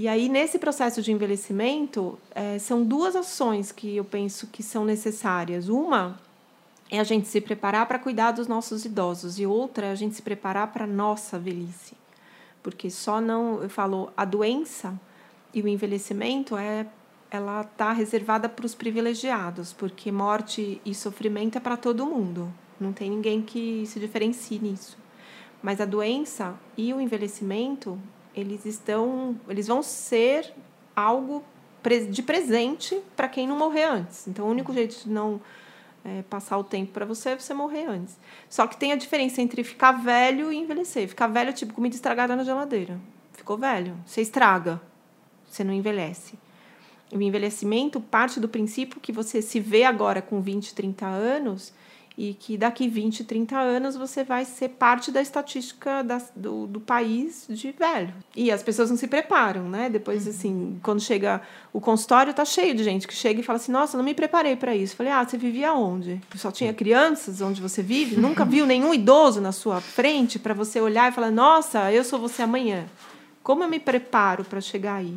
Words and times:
E 0.00 0.06
aí, 0.06 0.28
nesse 0.28 0.60
processo 0.60 1.02
de 1.02 1.10
envelhecimento, 1.10 2.16
é, 2.32 2.56
são 2.60 2.84
duas 2.84 3.16
ações 3.16 3.72
que 3.72 3.96
eu 3.96 4.04
penso 4.04 4.46
que 4.46 4.62
são 4.62 4.84
necessárias. 4.84 5.68
Uma 5.68 6.20
é 6.88 7.00
a 7.00 7.02
gente 7.02 7.26
se 7.26 7.40
preparar 7.40 7.84
para 7.86 7.98
cuidar 7.98 8.30
dos 8.30 8.46
nossos 8.46 8.84
idosos, 8.84 9.40
e 9.40 9.44
outra 9.44 9.86
é 9.86 9.90
a 9.90 9.96
gente 9.96 10.14
se 10.14 10.22
preparar 10.22 10.72
para 10.72 10.84
a 10.84 10.86
nossa 10.86 11.36
velhice. 11.36 11.96
Porque 12.62 12.88
só 12.90 13.20
não, 13.20 13.60
eu 13.60 13.68
falo, 13.68 14.12
a 14.16 14.24
doença 14.24 14.94
e 15.52 15.60
o 15.60 15.66
envelhecimento 15.66 16.56
é 16.56 16.86
ela 17.28 17.62
está 17.62 17.92
reservada 17.92 18.48
para 18.48 18.66
os 18.66 18.76
privilegiados, 18.76 19.72
porque 19.72 20.12
morte 20.12 20.80
e 20.84 20.94
sofrimento 20.94 21.58
é 21.58 21.60
para 21.60 21.76
todo 21.76 22.06
mundo. 22.06 22.54
Não 22.78 22.92
tem 22.92 23.10
ninguém 23.10 23.42
que 23.42 23.84
se 23.84 23.98
diferencie 23.98 24.60
nisso. 24.60 24.96
Mas 25.60 25.80
a 25.80 25.84
doença 25.84 26.54
e 26.76 26.94
o 26.94 27.00
envelhecimento 27.00 28.00
eles 28.38 28.64
estão, 28.64 29.38
eles 29.48 29.66
vão 29.66 29.82
ser 29.82 30.52
algo 30.94 31.44
de 32.10 32.22
presente 32.22 33.00
para 33.16 33.28
quem 33.28 33.46
não 33.46 33.56
morrer 33.56 33.84
antes. 33.84 34.26
Então, 34.28 34.46
o 34.46 34.50
único 34.50 34.72
jeito 34.72 35.04
de 35.04 35.08
não 35.08 35.40
é, 36.04 36.22
passar 36.22 36.58
o 36.58 36.64
tempo 36.64 36.92
para 36.92 37.06
você 37.06 37.30
é 37.30 37.36
você 37.36 37.54
morrer 37.54 37.86
antes. 37.86 38.18
Só 38.48 38.66
que 38.66 38.76
tem 38.76 38.92
a 38.92 38.96
diferença 38.96 39.40
entre 39.40 39.64
ficar 39.64 39.92
velho 39.92 40.52
e 40.52 40.56
envelhecer. 40.56 41.08
Ficar 41.08 41.28
velho 41.28 41.50
é 41.50 41.52
tipo 41.52 41.72
comida 41.72 41.94
estragada 41.94 42.36
na 42.36 42.44
geladeira. 42.44 43.00
Ficou 43.32 43.56
velho, 43.56 43.96
você 44.04 44.20
estraga, 44.20 44.80
você 45.46 45.64
não 45.64 45.72
envelhece. 45.72 46.38
O 47.10 47.20
envelhecimento 47.20 48.00
parte 48.00 48.38
do 48.38 48.48
princípio 48.48 49.00
que 49.00 49.12
você 49.12 49.40
se 49.40 49.58
vê 49.60 49.84
agora 49.84 50.20
com 50.20 50.40
20, 50.42 50.74
30 50.74 51.06
anos 51.06 51.72
e 52.18 52.34
que 52.34 52.58
daqui 52.58 52.88
20, 52.88 53.22
30 53.22 53.56
anos 53.56 53.94
você 53.94 54.24
vai 54.24 54.44
ser 54.44 54.70
parte 54.70 55.12
da 55.12 55.22
estatística 55.22 56.02
da, 56.02 56.20
do, 56.34 56.66
do 56.66 56.80
país 56.80 57.46
de 57.48 57.70
velho. 57.70 58.12
E 58.34 58.50
as 58.50 58.60
pessoas 58.60 58.90
não 58.90 58.96
se 58.96 59.06
preparam, 59.06 59.68
né? 59.68 59.88
Depois, 59.88 60.24
uhum. 60.24 60.30
assim, 60.30 60.80
quando 60.82 61.00
chega 61.00 61.40
o 61.72 61.80
consultório, 61.80 62.34
tá 62.34 62.44
cheio 62.44 62.74
de 62.74 62.82
gente 62.82 63.06
que 63.06 63.14
chega 63.14 63.38
e 63.38 63.44
fala 63.44 63.58
assim: 63.58 63.70
Nossa, 63.70 63.96
não 63.96 64.04
me 64.04 64.14
preparei 64.14 64.56
para 64.56 64.74
isso. 64.74 64.96
falei: 64.96 65.12
Ah, 65.12 65.24
você 65.24 65.38
vivia 65.38 65.72
onde? 65.72 66.20
Só 66.34 66.50
tinha 66.50 66.74
crianças 66.74 67.40
onde 67.40 67.62
você 67.62 67.84
vive? 67.84 68.16
Nunca 68.16 68.44
viu 68.44 68.66
nenhum 68.66 68.92
idoso 68.92 69.40
na 69.40 69.52
sua 69.52 69.80
frente 69.80 70.40
para 70.40 70.52
você 70.52 70.80
olhar 70.80 71.12
e 71.12 71.14
falar: 71.14 71.30
Nossa, 71.30 71.92
eu 71.92 72.02
sou 72.02 72.18
você 72.18 72.42
amanhã. 72.42 72.84
Como 73.44 73.62
eu 73.62 73.68
me 73.68 73.78
preparo 73.78 74.44
para 74.44 74.60
chegar 74.60 74.96
aí? 74.96 75.16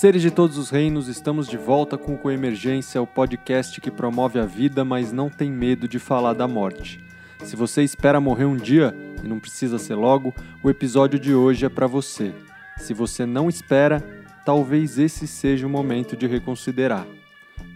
Seres 0.00 0.22
de 0.22 0.30
todos 0.30 0.56
os 0.56 0.70
reinos, 0.70 1.08
estamos 1.08 1.46
de 1.46 1.58
volta 1.58 1.98
com 1.98 2.14
o 2.14 2.16
Coemergência, 2.16 3.02
o 3.02 3.06
podcast 3.06 3.78
que 3.82 3.90
promove 3.90 4.38
a 4.38 4.46
vida, 4.46 4.82
mas 4.82 5.12
não 5.12 5.28
tem 5.28 5.52
medo 5.52 5.86
de 5.86 5.98
falar 5.98 6.32
da 6.32 6.48
morte. 6.48 7.04
Se 7.44 7.54
você 7.54 7.82
espera 7.82 8.18
morrer 8.18 8.46
um 8.46 8.56
dia, 8.56 8.96
e 9.22 9.28
não 9.28 9.38
precisa 9.38 9.78
ser 9.78 9.96
logo, 9.96 10.34
o 10.62 10.70
episódio 10.70 11.18
de 11.18 11.34
hoje 11.34 11.66
é 11.66 11.68
para 11.68 11.86
você. 11.86 12.32
Se 12.78 12.94
você 12.94 13.26
não 13.26 13.46
espera, 13.46 14.02
talvez 14.42 14.98
esse 14.98 15.26
seja 15.26 15.66
o 15.66 15.70
momento 15.70 16.16
de 16.16 16.26
reconsiderar. 16.26 17.06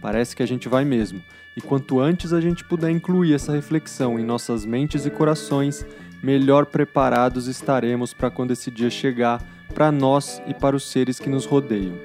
Parece 0.01 0.35
que 0.35 0.41
a 0.41 0.47
gente 0.47 0.67
vai 0.67 0.83
mesmo, 0.83 1.21
e 1.55 1.61
quanto 1.61 1.99
antes 1.99 2.33
a 2.33 2.41
gente 2.41 2.63
puder 2.63 2.89
incluir 2.89 3.35
essa 3.35 3.53
reflexão 3.53 4.17
em 4.17 4.25
nossas 4.25 4.65
mentes 4.65 5.05
e 5.05 5.11
corações, 5.11 5.85
melhor 6.23 6.65
preparados 6.65 7.45
estaremos 7.45 8.15
para 8.15 8.31
quando 8.31 8.49
esse 8.49 8.71
dia 8.71 8.89
chegar, 8.89 9.43
para 9.75 9.91
nós 9.91 10.41
e 10.47 10.53
para 10.53 10.73
os 10.73 10.89
seres 10.89 11.19
que 11.19 11.29
nos 11.29 11.45
rodeiam. 11.45 11.95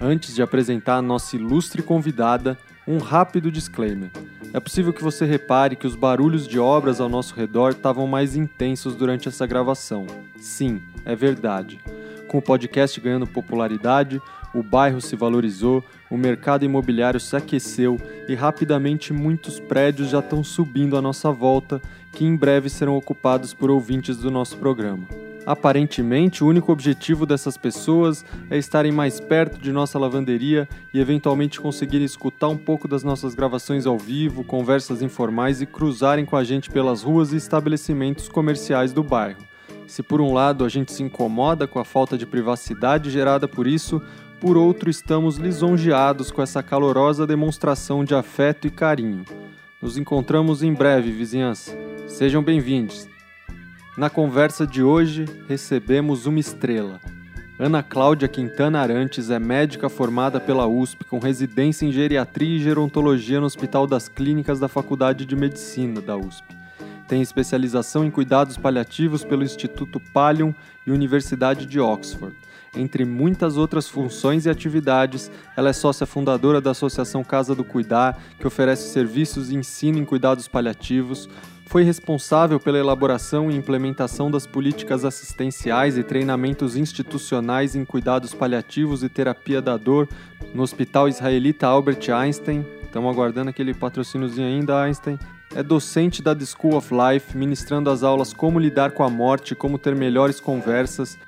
Antes 0.00 0.34
de 0.34 0.42
apresentar 0.42 0.96
a 0.96 1.02
nossa 1.02 1.36
ilustre 1.36 1.80
convidada, 1.82 2.58
um 2.86 2.98
rápido 2.98 3.50
disclaimer. 3.50 4.10
É 4.52 4.58
possível 4.58 4.92
que 4.92 5.02
você 5.02 5.24
repare 5.24 5.76
que 5.76 5.86
os 5.86 5.94
barulhos 5.94 6.48
de 6.48 6.58
obras 6.58 7.00
ao 7.00 7.08
nosso 7.08 7.34
redor 7.34 7.70
estavam 7.70 8.08
mais 8.08 8.34
intensos 8.34 8.96
durante 8.96 9.28
essa 9.28 9.46
gravação. 9.46 10.04
Sim, 10.36 10.82
é 11.04 11.14
verdade. 11.14 11.80
Com 12.26 12.38
o 12.38 12.42
podcast 12.42 13.00
ganhando 13.00 13.26
popularidade, 13.26 14.20
o 14.52 14.62
bairro 14.62 15.00
se 15.00 15.14
valorizou, 15.14 15.82
o 16.10 16.16
mercado 16.16 16.64
imobiliário 16.64 17.20
se 17.20 17.36
aqueceu 17.36 17.98
e 18.28 18.34
rapidamente 18.34 19.12
muitos 19.12 19.60
prédios 19.60 20.10
já 20.10 20.18
estão 20.18 20.42
subindo 20.42 20.96
à 20.96 21.02
nossa 21.02 21.30
volta, 21.30 21.80
que 22.12 22.24
em 22.24 22.36
breve 22.36 22.68
serão 22.68 22.96
ocupados 22.96 23.54
por 23.54 23.70
ouvintes 23.70 24.16
do 24.16 24.30
nosso 24.30 24.56
programa. 24.56 25.04
Aparentemente, 25.46 26.42
o 26.42 26.46
único 26.46 26.72
objetivo 26.72 27.26
dessas 27.26 27.56
pessoas 27.56 28.24
é 28.50 28.56
estarem 28.56 28.90
mais 28.90 29.20
perto 29.20 29.58
de 29.58 29.72
nossa 29.72 29.98
lavanderia 29.98 30.66
e 30.92 30.98
eventualmente 30.98 31.60
conseguirem 31.60 32.04
escutar 32.04 32.48
um 32.48 32.56
pouco 32.56 32.88
das 32.88 33.04
nossas 33.04 33.34
gravações 33.34 33.84
ao 33.84 33.98
vivo, 33.98 34.42
conversas 34.42 35.02
informais 35.02 35.60
e 35.60 35.66
cruzarem 35.66 36.24
com 36.24 36.36
a 36.36 36.44
gente 36.44 36.70
pelas 36.70 37.02
ruas 37.02 37.32
e 37.32 37.36
estabelecimentos 37.36 38.28
comerciais 38.28 38.92
do 38.92 39.02
bairro. 39.02 39.44
Se 39.86 40.02
por 40.02 40.20
um 40.20 40.32
lado 40.32 40.64
a 40.64 40.68
gente 40.68 40.92
se 40.92 41.02
incomoda 41.02 41.66
com 41.66 41.78
a 41.78 41.84
falta 41.84 42.16
de 42.16 42.24
privacidade 42.24 43.10
gerada 43.10 43.46
por 43.46 43.66
isso, 43.66 44.00
por 44.40 44.56
outro 44.56 44.88
estamos 44.88 45.36
lisonjeados 45.36 46.30
com 46.30 46.40
essa 46.40 46.62
calorosa 46.62 47.26
demonstração 47.26 48.02
de 48.02 48.14
afeto 48.14 48.66
e 48.66 48.70
carinho. 48.70 49.24
Nos 49.80 49.98
encontramos 49.98 50.62
em 50.62 50.72
breve, 50.72 51.10
vizinhança. 51.10 51.76
Sejam 52.06 52.42
bem-vindos. 52.42 53.13
Na 53.96 54.10
conversa 54.10 54.66
de 54.66 54.82
hoje, 54.82 55.24
recebemos 55.48 56.26
uma 56.26 56.40
estrela. 56.40 57.00
Ana 57.56 57.80
Cláudia 57.80 58.26
Quintana 58.26 58.80
Arantes 58.80 59.30
é 59.30 59.38
médica 59.38 59.88
formada 59.88 60.40
pela 60.40 60.66
USP 60.66 61.04
com 61.04 61.20
residência 61.20 61.86
em 61.86 61.92
geriatria 61.92 62.56
e 62.56 62.60
gerontologia 62.60 63.38
no 63.38 63.46
Hospital 63.46 63.86
das 63.86 64.08
Clínicas 64.08 64.58
da 64.58 64.66
Faculdade 64.66 65.24
de 65.24 65.36
Medicina 65.36 66.00
da 66.00 66.16
USP. 66.16 66.44
Tem 67.06 67.22
especialização 67.22 68.04
em 68.04 68.10
cuidados 68.10 68.56
paliativos 68.56 69.24
pelo 69.24 69.44
Instituto 69.44 70.00
Pallium 70.12 70.52
e 70.84 70.90
Universidade 70.90 71.64
de 71.64 71.78
Oxford. 71.78 72.34
Entre 72.76 73.04
muitas 73.04 73.56
outras 73.56 73.88
funções 73.88 74.44
e 74.44 74.50
atividades, 74.50 75.30
ela 75.56 75.70
é 75.70 75.72
sócia 75.72 76.04
fundadora 76.04 76.60
da 76.60 76.72
Associação 76.72 77.22
Casa 77.22 77.54
do 77.54 77.62
Cuidar, 77.62 78.18
que 78.40 78.46
oferece 78.46 78.88
serviços 78.88 79.52
e 79.52 79.54
ensino 79.54 79.98
em 79.98 80.04
cuidados 80.04 80.48
paliativos, 80.48 81.28
foi 81.74 81.82
responsável 81.82 82.60
pela 82.60 82.78
elaboração 82.78 83.50
e 83.50 83.56
implementação 83.56 84.30
das 84.30 84.46
políticas 84.46 85.04
assistenciais 85.04 85.98
e 85.98 86.04
treinamentos 86.04 86.76
institucionais 86.76 87.74
em 87.74 87.84
cuidados 87.84 88.32
paliativos 88.32 89.02
e 89.02 89.08
terapia 89.08 89.60
da 89.60 89.76
dor 89.76 90.08
no 90.54 90.62
Hospital 90.62 91.08
Israelita 91.08 91.66
Albert 91.66 92.08
Einstein. 92.14 92.64
Estamos 92.84 93.10
aguardando 93.10 93.50
aquele 93.50 93.74
patrocíniozinho 93.74 94.46
ainda, 94.46 94.80
Einstein. 94.80 95.18
É 95.52 95.64
docente 95.64 96.22
da 96.22 96.32
The 96.32 96.44
School 96.44 96.76
of 96.76 96.94
Life, 96.94 97.36
ministrando 97.36 97.90
as 97.90 98.04
aulas 98.04 98.32
Como 98.32 98.60
Lidar 98.60 98.92
com 98.92 99.02
a 99.02 99.10
Morte, 99.10 99.56
Como 99.56 99.76
Ter 99.76 99.96
Melhores 99.96 100.38
Conversas. 100.38 101.18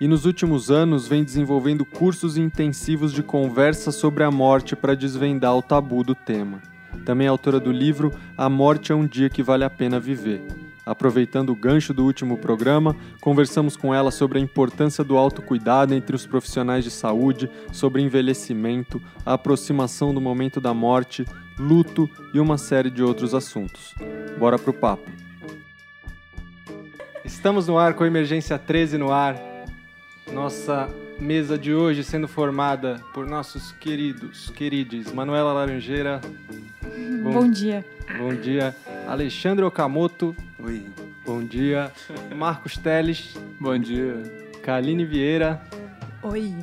E 0.00 0.08
nos 0.08 0.24
últimos 0.24 0.68
anos 0.68 1.06
vem 1.06 1.22
desenvolvendo 1.22 1.84
cursos 1.84 2.36
intensivos 2.36 3.12
de 3.12 3.22
conversa 3.22 3.92
sobre 3.92 4.24
a 4.24 4.32
morte 4.32 4.74
para 4.74 4.96
desvendar 4.96 5.54
o 5.54 5.62
tabu 5.62 6.02
do 6.02 6.16
tema 6.16 6.60
também 7.04 7.26
autora 7.26 7.60
do 7.60 7.70
livro 7.70 8.12
A 8.36 8.48
Morte 8.48 8.92
é 8.92 8.94
um 8.94 9.06
Dia 9.06 9.28
que 9.28 9.42
Vale 9.42 9.64
a 9.64 9.70
Pena 9.70 10.00
Viver. 10.00 10.42
Aproveitando 10.86 11.50
o 11.50 11.56
gancho 11.56 11.92
do 11.92 12.04
último 12.04 12.38
programa, 12.38 12.94
conversamos 13.20 13.76
com 13.76 13.92
ela 13.92 14.12
sobre 14.12 14.38
a 14.38 14.40
importância 14.40 15.02
do 15.02 15.16
autocuidado 15.16 15.92
entre 15.92 16.14
os 16.14 16.24
profissionais 16.24 16.84
de 16.84 16.92
saúde, 16.92 17.50
sobre 17.72 18.02
envelhecimento, 18.02 19.02
a 19.24 19.32
aproximação 19.32 20.14
do 20.14 20.20
momento 20.20 20.60
da 20.60 20.72
morte, 20.72 21.26
luto 21.58 22.08
e 22.32 22.38
uma 22.38 22.56
série 22.56 22.90
de 22.90 23.02
outros 23.02 23.34
assuntos. 23.34 23.94
Bora 24.38 24.58
pro 24.58 24.72
papo. 24.72 25.10
Estamos 27.24 27.66
no 27.66 27.76
ar 27.76 27.94
com 27.94 28.04
a 28.04 28.06
Emergência 28.06 28.56
13 28.56 28.96
no 28.96 29.10
ar. 29.10 29.36
Nossa 30.32 30.88
mesa 31.18 31.58
de 31.58 31.72
hoje 31.72 32.04
sendo 32.04 32.28
formada 32.28 33.00
por 33.12 33.26
nossos 33.26 33.72
queridos, 33.72 34.50
queridos 34.50 35.12
Manuela 35.12 35.52
Laranjeira, 35.52 36.20
Bom, 37.22 37.32
Bom 37.32 37.50
dia. 37.50 37.84
Bom 38.18 38.34
dia. 38.34 38.74
Alexandre 39.06 39.64
Okamoto. 39.64 40.34
Oi. 40.58 40.86
Bom 41.24 41.44
dia. 41.44 41.92
Marcos 42.34 42.76
Teles. 42.76 43.36
Bom 43.60 43.76
dia. 43.76 44.14
Kaline 44.62 45.04
Vieira. 45.04 45.60
Oi. 46.22 46.54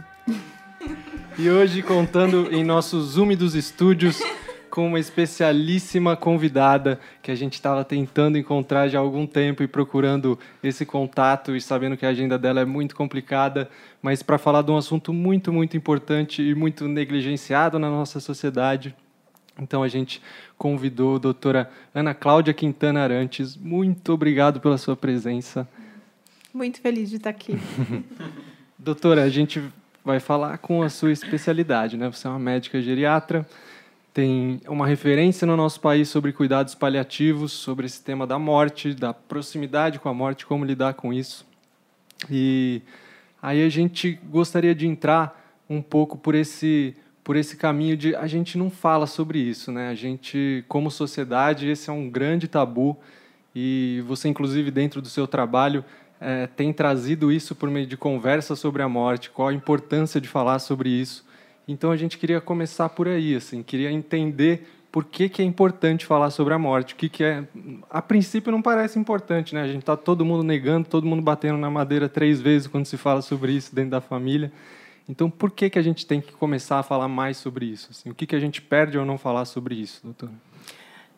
E 1.37 1.49
hoje 1.49 1.81
contando 1.81 2.47
em 2.51 2.63
nossos 2.63 3.17
úmidos 3.17 3.55
estúdios 3.55 4.21
com 4.73 4.87
uma 4.87 4.99
especialíssima 4.99 6.17
convidada 6.17 6.99
que 7.21 7.29
a 7.29 7.35
gente 7.35 7.53
estava 7.53 7.85
tentando 7.85 8.39
encontrar 8.39 8.87
já 8.87 8.97
há 8.97 9.01
algum 9.03 9.27
tempo 9.27 9.61
e 9.61 9.67
procurando 9.67 10.39
esse 10.63 10.83
contato 10.83 11.55
e 11.55 11.61
sabendo 11.61 11.95
que 11.95 12.07
a 12.07 12.09
agenda 12.09 12.39
dela 12.39 12.61
é 12.61 12.65
muito 12.65 12.95
complicada, 12.95 13.69
mas 14.01 14.23
para 14.23 14.39
falar 14.39 14.63
de 14.63 14.71
um 14.71 14.77
assunto 14.77 15.13
muito, 15.13 15.53
muito 15.53 15.77
importante 15.77 16.41
e 16.41 16.55
muito 16.55 16.87
negligenciado 16.87 17.77
na 17.77 17.87
nossa 17.87 18.19
sociedade, 18.19 18.95
então 19.59 19.83
a 19.83 19.87
gente 19.87 20.19
convidou 20.57 21.17
a 21.17 21.19
doutora 21.19 21.69
Ana 21.93 22.15
Cláudia 22.15 22.51
Quintana 22.51 23.03
Arantes. 23.03 23.55
Muito 23.55 24.11
obrigado 24.11 24.59
pela 24.59 24.79
sua 24.79 24.95
presença. 24.95 25.69
Muito 26.51 26.81
feliz 26.81 27.11
de 27.11 27.17
estar 27.17 27.29
aqui. 27.29 27.59
doutora, 28.79 29.21
a 29.21 29.29
gente 29.29 29.61
vai 30.03 30.19
falar 30.19 30.57
com 30.57 30.81
a 30.81 30.89
sua 30.89 31.11
especialidade, 31.11 31.95
né? 31.95 32.09
Você 32.09 32.25
é 32.25 32.29
uma 32.31 32.39
médica 32.39 32.81
geriatra, 32.81 33.45
tem 34.13 34.61
uma 34.67 34.85
referência 34.85 35.47
no 35.47 35.57
nosso 35.57 35.81
país 35.81 36.07
sobre 36.07 36.31
cuidados 36.31 36.75
paliativos, 36.75 37.51
sobre 37.51 37.87
esse 37.87 38.01
tema 38.01 38.27
da 38.27 38.37
morte, 38.37 38.93
da 38.93 39.11
proximidade 39.13 39.99
com 39.99 40.07
a 40.07 40.13
morte, 40.13 40.45
como 40.45 40.63
lidar 40.63 40.93
com 40.93 41.11
isso. 41.11 41.45
E 42.29 42.81
aí 43.41 43.65
a 43.65 43.69
gente 43.69 44.19
gostaria 44.29 44.75
de 44.75 44.85
entrar 44.85 45.57
um 45.67 45.81
pouco 45.81 46.17
por 46.17 46.35
esse 46.35 46.95
por 47.23 47.37
esse 47.37 47.55
caminho 47.55 47.95
de 47.95 48.13
a 48.17 48.27
gente 48.27 48.57
não 48.57 48.69
fala 48.69 49.07
sobre 49.07 49.39
isso, 49.39 49.71
né? 49.71 49.87
A 49.87 49.95
gente, 49.95 50.65
como 50.67 50.91
sociedade, 50.91 51.69
esse 51.69 51.89
é 51.89 51.93
um 51.93 52.09
grande 52.09 52.49
tabu 52.49 52.97
e 53.55 54.03
você, 54.05 54.27
inclusive, 54.27 54.69
dentro 54.69 55.01
do 55.01 55.07
seu 55.07 55.25
trabalho, 55.25 55.85
é, 56.19 56.47
tem 56.47 56.73
trazido 56.73 57.31
isso 57.31 57.55
por 57.55 57.69
meio 57.69 57.87
de 57.87 57.95
conversa 57.95 58.57
sobre 58.57 58.81
a 58.81 58.89
morte. 58.89 59.29
Qual 59.29 59.47
a 59.47 59.53
importância 59.53 60.19
de 60.19 60.27
falar 60.27 60.59
sobre 60.59 60.89
isso? 60.89 61.25
Então 61.67 61.91
a 61.91 61.97
gente 61.97 62.17
queria 62.17 62.41
começar 62.41 62.89
por 62.89 63.07
aí, 63.07 63.35
assim, 63.35 63.63
queria 63.63 63.91
entender 63.91 64.67
por 64.93 65.05
que, 65.05 65.27
que 65.27 65.41
é 65.41 65.45
importante 65.45 66.05
falar 66.05 66.29
sobre 66.29 66.53
a 66.53 66.59
morte. 66.59 66.93
O 66.93 66.97
que, 66.97 67.09
que 67.09 67.23
é. 67.23 67.43
A 67.89 67.99
princípio 67.99 68.51
não 68.51 68.61
parece 68.61 68.99
importante, 68.99 69.55
né? 69.55 69.63
A 69.63 69.67
gente 69.67 69.79
está 69.79 69.97
todo 69.97 70.23
mundo 70.23 70.43
negando, 70.43 70.87
todo 70.87 71.07
mundo 71.07 71.21
batendo 71.21 71.57
na 71.57 71.69
madeira 71.69 72.07
três 72.07 72.39
vezes 72.39 72.67
quando 72.67 72.85
se 72.85 72.95
fala 72.95 73.23
sobre 73.23 73.53
isso 73.53 73.73
dentro 73.73 73.89
da 73.89 74.01
família. 74.01 74.51
Então, 75.09 75.31
por 75.31 75.49
que, 75.49 75.69
que 75.69 75.79
a 75.79 75.81
gente 75.81 76.05
tem 76.05 76.21
que 76.21 76.31
começar 76.33 76.77
a 76.77 76.83
falar 76.83 77.07
mais 77.07 77.37
sobre 77.37 77.65
isso? 77.65 77.89
Assim, 77.89 78.11
o 78.11 78.15
que, 78.15 78.27
que 78.27 78.35
a 78.35 78.39
gente 78.39 78.61
perde 78.61 78.95
ao 78.95 79.03
não 79.03 79.17
falar 79.17 79.45
sobre 79.45 79.73
isso, 79.73 79.99
doutor? 80.03 80.29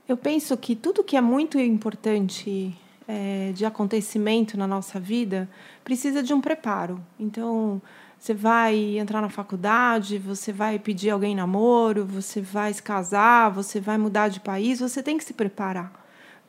Eu 0.07 0.15
penso 0.15 0.55
que 0.55 0.73
tudo 0.73 1.03
que 1.03 1.17
é 1.17 1.21
muito 1.21 1.59
importante 1.59 2.73
é, 3.07 3.51
de 3.53 3.65
acontecimento 3.65 4.57
na 4.57 4.65
nossa 4.65 4.99
vida 5.01 5.49
precisa 5.83 6.23
de 6.23 6.33
um 6.33 6.39
preparo. 6.39 6.99
Então, 7.19 7.81
você 8.25 8.33
vai 8.33 8.97
entrar 8.97 9.21
na 9.21 9.29
faculdade, 9.29 10.17
você 10.17 10.51
vai 10.51 10.79
pedir 10.79 11.11
alguém 11.11 11.35
namoro, 11.35 12.03
você 12.03 12.41
vai 12.41 12.73
se 12.73 12.81
casar, 12.81 13.51
você 13.51 13.79
vai 13.79 13.99
mudar 13.99 14.29
de 14.29 14.39
país, 14.39 14.79
você 14.79 15.03
tem 15.03 15.15
que 15.15 15.23
se 15.23 15.31
preparar 15.31 15.93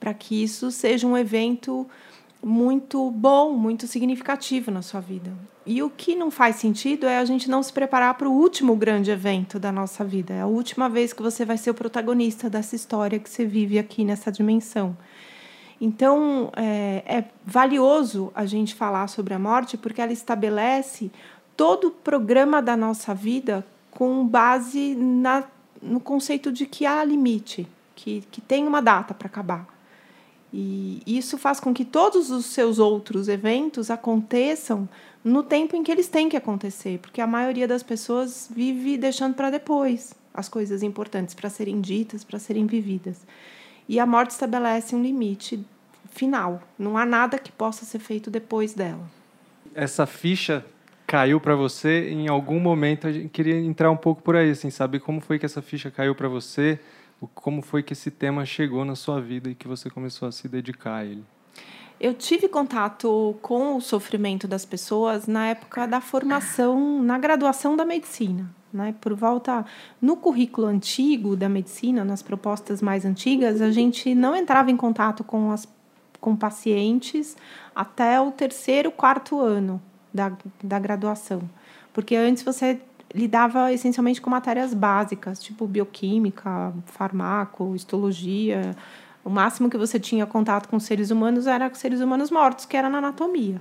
para 0.00 0.14
que 0.14 0.43
isso 0.43 0.70
seja 0.70 1.06
um 1.06 1.19
evento 1.19 1.87
muito 2.43 3.11
bom, 3.11 3.52
muito 3.52 3.87
significativo 3.87 4.70
na 4.70 4.81
sua 4.81 5.00
vida. 5.00 5.31
E 5.67 5.82
o 5.82 5.90
que 5.90 6.17
não 6.17 6.31
faz 6.31 6.56
sentido 6.56 7.06
é 7.06 7.19
a 7.19 7.25
gente 7.26 7.50
não 7.50 7.62
se 7.62 7.75
preparar 7.75 8.14
para 8.14 8.26
o 8.26 8.32
último 8.32 8.75
grande 8.75 9.11
evento 9.11 9.58
da 9.58 9.70
nossa 9.70 10.02
vida. 10.02 10.32
É 10.32 10.40
a 10.40 10.46
última 10.46 10.88
vez 10.88 11.12
que 11.12 11.22
você 11.22 11.44
vai 11.44 11.58
ser 11.58 11.69
o 11.72 11.75
protagonista 11.75 12.49
dessa 12.49 12.75
história 12.75 13.19
que 13.19 13.29
você 13.29 13.44
vive 13.44 13.79
aqui 13.79 14.02
nessa 14.02 14.32
dimensão. 14.32 14.96
Então, 15.79 16.50
é, 16.56 17.02
é 17.06 17.25
valioso 17.44 18.32
a 18.34 18.46
gente 18.46 18.75
falar 18.75 19.08
sobre 19.08 19.34
a 19.34 19.38
morte 19.38 19.76
porque 19.76 20.00
ela 20.00 20.12
estabelece 20.12 21.11
todo 21.56 21.88
o 21.88 21.91
programa 21.91 22.61
da 22.61 22.76
nossa 22.76 23.14
vida 23.14 23.67
com 23.91 24.26
base 24.26 24.94
na, 24.94 25.44
no 25.81 26.00
conceito 26.00 26.53
de 26.53 26.67
que 26.67 26.85
há 26.85 27.03
limite, 27.03 27.67
que, 27.94 28.23
que 28.31 28.41
tem 28.41 28.67
uma 28.67 28.82
data 28.82 29.14
para 29.14 29.26
acabar. 29.26 29.67
E 30.53 31.03
isso 31.06 31.37
faz 31.37 31.58
com 31.58 31.75
que 31.75 31.85
todos 31.85 32.31
os 32.31 32.47
seus 32.47 32.79
outros 32.79 33.29
eventos 33.29 33.91
aconteçam 33.91 34.88
no 35.25 35.43
tempo 35.43 35.75
em 35.75 35.82
que 35.82 35.91
eles 35.91 36.08
têm 36.08 36.29
que 36.29 36.37
acontecer, 36.37 36.99
porque 37.00 37.20
a 37.20 37.26
maioria 37.26 37.67
das 37.67 37.82
pessoas 37.82 38.49
vive 38.50 38.97
deixando 38.97 39.35
para 39.35 39.50
depois 39.50 40.14
as 40.32 40.49
coisas 40.49 40.82
importantes 40.82 41.35
para 41.35 41.50
serem 41.50 41.81
ditas, 41.81 42.23
para 42.23 42.38
serem 42.38 42.67
vividas. 42.67 43.26
E 43.88 43.99
a 43.99 44.06
morte 44.06 44.31
estabelece 44.31 44.94
um 44.94 45.03
limite 45.03 45.64
final. 46.11 46.62
Não 46.79 46.97
há 46.97 47.06
nada 47.06 47.38
que 47.38 47.50
possa 47.50 47.85
ser 47.85 47.99
feito 47.99 48.31
depois 48.31 48.75
dela. 48.75 49.08
Essa 49.75 50.06
ficha 50.06 50.64
caiu 51.06 51.41
para 51.41 51.55
você 51.55 52.11
em 52.11 52.29
algum 52.29 52.58
momento? 52.58 53.06
A 53.06 53.12
gente 53.12 53.29
queria 53.29 53.56
entrar 53.56 53.91
um 53.91 53.97
pouco 53.97 54.20
por 54.20 54.35
aí, 54.35 54.50
assim, 54.50 54.70
saber 54.70 55.00
como 55.00 55.20
foi 55.20 55.38
que 55.38 55.47
essa 55.47 55.62
ficha 55.62 55.91
caiu 55.91 56.14
para 56.14 56.29
você, 56.29 56.81
como 57.35 57.62
foi 57.62 57.82
que 57.82 57.93
esse 57.93 58.11
tema 58.11 58.44
chegou 58.44 58.85
na 58.85 58.97
sua 58.97 59.20
vida 59.20 59.49
e 59.49 59.55
que 59.55 59.69
você 59.69 59.88
começou 59.88 60.26
a 60.29 60.32
se 60.32 60.49
dedicar 60.49 60.97
a 60.97 61.05
ele. 61.05 61.25
Eu 61.99 62.12
tive 62.12 62.47
contato 62.49 63.37
com 63.41 63.76
o 63.76 63.81
sofrimento 63.81 64.47
das 64.47 64.67
pessoas 64.67 65.26
na 65.26 65.47
época 65.47 65.87
da 65.87 66.00
formação, 66.00 67.03
na 67.03 67.19
graduação 67.19 67.75
da 67.75 67.87
medicina. 67.87 68.55
Né? 68.70 68.94
Por 69.00 69.14
volta 69.14 69.64
no 70.03 70.17
currículo 70.17 70.67
antigo 70.67 71.35
da 71.35 71.49
medicina, 71.49 72.05
nas 72.05 72.23
propostas 72.23 72.82
mais 72.82 73.06
antigas, 73.06 73.62
a 73.62 73.70
gente 73.70 74.14
não 74.14 74.37
entrava 74.37 74.70
em 74.70 74.76
contato 74.76 75.25
com 75.25 75.50
as 75.50 75.67
com 76.19 76.35
pacientes 76.35 77.37
até 77.75 78.20
o 78.20 78.32
terceiro, 78.32 78.91
quarto 78.91 79.38
ano 79.38 79.81
da, 80.17 80.33
da 80.63 80.79
graduação. 80.79 81.43
Porque 81.93 82.17
antes 82.17 82.43
você 82.43 82.81
lidava 83.15 83.73
essencialmente 83.73 84.21
com 84.21 84.29
matérias 84.29 84.75
básicas, 84.75 85.41
tipo 85.41 85.67
bioquímica, 85.67 86.73
farmaco, 86.87 87.75
histologia. 87.77 88.75
O 89.25 89.31
máximo 89.31 89.71
que 89.71 89.79
você 89.79 90.01
tinha 90.01 90.27
contato 90.27 90.69
com 90.69 90.81
seres 90.81 91.11
humanos 91.11 91.47
era 91.47 91.71
com 91.71 91.77
seres 91.77 92.01
humanos 92.01 92.31
mortos, 92.31 92.67
que 92.67 92.77
era 92.77 92.91
na 92.91 92.99
anatomia. 92.99 93.61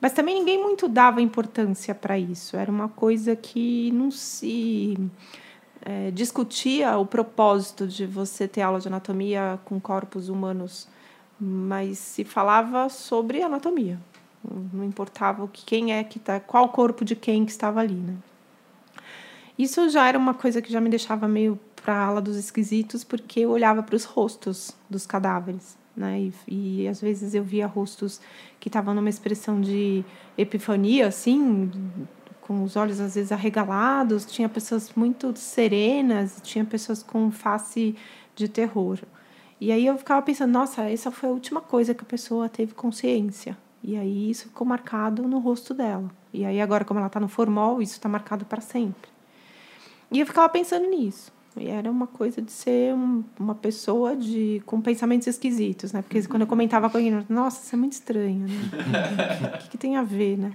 Mas 0.00 0.12
também 0.12 0.34
ninguém 0.34 0.62
muito 0.62 0.86
dava 0.88 1.20
importância 1.20 1.94
para 1.94 2.18
isso. 2.18 2.56
Era 2.56 2.70
uma 2.70 2.88
coisa 2.88 3.34
que 3.34 3.90
não 3.92 4.10
se 4.10 4.96
é, 5.82 6.10
discutia 6.10 6.96
o 6.98 7.06
propósito 7.06 7.86
de 7.86 8.06
você 8.06 8.48
ter 8.48 8.62
aula 8.62 8.80
de 8.80 8.88
anatomia 8.88 9.58
com 9.64 9.80
corpos 9.80 10.28
humanos, 10.28 10.88
mas 11.38 11.98
se 11.98 12.24
falava 12.24 12.88
sobre 12.88 13.42
anatomia. 13.42 13.98
Não 14.72 14.84
importava 14.84 15.48
quem 15.52 15.92
é 15.92 16.04
que 16.04 16.18
tá, 16.18 16.38
qual 16.40 16.68
corpo 16.68 17.04
de 17.04 17.16
quem 17.16 17.44
que 17.44 17.50
estava 17.50 17.80
ali, 17.80 17.94
né? 17.94 18.16
Isso 19.58 19.88
já 19.88 20.08
era 20.08 20.18
uma 20.18 20.34
coisa 20.34 20.60
que 20.60 20.72
já 20.72 20.80
me 20.80 20.90
deixava 20.90 21.28
meio 21.28 21.58
para 21.76 21.94
a 21.94 22.06
ala 22.06 22.20
dos 22.20 22.36
esquisitos, 22.36 23.04
porque 23.04 23.40
eu 23.40 23.50
olhava 23.50 23.82
para 23.82 23.94
os 23.94 24.04
rostos 24.04 24.76
dos 24.90 25.06
cadáveres, 25.06 25.76
né? 25.96 26.30
E, 26.48 26.82
e 26.82 26.88
às 26.88 27.00
vezes 27.00 27.34
eu 27.34 27.44
via 27.44 27.66
rostos 27.66 28.20
que 28.58 28.68
estavam 28.68 28.94
numa 28.94 29.08
expressão 29.08 29.60
de 29.60 30.04
epifania, 30.36 31.06
assim, 31.06 31.70
com 32.40 32.62
os 32.64 32.74
olhos 32.76 33.00
às 33.00 33.14
vezes 33.14 33.32
arregalados, 33.32 34.26
tinha 34.26 34.48
pessoas 34.48 34.92
muito 34.94 35.34
serenas, 35.36 36.40
tinha 36.42 36.64
pessoas 36.64 37.02
com 37.02 37.30
face 37.30 37.94
de 38.34 38.48
terror. 38.48 38.98
E 39.60 39.70
aí 39.70 39.86
eu 39.86 39.96
ficava 39.96 40.20
pensando, 40.20 40.52
nossa, 40.52 40.82
essa 40.82 41.10
foi 41.10 41.28
a 41.28 41.32
última 41.32 41.60
coisa 41.60 41.94
que 41.94 42.02
a 42.02 42.06
pessoa 42.06 42.48
teve 42.48 42.74
consciência, 42.74 43.56
e 43.86 43.98
aí 43.98 44.30
isso 44.30 44.44
ficou 44.44 44.66
marcado 44.66 45.28
no 45.28 45.38
rosto 45.38 45.74
dela. 45.74 46.10
E 46.32 46.42
aí 46.42 46.58
agora, 46.58 46.86
como 46.86 46.98
ela 46.98 47.08
está 47.08 47.20
no 47.20 47.28
formol, 47.28 47.82
isso 47.82 47.92
está 47.92 48.08
marcado 48.08 48.46
para 48.46 48.62
sempre. 48.62 49.10
E 50.10 50.18
eu 50.18 50.26
ficava 50.26 50.48
pensando 50.48 50.88
nisso. 50.88 51.30
E 51.54 51.68
era 51.68 51.90
uma 51.90 52.06
coisa 52.06 52.40
de 52.40 52.50
ser 52.50 52.94
um, 52.94 53.22
uma 53.38 53.54
pessoa 53.54 54.16
de 54.16 54.62
com 54.64 54.80
pensamentos 54.80 55.26
esquisitos, 55.26 55.92
né? 55.92 56.00
Porque 56.00 56.26
quando 56.26 56.42
eu 56.42 56.48
comentava 56.48 56.88
com 56.88 56.96
alguém, 56.96 57.24
nossa, 57.28 57.62
isso 57.62 57.74
é 57.74 57.78
muito 57.78 57.92
estranho, 57.92 58.48
né? 58.48 59.54
o 59.54 59.58
que, 59.64 59.68
que 59.70 59.78
tem 59.78 59.96
a 59.96 60.02
ver, 60.02 60.38
né? 60.38 60.52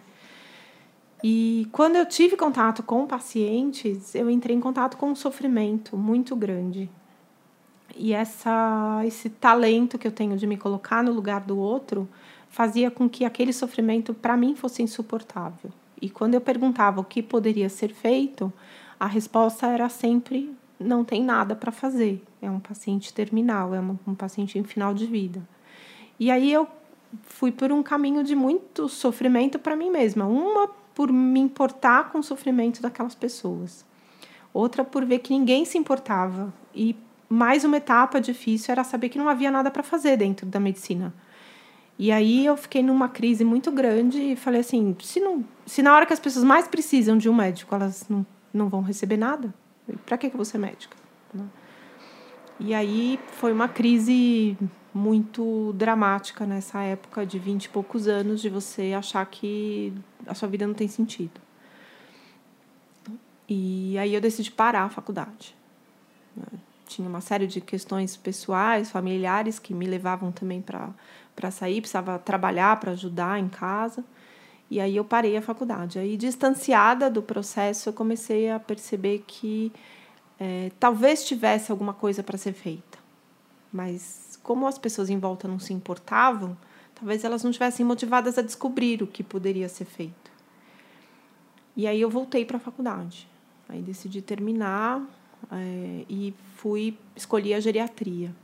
E 1.23 1.69
quando 1.71 1.97
eu 1.97 2.07
tive 2.07 2.35
contato 2.35 2.81
com 2.81 3.05
pacientes, 3.05 4.15
eu 4.15 4.27
entrei 4.27 4.55
em 4.55 4.59
contato 4.59 4.97
com 4.97 5.11
um 5.11 5.15
sofrimento 5.15 5.95
muito 5.95 6.35
grande. 6.35 6.89
E 7.95 8.11
essa, 8.11 9.01
esse 9.05 9.29
talento 9.29 9.99
que 9.99 10.07
eu 10.07 10.11
tenho 10.11 10.35
de 10.35 10.47
me 10.47 10.57
colocar 10.57 11.03
no 11.03 11.11
lugar 11.11 11.41
do 11.41 11.59
outro 11.59 12.09
fazia 12.49 12.89
com 12.89 13.07
que 13.09 13.25
aquele 13.25 13.53
sofrimento 13.53 14.13
para 14.13 14.35
mim 14.35 14.55
fosse 14.55 14.81
insuportável. 14.81 15.71
E 16.01 16.09
quando 16.09 16.33
eu 16.33 16.41
perguntava 16.41 17.01
o 17.01 17.03
que 17.03 17.21
poderia 17.21 17.69
ser 17.69 17.93
feito, 17.93 18.51
a 18.99 19.05
resposta 19.05 19.67
era 19.67 19.87
sempre 19.89 20.53
não 20.79 21.03
tem 21.03 21.23
nada 21.23 21.55
para 21.55 21.71
fazer. 21.71 22.23
É 22.41 22.49
um 22.49 22.59
paciente 22.59 23.13
terminal, 23.13 23.75
é 23.75 23.79
um, 23.79 24.15
paciente 24.15 24.57
em 24.57 24.63
final 24.63 24.93
de 24.93 25.05
vida. 25.05 25.41
E 26.19 26.31
aí 26.31 26.51
eu 26.51 26.67
fui 27.23 27.51
por 27.51 27.71
um 27.71 27.83
caminho 27.83 28.23
de 28.23 28.35
muito 28.35 28.87
sofrimento 28.87 29.59
para 29.59 29.75
mim 29.75 29.89
mesma. 29.89 30.25
Uma 30.25 30.69
por 30.95 31.11
me 31.11 31.39
importar 31.39 32.11
com 32.11 32.19
o 32.19 32.23
sofrimento 32.23 32.81
daquelas 32.81 33.15
pessoas. 33.15 33.85
Outra 34.53 34.83
por 34.83 35.05
ver 35.05 35.19
que 35.19 35.33
ninguém 35.33 35.65
se 35.65 35.77
importava. 35.77 36.53
E 36.73 36.95
mais 37.27 37.63
uma 37.63 37.77
etapa 37.77 38.19
difícil 38.21 38.71
era 38.71 38.83
saber 38.83 39.09
que 39.09 39.17
não 39.17 39.27
havia 39.27 39.51
nada 39.51 39.69
para 39.69 39.83
fazer 39.83 40.17
dentro 40.17 40.45
da 40.45 40.59
medicina. 40.59 41.13
E 41.99 42.13
aí 42.13 42.45
eu 42.45 42.55
fiquei 42.55 42.81
numa 42.81 43.09
crise 43.09 43.43
muito 43.43 43.69
grande 43.69 44.17
e 44.19 44.35
falei 44.37 44.61
assim, 44.61 44.95
se 45.01 45.19
não, 45.19 45.43
se 45.65 45.83
na 45.83 45.93
hora 45.93 46.05
que 46.05 46.13
as 46.13 46.19
pessoas 46.19 46.45
mais 46.45 46.65
precisam 46.65 47.17
de 47.17 47.27
um 47.27 47.35
médico, 47.35 47.75
elas 47.75 48.07
não, 48.07 48.25
não 48.53 48.69
vão 48.69 48.81
receber 48.81 49.17
nada, 49.17 49.53
para 50.05 50.17
que 50.17 50.29
que 50.29 50.33
eu 50.33 50.37
vou 50.37 50.45
ser 50.45 50.59
médica? 50.59 50.95
Né? 51.33 51.43
E 52.57 52.73
aí 52.73 53.19
foi 53.33 53.51
uma 53.51 53.67
crise 53.67 54.57
muito 54.93 55.73
dramática 55.73 56.45
nessa 56.45 56.81
época 56.81 57.25
de 57.25 57.37
vinte 57.37 57.65
e 57.65 57.69
poucos 57.69 58.07
anos 58.07 58.41
de 58.41 58.47
você 58.47 58.93
achar 58.97 59.25
que 59.25 59.93
a 60.25 60.33
sua 60.33 60.47
vida 60.47 60.65
não 60.65 60.73
tem 60.73 60.87
sentido. 60.87 61.41
E 63.47 63.97
aí 63.97 64.13
eu 64.13 64.21
decidi 64.21 64.51
parar 64.51 64.83
a 64.83 64.89
faculdade. 64.89 65.53
Tinha 66.87 67.09
uma 67.09 67.21
série 67.21 67.45
de 67.45 67.59
questões 67.59 68.15
pessoais, 68.15 68.89
familiares 68.89 69.59
que 69.59 69.73
me 69.73 69.85
levavam 69.85 70.31
também 70.31 70.61
para 70.61 70.89
para 71.39 71.51
sair, 71.51 71.79
precisava 71.79 72.19
trabalhar 72.19 72.77
para 72.81 72.91
ajudar 72.91 73.39
em 73.39 73.47
casa. 73.47 74.03
E 74.69 74.77
aí 74.81 74.97
eu 74.97 75.05
parei 75.05 75.37
a 75.37 75.41
faculdade. 75.41 75.97
Aí, 75.97 76.17
distanciada 76.17 77.09
do 77.09 77.21
processo, 77.23 77.87
eu 77.87 77.93
comecei 77.93 78.51
a 78.51 78.59
perceber 78.59 79.23
que 79.25 79.71
é, 80.37 80.69
talvez 80.77 81.23
tivesse 81.23 81.71
alguma 81.71 81.93
coisa 81.93 82.21
para 82.21 82.37
ser 82.37 82.51
feita, 82.51 82.97
mas 83.71 84.37
como 84.43 84.67
as 84.67 84.77
pessoas 84.77 85.09
em 85.09 85.17
volta 85.17 85.47
não 85.47 85.59
se 85.59 85.73
importavam, 85.73 86.57
talvez 86.93 87.23
elas 87.23 87.41
não 87.41 87.51
estivessem 87.51 87.85
motivadas 87.85 88.37
a 88.37 88.41
descobrir 88.41 89.01
o 89.01 89.07
que 89.07 89.23
poderia 89.23 89.69
ser 89.69 89.85
feito. 89.85 90.29
E 91.75 91.87
aí 91.87 92.01
eu 92.01 92.09
voltei 92.09 92.43
para 92.43 92.57
a 92.57 92.59
faculdade. 92.59 93.27
Aí 93.69 93.81
decidi 93.81 94.21
terminar 94.21 95.01
é, 95.51 96.05
e 96.09 96.33
fui 96.57 96.97
escolhi 97.15 97.53
a 97.53 97.59
geriatria 97.61 98.35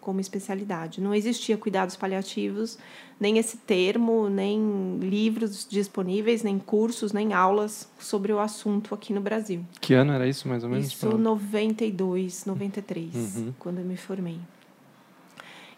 como 0.00 0.20
especialidade. 0.20 1.00
Não 1.00 1.14
existia 1.14 1.56
cuidados 1.56 1.96
paliativos, 1.96 2.78
nem 3.18 3.38
esse 3.38 3.56
termo, 3.58 4.28
nem 4.28 4.98
livros 5.00 5.66
disponíveis, 5.68 6.42
nem 6.42 6.58
cursos, 6.58 7.12
nem 7.12 7.32
aulas 7.32 7.88
sobre 7.98 8.32
o 8.32 8.38
assunto 8.38 8.94
aqui 8.94 9.12
no 9.12 9.20
Brasil. 9.20 9.64
Que 9.80 9.94
ano 9.94 10.12
era 10.12 10.26
isso, 10.26 10.48
mais 10.48 10.64
ou 10.64 10.70
menos? 10.70 10.86
Isso, 10.86 11.16
92, 11.16 12.46
93, 12.46 13.14
uhum. 13.14 13.54
quando 13.58 13.78
eu 13.78 13.84
me 13.84 13.96
formei. 13.96 14.38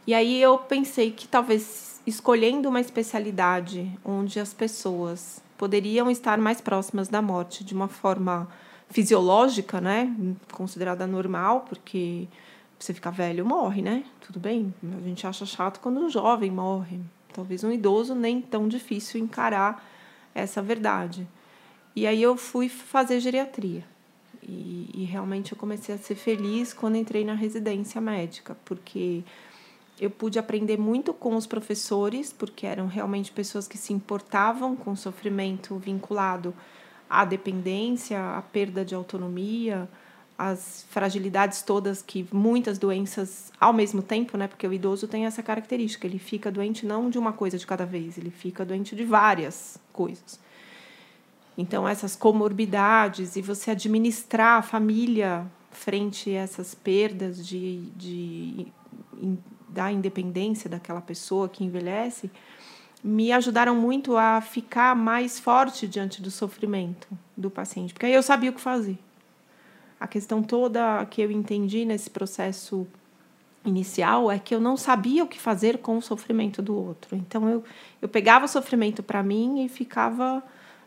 E 0.07 0.15
aí 0.15 0.41
eu 0.41 0.59
pensei 0.59 1.11
que 1.13 1.29
talvez 1.29 2.01
escolhendo 2.07 2.69
uma 2.69 2.81
especialidade 2.81 3.91
onde 4.05 4.41
as 4.41 4.53
pessoas 4.53 5.41
poderiam 5.57 6.11
estar 6.11 6.39
mais 6.39 6.61
próximas 6.61 7.09
da 7.09 7.23
morte 7.23 7.63
de 7.63 7.73
uma 7.73 7.87
forma 7.87 8.49
fisiológica, 8.91 9.81
né, 9.81 10.15
considerada 10.53 11.07
normal, 11.07 11.65
porque 11.69 12.29
você 12.83 12.93
ficar 12.93 13.11
velho 13.11 13.45
morre, 13.45 13.81
né? 13.83 14.05
Tudo 14.21 14.41
bem. 14.41 14.75
A 14.83 15.01
gente 15.07 15.27
acha 15.27 15.47
chato 15.47 15.81
quando 15.81 16.01
um 16.01 16.11
jovem 16.11 16.51
morre. 16.51 17.01
Talvez 17.33 17.63
um 17.65 17.71
idoso 17.71 18.15
nem 18.15 18.41
tão 18.41 18.69
difícil 18.69 19.21
encarar 19.21 19.85
essa 20.35 20.61
verdade. 20.61 21.27
E 21.95 22.07
aí 22.07 22.23
eu 22.23 22.37
fui 22.37 22.69
fazer 22.69 23.21
geriatria. 23.21 23.85
E, 24.43 24.91
e 24.95 25.05
realmente 25.05 25.53
eu 25.53 25.59
comecei 25.59 25.95
a 25.95 25.99
ser 25.99 26.17
feliz 26.17 26.73
quando 26.73 26.97
entrei 26.97 27.25
na 27.25 27.35
residência 27.35 28.01
médica, 28.01 28.57
porque 28.65 29.23
eu 30.01 30.11
pude 30.11 30.39
aprender 30.39 30.77
muito 30.77 31.15
com 31.15 31.37
os 31.37 31.47
professores, 31.47 32.33
porque 32.33 32.67
eram 32.67 32.89
realmente 32.89 33.31
pessoas 33.31 33.69
que 33.69 33.79
se 33.79 33.93
importavam 33.93 34.75
com 34.75 34.93
o 34.93 34.97
sofrimento 34.97 35.77
vinculado 35.77 36.53
à 37.09 37.25
dependência, 37.25 38.37
à 38.37 38.43
perda 38.43 38.85
de 38.85 38.95
autonomia, 38.95 39.89
as 40.51 40.85
fragilidades 40.91 41.63
todas 41.63 42.03
que 42.03 42.27
muitas 42.33 42.77
doenças 42.77 43.53
ao 43.61 43.73
mesmo 43.73 44.03
tempo, 44.03 44.37
né? 44.37 44.49
Porque 44.49 44.67
o 44.67 44.73
idoso 44.73 45.07
tem 45.07 45.25
essa 45.25 45.41
característica, 45.41 46.05
ele 46.05 46.19
fica 46.19 46.51
doente 46.51 46.85
não 46.85 47.09
de 47.09 47.17
uma 47.17 47.33
coisa 47.33 47.57
de 47.57 47.65
cada 47.65 47.87
vez, 47.87 48.19
ele 48.19 48.31
fica 48.31 48.65
doente 48.65 48.97
de 48.97 49.05
várias 49.05 49.79
coisas. 49.93 50.41
Então 51.57 51.87
essas 51.87 52.17
comorbidades 52.17 53.37
e 53.37 53.43
você 53.43 53.71
administrar 53.71 54.59
a 54.59 54.63
família 54.63 55.47
frente 55.71 56.31
a 56.31 56.41
essas 56.41 56.75
perdas 56.75 57.47
de, 57.47 57.83
de, 57.97 58.67
de 59.15 59.39
da 59.69 59.93
independência 59.93 60.69
daquela 60.69 61.01
pessoa 61.01 61.49
que 61.49 61.65
envelhece, 61.65 62.29
me 63.03 63.31
ajudaram 63.31 63.77
muito 63.77 64.17
a 64.17 64.41
ficar 64.41 64.97
mais 64.97 65.39
forte 65.39 65.87
diante 65.87 66.21
do 66.21 66.33
sofrimento 66.33 67.07
do 67.37 67.49
paciente, 67.49 67.93
porque 67.95 68.07
aí 68.07 68.15
eu 68.15 68.23
sabia 68.25 68.51
o 68.51 68.53
que 68.53 68.61
fazer. 68.61 68.99
A 70.03 70.09
questão 70.09 70.43
toda 70.43 71.07
que 71.07 71.23
eu 71.23 71.31
entendi 71.31 71.85
nesse 71.85 72.11
processo 72.11 72.85
inicial 73.65 74.33
é 74.33 74.37
que 74.37 74.53
eu 74.53 74.61
não 74.61 74.77
sabia 74.77 75.23
o 75.23 75.29
que 75.29 75.39
fazer 75.39 75.79
com 75.79 75.97
o 75.97 76.03
sofrimento 76.03 76.61
do 76.61 76.75
outro. 76.75 77.15
Então 77.15 77.49
eu, 77.49 77.63
eu 78.01 78.09
pegava 78.09 78.47
o 78.47 78.49
sofrimento 78.49 79.01
para 79.01 79.23
mim 79.23 79.65
e 79.65 79.69
ficava 79.69 80.43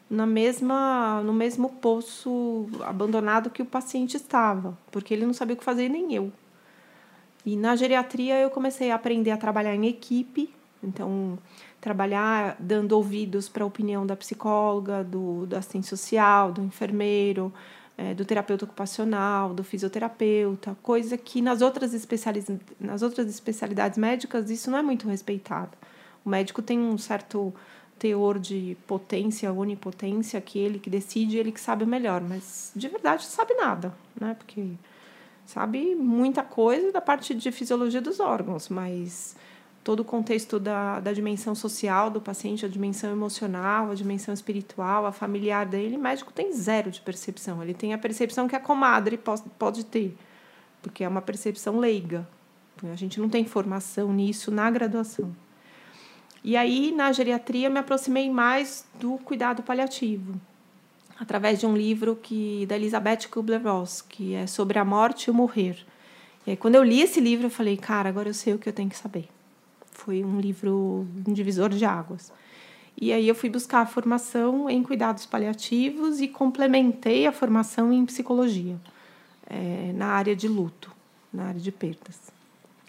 na 0.09 0.25
mesma 0.25 1.21
no 1.23 1.31
mesmo 1.31 1.69
poço 1.69 2.67
abandonado 2.81 3.49
que 3.49 3.61
o 3.61 3.65
paciente 3.65 4.17
estava, 4.17 4.77
porque 4.91 5.13
ele 5.13 5.25
não 5.25 5.33
sabia 5.33 5.53
o 5.55 5.57
que 5.57 5.63
fazer 5.63 5.87
nem 5.87 6.13
eu. 6.13 6.29
E 7.45 7.55
na 7.55 7.73
geriatria 7.77 8.37
eu 8.41 8.49
comecei 8.49 8.91
a 8.91 8.95
aprender 8.95 9.31
a 9.31 9.37
trabalhar 9.37 9.73
em 9.75 9.87
equipe, 9.87 10.53
então 10.83 11.39
trabalhar 11.79 12.57
dando 12.59 12.91
ouvidos 12.91 13.47
para 13.47 13.63
a 13.63 13.67
opinião 13.67 14.05
da 14.05 14.17
psicóloga, 14.17 15.05
do, 15.05 15.45
do 15.45 15.55
assistente 15.55 15.87
social, 15.87 16.51
do 16.51 16.61
enfermeiro, 16.61 17.53
é, 17.97 18.13
do 18.13 18.25
terapeuta 18.25 18.65
ocupacional, 18.65 19.53
do 19.53 19.63
fisioterapeuta, 19.63 20.75
coisa 20.81 21.17
que 21.17 21.41
nas 21.41 21.61
outras, 21.61 21.93
especializ... 21.93 22.45
nas 22.79 23.01
outras 23.01 23.27
especialidades 23.27 23.97
médicas 23.97 24.49
isso 24.49 24.69
não 24.69 24.77
é 24.77 24.81
muito 24.81 25.07
respeitado. 25.07 25.71
O 26.25 26.29
médico 26.29 26.61
tem 26.61 26.79
um 26.79 26.97
certo 26.97 27.53
teor 27.97 28.37
de 28.39 28.75
potência, 28.85 29.51
onipotência, 29.53 30.41
que 30.41 30.59
ele 30.59 30.79
que 30.79 30.89
decide, 30.89 31.37
ele 31.37 31.51
que 31.51 31.61
sabe 31.61 31.85
melhor, 31.85 32.21
mas 32.21 32.71
de 32.75 32.87
verdade 32.87 33.23
sabe 33.23 33.53
nada, 33.53 33.93
né? 34.19 34.35
Porque 34.37 34.71
sabe 35.45 35.95
muita 35.95 36.43
coisa 36.43 36.91
da 36.91 36.99
parte 36.99 37.33
de 37.33 37.51
fisiologia 37.51 38.01
dos 38.01 38.19
órgãos, 38.19 38.67
mas 38.67 39.37
todo 39.85 39.99
o 39.99 40.03
contexto 40.03 40.59
da, 40.59 40.99
da 40.99 41.13
dimensão 41.13 41.53
social 41.53 42.09
do 42.09 42.19
paciente, 42.19 42.65
a 42.65 42.67
dimensão 42.67 43.11
emocional, 43.11 43.91
a 43.91 43.93
dimensão 43.93 44.33
espiritual, 44.33 45.05
a 45.05 45.11
familiar 45.11 45.63
dele, 45.63 45.95
o 45.95 45.99
médico 45.99 46.33
tem 46.33 46.51
zero 46.51 46.89
de 46.89 46.99
percepção. 46.99 47.61
Ele 47.61 47.75
tem 47.75 47.93
a 47.93 47.97
percepção 47.97 48.47
que 48.47 48.55
a 48.55 48.59
comadre 48.59 49.15
pode, 49.15 49.43
pode 49.59 49.85
ter, 49.85 50.17
porque 50.81 51.03
é 51.03 51.07
uma 51.07 51.21
percepção 51.21 51.77
leiga. 51.77 52.27
A 52.91 52.95
gente 52.95 53.19
não 53.19 53.29
tem 53.29 53.45
formação 53.45 54.11
nisso 54.11 54.49
na 54.49 54.71
graduação. 54.71 55.31
E 56.43 56.57
aí, 56.57 56.91
na 56.91 57.11
geriatria, 57.11 57.69
me 57.69 57.77
aproximei 57.77 58.27
mais 58.27 58.87
do 58.99 59.19
cuidado 59.19 59.61
paliativo, 59.61 60.33
através 61.19 61.59
de 61.59 61.67
um 61.67 61.77
livro 61.77 62.15
que 62.15 62.65
da 62.65 62.75
Elizabeth 62.75 63.27
Kubler-Ross, 63.29 64.01
que 64.01 64.33
é 64.33 64.47
sobre 64.47 64.79
a 64.79 64.85
morte 64.85 65.25
e 65.25 65.31
o 65.31 65.33
morrer. 65.33 65.77
E 66.47 66.51
aí, 66.51 66.57
quando 66.57 66.73
eu 66.73 66.83
li 66.83 67.01
esse 67.01 67.21
livro, 67.21 67.45
eu 67.45 67.51
falei, 67.51 67.77
cara, 67.77 68.09
agora 68.09 68.29
eu 68.29 68.33
sei 68.33 68.55
o 68.55 68.57
que 68.57 68.67
eu 68.67 68.73
tenho 68.73 68.89
que 68.89 68.97
saber. 68.97 69.34
Foi 70.05 70.23
um 70.23 70.39
livro, 70.39 71.07
um 71.27 71.33
divisor 71.33 71.69
de 71.69 71.83
águas. 71.83 72.31
E 72.95 73.11
aí 73.11 73.27
eu 73.27 73.33
fui 73.33 73.49
buscar 73.49 73.79
a 73.79 73.85
formação 73.87 74.69
em 74.69 74.83
cuidados 74.83 75.25
paliativos 75.25 76.21
e 76.21 76.27
complementei 76.27 77.25
a 77.25 77.31
formação 77.31 77.91
em 77.91 78.05
psicologia, 78.05 78.77
é, 79.49 79.91
na 79.95 80.05
área 80.05 80.35
de 80.35 80.47
luto, 80.47 80.91
na 81.33 81.45
área 81.45 81.59
de 81.59 81.71
perdas. 81.71 82.21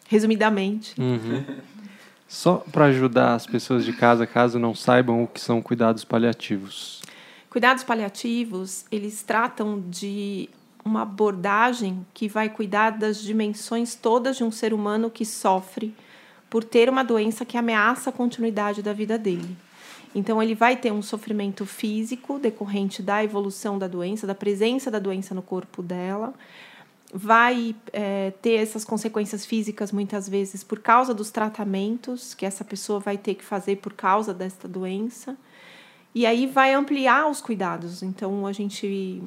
Resumidamente. 0.07 1.01
Uhum. 1.01 1.43
Só 2.29 2.57
para 2.71 2.85
ajudar 2.87 3.35
as 3.35 3.47
pessoas 3.47 3.83
de 3.83 3.95
casa, 3.95 4.27
caso 4.27 4.59
não 4.59 4.75
saibam 4.75 5.25
o 5.25 5.27
que 5.27 5.41
são 5.41 5.63
cuidados 5.63 6.05
paliativos. 6.05 7.01
Cuidados 7.49 7.83
paliativos, 7.83 8.85
eles 8.93 9.23
tratam 9.23 9.83
de 9.89 10.51
uma 10.85 11.01
abordagem 11.01 12.07
que 12.13 12.29
vai 12.29 12.51
cuidar 12.51 12.91
das 12.91 13.23
dimensões 13.23 13.95
todas 13.95 14.37
de 14.37 14.45
um 14.45 14.51
ser 14.51 14.75
humano 14.75 15.11
que 15.11 15.25
sofre 15.25 15.95
por 16.49 16.65
ter 16.65 16.89
uma 16.89 17.03
doença 17.03 17.45
que 17.45 17.57
ameaça 17.57 18.11
a 18.11 18.13
continuidade 18.13 18.83
da 18.83 18.93
vida 18.93 19.19
dele. 19.19 19.57
Então, 20.15 20.43
ele 20.43 20.55
vai 20.55 20.77
ter 20.77 20.91
um 20.91 21.03
sofrimento 21.03 21.67
físico 21.67 22.39
decorrente 22.39 23.03
da 23.03 23.23
evolução 23.23 23.79
da 23.79 23.87
doença, 23.87 24.27
da 24.27 24.35
presença 24.35 24.91
da 24.91 24.99
doença 24.99 25.35
no 25.35 25.43
corpo 25.43 25.83
dela, 25.83 26.33
vai 27.13 27.77
é, 27.93 28.33
ter 28.43 28.55
essas 28.55 28.85
consequências 28.85 29.45
físicas 29.45 29.93
muitas 29.93 30.29
vezes 30.29 30.65
por 30.65 30.81
causa 30.81 31.13
dos 31.13 31.31
tratamentos 31.31 32.35
que 32.35 32.47
essa 32.47 32.65
pessoa 32.65 32.99
vai 32.99 33.17
ter 33.17 33.35
que 33.35 33.45
fazer 33.45 33.77
por 33.77 33.93
causa 33.93 34.33
desta 34.33 34.67
doença. 34.67 35.37
E 36.15 36.25
aí 36.25 36.47
vai 36.47 36.73
ampliar 36.73 37.29
os 37.29 37.43
cuidados. 37.43 38.03
Então, 38.03 38.47
a 38.47 38.53
gente 38.53 39.23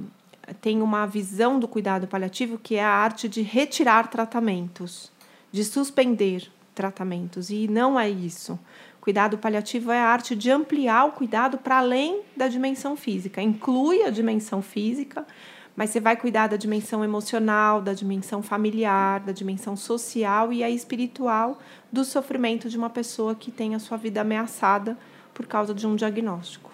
tem 0.60 0.82
uma 0.82 1.06
visão 1.06 1.60
do 1.60 1.68
cuidado 1.68 2.08
paliativo 2.08 2.58
que 2.58 2.76
é 2.76 2.84
a 2.84 2.90
arte 2.90 3.30
de 3.30 3.44
retirar 3.44 4.10
tratamentos, 4.10 5.12
de 5.52 5.64
suspender 5.64 6.52
tratamentos. 6.80 7.50
E 7.50 7.68
não 7.68 8.00
é 8.00 8.10
isso. 8.10 8.58
Cuidado 9.02 9.38
paliativo 9.38 9.92
é 9.92 10.00
a 10.00 10.08
arte 10.08 10.34
de 10.34 10.50
ampliar 10.50 11.04
o 11.04 11.12
cuidado 11.12 11.58
para 11.58 11.80
além 11.80 12.22
da 12.38 12.48
dimensão 12.48 12.96
física. 12.96 13.42
Inclui 13.42 14.04
a 14.04 14.10
dimensão 14.10 14.62
física, 14.62 15.28
mas 15.76 15.90
você 15.90 16.00
vai 16.00 16.16
cuidar 16.16 16.48
da 16.48 16.56
dimensão 16.56 17.04
emocional, 17.04 17.82
da 17.82 17.94
dimensão 17.94 18.42
familiar, 18.42 19.20
da 19.20 19.34
dimensão 19.34 19.76
social 19.76 20.54
e 20.54 20.64
a 20.64 20.70
espiritual 20.70 21.60
do 21.92 22.06
sofrimento 22.06 22.70
de 22.70 22.78
uma 22.78 22.90
pessoa 22.90 23.36
que 23.36 23.52
tem 23.52 23.76
a 23.76 23.80
sua 23.80 23.98
vida 23.98 24.22
ameaçada 24.22 24.98
por 25.34 25.48
causa 25.48 25.74
de 25.74 25.86
um 25.86 25.98
diagnóstico. 25.98 26.69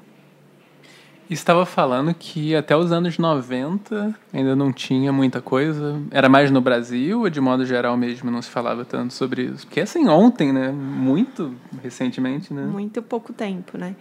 Estava 1.30 1.66
falando 1.66 2.14
que 2.14 2.56
até 2.56 2.76
os 2.78 2.92
anos 2.92 3.18
90 3.18 4.16
ainda 4.32 4.56
não 4.56 4.72
tinha 4.72 5.12
muita 5.12 5.42
coisa. 5.42 6.00
Era 6.12 6.30
mais 6.30 6.52
no 6.52 6.62
Brasil 6.62 7.22
ou 7.22 7.30
de 7.30 7.42
modo 7.42 7.66
geral 7.66 7.98
mesmo 7.98 8.30
não 8.30 8.42
se 8.42 8.50
falava 8.50 8.86
tanto 8.86 9.14
sobre 9.14 9.44
isso? 9.44 9.66
Porque 9.66 9.82
assim, 9.82 10.08
ontem, 10.08 10.54
né? 10.54 10.72
Muito 10.72 11.56
recentemente, 11.82 12.54
né? 12.54 12.64
Muito 12.64 13.02
pouco 13.02 13.34
tempo, 13.34 13.78
né? 13.78 13.96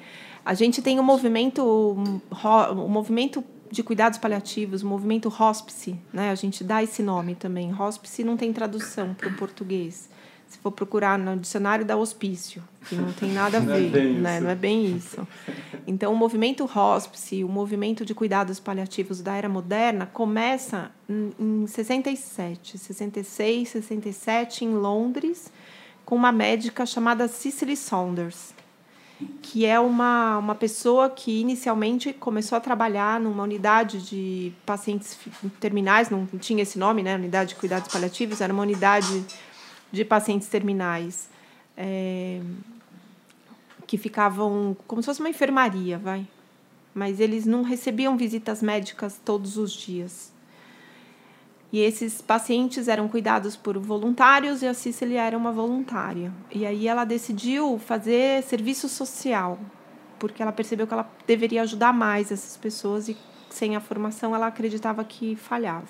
A 0.45 0.53
gente 0.53 0.83
tem 0.83 0.99
o 0.99 1.03
um 1.03 1.05
movimento, 1.05 1.63
o 1.63 1.95
um 2.73 2.89
movimento 2.89 3.43
de 3.71 3.83
cuidados 3.83 4.19
paliativos, 4.19 4.83
o 4.83 4.87
movimento 4.87 5.33
hospice, 5.37 5.99
né? 6.13 6.31
A 6.31 6.35
gente 6.35 6.63
dá 6.63 6.83
esse 6.83 7.03
nome 7.03 7.35
também. 7.35 7.75
Hospice 7.75 8.23
não 8.23 8.37
tem 8.37 8.53
tradução 8.53 9.15
para 9.15 9.29
o 9.29 9.35
português. 9.35 10.11
Se 10.55 10.59
for 10.61 10.71
procurar 10.71 11.19
no 11.19 11.37
dicionário 11.37 11.85
da 11.85 11.97
hospício, 11.97 12.63
que 12.89 12.95
não 12.95 13.13
tem 13.13 13.33
nada 13.33 13.59
a 13.59 13.61
Não 13.61 13.75
é 13.75 13.81
ver, 13.81 14.15
né? 14.21 14.37
isso. 14.37 14.45
Não 14.45 14.51
é 14.51 14.55
bem 14.55 14.97
isso. 14.97 15.29
Então, 15.85 16.13
o 16.13 16.17
movimento 16.17 16.71
hospice, 16.73 17.43
o 17.43 17.49
movimento 17.49 18.05
de 18.05 18.15
cuidados 18.15 18.61
paliativos 18.61 19.21
da 19.21 19.35
era 19.35 19.49
moderna, 19.49 20.07
começa 20.07 20.93
em 21.09 21.33
em 21.39 21.67
67, 21.67 22.79
66, 22.79 23.69
67, 23.69 24.65
em 24.65 24.75
Londres, 24.75 25.51
com 26.05 26.15
uma 26.15 26.31
médica 26.31 26.87
chamada 26.87 27.27
Cicely 27.27 27.77
Saunders, 27.77 28.55
que 29.43 29.67
é 29.67 29.81
uma, 29.81 30.39
uma 30.39 30.55
pessoa 30.55 31.11
que 31.11 31.41
inicialmente 31.41 32.13
começou 32.13 32.57
a 32.57 32.61
trabalhar 32.61 33.19
numa 33.19 33.43
unidade 33.43 34.07
de 34.07 34.53
pacientes 34.65 35.19
terminais, 35.59 36.11
não 36.11 36.27
tinha 36.39 36.63
esse 36.63 36.79
nome, 36.79 37.03
né? 37.03 37.17
Unidade 37.17 37.51
de 37.51 37.57
cuidados 37.57 37.93
paliativos, 37.93 38.41
era 38.41 38.53
uma 38.53 38.63
unidade 38.63 39.25
de 39.95 40.05
pacientes 40.05 40.49
terminais. 40.49 41.29
é, 41.77 42.41
que 43.87 43.99
ficavam 43.99 44.77
como 44.87 45.03
se 45.03 45.07
fosse 45.07 45.21
uma 45.21 45.29
enfermaria, 45.29 45.99
vai. 45.99 46.27
Mas 46.95 47.21
eles 47.21 47.45
não 47.45 47.63
recebiam 47.63 48.17
visitas 48.17 48.63
médicas 48.63 49.21
todos 49.25 49.57
os 49.57 49.73
dias. 49.73 50.33
E 51.73 51.81
esses 51.81 52.23
pacientes 52.23 52.87
eram 52.87 53.09
cuidados 53.09 53.57
por 53.57 53.77
voluntários 53.79 54.63
e 54.63 54.67
a 54.67 54.75
Cicely 54.75 55.17
era 55.17 55.37
uma 55.37 55.51
voluntária. 55.51 56.33
E 56.51 56.65
aí 56.65 56.87
ela 56.87 57.05
decidiu 57.05 57.79
fazer 57.79 58.43
serviço 58.45 58.89
social, 58.89 59.59
porque 60.19 60.41
ela 60.41 60.53
percebeu 60.53 60.87
que 60.87 60.95
ela 60.95 61.11
deveria 61.27 61.63
ajudar 61.63 61.93
mais 61.93 62.31
essas 62.31 62.57
pessoas 62.57 63.09
e 63.09 63.17
sem 63.51 63.75
a 63.75 63.81
formação 63.81 64.35
ela 64.35 64.47
acreditava 64.47 65.03
que 65.05 65.35
falhava. 65.35 65.89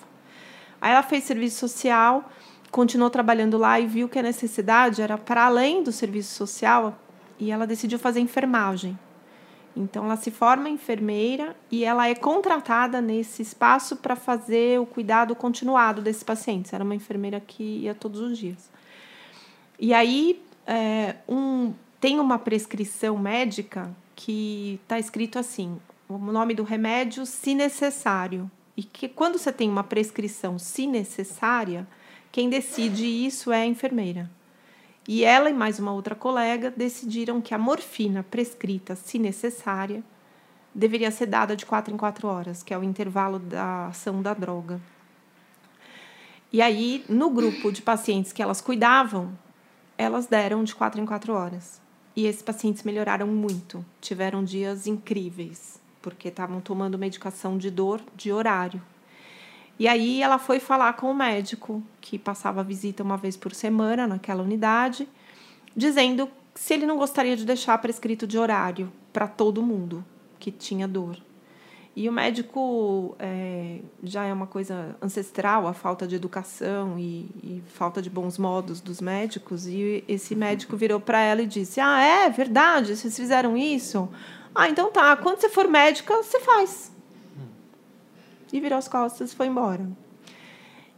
Aí 0.80 0.90
ela 0.90 1.02
fez 1.02 1.24
serviço 1.24 1.58
social, 1.58 2.30
continuou 2.74 3.08
trabalhando 3.08 3.56
lá 3.56 3.78
e 3.78 3.86
viu 3.86 4.08
que 4.08 4.18
a 4.18 4.22
necessidade 4.22 5.00
era 5.00 5.16
para 5.16 5.44
além 5.44 5.84
do 5.84 5.92
serviço 5.92 6.34
social 6.34 6.98
e 7.38 7.52
ela 7.52 7.68
decidiu 7.68 8.00
fazer 8.00 8.18
enfermagem. 8.18 8.98
Então 9.76 10.06
ela 10.06 10.16
se 10.16 10.28
forma 10.32 10.68
enfermeira 10.68 11.56
e 11.70 11.84
ela 11.84 12.08
é 12.08 12.16
contratada 12.16 13.00
nesse 13.00 13.42
espaço 13.42 13.94
para 13.94 14.16
fazer 14.16 14.80
o 14.80 14.86
cuidado 14.86 15.36
continuado 15.36 16.02
desses 16.02 16.24
pacientes. 16.24 16.72
Era 16.72 16.82
uma 16.82 16.96
enfermeira 16.96 17.38
que 17.38 17.62
ia 17.62 17.94
todos 17.94 18.18
os 18.18 18.36
dias. 18.36 18.68
E 19.78 19.94
aí 19.94 20.42
é, 20.66 21.14
um, 21.28 21.72
tem 22.00 22.18
uma 22.18 22.40
prescrição 22.40 23.16
médica 23.16 23.88
que 24.16 24.80
está 24.82 24.98
escrito 24.98 25.38
assim: 25.38 25.78
o 26.08 26.18
nome 26.18 26.54
do 26.54 26.64
remédio, 26.64 27.24
se 27.24 27.54
necessário. 27.54 28.50
E 28.76 28.82
que 28.82 29.08
quando 29.08 29.38
você 29.38 29.52
tem 29.52 29.70
uma 29.70 29.84
prescrição 29.84 30.58
se 30.58 30.88
necessária, 30.88 31.86
quem 32.34 32.48
decide 32.48 33.06
isso 33.06 33.52
é 33.52 33.62
a 33.62 33.66
enfermeira. 33.66 34.28
E 35.06 35.22
ela 35.22 35.48
e 35.48 35.52
mais 35.52 35.78
uma 35.78 35.92
outra 35.92 36.16
colega 36.16 36.68
decidiram 36.68 37.40
que 37.40 37.54
a 37.54 37.58
morfina 37.58 38.24
prescrita, 38.28 38.96
se 38.96 39.20
necessária, 39.20 40.02
deveria 40.74 41.12
ser 41.12 41.26
dada 41.26 41.54
de 41.54 41.64
quatro 41.64 41.94
em 41.94 41.96
quatro 41.96 42.26
horas, 42.26 42.60
que 42.60 42.74
é 42.74 42.76
o 42.76 42.82
intervalo 42.82 43.38
da 43.38 43.86
ação 43.86 44.20
da 44.20 44.34
droga. 44.34 44.80
E 46.52 46.60
aí, 46.60 47.04
no 47.08 47.30
grupo 47.30 47.70
de 47.70 47.80
pacientes 47.80 48.32
que 48.32 48.42
elas 48.42 48.60
cuidavam, 48.60 49.32
elas 49.96 50.26
deram 50.26 50.64
de 50.64 50.74
quatro 50.74 51.00
em 51.00 51.06
quatro 51.06 51.34
horas. 51.34 51.80
E 52.16 52.26
esses 52.26 52.42
pacientes 52.42 52.82
melhoraram 52.82 53.28
muito, 53.28 53.86
tiveram 54.00 54.42
dias 54.42 54.88
incríveis, 54.88 55.80
porque 56.02 56.26
estavam 56.26 56.60
tomando 56.60 56.98
medicação 56.98 57.56
de 57.56 57.70
dor 57.70 58.00
de 58.16 58.32
horário. 58.32 58.82
E 59.78 59.88
aí 59.88 60.22
ela 60.22 60.38
foi 60.38 60.60
falar 60.60 60.92
com 60.94 61.10
o 61.10 61.14
médico, 61.14 61.82
que 62.00 62.18
passava 62.18 62.62
visita 62.62 63.02
uma 63.02 63.16
vez 63.16 63.36
por 63.36 63.52
semana 63.54 64.06
naquela 64.06 64.42
unidade, 64.42 65.08
dizendo 65.76 66.28
se 66.54 66.74
ele 66.74 66.86
não 66.86 66.96
gostaria 66.96 67.36
de 67.36 67.44
deixar 67.44 67.76
prescrito 67.78 68.26
de 68.26 68.38
horário 68.38 68.92
para 69.12 69.26
todo 69.26 69.62
mundo 69.62 70.04
que 70.38 70.52
tinha 70.52 70.86
dor. 70.86 71.18
E 71.96 72.08
o 72.08 72.12
médico 72.12 73.14
é, 73.20 73.78
já 74.02 74.24
é 74.24 74.32
uma 74.32 74.48
coisa 74.48 74.96
ancestral, 75.00 75.68
a 75.68 75.72
falta 75.72 76.08
de 76.08 76.16
educação 76.16 76.98
e, 76.98 77.30
e 77.42 77.62
falta 77.68 78.02
de 78.02 78.10
bons 78.10 78.36
modos 78.36 78.80
dos 78.80 79.00
médicos. 79.00 79.66
E 79.66 80.02
esse 80.08 80.34
médico 80.34 80.76
virou 80.76 80.98
para 80.98 81.20
ela 81.20 81.42
e 81.42 81.46
disse: 81.46 81.80
Ah, 81.80 82.00
é 82.02 82.28
verdade, 82.30 82.96
vocês 82.96 83.14
fizeram 83.14 83.56
isso? 83.56 84.08
Ah, 84.52 84.68
então 84.68 84.90
tá, 84.90 85.16
quando 85.16 85.40
você 85.40 85.48
for 85.48 85.68
médica, 85.68 86.16
você 86.16 86.40
faz. 86.40 86.93
E 88.54 88.60
virou 88.60 88.78
as 88.78 88.86
costas 88.86 89.32
e 89.32 89.34
foi 89.34 89.48
embora. 89.48 89.84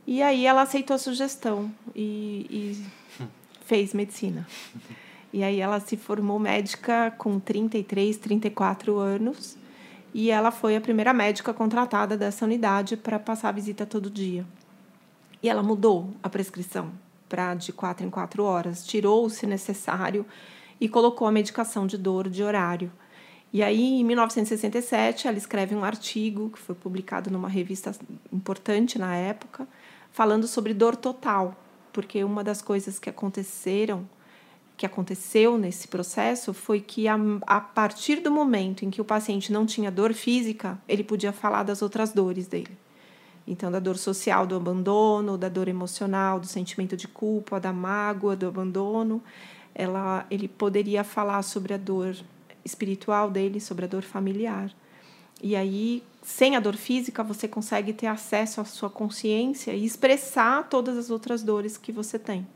E 0.07 0.23
aí 0.23 0.45
ela 0.45 0.61
aceitou 0.61 0.95
a 0.95 0.99
sugestão 0.99 1.73
e, 1.95 2.47
e 2.51 3.25
fez 3.65 3.95
medicina. 3.95 4.47
E 5.33 5.43
aí 5.43 5.59
ela 5.59 5.81
se 5.81 5.97
formou 5.97 6.39
médica 6.39 7.11
com 7.17 7.41
33, 7.41 8.19
34 8.19 8.99
anos. 8.99 9.57
E 10.13 10.31
ela 10.31 10.51
foi 10.51 10.77
a 10.77 10.81
primeira 10.83 11.15
médica 11.15 11.55
contratada 11.55 12.15
dessa 12.15 12.45
unidade 12.45 12.95
para 12.95 13.19
passar 13.19 13.49
a 13.49 13.53
visita 13.53 13.87
todo 13.87 14.11
dia. 14.11 14.45
E 15.43 15.49
ela 15.49 15.63
mudou 15.63 16.11
a 16.23 16.29
prescrição 16.29 16.93
para 17.27 17.55
de 17.55 17.73
quatro 17.73 18.07
em 18.07 18.11
quatro 18.11 18.45
horas, 18.45 18.87
tirou 18.87 19.25
o 19.25 19.31
se 19.31 19.47
necessário 19.47 20.27
e 20.79 20.91
colocou 20.91 21.27
a 21.27 21.33
medicação 21.33 21.87
de 21.87 21.97
dor 21.97 22.29
de 22.29 22.43
horário. 22.43 22.93
E 23.57 23.63
aí, 23.63 24.01
em 24.01 24.05
1967, 24.05 25.27
ela 25.27 25.39
escreve 25.39 25.75
um 25.75 25.83
artigo 25.83 26.51
que 26.51 26.59
foi 26.59 26.75
publicado 26.75 27.31
numa 27.31 27.49
revista 27.49 27.91
importante 28.31 28.99
na 28.99 29.17
época, 29.17 29.67
falando 30.13 30.47
sobre 30.47 30.75
dor 30.75 30.95
total, 30.95 31.57
porque 31.91 32.23
uma 32.23 32.45
das 32.45 32.61
coisas 32.61 32.99
que 32.99 33.09
aconteceram 33.09 34.07
que 34.77 34.85
aconteceu 34.85 35.57
nesse 35.57 35.89
processo 35.89 36.53
foi 36.53 36.83
que, 36.83 37.09
a, 37.09 37.17
a 37.47 37.59
partir 37.59 38.17
do 38.17 38.31
momento 38.31 38.85
em 38.85 38.91
que 38.91 39.01
o 39.01 39.05
paciente 39.07 39.51
não 39.51 39.65
tinha 39.65 39.91
dor 39.91 40.13
física, 40.13 40.79
ele 40.87 41.03
podia 41.03 41.33
falar 41.33 41.63
das 41.63 41.81
outras 41.81 42.13
dores 42.13 42.47
dele. 42.47 42.77
Então, 43.47 43.71
da 43.71 43.81
dor 43.81 43.97
social 43.97 44.47
do 44.47 44.55
abandono, 44.55 45.39
da 45.39 45.49
dor 45.49 45.67
emocional, 45.67 46.39
do 46.39 46.47
sentimento 46.47 46.95
de 46.95 47.09
culpa, 47.09 47.59
da 47.59 47.73
mágoa, 47.73 48.37
do 48.37 48.49
abandono. 48.49 49.23
Ela, 49.75 50.27
ele 50.31 50.47
poderia 50.47 51.03
falar 51.03 51.41
sobre 51.41 51.73
a 51.73 51.79
dor 51.79 52.15
espiritual 52.67 53.31
dele, 53.31 53.61
sobre 53.61 53.87
a 53.87 53.89
dor 53.89 54.03
familiar. 54.03 54.71
E 55.43 55.55
aí, 55.55 56.03
sem 56.23 56.57
a 56.57 56.61
dor 56.61 56.77
física, 56.77 57.23
você 57.23 57.47
consegue 57.47 57.93
ter 57.93 58.07
acesso 58.07 58.61
à 58.61 58.65
sua 58.65 58.91
consciência 58.91 59.73
e 59.73 59.85
expressar 59.85 60.69
todas 60.69 60.97
as 60.97 61.11
outras 61.11 61.43
dores 61.43 61.77
que 61.77 61.93
você 61.93 62.19
tem. 62.19 62.47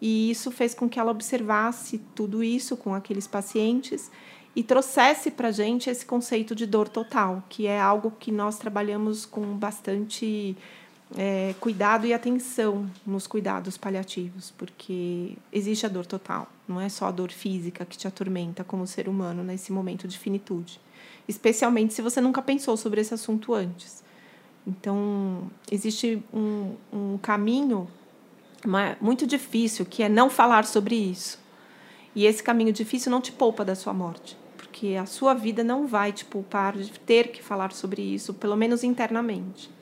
E 0.00 0.30
isso 0.30 0.50
fez 0.50 0.74
com 0.74 0.88
que 0.88 0.98
ela 0.98 1.10
observasse 1.10 1.98
tudo 2.14 2.42
isso 2.42 2.76
com 2.76 2.94
aqueles 2.94 3.26
pacientes 3.26 4.10
e 4.56 4.62
trouxesse 4.62 5.30
para 5.30 5.50
gente 5.50 5.90
esse 5.90 6.06
conceito 6.06 6.54
de 6.54 6.66
dor 6.66 6.88
total, 6.88 7.42
que 7.48 7.66
é 7.66 7.80
algo 7.80 8.12
que 8.18 8.30
nós 8.30 8.58
trabalhamos 8.58 9.26
com 9.26 9.42
bastante 9.56 10.56
é, 11.16 11.54
cuidado 11.60 12.06
e 12.06 12.14
atenção 12.14 12.88
nos 13.06 13.26
cuidados 13.26 13.76
paliativos, 13.76 14.52
porque 14.56 15.36
existe 15.52 15.86
a 15.86 15.88
dor 15.88 16.06
total, 16.06 16.48
não 16.66 16.80
é 16.80 16.88
só 16.88 17.06
a 17.06 17.10
dor 17.10 17.30
física 17.30 17.84
que 17.84 17.96
te 17.96 18.08
atormenta 18.08 18.64
como 18.64 18.86
ser 18.86 19.08
humano 19.08 19.42
nesse 19.42 19.72
momento 19.72 20.08
de 20.08 20.18
finitude, 20.18 20.80
especialmente 21.28 21.94
se 21.94 22.02
você 22.02 22.20
nunca 22.20 22.42
pensou 22.42 22.76
sobre 22.76 23.00
esse 23.00 23.14
assunto 23.14 23.54
antes. 23.54 24.02
Então, 24.66 25.50
existe 25.70 26.22
um, 26.32 26.74
um 26.92 27.18
caminho 27.18 27.86
muito 29.00 29.26
difícil, 29.26 29.84
que 29.84 30.02
é 30.02 30.08
não 30.08 30.30
falar 30.30 30.64
sobre 30.64 30.94
isso. 30.94 31.38
E 32.14 32.24
esse 32.24 32.42
caminho 32.42 32.72
difícil 32.72 33.10
não 33.10 33.20
te 33.20 33.30
poupa 33.30 33.64
da 33.64 33.74
sua 33.74 33.92
morte, 33.92 34.36
porque 34.56 34.96
a 34.96 35.04
sua 35.04 35.34
vida 35.34 35.62
não 35.62 35.86
vai 35.86 36.12
te 36.12 36.24
poupar 36.24 36.76
de 36.76 36.98
ter 37.00 37.28
que 37.28 37.42
falar 37.42 37.72
sobre 37.72 38.00
isso, 38.00 38.32
pelo 38.32 38.56
menos 38.56 38.82
internamente. 38.82 39.73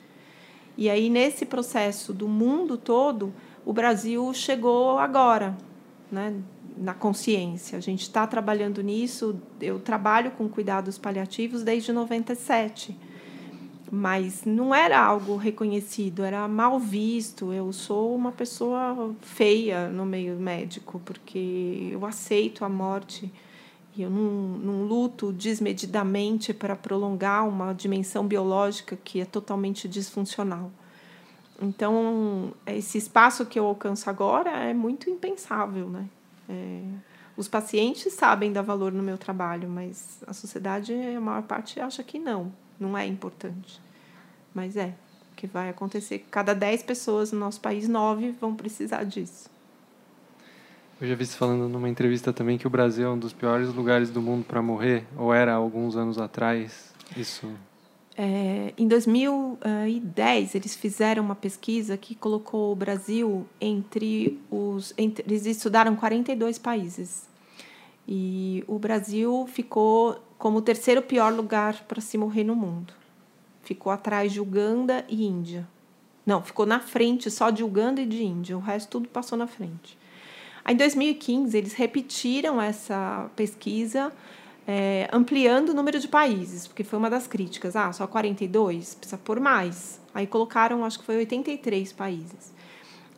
E 0.77 0.89
aí, 0.89 1.09
nesse 1.09 1.45
processo 1.45 2.13
do 2.13 2.27
mundo 2.27 2.77
todo, 2.77 3.33
o 3.65 3.71
Brasil 3.71 4.33
chegou 4.33 4.97
agora, 4.97 5.55
né, 6.11 6.35
na 6.77 6.93
consciência. 6.93 7.77
A 7.77 7.81
gente 7.81 8.01
está 8.01 8.25
trabalhando 8.25 8.81
nisso. 8.81 9.39
Eu 9.61 9.79
trabalho 9.79 10.31
com 10.31 10.49
cuidados 10.49 10.97
paliativos 10.97 11.63
desde 11.63 11.91
97 11.91 12.97
mas 13.95 14.43
não 14.43 14.73
era 14.73 14.99
algo 14.99 15.35
reconhecido, 15.35 16.23
era 16.23 16.47
mal 16.47 16.79
visto. 16.79 17.53
Eu 17.53 17.71
sou 17.71 18.15
uma 18.15 18.31
pessoa 18.31 19.15
feia 19.21 19.87
no 19.87 20.03
meio 20.03 20.35
médico, 20.35 20.99
porque 21.05 21.89
eu 21.91 22.03
aceito 22.03 22.65
a 22.65 22.69
morte 22.69 23.31
e 23.95 24.01
eu 24.01 24.09
não, 24.09 24.57
não 24.57 24.83
luto 24.83 25.31
desmedidamente 25.31 26.53
para 26.53 26.75
prolongar 26.75 27.47
uma 27.47 27.73
dimensão 27.73 28.27
biológica 28.27 28.97
que 29.03 29.21
é 29.21 29.25
totalmente 29.25 29.87
disfuncional. 29.87 30.71
Então, 31.61 32.53
esse 32.65 32.97
espaço 32.97 33.45
que 33.45 33.59
eu 33.59 33.65
alcanço 33.65 34.09
agora 34.09 34.49
é 34.49 34.73
muito 34.73 35.09
impensável, 35.09 35.89
né? 35.89 36.09
É, 36.49 36.81
os 37.37 37.47
pacientes 37.47 38.13
sabem 38.13 38.51
dar 38.51 38.61
valor 38.61 38.91
no 38.91 39.01
meu 39.01 39.17
trabalho, 39.17 39.69
mas 39.69 40.21
a 40.27 40.33
sociedade, 40.33 40.93
a 40.93 41.21
maior 41.21 41.43
parte, 41.43 41.79
acha 41.79 42.03
que 42.03 42.19
não 42.19 42.51
não 42.79 42.97
é 42.97 43.05
importante. 43.05 43.81
Mas 44.53 44.75
é, 44.75 44.93
que 45.35 45.47
vai 45.47 45.69
acontecer. 45.69 46.25
Cada 46.29 46.53
10 46.53 46.83
pessoas 46.83 47.31
no 47.31 47.39
nosso 47.39 47.59
país, 47.59 47.87
9 47.87 48.31
vão 48.39 48.55
precisar 48.55 49.03
disso. 49.03 49.49
Eu 51.03 51.09
já 51.09 51.15
vi 51.15 51.25
você 51.25 51.35
falando 51.35 51.67
numa 51.67 51.89
entrevista 51.89 52.31
também 52.31 52.57
que 52.57 52.65
o 52.65 52.69
Brasil 52.69 53.05
é 53.05 53.09
um 53.09 53.19
dos 53.19 53.33
piores 53.33 53.73
lugares 53.73 54.09
do 54.09 54.21
mundo 54.21 54.45
para 54.45 54.61
morrer, 54.61 55.05
ou 55.17 55.33
era 55.33 55.53
alguns 55.53 55.97
anos 55.97 56.17
atrás. 56.17 56.93
Isso. 57.17 57.51
É, 58.17 58.73
em 58.77 58.87
2010, 58.87 60.55
eles 60.55 60.73
fizeram 60.77 61.21
uma 61.21 61.35
pesquisa 61.35 61.97
que 61.97 62.15
colocou 62.15 62.71
o 62.71 62.75
Brasil 62.75 63.45
entre 63.59 64.39
os. 64.49 64.93
Entre, 64.97 65.25
eles 65.27 65.45
estudaram 65.45 65.93
42 65.93 66.57
países. 66.57 67.27
E 68.07 68.63
o 68.65 68.79
Brasil 68.79 69.45
ficou 69.51 70.23
como 70.37 70.59
o 70.59 70.61
terceiro 70.61 71.01
pior 71.01 71.33
lugar 71.33 71.83
para 71.85 71.99
se 71.99 72.17
morrer 72.17 72.45
no 72.45 72.55
mundo. 72.55 72.93
Ficou 73.61 73.91
atrás 73.91 74.31
de 74.31 74.39
Uganda 74.39 75.03
e 75.09 75.25
Índia. 75.25 75.67
Não, 76.25 76.41
ficou 76.41 76.65
na 76.65 76.79
frente 76.79 77.29
só 77.29 77.49
de 77.49 77.61
Uganda 77.61 78.01
e 78.01 78.05
de 78.05 78.23
Índia. 78.23 78.57
O 78.57 78.61
resto 78.61 78.89
tudo 78.89 79.09
passou 79.09 79.37
na 79.37 79.47
frente. 79.47 80.01
Aí, 80.65 80.73
em 80.73 80.77
2015, 80.77 81.57
eles 81.57 81.73
repetiram 81.73 82.61
essa 82.61 83.29
pesquisa, 83.35 84.11
é, 84.67 85.09
ampliando 85.11 85.69
o 85.69 85.73
número 85.73 85.99
de 85.99 86.07
países, 86.07 86.67
porque 86.67 86.83
foi 86.83 86.97
uma 86.97 87.09
das 87.09 87.27
críticas. 87.27 87.75
Ah, 87.75 87.91
só 87.91 88.07
42? 88.07 88.95
Precisa 88.95 89.17
por 89.17 89.39
mais. 89.39 89.99
Aí 90.13 90.25
colocaram, 90.25 90.85
acho 90.85 90.99
que 90.99 91.05
foi 91.05 91.17
83 91.17 91.91
países. 91.91 92.53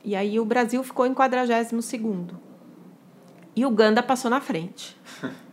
E 0.04 0.16
aí 0.16 0.40
o 0.40 0.46
Brasil 0.46 0.84
ficou 0.84 1.06
em 1.06 1.14
42º. 1.14 2.32
E 3.56 3.66
Uganda 3.66 4.02
passou 4.04 4.30
na 4.30 4.42
frente. 4.42 4.98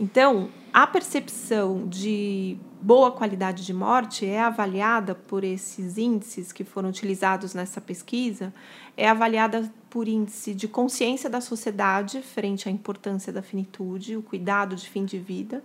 Então, 0.00 0.48
a 0.72 0.88
percepção 0.88 1.86
de 1.86 2.58
boa 2.82 3.12
qualidade 3.12 3.64
de 3.64 3.72
morte 3.72 4.26
é 4.26 4.40
avaliada 4.40 5.14
por 5.14 5.44
esses 5.44 5.96
índices 5.96 6.52
que 6.52 6.64
foram 6.64 6.88
utilizados 6.88 7.54
nessa 7.54 7.80
pesquisa, 7.80 8.52
é 8.96 9.08
avaliada 9.08 9.72
por 9.94 10.08
índice 10.08 10.52
de 10.52 10.66
consciência 10.66 11.30
da 11.30 11.40
sociedade 11.40 12.20
frente 12.20 12.68
à 12.68 12.72
importância 12.72 13.32
da 13.32 13.40
finitude, 13.40 14.16
o 14.16 14.22
cuidado 14.22 14.74
de 14.74 14.90
fim 14.90 15.04
de 15.04 15.20
vida, 15.20 15.62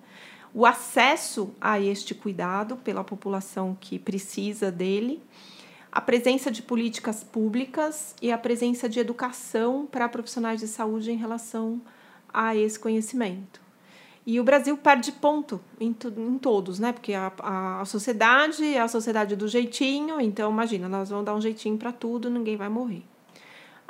o 0.53 0.67
acesso 0.67 1.51
a 1.59 1.79
este 1.79 2.13
cuidado 2.13 2.77
pela 2.77 3.03
população 3.03 3.75
que 3.81 3.97
precisa 3.97 4.71
dele, 4.71 5.19
a 5.91 5.99
presença 5.99 6.51
de 6.51 6.61
políticas 6.61 7.23
públicas 7.23 8.13
e 8.21 8.31
a 8.31 8.37
presença 8.37 8.87
de 8.87 8.99
educação 8.99 9.87
para 9.91 10.07
profissionais 10.07 10.59
de 10.59 10.67
saúde 10.67 11.11
em 11.11 11.17
relação 11.17 11.81
a 12.31 12.55
esse 12.55 12.77
conhecimento. 12.77 13.59
E 14.27 14.39
o 14.39 14.43
Brasil 14.43 14.77
perde 14.77 15.11
ponto 15.11 15.59
em, 15.79 15.95
em 16.17 16.37
todos, 16.37 16.77
né? 16.77 16.93
Porque 16.93 17.15
a, 17.15 17.31
a, 17.39 17.81
a, 17.81 17.85
sociedade 17.85 18.63
é 18.63 18.79
a 18.79 18.87
sociedade 18.87 19.35
do 19.35 19.47
jeitinho, 19.47 20.21
então 20.21 20.51
imagina, 20.51 20.87
nós 20.87 21.09
vamos 21.09 21.25
dar 21.25 21.33
um 21.33 21.41
jeitinho 21.41 21.79
para 21.79 21.91
tudo, 21.91 22.29
ninguém 22.29 22.55
vai 22.55 22.69
morrer. 22.69 23.03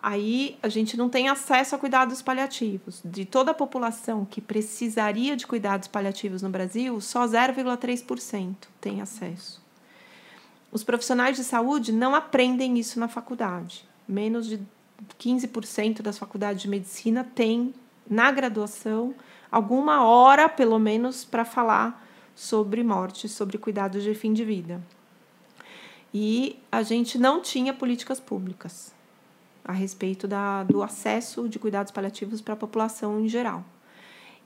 Aí 0.01 0.57
a 0.63 0.69
gente 0.69 0.95
não 0.95 1.09
tem 1.09 1.27
acesso 1.27 1.75
a 1.75 1.77
cuidados 1.77 2.21
paliativos. 2.21 3.01
De 3.03 3.25
toda 3.25 3.51
a 3.51 3.53
população 3.53 4.25
que 4.25 4.39
precisaria 4.39 5.35
de 5.35 5.45
cuidados 5.45 5.89
paliativos 5.89 6.41
no 6.41 6.49
Brasil, 6.49 7.01
só 7.01 7.25
0,3% 7.25 8.55
tem 8.79 9.01
acesso. 9.01 9.61
Os 10.71 10.83
profissionais 10.83 11.35
de 11.35 11.43
saúde 11.43 11.91
não 11.91 12.15
aprendem 12.15 12.79
isso 12.79 12.97
na 12.99 13.09
faculdade. 13.09 13.83
Menos 14.07 14.47
de 14.47 14.61
15% 15.19 16.01
das 16.01 16.17
faculdades 16.17 16.61
de 16.61 16.69
medicina 16.69 17.23
têm 17.35 17.73
na 18.09 18.31
graduação 18.31 19.13
alguma 19.51 20.05
hora, 20.05 20.47
pelo 20.47 20.79
menos, 20.79 21.25
para 21.25 21.43
falar 21.43 22.07
sobre 22.33 22.83
morte, 22.83 23.27
sobre 23.27 23.57
cuidados 23.57 24.03
de 24.03 24.15
fim 24.15 24.31
de 24.31 24.45
vida. 24.45 24.81
E 26.13 26.57
a 26.71 26.83
gente 26.83 27.17
não 27.17 27.41
tinha 27.41 27.73
políticas 27.73 28.19
públicas 28.19 28.97
a 29.69 29.71
respeito 29.71 30.27
da, 30.27 30.63
do 30.63 30.81
acesso 30.81 31.47
de 31.47 31.59
cuidados 31.59 31.91
paliativos 31.91 32.41
para 32.41 32.55
a 32.55 32.57
população 32.57 33.19
em 33.19 33.29
geral. 33.29 33.63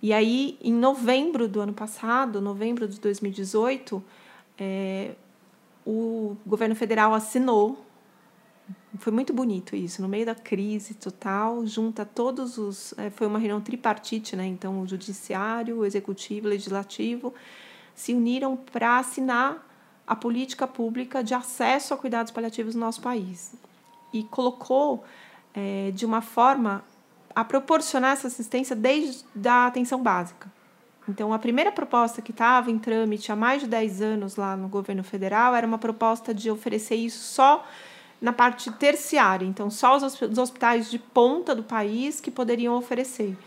E 0.01 0.11
aí, 0.11 0.57
em 0.61 0.73
novembro 0.73 1.47
do 1.47 1.61
ano 1.61 1.71
passado, 1.71 2.41
novembro 2.41 2.85
de 2.89 2.99
2018, 2.99 4.03
é, 4.59 5.15
o 5.87 6.35
governo 6.45 6.75
federal 6.75 7.13
assinou 7.13 7.85
foi 8.99 9.13
muito 9.13 9.33
bonito 9.33 9.75
isso, 9.75 10.01
no 10.01 10.09
meio 10.09 10.25
da 10.25 10.35
crise 10.35 10.93
total, 10.93 11.65
junta 11.65 12.05
todos 12.05 12.57
os. 12.57 12.93
É, 12.97 13.09
foi 13.09 13.25
uma 13.25 13.39
reunião 13.39 13.59
tripartite, 13.59 14.35
né? 14.35 14.45
Então, 14.45 14.81
o 14.81 14.87
judiciário, 14.87 15.79
o 15.79 15.85
executivo, 15.85 16.47
o 16.47 16.49
legislativo 16.49 17.33
se 17.95 18.13
uniram 18.13 18.55
para 18.55 18.99
assinar 18.99 19.67
a 20.05 20.15
política 20.15 20.67
pública 20.67 21.23
de 21.23 21.33
acesso 21.33 21.93
a 21.93 21.97
cuidados 21.97 22.31
paliativos 22.31 22.75
no 22.75 22.81
nosso 22.81 23.01
país. 23.01 23.55
E 24.13 24.23
colocou 24.23 25.03
é, 25.53 25.91
de 25.91 26.05
uma 26.05 26.21
forma 26.21 26.83
a 27.35 27.43
proporcionar 27.43 28.13
essa 28.13 28.27
assistência 28.27 28.75
desde 28.75 29.25
a 29.47 29.65
atenção 29.65 30.01
básica. 30.01 30.51
Então, 31.09 31.33
a 31.33 31.39
primeira 31.39 31.71
proposta 31.71 32.21
que 32.21 32.31
estava 32.31 32.71
em 32.71 32.79
trâmite 32.79 33.31
há 33.31 33.35
mais 33.35 33.61
de 33.61 33.67
10 33.67 34.01
anos 34.01 34.35
lá 34.35 34.55
no 34.55 34.69
governo 34.69 35.03
federal 35.03 35.53
era 35.53 35.67
uma 35.67 35.77
proposta 35.77 36.33
de 36.33 36.49
oferecer 36.49 36.95
isso 36.95 37.19
só 37.19 37.65
na 38.21 38.31
parte 38.31 38.71
terciária, 38.71 39.45
então 39.45 39.69
só 39.69 39.97
os 39.97 40.37
hospitais 40.37 40.89
de 40.89 40.97
ponta 40.97 41.53
do 41.53 41.61
país 41.61 42.21
que 42.21 42.31
poderiam 42.31 42.73
oferecer. 42.75 43.37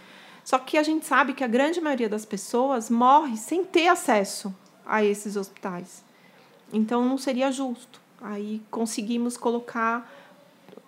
Só 0.45 0.59
que 0.59 0.77
a 0.77 0.83
gente 0.83 1.07
sabe 1.07 1.33
que 1.33 1.43
a 1.43 1.49
grande 1.49 1.81
maioria 1.81 2.11
das 2.11 2.27
pessoas 2.27 2.91
morre 2.91 3.39
sem 3.39 3.65
ter 3.65 3.89
acesso 3.89 4.55
a 4.85 5.03
esses 5.03 5.35
hospitais. 5.35 6.05
Então 6.71 7.03
não 7.09 7.17
seria 7.17 7.51
justo. 7.51 8.01
Aí 8.21 8.63
conseguimos 8.71 9.37
colocar 9.39 10.09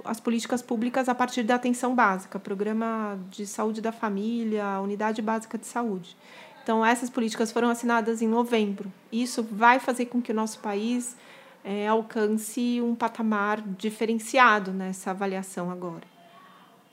as 0.09 0.21
políticas 0.21 0.62
públicas 0.62 1.09
a 1.09 1.14
partir 1.14 1.42
da 1.42 1.55
atenção 1.55 1.94
básica, 1.94 2.38
programa 2.38 3.18
de 3.31 3.47
saúde 3.47 3.81
da 3.81 3.92
família, 3.92 4.81
unidade 4.81 5.23
básica 5.23 5.59
de 5.59 5.66
saúde. 5.66 6.16
Então 6.62 6.85
essas 6.85 7.09
políticas 7.09 7.53
foram 7.53 7.71
assinadas 7.71 8.21
em 8.21 8.29
novembro. 8.29 8.92
Isso 9.12 9.42
vai 9.42 9.79
fazer 9.79 10.07
com 10.07 10.21
que 10.21 10.33
o 10.33 10.35
nosso 10.35 10.59
país 10.61 11.16
é, 11.64 11.87
alcance 11.87 12.81
um 12.81 12.94
patamar 12.94 13.61
diferenciado 13.61 14.73
nessa 14.73 15.11
avaliação 15.11 15.71
agora. 15.71 16.05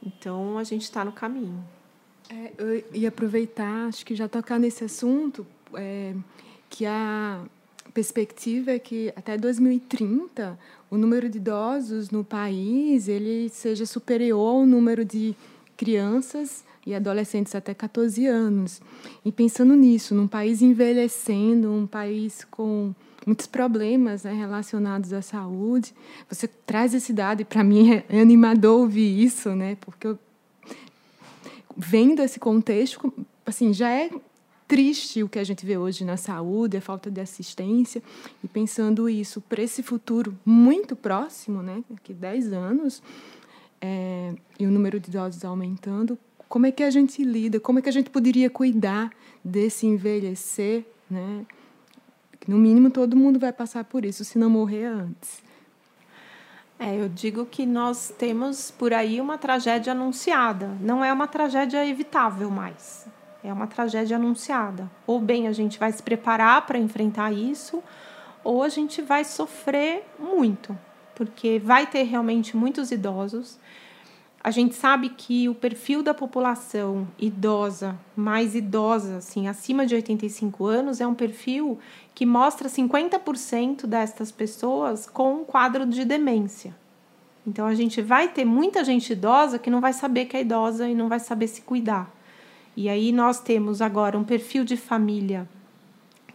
Então, 0.05 0.57
a 0.57 0.63
gente 0.63 0.83
está 0.83 1.03
no 1.03 1.11
caminho. 1.11 1.63
É, 2.29 2.51
eu 2.57 2.83
ia 2.93 3.09
aproveitar, 3.09 3.87
acho 3.87 4.05
que 4.05 4.15
já 4.15 4.27
tocar 4.27 4.59
nesse 4.59 4.83
assunto, 4.83 5.45
é, 5.73 6.13
que 6.69 6.85
a 6.85 7.41
perspectiva 7.95 8.71
é 8.71 8.77
que 8.77 9.11
até 9.15 9.37
2030 9.37 10.59
o 10.91 10.97
número 10.97 11.29
de 11.29 11.37
idosos 11.37 12.11
no 12.11 12.25
país 12.25 13.07
ele 13.07 13.47
seja 13.47 13.85
superior 13.85 14.57
ao 14.57 14.65
número 14.65 15.05
de 15.05 15.33
crianças 15.77 16.65
e 16.85 16.93
adolescentes 16.93 17.55
até 17.55 17.73
14 17.73 18.27
anos. 18.27 18.81
E 19.23 19.31
pensando 19.31 19.73
nisso, 19.75 20.13
num 20.13 20.27
país 20.27 20.61
envelhecendo, 20.61 21.71
um 21.71 21.87
país 21.87 22.45
com 22.51 22.93
muitos 23.25 23.47
problemas 23.47 24.23
né, 24.23 24.33
relacionados 24.33 25.13
à 25.13 25.21
saúde. 25.21 25.95
Você 26.29 26.47
traz 26.47 26.93
esse 26.93 27.13
dado 27.13 27.41
e 27.41 27.45
para 27.45 27.63
mim 27.63 28.03
é, 28.09 28.21
animador 28.21 28.81
ouvir 28.81 29.23
isso, 29.23 29.55
né? 29.55 29.77
Porque 29.81 30.07
eu, 30.07 30.19
vendo 31.75 32.21
esse 32.21 32.39
contexto, 32.39 33.11
assim, 33.45 33.73
já 33.73 33.89
é 33.89 34.11
triste 34.67 35.23
o 35.23 35.29
que 35.29 35.39
a 35.39 35.43
gente 35.43 35.65
vê 35.65 35.77
hoje 35.77 36.03
na 36.03 36.17
saúde, 36.17 36.77
a 36.77 36.81
falta 36.81 37.09
de 37.11 37.21
assistência, 37.21 38.01
e 38.43 38.47
pensando 38.47 39.07
isso 39.09 39.41
para 39.41 39.61
esse 39.61 39.83
futuro 39.83 40.37
muito 40.45 40.95
próximo, 40.95 41.61
né, 41.61 41.83
daqui 41.89 42.13
10 42.13 42.53
anos, 42.53 43.01
é, 43.81 44.33
e 44.59 44.65
o 44.65 44.71
número 44.71 44.99
de 44.99 45.09
idosos 45.09 45.45
aumentando, 45.45 46.17
como 46.47 46.65
é 46.65 46.71
que 46.71 46.83
a 46.83 46.89
gente 46.89 47.23
lida, 47.23 47.59
como 47.59 47.79
é 47.79 47.81
que 47.81 47.89
a 47.89 47.91
gente 47.91 48.09
poderia 48.09 48.49
cuidar 48.49 49.11
desse 49.43 49.85
envelhecer, 49.85 50.85
né, 51.09 51.45
no 52.47 52.57
mínimo, 52.57 52.89
todo 52.89 53.15
mundo 53.15 53.39
vai 53.39 53.51
passar 53.51 53.83
por 53.83 54.05
isso, 54.05 54.23
se 54.23 54.37
não 54.37 54.49
morrer 54.49 54.85
antes. 54.85 55.43
É, 56.77 56.99
eu 56.99 57.07
digo 57.07 57.45
que 57.45 57.65
nós 57.65 58.13
temos 58.17 58.69
por 58.69 58.93
aí 58.93 59.21
uma 59.21 59.37
tragédia 59.37 59.93
anunciada. 59.93 60.77
Não 60.81 61.03
é 61.03 61.11
uma 61.11 61.25
tragédia 61.25 61.85
evitável 61.87 62.51
mais. 62.51 63.07
É 63.45 63.53
uma 63.53 63.67
tragédia 63.67 64.17
anunciada. 64.17 64.89
Ou 65.05 65.19
bem 65.19 65.47
a 65.47 65.51
gente 65.51 65.79
vai 65.79 65.91
se 65.91 66.01
preparar 66.01 66.65
para 66.65 66.77
enfrentar 66.77 67.31
isso, 67.31 67.83
ou 68.43 68.63
a 68.63 68.69
gente 68.69 69.01
vai 69.01 69.23
sofrer 69.23 70.05
muito, 70.19 70.77
porque 71.15 71.59
vai 71.59 71.87
ter 71.87 72.03
realmente 72.03 72.57
muitos 72.57 72.91
idosos 72.91 73.59
a 74.45 74.51
gente 74.51 74.75
sabe 74.75 75.09
que 75.09 75.49
o 75.49 75.55
perfil 75.55 76.03
da 76.03 76.13
população 76.13 77.07
idosa, 77.17 77.97
mais 78.15 78.53
idosa, 78.53 79.17
assim, 79.17 79.47
acima 79.47 79.87
de 79.87 79.95
85 79.95 80.67
anos, 80.67 81.01
é 81.01 81.07
um 81.07 81.15
perfil 81.15 81.79
que 82.13 82.27
mostra 82.27 82.69
50% 82.69 83.87
destas 83.87 84.31
pessoas 84.31 85.07
com 85.07 85.37
um 85.37 85.43
quadro 85.43 85.83
de 85.83 86.05
demência. 86.05 86.75
Então 87.47 87.65
a 87.65 87.73
gente 87.73 88.03
vai 88.03 88.27
ter 88.27 88.45
muita 88.45 88.83
gente 88.83 89.13
idosa 89.13 89.57
que 89.57 89.71
não 89.71 89.81
vai 89.81 89.93
saber 89.93 90.25
que 90.25 90.37
é 90.37 90.41
idosa 90.41 90.87
e 90.87 90.93
não 90.93 91.09
vai 91.09 91.19
saber 91.19 91.47
se 91.47 91.63
cuidar. 91.63 92.14
E 92.75 92.89
aí 92.89 93.11
nós 93.11 93.39
temos 93.39 93.81
agora 93.81 94.17
um 94.17 94.23
perfil 94.23 94.63
de 94.63 94.77
família 94.77 95.47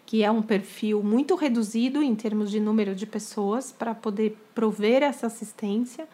que 0.06 0.24
é 0.24 0.30
um 0.30 0.42
perfil 0.42 1.04
muito 1.04 1.36
reduzido 1.36 2.02
em 2.02 2.16
termos 2.16 2.50
de 2.50 2.58
número 2.58 2.96
de 2.96 3.06
pessoas 3.06 3.70
para 3.70 3.94
poder 3.94 4.36
prover 4.52 5.04
essa 5.04 5.28
assistência 5.28 6.08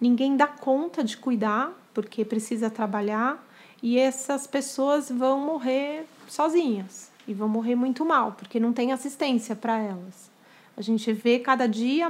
ninguém 0.00 0.36
dá 0.36 0.46
conta 0.46 1.02
de 1.02 1.16
cuidar 1.16 1.72
porque 1.92 2.24
precisa 2.24 2.70
trabalhar 2.70 3.44
e 3.82 3.98
essas 3.98 4.46
pessoas 4.46 5.10
vão 5.10 5.40
morrer 5.40 6.06
sozinhas 6.28 7.10
e 7.26 7.34
vão 7.34 7.48
morrer 7.48 7.74
muito 7.74 8.04
mal, 8.04 8.32
porque 8.32 8.60
não 8.60 8.72
tem 8.72 8.92
assistência 8.92 9.56
para 9.56 9.78
elas. 9.78 10.30
A 10.76 10.82
gente 10.82 11.12
vê 11.12 11.38
cada 11.38 11.66
dia 11.66 12.08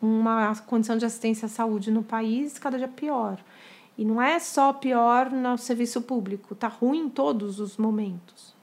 uma 0.00 0.54
condição 0.66 0.96
de 0.96 1.04
assistência 1.04 1.46
à 1.46 1.48
saúde 1.48 1.90
no 1.90 2.02
país 2.02 2.58
cada 2.58 2.76
dia 2.76 2.88
pior. 2.88 3.38
E 3.96 4.04
não 4.04 4.20
é 4.20 4.38
só 4.38 4.72
pior 4.72 5.30
no 5.30 5.56
serviço 5.58 6.00
público, 6.00 6.54
tá 6.54 6.68
ruim 6.68 7.00
em 7.00 7.08
todos 7.08 7.60
os 7.60 7.76
momentos, 7.76 8.54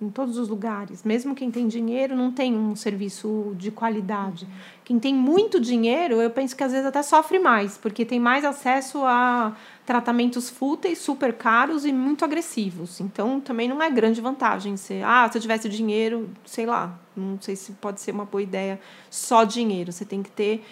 em 0.00 0.08
todos 0.08 0.38
os 0.38 0.48
lugares. 0.48 1.02
Mesmo 1.02 1.34
quem 1.34 1.50
tem 1.50 1.66
dinheiro 1.66 2.14
não 2.14 2.30
tem 2.30 2.54
um 2.56 2.76
serviço 2.76 3.54
de 3.56 3.72
qualidade. 3.72 4.46
Quem 4.84 4.98
tem 4.98 5.12
muito 5.12 5.60
dinheiro, 5.60 6.22
eu 6.22 6.30
penso 6.30 6.54
que 6.54 6.62
às 6.62 6.70
vezes 6.70 6.86
até 6.86 7.02
sofre 7.02 7.40
mais, 7.40 7.76
porque 7.76 8.04
tem 8.04 8.20
mais 8.20 8.44
acesso 8.44 9.04
a 9.04 9.56
tratamentos 9.84 10.48
fúteis, 10.48 10.98
super 10.98 11.32
caros 11.32 11.84
e 11.84 11.92
muito 11.92 12.24
agressivos. 12.24 13.00
Então 13.00 13.40
também 13.40 13.68
não 13.68 13.82
é 13.82 13.90
grande 13.90 14.20
vantagem 14.20 14.76
ser, 14.76 15.02
ah, 15.04 15.28
se 15.30 15.36
eu 15.36 15.42
tivesse 15.42 15.68
dinheiro, 15.68 16.30
sei 16.44 16.66
lá, 16.66 16.96
não 17.16 17.36
sei 17.40 17.56
se 17.56 17.72
pode 17.72 18.00
ser 18.00 18.12
uma 18.12 18.24
boa 18.24 18.42
ideia 18.42 18.80
só 19.10 19.42
dinheiro. 19.42 19.90
Você 19.90 20.04
tem 20.04 20.22
que 20.22 20.30
ter 20.30 20.64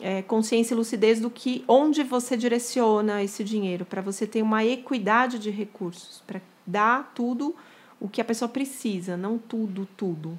é, 0.00 0.22
consciência 0.22 0.74
e 0.74 0.76
lucidez 0.76 1.20
do 1.20 1.30
que 1.30 1.64
onde 1.68 2.02
você 2.02 2.36
direciona 2.36 3.22
esse 3.22 3.44
dinheiro 3.44 3.84
para 3.84 4.02
você 4.02 4.26
ter 4.26 4.42
uma 4.42 4.64
equidade 4.64 5.38
de 5.38 5.50
recursos 5.50 6.22
para 6.26 6.40
dar 6.66 7.12
tudo 7.14 7.54
o 8.00 8.08
que 8.08 8.20
a 8.20 8.24
pessoa 8.24 8.48
precisa 8.48 9.16
não 9.16 9.38
tudo 9.38 9.88
tudo. 9.96 10.38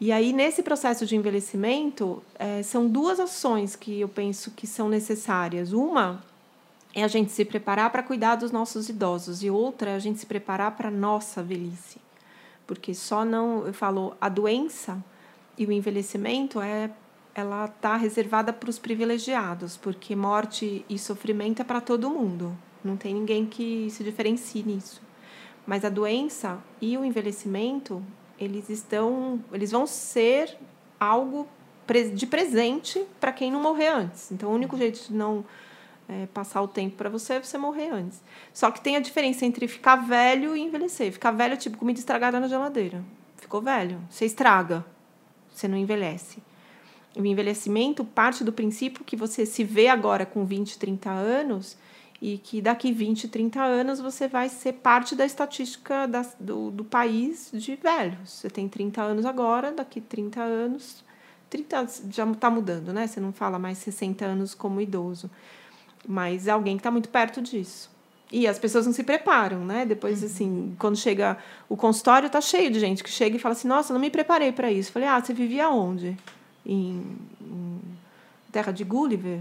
E 0.00 0.12
aí 0.12 0.32
nesse 0.32 0.62
processo 0.62 1.06
de 1.06 1.16
envelhecimento 1.16 2.22
é, 2.38 2.62
são 2.62 2.88
duas 2.88 3.18
ações 3.18 3.76
que 3.76 4.00
eu 4.00 4.08
penso 4.08 4.50
que 4.50 4.66
são 4.66 4.88
necessárias. 4.88 5.72
Uma 5.72 6.22
é 6.94 7.02
a 7.02 7.08
gente 7.08 7.32
se 7.32 7.44
preparar 7.44 7.90
para 7.90 8.02
cuidar 8.02 8.36
dos 8.36 8.52
nossos 8.52 8.88
idosos 8.88 9.42
e 9.42 9.50
outra 9.50 9.90
é 9.90 9.94
a 9.96 9.98
gente 9.98 10.20
se 10.20 10.26
preparar 10.26 10.76
para 10.76 10.90
nossa 10.90 11.42
velhice. 11.42 11.98
Porque 12.66 12.94
só 12.94 13.24
não 13.24 13.66
eu 13.66 13.74
falo 13.74 14.16
a 14.20 14.28
doença 14.28 15.02
e 15.58 15.66
o 15.66 15.72
envelhecimento 15.72 16.60
é 16.60 16.90
ela 17.34 17.64
está 17.64 17.96
reservada 17.96 18.52
para 18.52 18.70
os 18.70 18.78
privilegiados, 18.78 19.76
porque 19.76 20.14
morte 20.14 20.84
e 20.88 20.98
sofrimento 20.98 21.60
é 21.60 21.64
para 21.64 21.80
todo 21.80 22.08
mundo. 22.08 22.56
Não 22.82 22.96
tem 22.96 23.12
ninguém 23.12 23.44
que 23.44 23.90
se 23.90 24.04
diferencie 24.04 24.62
nisso. 24.62 25.02
Mas 25.66 25.84
a 25.84 25.88
doença 25.88 26.62
e 26.80 26.96
o 26.96 27.04
envelhecimento, 27.04 28.02
eles 28.38 28.68
estão, 28.68 29.42
eles 29.52 29.72
vão 29.72 29.86
ser 29.86 30.56
algo 31.00 31.48
de 32.14 32.26
presente 32.26 33.04
para 33.18 33.32
quem 33.32 33.50
não 33.50 33.60
morrer 33.60 33.88
antes. 33.88 34.30
Então, 34.30 34.50
o 34.50 34.54
único 34.54 34.76
jeito 34.76 35.08
de 35.08 35.12
não 35.12 35.44
é, 36.08 36.26
passar 36.26 36.62
o 36.62 36.68
tempo 36.68 36.96
para 36.96 37.10
você 37.10 37.34
é 37.34 37.42
você 37.42 37.58
morrer 37.58 37.90
antes. 37.90 38.22
Só 38.52 38.70
que 38.70 38.80
tem 38.80 38.96
a 38.96 39.00
diferença 39.00 39.44
entre 39.44 39.66
ficar 39.66 39.96
velho 39.96 40.56
e 40.56 40.60
envelhecer. 40.60 41.12
Ficar 41.12 41.32
velho 41.32 41.54
é 41.54 41.56
tipo 41.56 41.78
comida 41.78 41.98
estragada 41.98 42.38
na 42.38 42.46
geladeira. 42.46 43.04
Ficou 43.36 43.60
velho, 43.60 44.00
você 44.08 44.24
estraga, 44.24 44.84
você 45.50 45.66
não 45.66 45.76
envelhece 45.76 46.42
o 47.16 47.24
envelhecimento 47.24 48.04
parte 48.04 48.42
do 48.42 48.52
princípio 48.52 49.04
que 49.04 49.16
você 49.16 49.46
se 49.46 49.62
vê 49.62 49.88
agora 49.88 50.26
com 50.26 50.44
20, 50.44 50.78
30 50.78 51.10
anos 51.10 51.76
e 52.20 52.38
que 52.38 52.60
daqui 52.60 52.92
20, 52.92 53.28
30 53.28 53.60
anos 53.60 54.00
você 54.00 54.26
vai 54.26 54.48
ser 54.48 54.74
parte 54.74 55.14
da 55.14 55.24
estatística 55.24 56.06
da, 56.06 56.24
do, 56.40 56.70
do 56.70 56.84
país 56.84 57.50
de 57.52 57.76
velhos. 57.76 58.30
Você 58.30 58.50
tem 58.50 58.68
30 58.68 59.02
anos 59.02 59.26
agora, 59.26 59.72
daqui 59.72 60.00
30 60.00 60.40
anos. 60.40 61.04
30 61.50 61.86
já 62.10 62.28
está 62.30 62.50
mudando, 62.50 62.92
né? 62.92 63.06
Você 63.06 63.20
não 63.20 63.32
fala 63.32 63.58
mais 63.58 63.78
60 63.78 64.24
anos 64.24 64.54
como 64.54 64.80
idoso. 64.80 65.30
Mas 66.06 66.46
é 66.46 66.50
alguém 66.50 66.76
que 66.76 66.80
está 66.80 66.90
muito 66.90 67.08
perto 67.08 67.40
disso. 67.42 67.90
E 68.32 68.48
as 68.48 68.58
pessoas 68.58 68.86
não 68.86 68.92
se 68.92 69.04
preparam, 69.04 69.64
né? 69.64 69.84
Depois, 69.84 70.20
uhum. 70.20 70.26
assim, 70.26 70.76
quando 70.78 70.96
chega 70.96 71.36
o 71.68 71.76
consultório, 71.76 72.28
tá 72.30 72.40
cheio 72.40 72.70
de 72.70 72.80
gente 72.80 73.04
que 73.04 73.10
chega 73.10 73.36
e 73.36 73.38
fala 73.38 73.52
assim: 73.52 73.68
Nossa, 73.68 73.92
não 73.92 74.00
me 74.00 74.10
preparei 74.10 74.50
para 74.50 74.72
isso. 74.72 74.90
falei: 74.90 75.08
Ah, 75.08 75.20
você 75.20 75.32
vivia 75.32 75.68
onde? 75.68 76.16
Em, 76.64 77.02
em 77.40 77.80
Terra 78.52 78.72
de 78.72 78.84
Gulliver, 78.84 79.40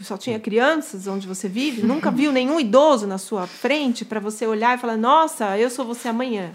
só 0.00 0.16
tinha 0.16 0.40
crianças 0.40 1.06
onde 1.06 1.26
você 1.26 1.48
vive, 1.48 1.82
nunca 1.82 2.10
viu 2.12 2.32
nenhum 2.32 2.58
idoso 2.58 3.06
na 3.06 3.18
sua 3.18 3.46
frente 3.46 4.04
para 4.04 4.20
você 4.20 4.46
olhar 4.46 4.76
e 4.76 4.80
falar: 4.80 4.96
Nossa, 4.96 5.58
eu 5.58 5.70
sou 5.70 5.84
você 5.84 6.08
amanhã. 6.08 6.52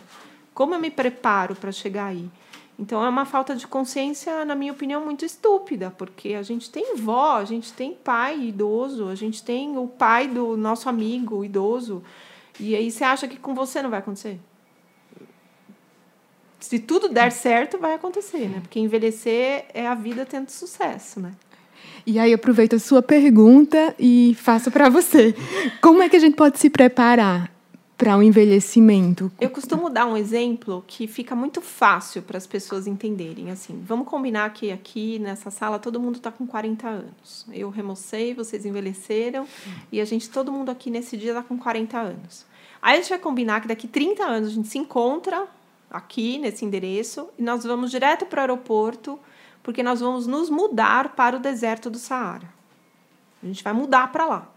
Como 0.54 0.74
eu 0.74 0.80
me 0.80 0.90
preparo 0.90 1.56
para 1.56 1.72
chegar 1.72 2.06
aí? 2.06 2.30
Então 2.78 3.04
é 3.04 3.08
uma 3.08 3.26
falta 3.26 3.56
de 3.56 3.66
consciência, 3.66 4.44
na 4.44 4.54
minha 4.54 4.74
opinião, 4.74 5.04
muito 5.04 5.24
estúpida, 5.24 5.94
porque 5.98 6.34
a 6.34 6.44
gente 6.44 6.70
tem 6.70 6.96
vó, 6.98 7.38
a 7.38 7.46
gente 7.46 7.72
tem 7.72 7.94
pai 7.94 8.48
idoso, 8.48 9.08
a 9.08 9.16
gente 9.16 9.42
tem 9.44 9.78
o 9.78 9.88
pai 9.88 10.28
do 10.28 10.58
nosso 10.58 10.90
amigo 10.90 11.44
idoso, 11.44 12.04
e 12.60 12.76
aí 12.76 12.92
você 12.92 13.04
acha 13.04 13.28
que 13.28 13.38
com 13.38 13.54
você 13.54 13.82
não 13.82 13.90
vai 13.90 14.00
acontecer? 14.00 14.40
Se 16.60 16.80
tudo 16.80 17.10
der 17.10 17.32
certo, 17.32 17.78
vai 17.78 17.94
acontecer, 17.94 18.48
né? 18.50 18.60
Porque 18.62 18.80
envelhecer 18.80 19.66
é 19.74 19.88
a 19.88 19.96
vida 19.96 20.26
tendo 20.26 20.50
sucesso, 20.50 21.20
né? 21.20 21.32
E 22.06 22.20
aí 22.20 22.34
aproveito 22.34 22.76
a 22.76 22.80
sua 22.80 23.02
pergunta 23.02 23.96
e 24.00 24.36
faço 24.40 24.70
para 24.70 24.90
você. 24.90 25.36
Como 25.82 26.04
é 26.04 26.10
que 26.10 26.16
a 26.16 26.20
gente 26.20 26.36
pode 26.36 26.60
se 26.60 26.70
preparar 26.70 27.52
para 27.98 28.16
o 28.16 28.20
um 28.20 28.24
envelhecimento? 28.24 29.32
Eu 29.40 29.50
costumo 29.50 29.90
dar 29.90 30.06
um 30.06 30.16
exemplo 30.16 30.84
que 30.86 31.08
fica 31.08 31.36
muito 31.36 31.62
fácil 31.62 32.22
para 32.22 32.38
as 32.38 32.46
pessoas 32.46 32.86
entenderem. 32.86 33.50
Assim, 33.50 33.82
vamos 33.86 34.08
combinar 34.08 34.52
que 34.54 34.72
aqui 34.72 35.18
nessa 35.20 35.50
sala 35.50 35.80
todo 35.80 36.00
mundo 36.00 36.18
está 36.18 36.32
com 36.32 36.46
40 36.46 36.88
anos. 36.88 37.46
Eu 37.52 37.70
remocei, 37.70 38.34
vocês 38.34 38.66
envelheceram 38.66 39.48
e 39.92 40.00
a 40.00 40.06
gente, 40.06 40.30
todo 40.30 40.52
mundo 40.52 40.70
aqui 40.70 40.92
nesse 40.92 41.18
dia 41.18 41.32
está 41.32 41.42
com 41.42 41.58
40 41.58 41.98
anos. 41.98 42.46
Aí 42.82 43.00
a 43.00 43.02
gente 43.02 43.10
vai 43.10 43.20
combinar 43.20 43.62
que 43.62 43.68
daqui 43.68 43.88
30 43.88 44.24
anos 44.24 44.50
a 44.50 44.54
gente 44.54 44.68
se 44.68 44.78
encontra 44.78 45.48
aqui 45.96 46.38
nesse 46.38 46.66
endereço 46.66 47.30
e 47.38 47.44
nós 47.44 47.64
vamos 47.64 47.90
direto 47.90 48.26
para 48.26 48.40
o 48.40 48.42
aeroporto, 48.42 49.20
porque 49.64 49.82
nós 49.82 50.00
vamos 50.00 50.28
nos 50.28 50.50
mudar 50.50 51.16
para 51.16 51.38
o 51.38 51.40
deserto 51.40 51.90
do 51.90 51.98
Saara. 51.98 52.48
A 53.42 53.46
gente 53.46 53.64
vai 53.64 53.74
mudar 53.74 54.12
para 54.12 54.26
lá. 54.26 54.48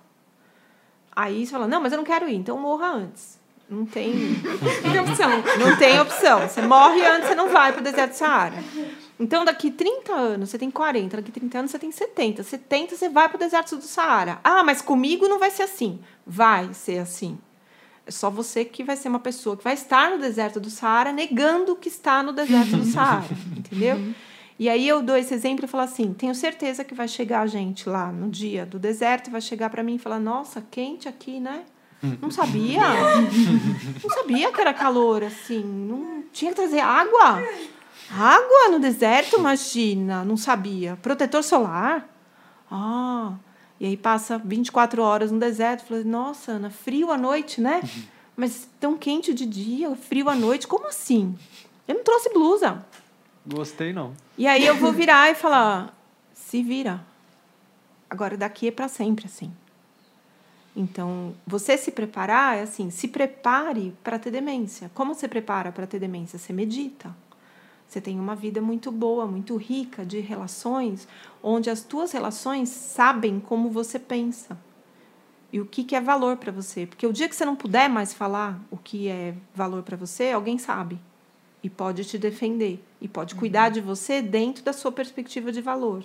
Aí 1.14 1.46
você 1.46 1.52
fala: 1.52 1.68
"Não, 1.68 1.80
mas 1.80 1.92
eu 1.92 1.98
não 1.98 2.04
quero 2.04 2.28
ir, 2.28 2.34
então 2.34 2.58
morra 2.58 2.88
antes". 2.88 3.38
Não 3.68 3.84
tem, 3.84 4.14
não 4.82 4.92
tem 4.92 5.00
opção. 5.00 5.30
Não 5.58 5.76
tem 5.76 6.00
opção. 6.00 6.40
Você 6.48 6.62
morre 6.62 7.04
antes, 7.06 7.28
você 7.28 7.34
não 7.34 7.50
vai 7.50 7.70
para 7.72 7.80
o 7.80 7.84
deserto 7.84 8.12
do 8.12 8.16
Saara. 8.16 8.64
Então, 9.20 9.44
daqui 9.44 9.70
30 9.70 10.12
anos, 10.12 10.48
você 10.48 10.58
tem 10.58 10.70
40, 10.70 11.18
daqui 11.18 11.30
30 11.30 11.58
anos, 11.58 11.70
você 11.70 11.78
tem 11.78 11.90
70. 11.90 12.42
70, 12.42 12.96
você 12.96 13.08
vai 13.10 13.28
para 13.28 13.36
o 13.36 13.38
deserto 13.38 13.76
do 13.76 13.82
Saara. 13.82 14.40
Ah, 14.42 14.64
mas 14.64 14.80
comigo 14.80 15.28
não 15.28 15.38
vai 15.38 15.50
ser 15.50 15.64
assim. 15.64 16.00
Vai 16.26 16.72
ser 16.72 16.98
assim. 16.98 17.38
É 18.08 18.10
só 18.10 18.30
você 18.30 18.64
que 18.64 18.82
vai 18.82 18.96
ser 18.96 19.10
uma 19.10 19.18
pessoa 19.18 19.54
que 19.54 19.62
vai 19.62 19.74
estar 19.74 20.10
no 20.10 20.18
deserto 20.18 20.58
do 20.58 20.70
Saara 20.70 21.12
negando 21.12 21.76
que 21.76 21.90
está 21.90 22.22
no 22.22 22.32
deserto 22.32 22.78
do 22.78 22.84
Saara, 22.86 23.26
entendeu? 23.54 23.96
Uhum. 23.96 24.14
E 24.58 24.66
aí 24.66 24.88
eu 24.88 25.02
dou 25.02 25.14
esse 25.14 25.34
exemplo 25.34 25.66
e 25.66 25.68
falo 25.68 25.84
assim: 25.84 26.14
tenho 26.14 26.34
certeza 26.34 26.82
que 26.82 26.94
vai 26.94 27.06
chegar 27.06 27.42
a 27.42 27.46
gente 27.46 27.86
lá 27.86 28.10
no 28.10 28.30
dia 28.30 28.64
do 28.64 28.78
deserto 28.78 29.30
vai 29.30 29.42
chegar 29.42 29.68
para 29.68 29.82
mim 29.82 29.96
e 29.96 29.98
falar: 29.98 30.18
nossa, 30.18 30.64
quente 30.70 31.06
aqui, 31.06 31.38
né? 31.38 31.64
Não 32.22 32.30
sabia? 32.30 32.80
Não 34.02 34.10
sabia 34.10 34.50
que 34.52 34.60
era 34.60 34.72
calor 34.72 35.22
assim. 35.22 35.62
Não 35.62 36.24
tinha 36.32 36.52
que 36.52 36.56
trazer 36.56 36.80
água. 36.80 37.42
Água 38.10 38.70
no 38.70 38.78
deserto, 38.78 39.36
imagina. 39.36 40.24
Não 40.24 40.36
sabia. 40.36 40.96
Protetor 41.02 41.42
solar? 41.42 42.08
Ah, 42.70 43.34
e 43.80 43.86
aí 43.86 43.96
passa 43.96 44.38
24 44.38 45.02
horas 45.02 45.30
no 45.30 45.38
deserto, 45.38 45.84
fala, 45.84 46.02
nossa, 46.02 46.52
Ana, 46.52 46.70
frio 46.70 47.10
à 47.10 47.16
noite, 47.16 47.60
né? 47.60 47.80
Uhum. 47.82 48.02
Mas 48.36 48.68
tão 48.78 48.96
quente 48.96 49.32
de 49.32 49.46
dia, 49.46 49.94
frio 49.94 50.28
à 50.28 50.34
noite, 50.34 50.66
como 50.66 50.88
assim? 50.88 51.36
Eu 51.86 51.96
não 51.96 52.04
trouxe 52.04 52.30
blusa. 52.30 52.84
Gostei, 53.46 53.92
não. 53.92 54.12
E 54.36 54.46
aí 54.46 54.66
eu 54.66 54.76
vou 54.76 54.92
virar 54.92 55.30
e 55.30 55.34
falar, 55.34 55.96
se 56.34 56.62
vira. 56.62 57.00
Agora, 58.10 58.36
daqui 58.36 58.68
é 58.68 58.70
para 58.70 58.88
sempre 58.88 59.26
assim. 59.26 59.52
Então, 60.74 61.34
você 61.46 61.76
se 61.76 61.90
preparar 61.90 62.56
é 62.56 62.62
assim, 62.62 62.90
se 62.90 63.08
prepare 63.08 63.92
para 64.02 64.18
ter 64.18 64.30
demência. 64.30 64.90
Como 64.94 65.14
você 65.14 65.26
prepara 65.26 65.72
para 65.72 65.86
ter 65.86 65.98
demência? 65.98 66.38
Você 66.38 66.52
medita. 66.52 67.14
Você 67.88 68.02
tem 68.02 68.20
uma 68.20 68.36
vida 68.36 68.60
muito 68.60 68.92
boa, 68.92 69.26
muito 69.26 69.56
rica 69.56 70.04
de 70.04 70.20
relações, 70.20 71.08
onde 71.42 71.70
as 71.70 71.82
tuas 71.82 72.12
relações 72.12 72.68
sabem 72.68 73.40
como 73.40 73.70
você 73.70 73.98
pensa 73.98 74.58
e 75.50 75.58
o 75.58 75.64
que, 75.64 75.82
que 75.82 75.96
é 75.96 76.00
valor 76.00 76.36
para 76.36 76.52
você. 76.52 76.86
Porque 76.86 77.06
o 77.06 77.12
dia 77.12 77.28
que 77.28 77.34
você 77.34 77.46
não 77.46 77.56
puder 77.56 77.88
mais 77.88 78.12
falar 78.12 78.60
o 78.70 78.76
que 78.76 79.08
é 79.08 79.34
valor 79.54 79.82
para 79.82 79.96
você, 79.96 80.30
alguém 80.32 80.58
sabe 80.58 80.98
e 81.62 81.70
pode 81.70 82.04
te 82.04 82.18
defender 82.18 82.84
e 83.00 83.08
pode 83.08 83.32
uhum. 83.32 83.40
cuidar 83.40 83.70
de 83.70 83.80
você 83.80 84.20
dentro 84.20 84.62
da 84.62 84.74
sua 84.74 84.92
perspectiva 84.92 85.50
de 85.50 85.62
valor. 85.62 86.04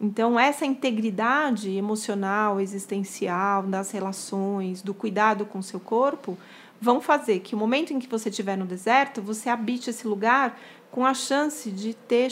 Então, 0.00 0.38
essa 0.38 0.66
integridade 0.66 1.70
emocional, 1.70 2.60
existencial, 2.60 3.62
das 3.62 3.90
relações, 3.90 4.82
do 4.82 4.92
cuidado 4.92 5.46
com 5.46 5.60
o 5.60 5.62
seu 5.62 5.80
corpo, 5.80 6.36
vão 6.84 7.00
fazer 7.00 7.40
que 7.40 7.54
o 7.54 7.58
momento 7.58 7.94
em 7.94 7.98
que 7.98 8.06
você 8.06 8.28
estiver 8.28 8.56
no 8.58 8.66
deserto, 8.66 9.22
você 9.22 9.48
habite 9.48 9.88
esse 9.88 10.06
lugar 10.06 10.60
com 10.90 11.04
a 11.04 11.14
chance 11.14 11.70
de 11.70 11.94
ter 11.94 12.30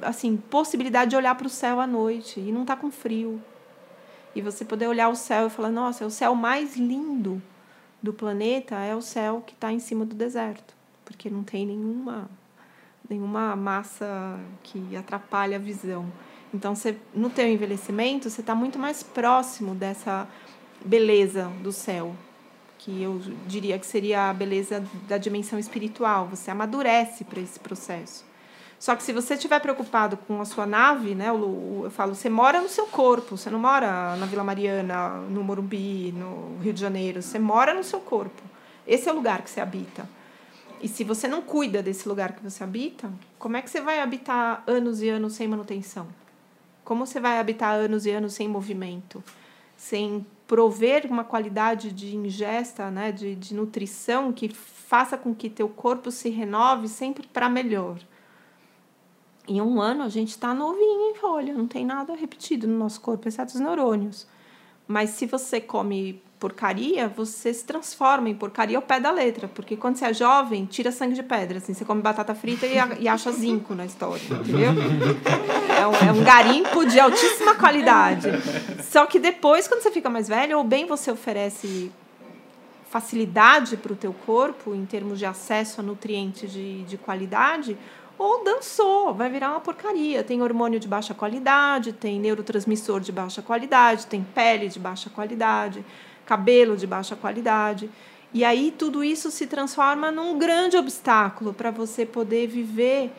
assim 0.00 0.36
possibilidade 0.36 1.10
de 1.10 1.16
olhar 1.16 1.34
para 1.34 1.46
o 1.46 1.50
céu 1.50 1.78
à 1.80 1.86
noite 1.86 2.40
e 2.40 2.50
não 2.50 2.62
estar 2.62 2.76
tá 2.76 2.80
com 2.80 2.90
frio. 2.90 3.40
e 4.34 4.40
você 4.40 4.64
poder 4.64 4.88
olhar 4.88 5.08
o 5.10 5.14
céu 5.14 5.46
e 5.46 5.50
falar: 5.50 5.70
nossa, 5.70 6.02
é 6.02 6.06
o 6.06 6.10
céu 6.10 6.34
mais 6.34 6.76
lindo 6.76 7.42
do 8.02 8.12
planeta 8.12 8.76
é 8.76 8.94
o 8.94 9.00
céu 9.00 9.42
que 9.46 9.54
está 9.54 9.72
em 9.72 9.78
cima 9.78 10.04
do 10.04 10.14
deserto, 10.14 10.74
porque 11.04 11.30
não 11.30 11.42
tem 11.42 11.66
nenhuma 11.66 12.28
nenhuma 13.08 13.54
massa 13.54 14.38
que 14.62 14.96
atrapalha 14.96 15.56
a 15.56 15.60
visão. 15.60 16.10
Então, 16.54 16.74
você, 16.74 16.96
no 17.12 17.28
teu 17.28 17.46
envelhecimento, 17.46 18.30
você 18.30 18.40
está 18.40 18.54
muito 18.54 18.78
mais 18.78 19.02
próximo 19.02 19.74
dessa 19.74 20.26
beleza 20.82 21.50
do 21.62 21.70
céu, 21.70 22.14
que 22.84 23.02
eu 23.02 23.18
diria 23.46 23.78
que 23.78 23.86
seria 23.86 24.28
a 24.28 24.34
beleza 24.34 24.84
da 25.08 25.16
dimensão 25.16 25.58
espiritual. 25.58 26.28
Você 26.28 26.50
amadurece 26.50 27.24
para 27.24 27.40
esse 27.40 27.58
processo. 27.58 28.26
Só 28.78 28.94
que 28.94 29.02
se 29.02 29.10
você 29.10 29.34
estiver 29.34 29.58
preocupado 29.60 30.18
com 30.18 30.38
a 30.38 30.44
sua 30.44 30.66
nave, 30.66 31.14
né, 31.14 31.30
eu, 31.30 31.90
falo, 31.90 32.14
você 32.14 32.28
mora 32.28 32.60
no 32.60 32.68
seu 32.68 32.86
corpo, 32.86 33.38
você 33.38 33.48
não 33.48 33.58
mora 33.58 34.14
na 34.16 34.26
Vila 34.26 34.44
Mariana, 34.44 35.16
no 35.30 35.42
Morumbi, 35.42 36.12
no 36.12 36.58
Rio 36.62 36.74
de 36.74 36.80
Janeiro, 36.80 37.22
você 37.22 37.38
mora 37.38 37.72
no 37.72 37.82
seu 37.82 38.00
corpo. 38.00 38.42
Esse 38.86 39.08
é 39.08 39.12
o 39.12 39.16
lugar 39.16 39.40
que 39.40 39.48
você 39.48 39.62
habita. 39.62 40.06
E 40.82 40.86
se 40.86 41.02
você 41.04 41.26
não 41.26 41.40
cuida 41.40 41.82
desse 41.82 42.06
lugar 42.06 42.32
que 42.32 42.42
você 42.42 42.62
habita, 42.62 43.10
como 43.38 43.56
é 43.56 43.62
que 43.62 43.70
você 43.70 43.80
vai 43.80 44.00
habitar 44.00 44.62
anos 44.66 45.00
e 45.00 45.08
anos 45.08 45.32
sem 45.32 45.48
manutenção? 45.48 46.06
Como 46.84 47.06
você 47.06 47.18
vai 47.18 47.38
habitar 47.38 47.74
anos 47.74 48.04
e 48.04 48.10
anos 48.10 48.34
sem 48.34 48.46
movimento? 48.46 49.24
Sem 49.74 50.26
prover 50.46 51.06
uma 51.10 51.24
qualidade 51.24 51.90
de 51.92 52.14
ingesta, 52.16 52.90
né, 52.90 53.10
de, 53.10 53.34
de 53.34 53.54
nutrição 53.54 54.32
que 54.32 54.48
faça 54.48 55.16
com 55.16 55.34
que 55.34 55.48
teu 55.48 55.68
corpo 55.68 56.10
se 56.10 56.28
renove 56.28 56.88
sempre 56.88 57.26
para 57.26 57.48
melhor. 57.48 57.98
Em 59.46 59.60
um 59.60 59.80
ano 59.80 60.02
a 60.02 60.08
gente 60.08 60.30
está 60.30 60.54
novinho 60.54 61.10
em 61.10 61.14
folha, 61.14 61.52
não 61.52 61.66
tem 61.66 61.84
nada 61.84 62.14
repetido 62.14 62.66
no 62.66 62.78
nosso 62.78 63.00
corpo, 63.00 63.28
exceto 63.28 63.54
os 63.54 63.60
neurônios. 63.60 64.26
Mas 64.86 65.10
se 65.10 65.26
você 65.26 65.60
come 65.60 66.22
porcaria, 66.44 67.08
você 67.08 67.54
se 67.54 67.64
transforma 67.64 68.28
em 68.28 68.34
porcaria 68.34 68.76
ao 68.76 68.82
pé 68.82 69.00
da 69.00 69.10
letra. 69.10 69.48
Porque 69.48 69.78
quando 69.78 69.96
você 69.96 70.04
é 70.04 70.12
jovem, 70.12 70.66
tira 70.66 70.92
sangue 70.92 71.14
de 71.14 71.22
pedra. 71.22 71.56
Assim, 71.56 71.72
você 71.72 71.86
come 71.86 72.02
batata 72.02 72.34
frita 72.34 72.66
e, 72.66 72.74
e 73.00 73.08
acha 73.08 73.32
zinco 73.32 73.74
na 73.74 73.86
história, 73.86 74.20
entendeu? 74.30 74.72
É 75.74 75.86
um, 75.86 76.10
é 76.10 76.12
um 76.12 76.22
garimpo 76.22 76.84
de 76.84 77.00
altíssima 77.00 77.54
qualidade. 77.54 78.28
Só 78.82 79.06
que 79.06 79.18
depois, 79.18 79.66
quando 79.66 79.80
você 79.80 79.90
fica 79.90 80.10
mais 80.10 80.28
velho, 80.28 80.58
ou 80.58 80.64
bem 80.64 80.84
você 80.84 81.10
oferece 81.10 81.90
facilidade 82.90 83.78
para 83.78 83.94
o 83.94 83.96
teu 83.96 84.12
corpo 84.12 84.74
em 84.74 84.84
termos 84.84 85.18
de 85.18 85.24
acesso 85.24 85.80
a 85.80 85.82
nutrientes 85.82 86.52
de, 86.52 86.82
de 86.82 86.98
qualidade, 86.98 87.74
ou 88.18 88.44
dançou, 88.44 89.14
vai 89.14 89.30
virar 89.30 89.50
uma 89.50 89.60
porcaria. 89.60 90.22
Tem 90.22 90.42
hormônio 90.42 90.78
de 90.78 90.86
baixa 90.86 91.14
qualidade, 91.14 91.94
tem 91.94 92.20
neurotransmissor 92.20 93.00
de 93.00 93.10
baixa 93.10 93.40
qualidade, 93.40 94.06
tem 94.06 94.22
pele 94.22 94.68
de 94.68 94.78
baixa 94.78 95.08
qualidade, 95.08 95.82
cabelo 96.26 96.76
de 96.76 96.86
baixa 96.86 97.16
qualidade. 97.16 97.90
E 98.32 98.44
aí 98.44 98.74
tudo 98.76 99.04
isso 99.04 99.30
se 99.30 99.46
transforma 99.46 100.10
num 100.10 100.38
grande 100.38 100.76
obstáculo 100.76 101.54
para 101.54 101.70
você 101.70 102.04
poder 102.04 102.48
viver 102.48 103.12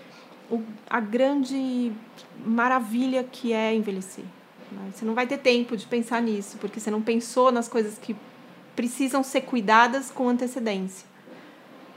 o, 0.50 0.62
a 0.90 1.00
grande 1.00 1.92
maravilha 2.46 3.24
que 3.24 3.54
é 3.54 3.74
envelhecer. 3.74 4.26
Né? 4.72 4.92
Você 4.94 5.06
não 5.06 5.14
vai 5.14 5.26
ter 5.26 5.38
tempo 5.38 5.78
de 5.78 5.86
pensar 5.86 6.22
nisso, 6.22 6.58
porque 6.60 6.80
você 6.80 6.92
não 6.92 7.02
pensou 7.02 7.52
nas 7.52 7.68
coisas 7.68 7.98
que 7.98 8.16
precisam 8.76 9.24
ser 9.24 9.42
cuidadas 9.42 10.12
com 10.12 10.28
antecedência. 10.28 11.08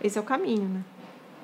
Esse 0.03 0.17
é 0.17 0.21
o 0.21 0.25
caminho, 0.25 0.69
né? 0.69 0.85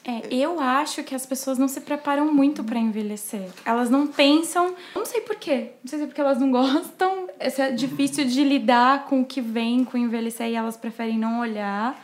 É, 0.07 0.23
eu 0.31 0.61
acho 0.61 1.03
que 1.03 1.15
as 1.15 1.25
pessoas 1.25 1.57
não 1.57 1.67
se 1.67 1.81
preparam 1.81 2.33
muito 2.33 2.63
para 2.63 2.79
envelhecer. 2.79 3.49
Elas 3.65 3.89
não 3.89 4.07
pensam, 4.07 4.75
não 4.95 5.07
sei 5.07 5.23
porquê, 5.23 5.71
não 5.83 5.89
sei 5.89 5.99
se 5.99 6.05
é 6.05 6.07
porque 6.07 6.21
elas 6.21 6.39
não 6.39 6.51
gostam, 6.53 7.29
é 7.39 7.71
difícil 7.73 8.27
de 8.27 8.45
lidar 8.45 9.07
com 9.07 9.23
o 9.23 9.25
que 9.25 9.41
vem 9.41 9.83
com 9.85 9.97
envelhecer 9.97 10.49
e 10.49 10.55
elas 10.55 10.77
preferem 10.77 11.19
não 11.19 11.41
olhar. 11.41 11.99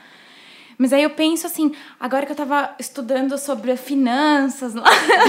Mas 0.80 0.94
aí 0.94 1.02
eu 1.02 1.10
penso 1.10 1.46
assim, 1.46 1.74
agora 2.00 2.24
que 2.24 2.32
eu 2.32 2.36
tava 2.36 2.74
estudando 2.78 3.36
sobre 3.36 3.76
finanças, 3.76 4.72
eu 4.74 4.82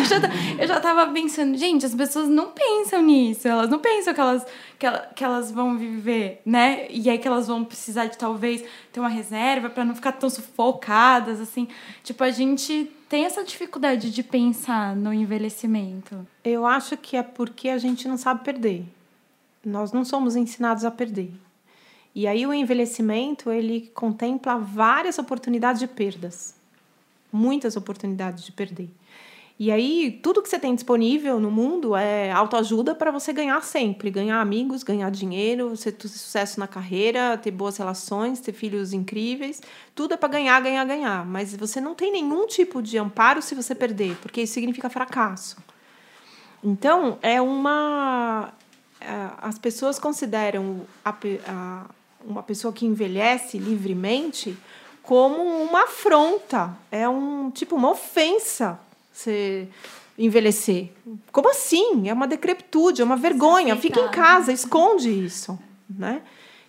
já, 0.06 0.18
eu 0.58 0.66
já 0.66 0.80
tava 0.80 1.12
pensando, 1.12 1.58
gente, 1.58 1.86
as 1.86 1.94
pessoas 1.94 2.30
não 2.30 2.52
pensam 2.52 3.02
nisso, 3.02 3.50
elas 3.50 3.70
não 3.70 3.78
pensam 3.78 4.14
que 4.14 4.22
elas, 4.22 4.46
que, 4.80 4.88
que 5.14 5.22
elas 5.22 5.52
vão 5.52 5.78
viver, 5.78 6.42
né? 6.46 6.88
E 6.90 7.10
aí 7.10 7.18
que 7.18 7.28
elas 7.28 7.48
vão 7.48 7.66
precisar 7.66 8.06
de 8.06 8.18
talvez 8.18 8.64
ter 8.94 9.02
uma 9.02 9.10
reserva 9.10 9.70
para 9.70 9.84
não 9.84 9.94
ficar 9.94 10.14
tão 10.14 10.30
sufocadas, 10.30 11.42
assim. 11.42 11.68
Tipo, 12.02 12.24
a 12.24 12.32
gente 12.32 12.90
tem 13.10 13.26
essa 13.26 13.44
dificuldade 13.44 14.10
de 14.10 14.24
pensar 14.24 14.96
no 14.96 15.14
envelhecimento. 15.14 16.26
Eu 16.46 16.66
acho 16.66 16.96
que 16.96 17.18
é 17.18 17.24
porque 17.24 17.68
a 17.68 17.78
gente 17.78 18.08
não 18.08 18.16
sabe 18.16 18.46
perder. 18.46 18.86
Nós 19.66 19.92
não 19.92 20.06
somos 20.06 20.38
ensinados 20.38 20.86
a 20.86 20.92
perder. 20.92 21.34
E 22.14 22.28
aí 22.28 22.46
o 22.46 22.54
envelhecimento, 22.54 23.50
ele 23.50 23.90
contempla 23.94 24.58
várias 24.58 25.18
oportunidades 25.18 25.80
de 25.80 25.88
perdas. 25.88 26.56
Muitas 27.32 27.78
oportunidades 27.78 28.44
de 28.44 28.52
perder. 28.52 28.90
E 29.64 29.72
aí, 29.72 30.20
tudo 30.24 30.42
que 30.42 30.50
você 30.50 30.58
tem 30.58 30.74
disponível 30.74 31.40
no 31.40 31.52
mundo 31.52 31.96
é 31.96 32.32
autoajuda 32.32 32.96
para 32.96 33.12
você 33.12 33.32
ganhar 33.32 33.62
sempre. 33.62 34.10
Ganhar 34.10 34.42
amigos, 34.42 34.82
ganhar 34.82 35.12
dinheiro, 35.12 35.78
ter 35.78 36.08
sucesso 36.08 36.60
na 36.60 36.66
carreira, 36.66 37.38
ter 37.38 37.52
boas 37.52 37.78
relações, 37.78 38.40
ter 38.40 38.54
filhos 38.54 38.92
incríveis. 38.92 39.62
Tudo 39.94 40.16
é 40.16 40.18
para 40.18 40.30
ganhar, 40.30 40.60
ganhar, 40.62 40.84
ganhar. 40.84 41.24
Mas 41.28 41.56
você 41.56 41.80
não 41.80 41.94
tem 41.94 42.12
nenhum 42.12 42.48
tipo 42.48 42.82
de 42.82 42.98
amparo 42.98 43.40
se 43.40 43.54
você 43.54 43.76
perder, 43.76 44.18
porque 44.20 44.42
isso 44.42 44.56
significa 44.56 44.90
fracasso. 44.90 45.58
Então, 46.64 47.20
é 47.22 47.40
uma. 47.40 48.52
É, 49.00 49.30
as 49.44 49.60
pessoas 49.60 50.00
consideram 50.00 50.82
a, 51.06 51.86
uma 52.26 52.44
pessoa 52.44 52.74
que 52.74 52.86
envelhece 52.86 53.58
livremente 53.58 54.58
como 55.02 55.42
uma 55.64 55.84
afronta, 55.84 56.78
é 56.92 57.08
um 57.10 57.50
tipo 57.50 57.76
uma 57.76 57.92
ofensa 57.92 58.80
você 59.12 59.68
envelhecer. 60.18 60.90
Como 61.32 61.50
assim? 61.50 62.08
É 62.08 62.14
uma 62.14 62.28
decrepitude, 62.28 63.02
é 63.02 63.06
uma 63.06 63.16
vergonha. 63.16 63.76
Fica 63.76 64.00
em 64.00 64.10
casa, 64.10 64.52
esconde 64.52 65.10
isso, 65.10 65.58
né? 65.90 66.22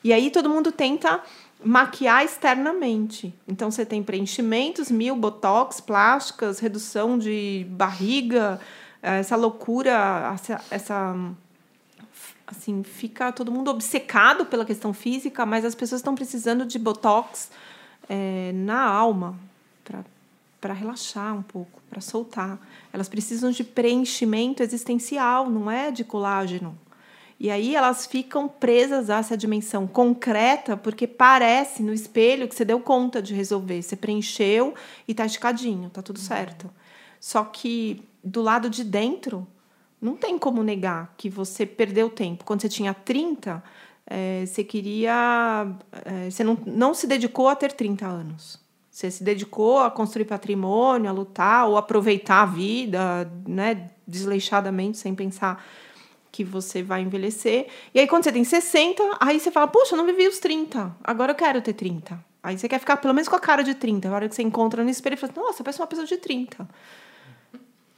E 0.02 0.12
aí 0.12 0.30
todo 0.30 0.48
mundo 0.48 0.72
tenta 0.72 1.20
maquiar 1.64 2.24
externamente. 2.24 3.32
Então 3.46 3.70
você 3.70 3.86
tem 3.86 4.02
preenchimentos, 4.02 4.90
mil 4.90 5.14
botox, 5.14 5.80
plásticas, 5.80 6.58
redução 6.58 7.18
de 7.18 7.66
barriga, 7.70 8.60
essa 9.00 9.36
loucura, 9.36 10.32
essa, 10.34 10.60
essa 10.70 11.16
assim, 12.52 12.82
fica 12.82 13.32
todo 13.32 13.50
mundo 13.50 13.70
obcecado 13.70 14.46
pela 14.46 14.64
questão 14.64 14.92
física, 14.92 15.44
mas 15.44 15.64
as 15.64 15.74
pessoas 15.74 16.00
estão 16.00 16.14
precisando 16.14 16.64
de 16.64 16.78
botox 16.78 17.50
é, 18.08 18.52
na 18.54 18.80
alma 18.80 19.36
para 20.60 20.72
relaxar 20.72 21.34
um 21.36 21.42
pouco, 21.42 21.82
para 21.90 22.00
soltar. 22.00 22.58
Elas 22.92 23.08
precisam 23.08 23.50
de 23.50 23.64
preenchimento 23.64 24.62
existencial, 24.62 25.50
não 25.50 25.70
é 25.70 25.90
de 25.90 26.04
colágeno. 26.04 26.78
E 27.40 27.50
aí 27.50 27.74
elas 27.74 28.06
ficam 28.06 28.46
presas 28.46 29.10
a 29.10 29.18
essa 29.18 29.36
dimensão 29.36 29.88
concreta, 29.88 30.76
porque 30.76 31.08
parece 31.08 31.82
no 31.82 31.92
espelho 31.92 32.46
que 32.46 32.54
você 32.54 32.64
deu 32.64 32.78
conta 32.78 33.20
de 33.20 33.34
resolver. 33.34 33.82
Você 33.82 33.96
preencheu 33.96 34.74
e 35.08 35.10
está 35.10 35.26
esticadinho, 35.26 35.88
está 35.88 36.00
tudo 36.00 36.20
certo. 36.20 36.70
Só 37.18 37.42
que 37.42 38.00
do 38.22 38.40
lado 38.40 38.70
de 38.70 38.84
dentro, 38.84 39.44
não 40.02 40.16
tem 40.16 40.36
como 40.36 40.64
negar 40.64 41.14
que 41.16 41.30
você 41.30 41.64
perdeu 41.64 42.10
tempo. 42.10 42.44
Quando 42.44 42.60
você 42.60 42.68
tinha 42.68 42.92
30, 42.92 43.62
é, 44.04 44.44
você 44.44 44.64
queria. 44.64 45.68
É, 46.04 46.28
você 46.28 46.42
não, 46.42 46.58
não 46.66 46.92
se 46.92 47.06
dedicou 47.06 47.48
a 47.48 47.54
ter 47.54 47.70
30 47.70 48.04
anos. 48.04 48.60
Você 48.90 49.10
se 49.10 49.22
dedicou 49.22 49.78
a 49.78 49.90
construir 49.90 50.24
patrimônio, 50.24 51.08
a 51.08 51.12
lutar 51.12 51.68
ou 51.68 51.78
aproveitar 51.78 52.42
a 52.42 52.46
vida, 52.46 53.32
né, 53.46 53.90
desleixadamente, 54.06 54.98
sem 54.98 55.14
pensar 55.14 55.64
que 56.32 56.42
você 56.42 56.82
vai 56.82 57.02
envelhecer. 57.02 57.68
E 57.94 58.00
aí, 58.00 58.08
quando 58.08 58.24
você 58.24 58.32
tem 58.32 58.42
60, 58.42 59.18
aí 59.20 59.38
você 59.38 59.52
fala: 59.52 59.68
Puxa, 59.68 59.94
eu 59.94 59.98
não 59.98 60.04
vivi 60.04 60.26
os 60.26 60.40
30, 60.40 60.96
agora 61.04 61.30
eu 61.30 61.36
quero 61.36 61.62
ter 61.62 61.74
30. 61.74 62.22
Aí 62.42 62.58
você 62.58 62.68
quer 62.68 62.80
ficar 62.80 62.96
pelo 62.96 63.14
menos 63.14 63.28
com 63.28 63.36
a 63.36 63.40
cara 63.40 63.62
de 63.62 63.74
30. 63.74 64.08
A 64.08 64.12
hora 64.12 64.28
que 64.28 64.34
você 64.34 64.42
encontra 64.42 64.82
no 64.82 64.90
espelho, 64.90 65.16
você 65.16 65.28
fala: 65.28 65.46
Nossa, 65.46 65.62
parece 65.62 65.80
uma 65.80 65.86
pessoa 65.86 66.06
de 66.08 66.16
30. 66.16 66.68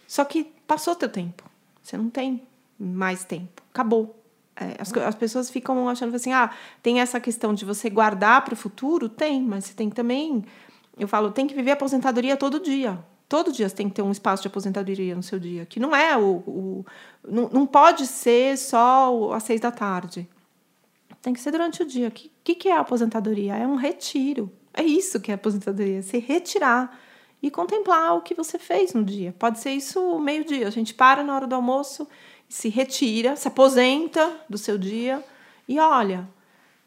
Só 0.07 0.23
que 0.23 0.44
passou 0.67 0.94
teu 0.94 1.09
tempo. 1.09 1.54
Você 1.85 1.98
não 1.98 2.08
tem 2.08 2.42
mais 2.80 3.24
tempo. 3.24 3.62
Acabou. 3.70 4.18
É, 4.56 4.80
as, 4.80 4.92
as 4.92 5.14
pessoas 5.14 5.50
ficam 5.50 5.88
achando 5.88 6.16
assim, 6.16 6.32
ah, 6.32 6.50
tem 6.82 7.00
essa 7.00 7.20
questão 7.20 7.52
de 7.52 7.64
você 7.64 7.90
guardar 7.90 8.42
para 8.42 8.54
o 8.54 8.56
futuro? 8.56 9.08
Tem, 9.08 9.42
mas 9.42 9.66
você 9.66 9.74
tem 9.74 9.90
também. 9.90 10.44
Eu 10.98 11.06
falo, 11.06 11.30
tem 11.30 11.46
que 11.46 11.54
viver 11.54 11.72
aposentadoria 11.72 12.37
todo 12.37 12.58
dia. 12.58 12.98
Todo 13.28 13.52
dia 13.52 13.68
você 13.68 13.74
tem 13.74 13.88
que 13.88 13.94
ter 13.94 14.02
um 14.02 14.10
espaço 14.10 14.42
de 14.42 14.48
aposentadoria 14.48 15.14
no 15.14 15.22
seu 15.22 15.38
dia. 15.38 15.66
Que 15.66 15.78
não 15.78 15.94
é 15.94 16.16
o. 16.16 16.42
o 16.46 16.87
não, 17.26 17.48
não 17.50 17.66
pode 17.66 18.06
ser 18.06 18.56
só 18.56 19.32
às 19.32 19.42
seis 19.42 19.60
da 19.60 19.70
tarde. 19.70 20.26
Tem 21.20 21.35
que 21.35 21.40
ser 21.40 21.50
durante 21.50 21.82
o 21.82 21.87
dia. 21.87 22.08
O 22.08 22.10
que, 22.10 22.30
que, 22.42 22.54
que 22.54 22.68
é 22.68 22.76
a 22.76 22.80
aposentadoria? 22.80 23.56
É 23.56 23.66
um 23.66 23.76
retiro. 23.76 24.50
É 24.72 24.82
isso 24.82 25.20
que 25.20 25.30
é 25.30 25.35
aposentadoria, 25.35 26.02
se 26.02 26.18
retirar 26.18 26.98
e 27.45 27.51
contemplar 27.51 28.17
o 28.17 28.23
que 28.23 28.35
você 28.35 28.59
fez 28.59 28.95
no 28.95 29.05
dia. 29.05 29.35
Pode 29.38 29.59
ser 29.59 29.73
isso 29.73 30.19
meio-dia. 30.19 30.67
A 30.67 30.71
gente 30.71 30.95
para 30.95 31.23
na 31.23 31.37
hora 31.37 31.47
do 31.47 31.55
almoço, 31.55 32.09
se 32.49 32.71
retira, 32.71 33.37
se 33.37 33.47
aposenta 33.47 34.35
do 34.49 34.57
seu 34.57 34.79
dia 34.79 35.23
e 35.69 35.79
olha. 35.79 36.27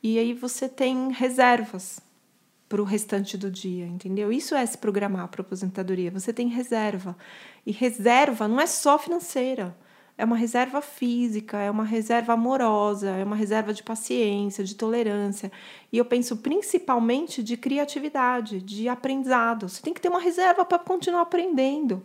E 0.01 0.18
aí 0.18 0.34
você 0.34 0.68
tem 0.68 1.12
reservas 1.12 1.99
para 2.68 2.82
o 2.82 2.86
restante 2.86 3.38
do 3.38 3.51
dia, 3.51 3.86
entendeu? 3.86 4.32
Isso 4.32 4.55
é 4.55 4.66
se 4.66 4.80
programar 4.80 5.28
para 5.28 5.41
aposentadoria. 5.41 6.10
Você 6.10 6.34
tem 6.34 6.47
reserva. 6.47 7.16
E 7.64 7.72
reserva 7.72 8.47
não 8.47 8.60
é 8.60 8.66
só 8.66 8.97
financeira. 8.97 9.78
É 10.18 10.26
uma 10.26 10.36
reserva 10.36 10.82
física, 10.82 11.59
é 11.59 11.70
uma 11.70 11.84
reserva 11.84 12.34
amorosa, 12.34 13.11
é 13.11 13.24
uma 13.24 13.36
reserva 13.36 13.72
de 13.72 13.84
paciência, 13.84 14.63
de 14.63 14.74
tolerância. 14.74 15.51
E 15.91 15.97
eu 15.97 16.05
penso 16.05 16.38
principalmente 16.38 17.43
de 17.43 17.55
criatividade, 17.55 18.59
de 18.61 18.89
aprendizado. 18.89 19.70
Você 19.70 19.82
tem 19.82 19.93
que 19.93 20.01
ter 20.01 20.09
uma 20.09 20.20
reserva 20.20 20.65
para 20.65 20.80
continuar 20.80 21.22
aprendendo. 21.22 22.03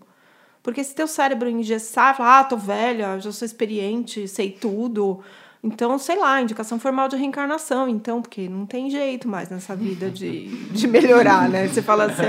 Porque 0.62 0.84
se 0.84 0.94
teu 0.94 1.08
cérebro 1.08 1.48
engessar, 1.48 2.16
falar, 2.16 2.40
ah, 2.40 2.44
tô 2.44 2.56
velha, 2.56 3.18
já 3.18 3.32
sou 3.32 3.46
experiente, 3.46 4.28
sei 4.28 4.50
tudo, 4.50 5.20
então, 5.64 5.96
sei 5.96 6.18
lá, 6.18 6.42
indicação 6.42 6.76
formal 6.76 7.06
de 7.06 7.14
reencarnação, 7.14 7.88
então, 7.88 8.20
porque 8.20 8.48
não 8.48 8.66
tem 8.66 8.90
jeito 8.90 9.28
mais 9.28 9.48
nessa 9.48 9.76
vida 9.76 10.10
de, 10.10 10.48
de 10.72 10.88
melhorar, 10.88 11.48
né? 11.48 11.68
Você 11.68 11.80
fala 11.80 12.06
assim, 12.06 12.22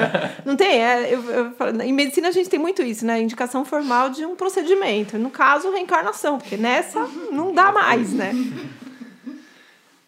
não 0.46 0.56
tem, 0.56 0.84
é, 0.84 1.12
eu, 1.12 1.24
eu, 1.24 1.82
em 1.82 1.92
medicina 1.92 2.28
a 2.28 2.32
gente 2.32 2.48
tem 2.48 2.60
muito 2.60 2.84
isso, 2.84 3.04
né? 3.04 3.20
Indicação 3.20 3.66
formal 3.66 4.12
de 4.12 4.24
um 4.24 4.36
procedimento, 4.36 5.18
no 5.18 5.32
caso, 5.32 5.72
reencarnação, 5.72 6.38
porque 6.38 6.58
nessa 6.58 7.08
não 7.32 7.52
dá 7.52 7.72
mais, 7.72 8.14
né? 8.14 8.34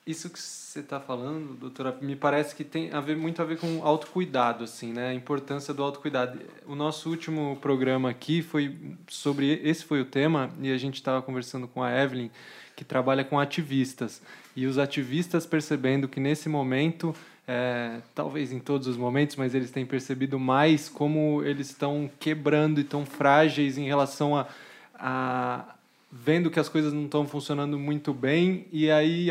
Isso 0.05 0.29
que 0.29 0.39
você 0.39 0.81
está 0.81 0.99
falando, 0.99 1.55
doutora, 1.55 1.97
me 1.99 2.15
parece 2.15 2.53
que 2.53 2.63
tem 2.63 2.91
a 2.93 3.01
ver, 3.01 3.17
muito 3.17 3.41
a 3.41 3.45
ver 3.45 3.57
com 3.57 3.83
autocuidado, 3.83 4.63
assim, 4.63 4.93
né? 4.93 5.07
A 5.07 5.13
importância 5.15 5.73
do 5.73 5.81
autocuidado. 5.81 6.39
O 6.67 6.75
nosso 6.75 7.09
último 7.09 7.57
programa 7.59 8.11
aqui 8.11 8.43
foi 8.43 8.77
sobre, 9.07 9.59
esse 9.63 9.83
foi 9.83 9.99
o 9.99 10.05
tema, 10.05 10.51
e 10.61 10.71
a 10.71 10.77
gente 10.77 10.95
estava 10.95 11.23
conversando 11.23 11.67
com 11.67 11.81
a 11.81 11.91
Evelyn, 11.91 12.29
que 12.75 12.83
trabalha 12.83 13.23
com 13.23 13.39
ativistas. 13.39 14.21
E 14.55 14.65
os 14.65 14.77
ativistas 14.77 15.45
percebendo 15.45 16.07
que 16.07 16.19
nesse 16.19 16.49
momento, 16.49 17.15
é, 17.47 17.99
talvez 18.13 18.51
em 18.51 18.59
todos 18.59 18.87
os 18.87 18.97
momentos, 18.97 19.35
mas 19.35 19.55
eles 19.55 19.71
têm 19.71 19.85
percebido 19.85 20.39
mais 20.39 20.89
como 20.89 21.43
eles 21.43 21.69
estão 21.69 22.09
quebrando 22.19 22.79
e 22.79 22.83
tão 22.83 23.05
frágeis 23.05 23.77
em 23.77 23.85
relação 23.85 24.35
a, 24.35 24.47
a 24.93 25.75
vendo 26.11 26.49
que 26.49 26.59
as 26.59 26.69
coisas 26.69 26.93
não 26.93 27.05
estão 27.05 27.27
funcionando 27.27 27.77
muito 27.77 28.13
bem 28.13 28.67
e 28.71 28.89
aí 28.89 29.27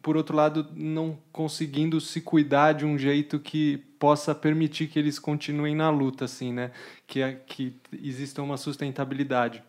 por 0.00 0.16
outro 0.16 0.36
lado 0.36 0.66
não 0.72 1.18
conseguindo 1.32 2.00
se 2.00 2.20
cuidar 2.20 2.74
de 2.74 2.86
um 2.86 2.96
jeito 2.96 3.40
que 3.40 3.78
possa 3.98 4.32
permitir 4.34 4.86
que 4.86 5.00
eles 5.00 5.18
continuem 5.18 5.74
na 5.74 5.90
luta 5.90 6.26
assim 6.26 6.52
né 6.52 6.70
que 7.08 7.20
que 7.44 7.74
exista 7.92 8.40
uma 8.40 8.56
sustentabilidade 8.56 9.64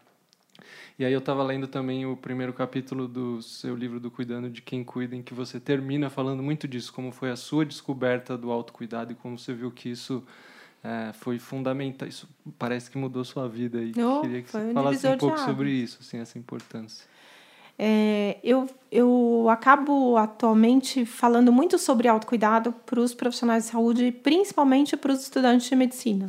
e 1.00 1.06
aí 1.06 1.14
eu 1.14 1.20
estava 1.20 1.42
lendo 1.42 1.66
também 1.66 2.06
o 2.06 2.18
primeiro 2.18 2.52
capítulo 2.52 3.08
do 3.08 3.42
seu 3.42 3.74
livro 3.74 4.02
do 4.02 4.12
Cuidando 4.12 4.50
de 4.50 4.62
Quem 4.62 4.84
Cuida, 4.84 5.16
em 5.16 5.22
que 5.22 5.34
você 5.34 5.58
termina 5.58 6.10
falando 6.10 6.44
muito 6.44 6.68
disso, 6.68 6.92
como 6.92 7.10
foi 7.10 7.32
a 7.32 7.38
sua 7.38 7.66
descoberta 7.66 8.38
do 8.38 8.52
autocuidado 8.52 9.14
e 9.14 9.16
como 9.16 9.40
você 9.40 9.54
viu 9.54 9.72
que 9.72 9.88
isso 9.88 10.22
é, 10.84 11.14
foi 11.14 11.40
fundamental. 11.40 12.06
Isso 12.06 12.28
parece 12.58 12.92
que 12.92 12.98
mudou 12.98 13.24
sua 13.24 13.48
vida. 13.48 13.82
E 13.82 13.94
oh, 14.04 14.20
queria 14.20 14.42
que 14.42 14.52
você 14.52 14.58
um 14.58 14.74
falasse 14.74 15.08
um 15.08 15.18
pouco 15.18 15.40
sobre 15.40 15.72
isso, 15.72 16.00
assim, 16.02 16.18
essa 16.18 16.38
importância. 16.38 17.08
É, 17.82 18.38
eu, 18.44 18.70
eu 18.92 19.48
acabo 19.50 20.18
atualmente 20.18 21.06
falando 21.06 21.50
muito 21.50 21.78
sobre 21.78 22.10
autocuidado 22.10 22.74
para 22.86 23.00
os 23.00 23.14
profissionais 23.14 23.64
de 23.64 23.72
saúde, 23.72 24.12
principalmente 24.12 24.98
para 24.98 25.14
os 25.14 25.22
estudantes 25.22 25.70
de 25.70 25.78
medicina. 25.78 26.28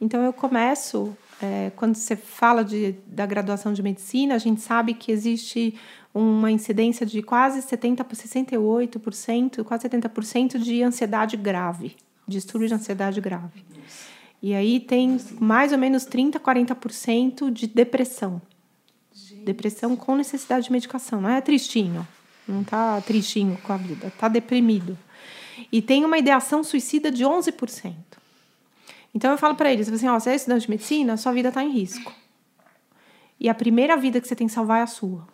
Então, 0.00 0.22
eu 0.22 0.32
começo 0.32 1.16
é, 1.42 1.72
quando 1.76 1.94
você 1.94 2.16
fala 2.16 2.64
de, 2.64 2.94
da 3.06 3.26
graduação 3.26 3.72
de 3.72 3.82
medicina, 3.82 4.34
a 4.34 4.38
gente 4.38 4.60
sabe 4.60 4.94
que 4.94 5.10
existe 5.10 5.74
uma 6.12 6.50
incidência 6.50 7.04
de 7.04 7.22
quase 7.22 7.60
70%, 7.60 8.04
68%, 8.04 9.64
quase 9.64 9.88
70% 9.88 10.58
de 10.58 10.82
ansiedade 10.82 11.36
grave, 11.36 11.96
distúrbio 12.26 12.68
de 12.68 12.74
ansiedade 12.74 13.20
grave. 13.20 13.64
E 14.40 14.54
aí 14.54 14.78
tem 14.78 15.18
mais 15.40 15.72
ou 15.72 15.78
menos 15.78 16.06
30%, 16.06 16.38
40% 16.38 17.50
de 17.50 17.66
depressão. 17.66 18.40
Depressão 19.44 19.96
com 19.96 20.14
necessidade 20.16 20.66
de 20.66 20.72
medicação. 20.72 21.20
Não 21.20 21.30
é 21.30 21.40
tristinho. 21.40 22.06
Não 22.46 22.60
está 22.60 23.00
tristinho 23.00 23.58
com 23.62 23.72
a 23.72 23.76
vida. 23.76 24.08
Está 24.08 24.28
deprimido. 24.28 24.96
E 25.72 25.80
tem 25.80 26.04
uma 26.04 26.18
ideação 26.18 26.62
suicida 26.62 27.10
de 27.10 27.24
11%. 27.24 27.94
Então 29.14 29.30
eu 29.30 29.38
falo 29.38 29.54
para 29.54 29.72
eles 29.72 29.88
assim, 29.88 30.08
ó, 30.08 30.18
você 30.18 30.30
é 30.30 30.34
estudante 30.34 30.62
de 30.62 30.70
medicina, 30.70 31.16
sua 31.16 31.32
vida 31.32 31.48
está 31.48 31.62
em 31.62 31.70
risco. 31.70 32.12
E 33.38 33.48
a 33.48 33.54
primeira 33.54 33.96
vida 33.96 34.20
que 34.20 34.26
você 34.26 34.34
tem 34.34 34.46
que 34.46 34.52
salvar 34.52 34.80
é 34.80 34.82
a 34.82 34.86
sua. 34.86 35.26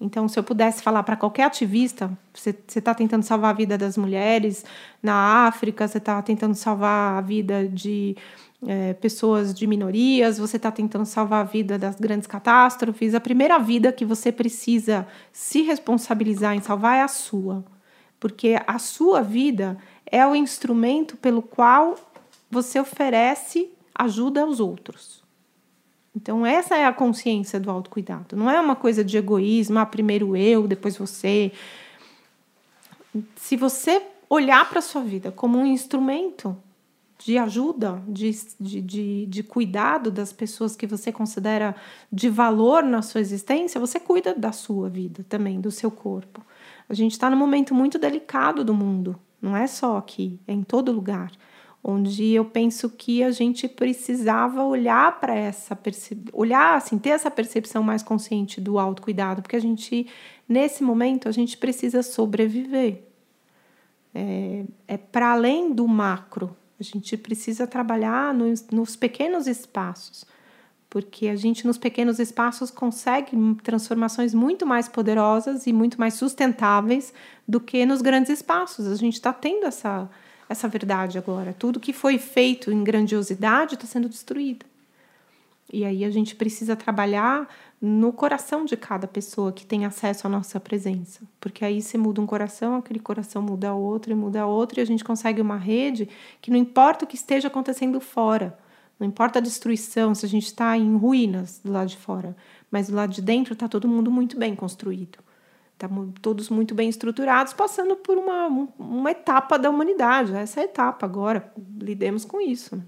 Então, 0.00 0.28
se 0.28 0.38
eu 0.38 0.44
pudesse 0.44 0.80
falar 0.80 1.02
para 1.02 1.16
qualquer 1.16 1.44
ativista, 1.44 2.16
você 2.32 2.56
está 2.76 2.94
tentando 2.94 3.24
salvar 3.24 3.50
a 3.50 3.52
vida 3.52 3.76
das 3.76 3.96
mulheres 3.96 4.64
na 5.02 5.46
África, 5.48 5.88
você 5.88 5.98
está 5.98 6.22
tentando 6.22 6.54
salvar 6.54 7.18
a 7.18 7.20
vida 7.20 7.66
de 7.66 8.16
é, 8.64 8.94
pessoas 8.94 9.52
de 9.52 9.66
minorias, 9.66 10.38
você 10.38 10.56
está 10.56 10.70
tentando 10.70 11.04
salvar 11.04 11.40
a 11.40 11.44
vida 11.44 11.76
das 11.76 11.96
grandes 11.96 12.28
catástrofes, 12.28 13.12
a 13.12 13.20
primeira 13.20 13.58
vida 13.58 13.90
que 13.90 14.04
você 14.04 14.30
precisa 14.30 15.06
se 15.32 15.62
responsabilizar 15.62 16.54
em 16.54 16.60
salvar 16.60 16.98
é 16.98 17.02
a 17.02 17.08
sua. 17.08 17.64
Porque 18.20 18.56
a 18.66 18.78
sua 18.78 19.20
vida 19.20 19.78
é 20.06 20.24
o 20.24 20.34
instrumento 20.34 21.16
pelo 21.16 21.42
qual 21.42 21.96
você 22.50 22.80
oferece 22.80 23.70
ajuda 23.94 24.42
aos 24.42 24.60
outros. 24.60 25.22
Então, 26.14 26.44
essa 26.44 26.76
é 26.76 26.84
a 26.84 26.92
consciência 26.92 27.60
do 27.60 27.70
autocuidado. 27.70 28.36
Não 28.36 28.50
é 28.50 28.60
uma 28.60 28.74
coisa 28.74 29.04
de 29.04 29.16
egoísmo, 29.16 29.78
ah, 29.78 29.86
primeiro 29.86 30.36
eu, 30.36 30.66
depois 30.66 30.96
você. 30.96 31.52
Se 33.36 33.56
você 33.56 34.02
olhar 34.28 34.68
para 34.68 34.78
a 34.78 34.82
sua 34.82 35.02
vida 35.02 35.30
como 35.30 35.58
um 35.58 35.66
instrumento 35.66 36.56
de 37.18 37.36
ajuda, 37.36 38.02
de, 38.06 38.30
de, 38.60 38.80
de, 38.80 39.26
de, 39.26 39.42
cuidado 39.42 40.10
das 40.10 40.32
pessoas 40.32 40.76
que 40.76 40.86
você 40.86 41.10
considera 41.10 41.74
de 42.12 42.28
valor 42.28 42.82
na 42.82 43.02
sua 43.02 43.20
existência, 43.20 43.80
você 43.80 43.98
cuida 43.98 44.34
da 44.34 44.52
sua 44.52 44.88
vida 44.88 45.24
também, 45.28 45.60
do 45.60 45.70
seu 45.70 45.90
corpo. 45.90 46.44
A 46.88 46.94
gente 46.94 47.12
está 47.12 47.28
num 47.28 47.36
momento 47.36 47.74
muito 47.74 47.98
delicado 47.98 48.64
do 48.64 48.72
mundo, 48.72 49.18
não 49.42 49.56
é 49.56 49.66
só 49.66 49.96
aqui, 49.96 50.38
é 50.46 50.52
em 50.52 50.62
todo 50.62 50.92
lugar 50.92 51.32
onde 51.82 52.32
eu 52.32 52.44
penso 52.44 52.90
que 52.90 53.22
a 53.22 53.30
gente 53.30 53.68
precisava 53.68 54.64
olhar 54.64 55.20
para 55.20 55.34
essa 55.34 55.78
olhar 56.32 56.76
assim, 56.76 56.98
ter 56.98 57.10
essa 57.10 57.30
percepção 57.30 57.82
mais 57.82 58.02
consciente 58.02 58.60
do 58.60 58.78
autocuidado, 58.78 59.42
porque 59.42 59.56
a 59.56 59.60
gente 59.60 60.06
nesse 60.48 60.82
momento 60.82 61.28
a 61.28 61.32
gente 61.32 61.56
precisa 61.56 62.02
sobreviver. 62.02 63.04
É, 64.14 64.64
é 64.86 64.96
para 64.96 65.32
além 65.32 65.72
do 65.72 65.86
macro, 65.86 66.56
a 66.80 66.82
gente 66.82 67.16
precisa 67.16 67.66
trabalhar 67.66 68.32
nos, 68.34 68.66
nos 68.68 68.96
pequenos 68.96 69.46
espaços, 69.46 70.24
porque 70.90 71.28
a 71.28 71.36
gente 71.36 71.66
nos 71.66 71.76
pequenos 71.76 72.18
espaços 72.18 72.70
consegue 72.70 73.36
transformações 73.62 74.32
muito 74.32 74.66
mais 74.66 74.88
poderosas 74.88 75.66
e 75.66 75.72
muito 75.72 76.00
mais 76.00 76.14
sustentáveis 76.14 77.12
do 77.46 77.60
que 77.60 77.84
nos 77.84 78.00
grandes 78.00 78.30
espaços. 78.30 78.86
A 78.86 78.94
gente 78.94 79.14
está 79.14 79.32
tendo 79.32 79.66
essa 79.66 80.08
essa 80.48 80.68
verdade 80.68 81.18
agora. 81.18 81.54
Tudo 81.56 81.80
que 81.80 81.92
foi 81.92 82.18
feito 82.18 82.72
em 82.72 82.82
grandiosidade 82.82 83.74
está 83.74 83.86
sendo 83.86 84.08
destruído. 84.08 84.64
E 85.70 85.84
aí 85.84 86.04
a 86.04 86.10
gente 86.10 86.34
precisa 86.34 86.74
trabalhar 86.74 87.46
no 87.80 88.12
coração 88.12 88.64
de 88.64 88.76
cada 88.76 89.06
pessoa 89.06 89.52
que 89.52 89.66
tem 89.66 89.84
acesso 89.84 90.26
à 90.26 90.30
nossa 90.30 90.58
presença. 90.58 91.20
Porque 91.38 91.64
aí 91.64 91.82
você 91.82 91.98
muda 91.98 92.20
um 92.20 92.26
coração, 92.26 92.76
aquele 92.76 92.98
coração 92.98 93.42
muda 93.42 93.74
outro 93.74 94.10
e 94.10 94.14
muda 94.14 94.46
outro, 94.46 94.80
e 94.80 94.82
a 94.82 94.86
gente 94.86 95.04
consegue 95.04 95.42
uma 95.42 95.56
rede 95.56 96.08
que 96.40 96.50
não 96.50 96.56
importa 96.56 97.04
o 97.04 97.08
que 97.08 97.16
esteja 97.16 97.48
acontecendo 97.48 98.00
fora, 98.00 98.58
não 98.98 99.06
importa 99.06 99.38
a 99.38 99.42
destruição, 99.42 100.14
se 100.14 100.26
a 100.26 100.28
gente 100.28 100.46
está 100.46 100.76
em 100.76 100.96
ruínas 100.96 101.60
do 101.62 101.70
lado 101.70 101.88
de 101.88 101.96
fora, 101.96 102.36
mas 102.70 102.88
do 102.88 102.96
lado 102.96 103.12
de 103.12 103.22
dentro 103.22 103.52
está 103.52 103.68
todo 103.68 103.86
mundo 103.86 104.10
muito 104.10 104.36
bem 104.36 104.56
construído. 104.56 105.18
Estamos 105.78 106.12
todos 106.20 106.50
muito 106.50 106.74
bem 106.74 106.88
estruturados, 106.88 107.52
passando 107.52 107.94
por 107.94 108.18
uma, 108.18 108.48
uma 108.76 109.12
etapa 109.12 109.56
da 109.56 109.70
humanidade. 109.70 110.34
Essa 110.34 110.58
é 110.58 110.62
a 110.64 110.66
etapa 110.66 111.06
agora, 111.06 111.52
lidemos 111.80 112.24
com 112.24 112.40
isso. 112.40 112.74
Né? 112.74 112.82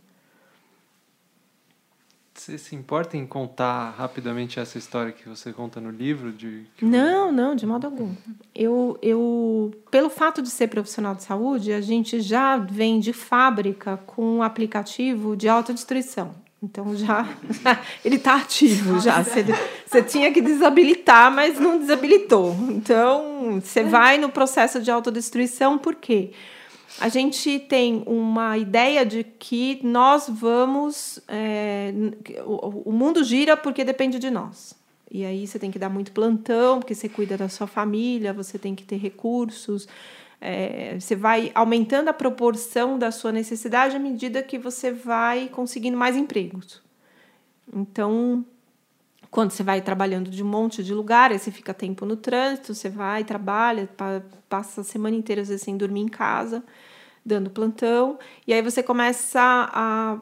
Você 2.35 2.59
se 2.59 2.75
importa 2.75 3.17
em 3.17 3.25
contar 3.25 3.91
rapidamente 3.91 4.59
essa 4.59 4.77
história 4.77 5.13
que 5.13 5.29
você 5.29 5.53
conta 5.53 5.81
no 5.81 5.89
livro? 5.89 6.33
De... 6.33 6.67
Não, 6.83 7.31
não, 7.31 7.55
de 7.55 7.65
modo 7.65 7.87
algum. 7.87 8.13
Eu, 8.53 8.99
eu, 9.01 9.71
pelo 9.89 10.11
fato 10.11 10.43
de 10.43 10.51
ser 10.51 10.67
profissional 10.67 11.15
de 11.15 11.23
saúde, 11.23 11.73
a 11.73 11.81
gente 11.81 12.19
já 12.19 12.57
vem 12.57 12.99
de 12.99 13.13
fábrica 13.13 13.99
com 13.99 14.39
um 14.39 14.43
aplicativo 14.43 15.37
de 15.37 15.49
autodestruição. 15.49 16.35
Então 16.63 16.95
já 16.95 17.27
ele 18.05 18.17
está 18.17 18.37
ativo 18.37 19.01
já. 19.01 19.23
Você, 19.23 19.45
você 19.87 20.03
tinha 20.03 20.33
que 20.33 20.43
desabilitar, 20.43 21.33
mas 21.33 21.59
não 21.59 21.79
desabilitou. 21.79 22.55
Então 22.69 23.61
você 23.61 23.83
vai 23.83 24.19
no 24.19 24.29
processo 24.29 24.81
de 24.81 24.91
autodestruição, 24.91 25.79
por 25.79 25.95
quê? 25.95 26.33
A 27.01 27.09
gente 27.09 27.59
tem 27.61 28.03
uma 28.07 28.59
ideia 28.59 29.07
de 29.07 29.25
que 29.25 29.81
nós 29.83 30.29
vamos. 30.29 31.21
É, 31.29 31.93
o, 32.45 32.91
o 32.91 32.93
mundo 32.93 33.25
gira 33.25 33.57
porque 33.57 33.85
depende 33.85 34.19
de 34.19 34.31
nós. 34.31 34.79
E 35.11 35.25
aí 35.25 35.47
você 35.47 35.59
tem 35.59 35.71
que 35.71 35.79
dar 35.79 35.89
muito 35.89 36.13
plantão, 36.13 36.79
porque 36.79 36.95
você 36.95 37.09
cuida 37.09 37.37
da 37.37 37.49
sua 37.49 37.67
família, 37.67 38.33
você 38.33 38.59
tem 38.59 38.75
que 38.75 38.85
ter 38.85 38.97
recursos. 38.97 39.89
É, 40.41 40.99
você 40.99 41.15
vai 41.15 41.51
aumentando 41.55 42.09
a 42.09 42.15
proporção 42.15 42.99
da 42.99 43.11
sua 43.11 43.31
necessidade 43.31 43.95
à 43.95 43.99
medida 43.99 44.43
que 44.43 44.59
você 44.59 44.91
vai 44.91 45.49
conseguindo 45.49 45.99
mais 45.99 46.17
empregos. 46.17 46.83
Então, 47.73 48.45
quando 49.31 49.51
você 49.51 49.63
vai 49.63 49.81
trabalhando 49.81 50.31
de 50.31 50.43
um 50.43 50.47
monte 50.47 50.83
de 50.83 50.93
lugar, 50.93 51.31
aí 51.31 51.39
você 51.39 51.51
fica 51.51 51.73
tempo 51.73 52.05
no 52.05 52.17
trânsito, 52.17 52.75
você 52.75 52.89
vai, 52.89 53.23
trabalha, 53.23 53.89
passa 54.49 54.81
a 54.81 54.85
semana 54.85 55.15
inteira 55.15 55.43
às 55.43 55.49
vezes 55.49 55.63
sem 55.63 55.77
dormir 55.77 56.01
em 56.01 56.09
casa, 56.09 56.65
dando 57.25 57.51
plantão, 57.51 58.19
e 58.47 58.53
aí 58.53 58.63
você 58.63 58.83
começa 58.83 59.41
a 59.73 60.19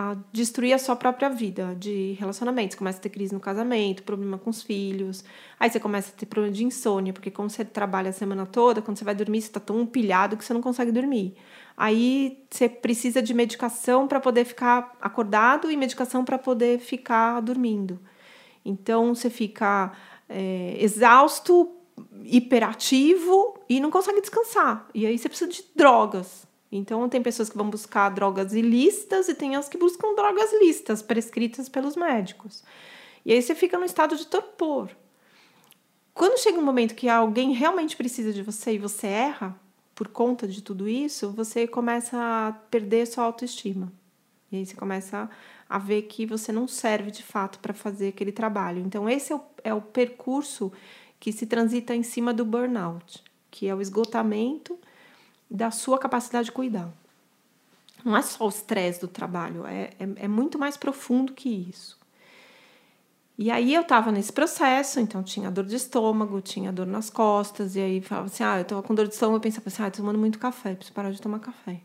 a 0.00 0.16
destruir 0.32 0.72
a 0.72 0.78
sua 0.78 0.94
própria 0.94 1.28
vida 1.28 1.74
de 1.76 2.12
relacionamentos. 2.20 2.76
Começa 2.76 2.98
a 2.98 3.00
ter 3.00 3.08
crise 3.08 3.34
no 3.34 3.40
casamento, 3.40 4.04
problema 4.04 4.38
com 4.38 4.48
os 4.48 4.62
filhos. 4.62 5.24
Aí 5.58 5.68
você 5.68 5.80
começa 5.80 6.12
a 6.12 6.16
ter 6.16 6.24
problema 6.24 6.54
de 6.54 6.62
insônia, 6.62 7.12
porque 7.12 7.32
como 7.32 7.50
você 7.50 7.64
trabalha 7.64 8.10
a 8.10 8.12
semana 8.12 8.46
toda, 8.46 8.80
quando 8.80 8.96
você 8.96 9.04
vai 9.04 9.16
dormir, 9.16 9.40
você 9.40 9.48
está 9.48 9.58
tão 9.58 9.84
pilhado 9.84 10.36
que 10.36 10.44
você 10.44 10.54
não 10.54 10.62
consegue 10.62 10.92
dormir. 10.92 11.34
Aí 11.76 12.44
você 12.48 12.68
precisa 12.68 13.20
de 13.20 13.34
medicação 13.34 14.06
para 14.06 14.20
poder 14.20 14.44
ficar 14.44 14.96
acordado 15.00 15.68
e 15.68 15.76
medicação 15.76 16.24
para 16.24 16.38
poder 16.38 16.78
ficar 16.78 17.40
dormindo. 17.40 17.98
Então 18.64 19.16
você 19.16 19.28
fica 19.28 19.90
é, 20.28 20.76
exausto, 20.78 21.72
hiperativo 22.22 23.58
e 23.68 23.80
não 23.80 23.90
consegue 23.90 24.20
descansar. 24.20 24.86
E 24.94 25.04
aí 25.04 25.18
você 25.18 25.28
precisa 25.28 25.50
de 25.50 25.64
drogas. 25.74 26.47
Então, 26.70 27.08
tem 27.08 27.22
pessoas 27.22 27.48
que 27.48 27.56
vão 27.56 27.70
buscar 27.70 28.10
drogas 28.10 28.52
ilícitas 28.52 29.28
e 29.28 29.34
tem 29.34 29.56
as 29.56 29.68
que 29.68 29.78
buscam 29.78 30.14
drogas 30.14 30.52
lícitas, 30.60 31.00
prescritas 31.00 31.68
pelos 31.68 31.96
médicos. 31.96 32.62
E 33.24 33.32
aí 33.32 33.40
você 33.40 33.54
fica 33.54 33.78
no 33.78 33.84
estado 33.84 34.16
de 34.16 34.26
torpor. 34.26 34.90
Quando 36.12 36.38
chega 36.38 36.58
um 36.58 36.64
momento 36.64 36.94
que 36.94 37.08
alguém 37.08 37.52
realmente 37.52 37.96
precisa 37.96 38.32
de 38.32 38.42
você 38.42 38.74
e 38.74 38.78
você 38.78 39.06
erra 39.06 39.58
por 39.94 40.08
conta 40.08 40.46
de 40.46 40.62
tudo 40.62 40.88
isso, 40.88 41.30
você 41.32 41.66
começa 41.66 42.16
a 42.16 42.52
perder 42.70 43.06
sua 43.06 43.24
autoestima. 43.24 43.92
E 44.50 44.56
aí 44.56 44.66
você 44.66 44.74
começa 44.74 45.28
a 45.68 45.78
ver 45.78 46.02
que 46.02 46.24
você 46.24 46.50
não 46.50 46.66
serve 46.66 47.10
de 47.10 47.22
fato 47.22 47.58
para 47.60 47.74
fazer 47.74 48.08
aquele 48.08 48.32
trabalho. 48.32 48.80
Então, 48.80 49.08
esse 49.08 49.32
é 49.32 49.36
o, 49.36 49.40
é 49.64 49.74
o 49.74 49.80
percurso 49.80 50.72
que 51.20 51.32
se 51.32 51.46
transita 51.46 51.94
em 51.94 52.02
cima 52.02 52.32
do 52.32 52.44
burnout, 52.44 53.22
que 53.50 53.68
é 53.68 53.74
o 53.74 53.80
esgotamento 53.80 54.78
da 55.50 55.70
sua 55.70 55.98
capacidade 55.98 56.46
de 56.46 56.52
cuidar. 56.52 56.88
Não 58.04 58.16
é 58.16 58.22
só 58.22 58.46
o 58.46 58.48
estresse 58.48 59.00
do 59.00 59.08
trabalho, 59.08 59.66
é, 59.66 59.90
é, 59.98 60.08
é, 60.16 60.28
muito 60.28 60.58
mais 60.58 60.76
profundo 60.76 61.32
que 61.32 61.48
isso. 61.48 61.98
E 63.36 63.50
aí 63.50 63.72
eu 63.72 63.82
estava 63.82 64.10
nesse 64.10 64.32
processo, 64.32 64.98
então 64.98 65.22
tinha 65.22 65.50
dor 65.50 65.64
de 65.64 65.76
estômago, 65.76 66.40
tinha 66.40 66.72
dor 66.72 66.86
nas 66.86 67.08
costas, 67.08 67.76
e 67.76 67.80
aí 67.80 68.00
falava 68.00 68.26
assim: 68.26 68.42
ah, 68.42 68.58
eu 68.58 68.64
tô 68.64 68.82
com 68.82 68.94
dor 68.94 69.06
de 69.06 69.14
estômago, 69.14 69.36
eu 69.36 69.40
pensava 69.40 69.68
assim: 69.68 69.82
ah, 69.82 69.90
tô 69.90 69.98
tomando 69.98 70.18
muito 70.18 70.38
café, 70.38 70.74
preciso 70.74 70.94
parar 70.94 71.10
de 71.12 71.20
tomar 71.20 71.38
café. 71.38 71.80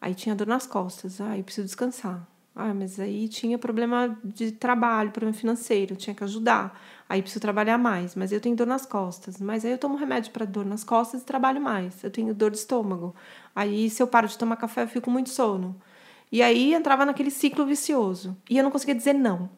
Aí 0.00 0.14
tinha 0.14 0.34
dor 0.34 0.46
nas 0.46 0.66
costas, 0.66 1.20
ah, 1.20 1.36
eu 1.36 1.44
preciso 1.44 1.66
descansar. 1.66 2.26
Ah, 2.54 2.74
mas 2.74 2.98
aí 2.98 3.28
tinha 3.28 3.56
problema 3.56 4.18
de 4.24 4.52
trabalho, 4.52 5.10
problema 5.12 5.36
financeiro, 5.36 5.96
tinha 5.96 6.14
que 6.14 6.24
ajudar. 6.24 6.78
Aí 7.08 7.22
preciso 7.22 7.40
trabalhar 7.40 7.78
mais, 7.78 8.14
mas 8.14 8.32
eu 8.32 8.40
tenho 8.40 8.54
dor 8.54 8.66
nas 8.66 8.84
costas. 8.84 9.40
Mas 9.40 9.64
aí 9.64 9.72
eu 9.72 9.78
tomo 9.78 9.96
remédio 9.96 10.30
para 10.30 10.44
dor 10.44 10.66
nas 10.66 10.84
costas 10.84 11.22
e 11.22 11.24
trabalho 11.24 11.60
mais. 11.60 12.04
Eu 12.04 12.10
tenho 12.10 12.34
dor 12.34 12.50
de 12.50 12.58
estômago. 12.58 13.14
Aí 13.56 13.88
se 13.88 14.02
eu 14.02 14.06
paro 14.06 14.28
de 14.28 14.36
tomar 14.36 14.56
café, 14.56 14.82
eu 14.82 14.88
fico 14.88 15.10
muito 15.10 15.30
sono. 15.30 15.74
E 16.30 16.42
aí 16.42 16.74
entrava 16.74 17.06
naquele 17.06 17.30
ciclo 17.30 17.64
vicioso. 17.64 18.36
E 18.50 18.58
eu 18.58 18.64
não 18.64 18.70
conseguia 18.70 18.94
dizer 18.94 19.14
não. 19.14 19.48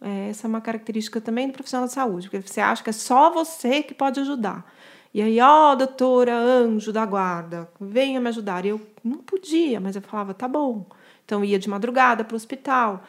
É, 0.00 0.28
essa 0.28 0.46
é 0.46 0.48
uma 0.48 0.60
característica 0.60 1.20
também 1.20 1.46
do 1.46 1.54
profissional 1.54 1.86
de 1.86 1.94
saúde, 1.94 2.28
porque 2.28 2.46
você 2.46 2.60
acha 2.60 2.82
que 2.82 2.90
é 2.90 2.92
só 2.92 3.30
você 3.32 3.82
que 3.82 3.94
pode 3.94 4.20
ajudar. 4.20 4.70
E 5.14 5.22
aí, 5.22 5.40
ó, 5.40 5.72
oh, 5.72 5.76
doutora, 5.76 6.36
anjo 6.36 6.92
da 6.92 7.06
guarda, 7.06 7.70
venha 7.80 8.20
me 8.20 8.28
ajudar. 8.28 8.66
E 8.66 8.68
eu 8.70 8.80
não 9.02 9.18
podia, 9.18 9.80
mas 9.80 9.96
eu 9.96 10.02
falava, 10.02 10.34
tá 10.34 10.46
bom. 10.46 10.84
Então, 11.24 11.44
ia 11.44 11.58
de 11.58 11.70
madrugada 11.70 12.24
para 12.24 12.34
o 12.34 12.36
hospital, 12.36 13.02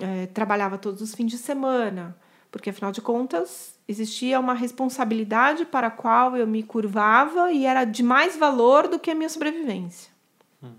é, 0.00 0.26
trabalhava 0.28 0.78
todos 0.78 1.02
os 1.02 1.14
fins 1.14 1.30
de 1.30 1.36
semana, 1.36 2.16
porque 2.50 2.70
afinal 2.70 2.92
de 2.92 3.00
contas 3.00 3.74
existia 3.86 4.38
uma 4.38 4.54
responsabilidade 4.54 5.64
para 5.64 5.88
a 5.88 5.90
qual 5.90 6.36
eu 6.36 6.46
me 6.46 6.62
curvava 6.62 7.52
e 7.52 7.64
era 7.64 7.84
de 7.84 8.02
mais 8.02 8.36
valor 8.36 8.88
do 8.88 8.98
que 8.98 9.10
a 9.10 9.14
minha 9.14 9.28
sobrevivência. 9.28 10.10
Hum. 10.62 10.72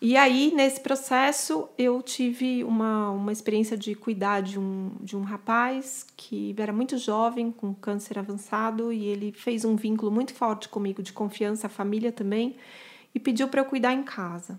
E 0.00 0.16
aí, 0.16 0.52
nesse 0.54 0.80
processo, 0.80 1.68
eu 1.76 2.02
tive 2.02 2.64
uma, 2.64 3.10
uma 3.10 3.32
experiência 3.32 3.76
de 3.76 3.94
cuidar 3.94 4.40
de 4.40 4.58
um, 4.58 4.92
de 5.00 5.16
um 5.16 5.22
rapaz 5.22 6.06
que 6.16 6.54
era 6.56 6.72
muito 6.72 6.96
jovem, 6.96 7.50
com 7.52 7.74
câncer 7.74 8.18
avançado, 8.18 8.92
e 8.92 9.04
ele 9.04 9.32
fez 9.32 9.64
um 9.64 9.76
vínculo 9.76 10.10
muito 10.10 10.32
forte 10.34 10.68
comigo, 10.68 11.02
de 11.02 11.12
confiança, 11.12 11.66
a 11.66 11.70
família 11.70 12.12
também, 12.12 12.56
e 13.14 13.20
pediu 13.20 13.48
para 13.48 13.60
eu 13.60 13.64
cuidar 13.64 13.92
em 13.92 14.02
casa. 14.02 14.58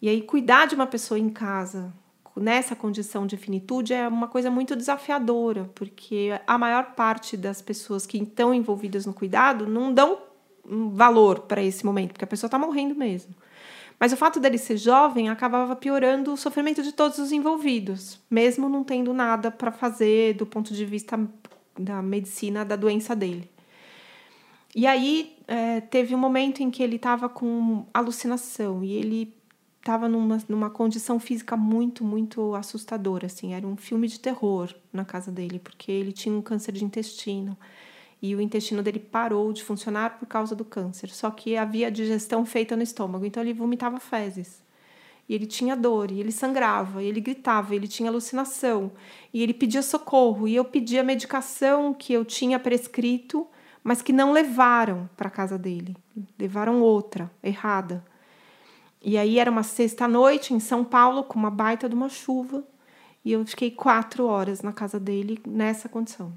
E 0.00 0.08
aí, 0.08 0.22
cuidar 0.22 0.66
de 0.66 0.74
uma 0.74 0.86
pessoa 0.86 1.18
em 1.18 1.30
casa 1.30 1.92
nessa 2.36 2.76
condição 2.76 3.26
de 3.26 3.36
finitude 3.36 3.94
é 3.94 4.06
uma 4.06 4.28
coisa 4.28 4.50
muito 4.50 4.76
desafiadora, 4.76 5.70
porque 5.74 6.38
a 6.46 6.58
maior 6.58 6.94
parte 6.94 7.36
das 7.36 7.62
pessoas 7.62 8.06
que 8.06 8.18
estão 8.18 8.52
envolvidas 8.52 9.06
no 9.06 9.14
cuidado 9.14 9.66
não 9.66 9.92
dão 9.92 10.18
valor 10.92 11.40
para 11.40 11.62
esse 11.62 11.84
momento, 11.84 12.12
porque 12.12 12.24
a 12.24 12.28
pessoa 12.28 12.48
está 12.48 12.58
morrendo 12.58 12.94
mesmo. 12.94 13.34
Mas 13.98 14.12
o 14.12 14.16
fato 14.16 14.38
dele 14.38 14.58
ser 14.58 14.76
jovem 14.76 15.30
acabava 15.30 15.74
piorando 15.74 16.32
o 16.32 16.36
sofrimento 16.36 16.82
de 16.82 16.92
todos 16.92 17.18
os 17.18 17.32
envolvidos, 17.32 18.20
mesmo 18.30 18.68
não 18.68 18.84
tendo 18.84 19.12
nada 19.14 19.50
para 19.50 19.72
fazer 19.72 20.34
do 20.34 20.44
ponto 20.44 20.74
de 20.74 20.84
vista 20.84 21.18
da 21.78 22.02
medicina 22.02 22.64
da 22.64 22.76
doença 22.76 23.16
dele. 23.16 23.50
E 24.74 24.86
aí 24.86 25.34
é, 25.48 25.80
teve 25.80 26.14
um 26.14 26.18
momento 26.18 26.62
em 26.62 26.70
que 26.70 26.82
ele 26.82 26.96
estava 26.96 27.30
com 27.30 27.86
alucinação 27.94 28.84
e 28.84 28.92
ele 28.92 29.34
estava 29.86 30.08
numa, 30.08 30.38
numa 30.48 30.68
condição 30.68 31.20
física 31.20 31.56
muito, 31.56 32.02
muito 32.04 32.56
assustadora, 32.56 33.26
assim, 33.26 33.54
era 33.54 33.64
um 33.64 33.76
filme 33.76 34.08
de 34.08 34.18
terror 34.18 34.74
na 34.92 35.04
casa 35.04 35.30
dele, 35.30 35.60
porque 35.60 35.92
ele 35.92 36.10
tinha 36.10 36.34
um 36.34 36.42
câncer 36.42 36.72
de 36.72 36.84
intestino. 36.84 37.56
E 38.20 38.34
o 38.34 38.40
intestino 38.40 38.82
dele 38.82 38.98
parou 38.98 39.52
de 39.52 39.62
funcionar 39.62 40.18
por 40.18 40.26
causa 40.26 40.56
do 40.56 40.64
câncer, 40.64 41.10
só 41.10 41.30
que 41.30 41.56
havia 41.56 41.88
digestão 41.88 42.44
feita 42.44 42.74
no 42.74 42.82
estômago, 42.82 43.24
então 43.24 43.40
ele 43.40 43.54
vomitava 43.54 44.00
fezes. 44.00 44.60
E 45.28 45.34
ele 45.34 45.46
tinha 45.46 45.76
dor, 45.76 46.10
e 46.10 46.18
ele 46.18 46.32
sangrava, 46.32 47.00
e 47.00 47.06
ele 47.06 47.20
gritava, 47.20 47.72
e 47.72 47.76
ele 47.76 47.86
tinha 47.86 48.10
alucinação, 48.10 48.90
e 49.32 49.40
ele 49.40 49.54
pedia 49.54 49.82
socorro, 49.82 50.48
e 50.48 50.56
eu 50.56 50.64
pedia 50.64 51.04
medicação 51.04 51.94
que 51.94 52.12
eu 52.12 52.24
tinha 52.24 52.58
prescrito, 52.58 53.46
mas 53.84 54.02
que 54.02 54.12
não 54.12 54.32
levaram 54.32 55.08
para 55.16 55.30
casa 55.30 55.56
dele, 55.56 55.96
levaram 56.36 56.80
outra, 56.80 57.30
errada. 57.40 58.04
E 59.06 59.16
aí 59.16 59.38
era 59.38 59.48
uma 59.48 59.62
sexta-noite 59.62 60.52
em 60.52 60.58
São 60.58 60.84
Paulo, 60.84 61.22
com 61.22 61.38
uma 61.38 61.48
baita 61.48 61.88
de 61.88 61.94
uma 61.94 62.08
chuva, 62.08 62.64
e 63.24 63.30
eu 63.30 63.46
fiquei 63.46 63.70
quatro 63.70 64.26
horas 64.26 64.62
na 64.62 64.72
casa 64.72 64.98
dele 64.98 65.40
nessa 65.46 65.88
condição. 65.88 66.32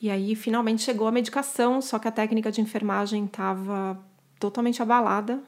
E 0.00 0.08
aí 0.08 0.34
finalmente 0.34 0.80
chegou 0.80 1.06
a 1.06 1.12
medicação, 1.12 1.82
só 1.82 1.98
que 1.98 2.08
a 2.08 2.10
técnica 2.10 2.50
de 2.50 2.62
enfermagem 2.62 3.26
estava 3.26 4.02
totalmente 4.40 4.80
abalada 4.80 5.42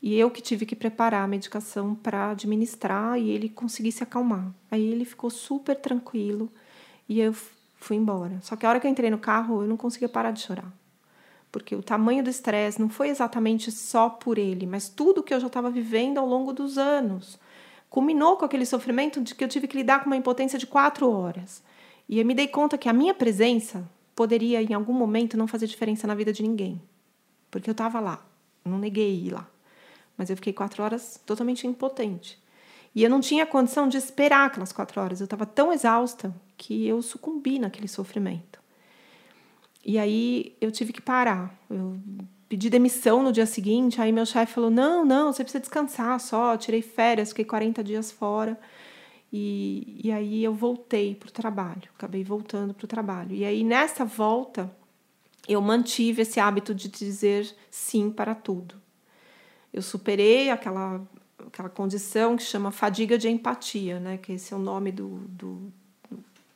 e 0.00 0.16
eu 0.16 0.30
que 0.30 0.40
tive 0.40 0.64
que 0.64 0.76
preparar 0.76 1.24
a 1.24 1.28
medicação 1.28 1.96
para 1.96 2.30
administrar 2.30 3.18
e 3.18 3.28
ele 3.28 3.48
conseguir 3.48 3.90
se 3.90 4.04
acalmar. 4.04 4.54
Aí 4.70 4.86
ele 4.86 5.04
ficou 5.04 5.30
super 5.30 5.74
tranquilo 5.74 6.48
e 7.08 7.18
eu 7.18 7.34
fui 7.74 7.96
embora. 7.96 8.38
Só 8.40 8.54
que 8.54 8.64
a 8.64 8.68
hora 8.68 8.78
que 8.78 8.86
eu 8.86 8.90
entrei 8.90 9.10
no 9.10 9.18
carro, 9.18 9.62
eu 9.62 9.68
não 9.68 9.76
conseguia 9.76 10.08
parar 10.08 10.30
de 10.30 10.42
chorar 10.42 10.72
porque 11.52 11.76
o 11.76 11.82
tamanho 11.82 12.24
do 12.24 12.30
estresse 12.30 12.80
não 12.80 12.88
foi 12.88 13.10
exatamente 13.10 13.70
só 13.70 14.08
por 14.08 14.38
ele, 14.38 14.66
mas 14.66 14.88
tudo 14.88 15.22
que 15.22 15.34
eu 15.34 15.38
já 15.38 15.48
estava 15.48 15.70
vivendo 15.70 16.16
ao 16.16 16.26
longo 16.26 16.50
dos 16.50 16.78
anos. 16.78 17.38
Culminou 17.90 18.38
com 18.38 18.46
aquele 18.46 18.64
sofrimento 18.64 19.20
de 19.20 19.34
que 19.34 19.44
eu 19.44 19.48
tive 19.48 19.68
que 19.68 19.76
lidar 19.76 20.00
com 20.00 20.06
uma 20.06 20.16
impotência 20.16 20.58
de 20.58 20.66
quatro 20.66 21.10
horas. 21.10 21.62
E 22.08 22.18
eu 22.18 22.24
me 22.24 22.34
dei 22.34 22.48
conta 22.48 22.78
que 22.78 22.88
a 22.88 22.92
minha 22.92 23.12
presença 23.12 23.86
poderia, 24.16 24.62
em 24.62 24.72
algum 24.72 24.94
momento, 24.94 25.36
não 25.36 25.46
fazer 25.46 25.66
diferença 25.66 26.06
na 26.06 26.14
vida 26.14 26.32
de 26.32 26.42
ninguém. 26.42 26.80
Porque 27.50 27.68
eu 27.68 27.72
estava 27.72 28.00
lá, 28.00 28.24
não 28.64 28.78
neguei 28.78 29.14
ir 29.14 29.32
lá. 29.32 29.46
Mas 30.16 30.30
eu 30.30 30.36
fiquei 30.36 30.54
quatro 30.54 30.82
horas 30.82 31.20
totalmente 31.26 31.66
impotente. 31.66 32.42
E 32.94 33.04
eu 33.04 33.10
não 33.10 33.20
tinha 33.20 33.44
condição 33.44 33.88
de 33.88 33.98
esperar 33.98 34.46
aquelas 34.46 34.72
quatro 34.72 35.02
horas. 35.02 35.20
Eu 35.20 35.24
estava 35.24 35.44
tão 35.44 35.70
exausta 35.70 36.34
que 36.56 36.86
eu 36.86 37.02
sucumbi 37.02 37.58
naquele 37.58 37.88
sofrimento. 37.88 38.61
E 39.84 39.98
aí 39.98 40.56
eu 40.60 40.70
tive 40.70 40.92
que 40.92 41.00
parar. 41.00 41.58
Eu 41.68 41.98
pedi 42.48 42.70
demissão 42.70 43.22
no 43.22 43.32
dia 43.32 43.46
seguinte, 43.46 44.00
aí 44.00 44.12
meu 44.12 44.26
chefe 44.26 44.54
falou: 44.54 44.70
"Não, 44.70 45.04
não, 45.04 45.32
você 45.32 45.42
precisa 45.42 45.60
descansar 45.60 46.18
só, 46.20 46.56
tirei 46.56 46.82
férias, 46.82 47.30
fiquei 47.30 47.44
40 47.44 47.82
dias 47.82 48.10
fora". 48.12 48.58
E, 49.32 50.00
e 50.04 50.12
aí 50.12 50.44
eu 50.44 50.54
voltei 50.54 51.14
para 51.14 51.28
o 51.28 51.32
trabalho, 51.32 51.88
acabei 51.96 52.22
voltando 52.22 52.74
para 52.74 52.84
o 52.84 52.88
trabalho. 52.88 53.34
E 53.34 53.44
aí 53.44 53.64
nessa 53.64 54.04
volta 54.04 54.70
eu 55.48 55.60
mantive 55.60 56.22
esse 56.22 56.38
hábito 56.38 56.74
de 56.74 56.88
dizer 56.88 57.54
sim 57.70 58.10
para 58.10 58.34
tudo. 58.34 58.76
Eu 59.72 59.82
superei 59.82 60.50
aquela 60.50 61.00
aquela 61.46 61.68
condição 61.68 62.36
que 62.36 62.42
chama 62.42 62.70
fadiga 62.70 63.18
de 63.18 63.28
empatia, 63.28 63.98
né? 63.98 64.16
Que 64.16 64.32
esse 64.32 64.52
é 64.54 64.56
o 64.56 64.60
nome 64.60 64.92
do, 64.92 65.18
do 65.28 65.72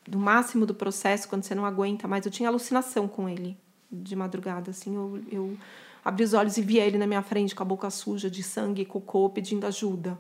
do 0.07 0.19
máximo 0.19 0.65
do 0.65 0.75
processo, 0.75 1.29
quando 1.29 1.43
você 1.43 1.55
não 1.55 1.65
aguenta 1.65 2.07
mais. 2.07 2.25
Eu 2.25 2.33
tinha 2.33 2.49
alucinação 2.49 3.09
com 3.09 3.29
ele 3.29 3.57
de 3.91 4.17
madrugada, 4.17 4.71
assim, 4.71 4.95
eu, 4.95 5.21
eu 5.31 5.59
abri 6.05 6.25
os 6.25 6.35
olhos 6.35 6.57
e 6.57 6.63
via 6.63 6.85
ele 6.85 6.99
na 6.99 7.07
minha 7.07 7.23
frente 7.23 7.55
com 7.55 7.63
a 7.63 7.67
boca 7.67 7.89
suja 7.91 8.31
de 8.31 8.43
sangue 8.43 8.83
e 8.83 8.87
cocô 8.87 9.29
pedindo 9.31 9.67
ajuda. 9.67 10.19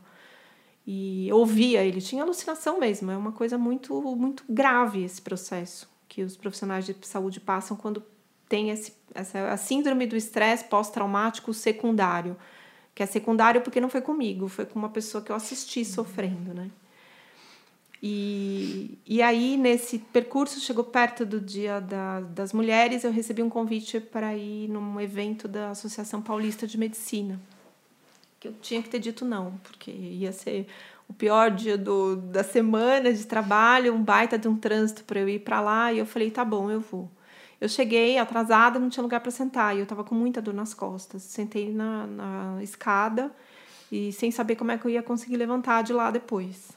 E 0.86 1.28
eu 1.28 1.36
ouvia 1.36 1.84
ele, 1.84 2.00
tinha 2.00 2.22
alucinação 2.22 2.78
mesmo, 2.78 3.10
é 3.10 3.16
uma 3.16 3.32
coisa 3.32 3.58
muito 3.58 4.00
muito 4.16 4.44
grave 4.48 5.02
esse 5.02 5.20
processo 5.20 5.88
que 6.08 6.22
os 6.22 6.36
profissionais 6.36 6.86
de 6.86 6.96
saúde 7.02 7.40
passam 7.40 7.76
quando 7.76 8.02
tem 8.48 8.70
esse, 8.70 8.92
essa 9.12 9.50
a 9.50 9.56
síndrome 9.56 10.06
do 10.06 10.16
estresse 10.16 10.64
pós-traumático 10.64 11.52
secundário, 11.52 12.36
que 12.94 13.02
é 13.02 13.06
secundário 13.06 13.60
porque 13.60 13.80
não 13.80 13.90
foi 13.90 14.00
comigo, 14.00 14.48
foi 14.48 14.64
com 14.64 14.78
uma 14.78 14.88
pessoa 14.88 15.22
que 15.22 15.32
eu 15.32 15.36
assisti 15.36 15.84
sofrendo, 15.84 16.54
né? 16.54 16.70
E, 18.02 18.98
e 19.06 19.22
aí, 19.22 19.56
nesse 19.56 19.98
percurso, 19.98 20.60
chegou 20.60 20.84
perto 20.84 21.24
do 21.24 21.40
Dia 21.40 21.80
da, 21.80 22.20
das 22.20 22.52
Mulheres, 22.52 23.04
eu 23.04 23.10
recebi 23.10 23.42
um 23.42 23.48
convite 23.48 24.00
para 24.00 24.34
ir 24.36 24.68
num 24.68 25.00
evento 25.00 25.48
da 25.48 25.70
Associação 25.70 26.20
Paulista 26.20 26.66
de 26.66 26.78
Medicina. 26.78 27.40
Que 28.38 28.48
eu 28.48 28.52
tinha 28.60 28.82
que 28.82 28.90
ter 28.90 28.98
dito 28.98 29.24
não, 29.24 29.58
porque 29.62 29.90
ia 29.90 30.30
ser 30.30 30.66
o 31.08 31.14
pior 31.14 31.50
dia 31.50 31.78
do, 31.78 32.16
da 32.16 32.44
semana 32.44 33.12
de 33.12 33.26
trabalho, 33.26 33.94
um 33.94 34.02
baita 34.02 34.38
de 34.38 34.48
um 34.48 34.56
trânsito 34.56 35.04
para 35.04 35.20
eu 35.20 35.28
ir 35.28 35.40
para 35.40 35.60
lá. 35.60 35.92
E 35.92 35.98
eu 35.98 36.06
falei: 36.06 36.30
tá 36.30 36.44
bom, 36.44 36.70
eu 36.70 36.80
vou. 36.80 37.10
Eu 37.58 37.68
cheguei 37.68 38.18
atrasada, 38.18 38.78
não 38.78 38.90
tinha 38.90 39.02
lugar 39.02 39.20
para 39.20 39.30
sentar, 39.30 39.74
e 39.74 39.78
eu 39.78 39.84
estava 39.84 40.04
com 40.04 40.14
muita 40.14 40.42
dor 40.42 40.52
nas 40.52 40.74
costas. 40.74 41.22
Sentei 41.22 41.72
na, 41.72 42.06
na 42.06 42.62
escada 42.62 43.32
e 43.90 44.12
sem 44.12 44.30
saber 44.30 44.56
como 44.56 44.72
é 44.72 44.78
que 44.78 44.84
eu 44.84 44.90
ia 44.90 45.02
conseguir 45.02 45.36
levantar 45.36 45.82
de 45.82 45.92
lá 45.92 46.10
depois. 46.10 46.76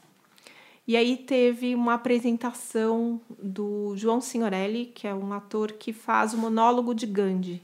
E 0.89 0.97
aí 0.97 1.17
teve 1.17 1.75
uma 1.75 1.93
apresentação 1.93 3.21
do 3.37 3.95
João 3.95 4.19
Signorelli, 4.19 4.87
que 4.87 5.07
é 5.07 5.13
um 5.13 5.31
ator 5.33 5.73
que 5.73 5.93
faz 5.93 6.33
o 6.33 6.37
monólogo 6.39 6.95
de 6.95 7.05
Gandhi. 7.05 7.61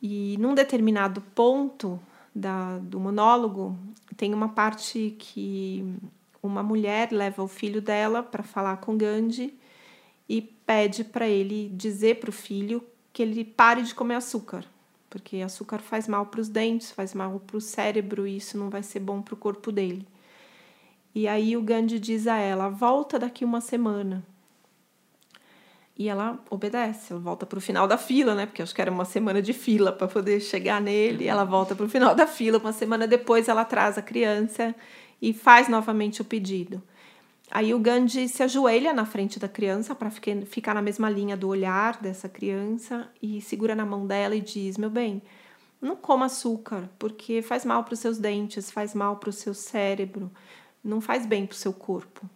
E 0.00 0.38
num 0.38 0.54
determinado 0.54 1.20
ponto 1.20 2.00
da, 2.34 2.78
do 2.78 2.98
monólogo, 2.98 3.76
tem 4.16 4.32
uma 4.32 4.48
parte 4.48 5.14
que 5.18 5.84
uma 6.42 6.62
mulher 6.62 7.12
leva 7.12 7.42
o 7.42 7.46
filho 7.46 7.82
dela 7.82 8.22
para 8.22 8.42
falar 8.42 8.78
com 8.78 8.96
Gandhi 8.96 9.54
e 10.26 10.40
pede 10.40 11.04
para 11.04 11.28
ele 11.28 11.68
dizer 11.74 12.20
para 12.20 12.30
o 12.30 12.32
filho 12.32 12.82
que 13.12 13.22
ele 13.22 13.44
pare 13.44 13.82
de 13.82 13.94
comer 13.94 14.14
açúcar, 14.14 14.64
porque 15.10 15.42
açúcar 15.42 15.80
faz 15.80 16.08
mal 16.08 16.24
para 16.24 16.40
os 16.40 16.48
dentes, 16.48 16.90
faz 16.90 17.12
mal 17.12 17.38
para 17.46 17.58
o 17.58 17.60
cérebro 17.60 18.26
e 18.26 18.38
isso 18.38 18.56
não 18.56 18.70
vai 18.70 18.82
ser 18.82 19.00
bom 19.00 19.20
para 19.20 19.34
o 19.34 19.36
corpo 19.36 19.70
dele. 19.70 20.06
E 21.14 21.28
aí 21.28 21.56
o 21.56 21.62
Gandhi 21.62 21.98
diz 21.98 22.26
a 22.26 22.36
ela: 22.36 22.68
volta 22.68 23.18
daqui 23.18 23.44
uma 23.44 23.60
semana. 23.60 24.24
E 25.96 26.08
ela 26.08 26.38
obedece, 26.48 27.12
ela 27.12 27.20
volta 27.20 27.44
para 27.44 27.58
o 27.58 27.60
final 27.60 27.86
da 27.86 27.98
fila, 27.98 28.34
né? 28.34 28.46
Porque 28.46 28.62
acho 28.62 28.74
que 28.74 28.80
era 28.80 28.90
uma 28.90 29.04
semana 29.04 29.42
de 29.42 29.52
fila 29.52 29.92
para 29.92 30.08
poder 30.08 30.40
chegar 30.40 30.80
nele. 30.80 31.26
Ela 31.26 31.44
volta 31.44 31.74
para 31.74 31.84
o 31.84 31.88
final 31.88 32.14
da 32.14 32.26
fila. 32.26 32.58
Uma 32.58 32.72
semana 32.72 33.06
depois, 33.06 33.46
ela 33.46 33.64
traz 33.64 33.98
a 33.98 34.02
criança 34.02 34.74
e 35.20 35.34
faz 35.34 35.68
novamente 35.68 36.22
o 36.22 36.24
pedido. 36.24 36.82
Aí 37.50 37.74
o 37.74 37.78
Gandhi 37.78 38.26
se 38.26 38.42
ajoelha 38.42 38.94
na 38.94 39.04
frente 39.04 39.38
da 39.38 39.46
criança 39.46 39.94
para 39.94 40.10
ficar 40.10 40.72
na 40.72 40.80
mesma 40.80 41.10
linha 41.10 41.36
do 41.36 41.48
olhar 41.48 42.00
dessa 42.00 42.26
criança 42.26 43.06
e 43.20 43.42
segura 43.42 43.74
na 43.74 43.84
mão 43.84 44.06
dela 44.06 44.34
e 44.34 44.40
diz: 44.40 44.78
Meu 44.78 44.88
bem, 44.88 45.20
não 45.78 45.94
coma 45.94 46.24
açúcar, 46.24 46.88
porque 46.98 47.42
faz 47.42 47.66
mal 47.66 47.84
para 47.84 47.92
os 47.92 48.00
seus 48.00 48.16
dentes, 48.16 48.70
faz 48.70 48.94
mal 48.94 49.16
para 49.16 49.28
o 49.28 49.32
seu 49.32 49.52
cérebro 49.52 50.32
não 50.82 51.00
faz 51.00 51.26
bem 51.26 51.46
para 51.46 51.54
o 51.54 51.58
seu 51.58 51.72
corpo. 51.72 52.28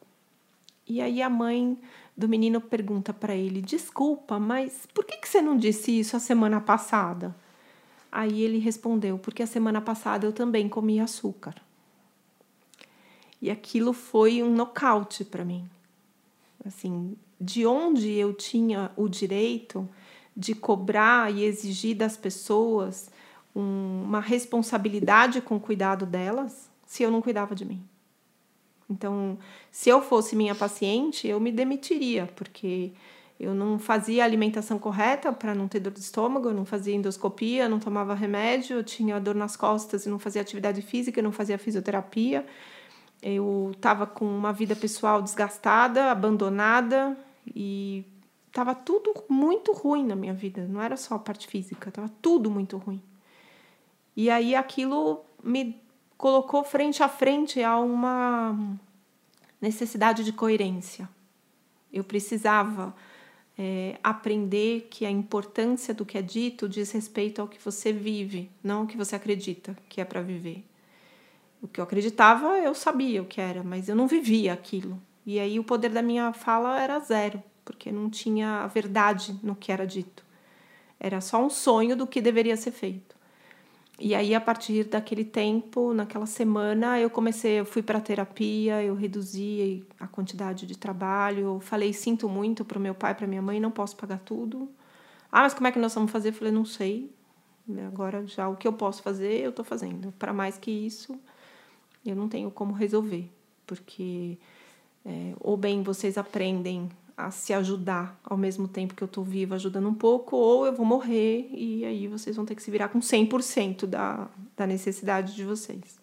E 0.88 1.01
aí 1.01 1.20
a 1.20 1.28
mãe 1.28 1.78
do 2.16 2.28
menino 2.28 2.61
pergunta 2.61 3.12
para 3.12 3.34
ele: 3.34 3.61
Desculpa, 3.61 4.38
mas 4.38 4.86
por 4.94 5.05
que, 5.05 5.18
que 5.18 5.28
você 5.28 5.42
não 5.42 5.57
disse 5.57 5.99
isso 5.99 6.16
a 6.16 6.20
semana 6.20 6.61
passada? 6.61 7.34
Aí 8.11 8.42
ele 8.42 8.59
respondeu: 8.59 9.18
Porque 9.18 9.42
a 9.42 9.47
semana 9.47 9.80
passada 9.80 10.26
eu 10.26 10.32
também 10.32 10.68
comi 10.68 11.01
açúcar. 11.01 11.55
E 13.42 13.51
aquilo 13.51 13.92
foi 13.92 14.42
um 14.42 14.55
nocaute 14.55 15.24
para 15.24 15.44
mim. 15.44 15.68
Assim, 16.64 17.16
de 17.40 17.66
onde 17.66 18.12
eu 18.12 18.32
tinha 18.32 18.90
o 18.97 19.09
direito 19.09 19.88
de 20.36 20.55
cobrar 20.55 21.32
e 21.32 21.44
exigir 21.44 21.97
das 21.97 22.16
pessoas 22.16 23.11
uma 23.55 24.20
responsabilidade 24.20 25.40
com 25.40 25.57
o 25.57 25.61
cuidado 25.61 26.05
delas 26.05 26.70
se 26.86 27.03
eu 27.03 27.11
não 27.11 27.20
cuidava 27.20 27.55
de 27.55 27.64
mim? 27.64 27.82
Então, 28.89 29.39
se 29.70 29.89
eu 29.89 30.01
fosse 30.01 30.37
minha 30.37 30.55
paciente, 30.55 31.26
eu 31.26 31.41
me 31.41 31.51
demitiria, 31.51 32.28
porque 32.37 32.93
eu 33.39 33.55
não 33.55 33.78
fazia 33.78 34.24
alimentação 34.24 34.78
correta 34.78 35.32
para 35.32 35.55
não 35.55 35.68
ter 35.68 35.80
dor 35.80 35.93
de 35.93 36.01
estômago, 36.01 36.49
eu 36.49 36.55
não 36.55 36.64
fazia 36.64 36.95
endoscopia, 36.95 37.68
não 37.68 37.78
tomava 37.78 38.14
remédio, 38.14 38.78
eu 38.78 38.84
tinha 38.84 39.20
dor 39.20 39.34
nas 39.34 39.57
costas 39.57 40.07
e 40.07 40.09
não 40.09 40.18
fazia 40.18 40.41
atividade 40.41 40.80
física, 40.80 41.20
não 41.20 41.32
fazia 41.32 41.59
fisioterapia. 41.59 42.47
Eu 43.22 43.72
estava 43.74 44.07
com 44.07 44.24
uma 44.24 44.53
vida 44.53 44.74
pessoal 44.76 45.20
desgastada, 45.20 46.11
abandonada 46.11 47.16
e 47.55 48.05
estava 48.47 48.74
tudo 48.74 49.12
muito 49.28 49.72
ruim 49.72 50.07
na 50.07 50.16
minha 50.16 50.32
vida. 50.32 50.66
Não 50.66 50.80
era 50.80 50.97
só 50.97 51.16
a 51.16 51.18
parte 51.18 51.47
física, 51.47 51.91
estava 51.91 52.09
tudo 52.22 52.51
muito 52.51 52.78
ruim. 52.78 53.03
E 54.16 54.30
aí 54.30 54.55
aquilo 54.55 55.24
me 55.43 55.78
colocou 56.16 56.64
frente 56.64 57.02
a 57.02 57.08
frente 57.08 57.62
a 57.62 57.78
uma 57.78 58.58
necessidade 59.60 60.24
de 60.24 60.32
coerência. 60.32 61.08
Eu 61.92 62.04
precisava 62.04 62.94
é, 63.58 63.98
aprender 64.02 64.88
que 64.90 65.06
a 65.06 65.10
importância 65.10 65.94
do 65.94 66.04
que 66.04 66.18
é 66.18 66.22
dito 66.22 66.68
diz 66.68 66.90
respeito 66.90 67.40
ao 67.40 67.48
que 67.48 67.58
você 67.62 67.92
vive, 67.92 68.50
não 68.62 68.80
ao 68.80 68.86
que 68.86 68.96
você 68.96 69.16
acredita 69.16 69.76
que 69.88 70.00
é 70.00 70.04
para 70.04 70.20
viver. 70.20 70.64
O 71.62 71.68
que 71.68 71.80
eu 71.80 71.84
acreditava, 71.84 72.58
eu 72.58 72.74
sabia 72.74 73.22
o 73.22 73.26
que 73.26 73.40
era, 73.40 73.62
mas 73.64 73.88
eu 73.88 73.96
não 73.96 74.06
vivia 74.06 74.52
aquilo. 74.52 75.00
E 75.24 75.40
aí 75.40 75.58
o 75.58 75.64
poder 75.64 75.90
da 75.90 76.02
minha 76.02 76.32
fala 76.32 76.80
era 76.80 77.00
zero, 77.00 77.42
porque 77.64 77.90
não 77.90 78.10
tinha 78.10 78.66
verdade 78.68 79.38
no 79.42 79.56
que 79.56 79.72
era 79.72 79.86
dito. 79.86 80.24
Era 81.00 81.20
só 81.20 81.44
um 81.44 81.50
sonho 81.50 81.96
do 81.96 82.06
que 82.06 82.20
deveria 82.20 82.56
ser 82.56 82.70
feito. 82.70 83.15
E 83.99 84.14
aí, 84.14 84.34
a 84.34 84.40
partir 84.40 84.84
daquele 84.84 85.24
tempo, 85.24 85.94
naquela 85.94 86.26
semana, 86.26 87.01
eu 87.01 87.09
comecei, 87.09 87.61
eu 87.61 87.64
fui 87.64 87.82
para 87.82 87.99
terapia, 87.99 88.82
eu 88.82 88.94
reduzi 88.94 89.86
a 89.99 90.07
quantidade 90.07 90.66
de 90.66 90.76
trabalho, 90.76 91.40
eu 91.40 91.61
falei, 91.61 91.94
sinto 91.94 92.28
muito 92.28 92.62
para 92.62 92.78
o 92.78 92.80
meu 92.80 92.94
pai, 92.94 93.14
para 93.14 93.26
minha 93.26 93.40
mãe, 93.40 93.59
não 93.59 93.70
posso 93.70 93.97
pagar 93.97 94.18
tudo. 94.18 94.68
Ah, 95.32 95.42
mas 95.42 95.55
como 95.55 95.66
é 95.66 95.72
que 95.72 95.78
nós 95.78 95.94
vamos 95.94 96.11
fazer? 96.11 96.28
Eu 96.28 96.34
falei, 96.34 96.53
não 96.53 96.64
sei. 96.66 97.11
Agora, 97.86 98.26
já 98.26 98.49
o 98.49 98.57
que 98.57 98.68
eu 98.68 98.72
posso 98.72 99.03
fazer, 99.03 99.40
eu 99.40 99.51
estou 99.51 99.64
fazendo. 99.64 100.12
Para 100.18 100.32
mais 100.32 100.59
que 100.59 100.70
isso, 100.70 101.18
eu 102.05 102.14
não 102.14 102.28
tenho 102.28 102.51
como 102.51 102.74
resolver, 102.74 103.30
porque 103.66 104.38
é, 105.05 105.34
ou 105.40 105.57
bem 105.57 105.82
vocês 105.82 106.18
aprendem 106.18 106.88
a 107.16 107.30
se 107.30 107.54
ajudar 107.54 108.20
ao 108.22 108.36
mesmo 108.36 108.68
tempo 108.68 108.94
que 108.94 109.02
eu 109.02 109.06
estou 109.06 109.24
viva, 109.24 109.54
ajudando 109.54 109.88
um 109.88 109.94
pouco, 109.94 110.36
ou 110.36 110.66
eu 110.66 110.72
vou 110.72 110.84
morrer 110.84 111.48
e 111.50 111.84
aí 111.84 112.06
vocês 112.06 112.36
vão 112.36 112.44
ter 112.44 112.54
que 112.54 112.62
se 112.62 112.70
virar 112.70 112.88
com 112.88 112.98
100% 112.98 113.86
da, 113.86 114.28
da 114.54 114.66
necessidade 114.66 115.34
de 115.34 115.44
vocês. 115.44 115.98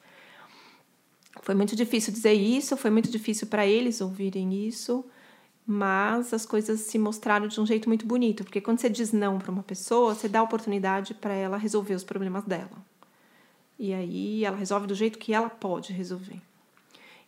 Foi 1.41 1.53
muito 1.53 1.75
difícil 1.75 2.11
dizer 2.11 2.33
isso, 2.33 2.75
foi 2.75 2.89
muito 2.89 3.11
difícil 3.11 3.47
para 3.47 3.65
eles 3.65 4.01
ouvirem 4.01 4.65
isso, 4.65 5.05
mas 5.67 6.33
as 6.33 6.45
coisas 6.45 6.81
se 6.81 6.97
mostraram 6.97 7.47
de 7.47 7.59
um 7.61 7.65
jeito 7.65 7.87
muito 7.87 8.05
bonito, 8.05 8.43
porque 8.43 8.61
quando 8.61 8.79
você 8.79 8.89
diz 8.89 9.11
não 9.11 9.37
para 9.37 9.51
uma 9.51 9.63
pessoa, 9.63 10.15
você 10.15 10.27
dá 10.27 10.41
oportunidade 10.41 11.13
para 11.13 11.33
ela 11.33 11.57
resolver 11.57 11.93
os 11.93 12.03
problemas 12.03 12.43
dela. 12.43 12.83
E 13.77 13.93
aí 13.93 14.45
ela 14.45 14.57
resolve 14.57 14.87
do 14.87 14.95
jeito 14.95 15.19
que 15.19 15.33
ela 15.33 15.49
pode 15.49 15.93
resolver. 15.93 16.41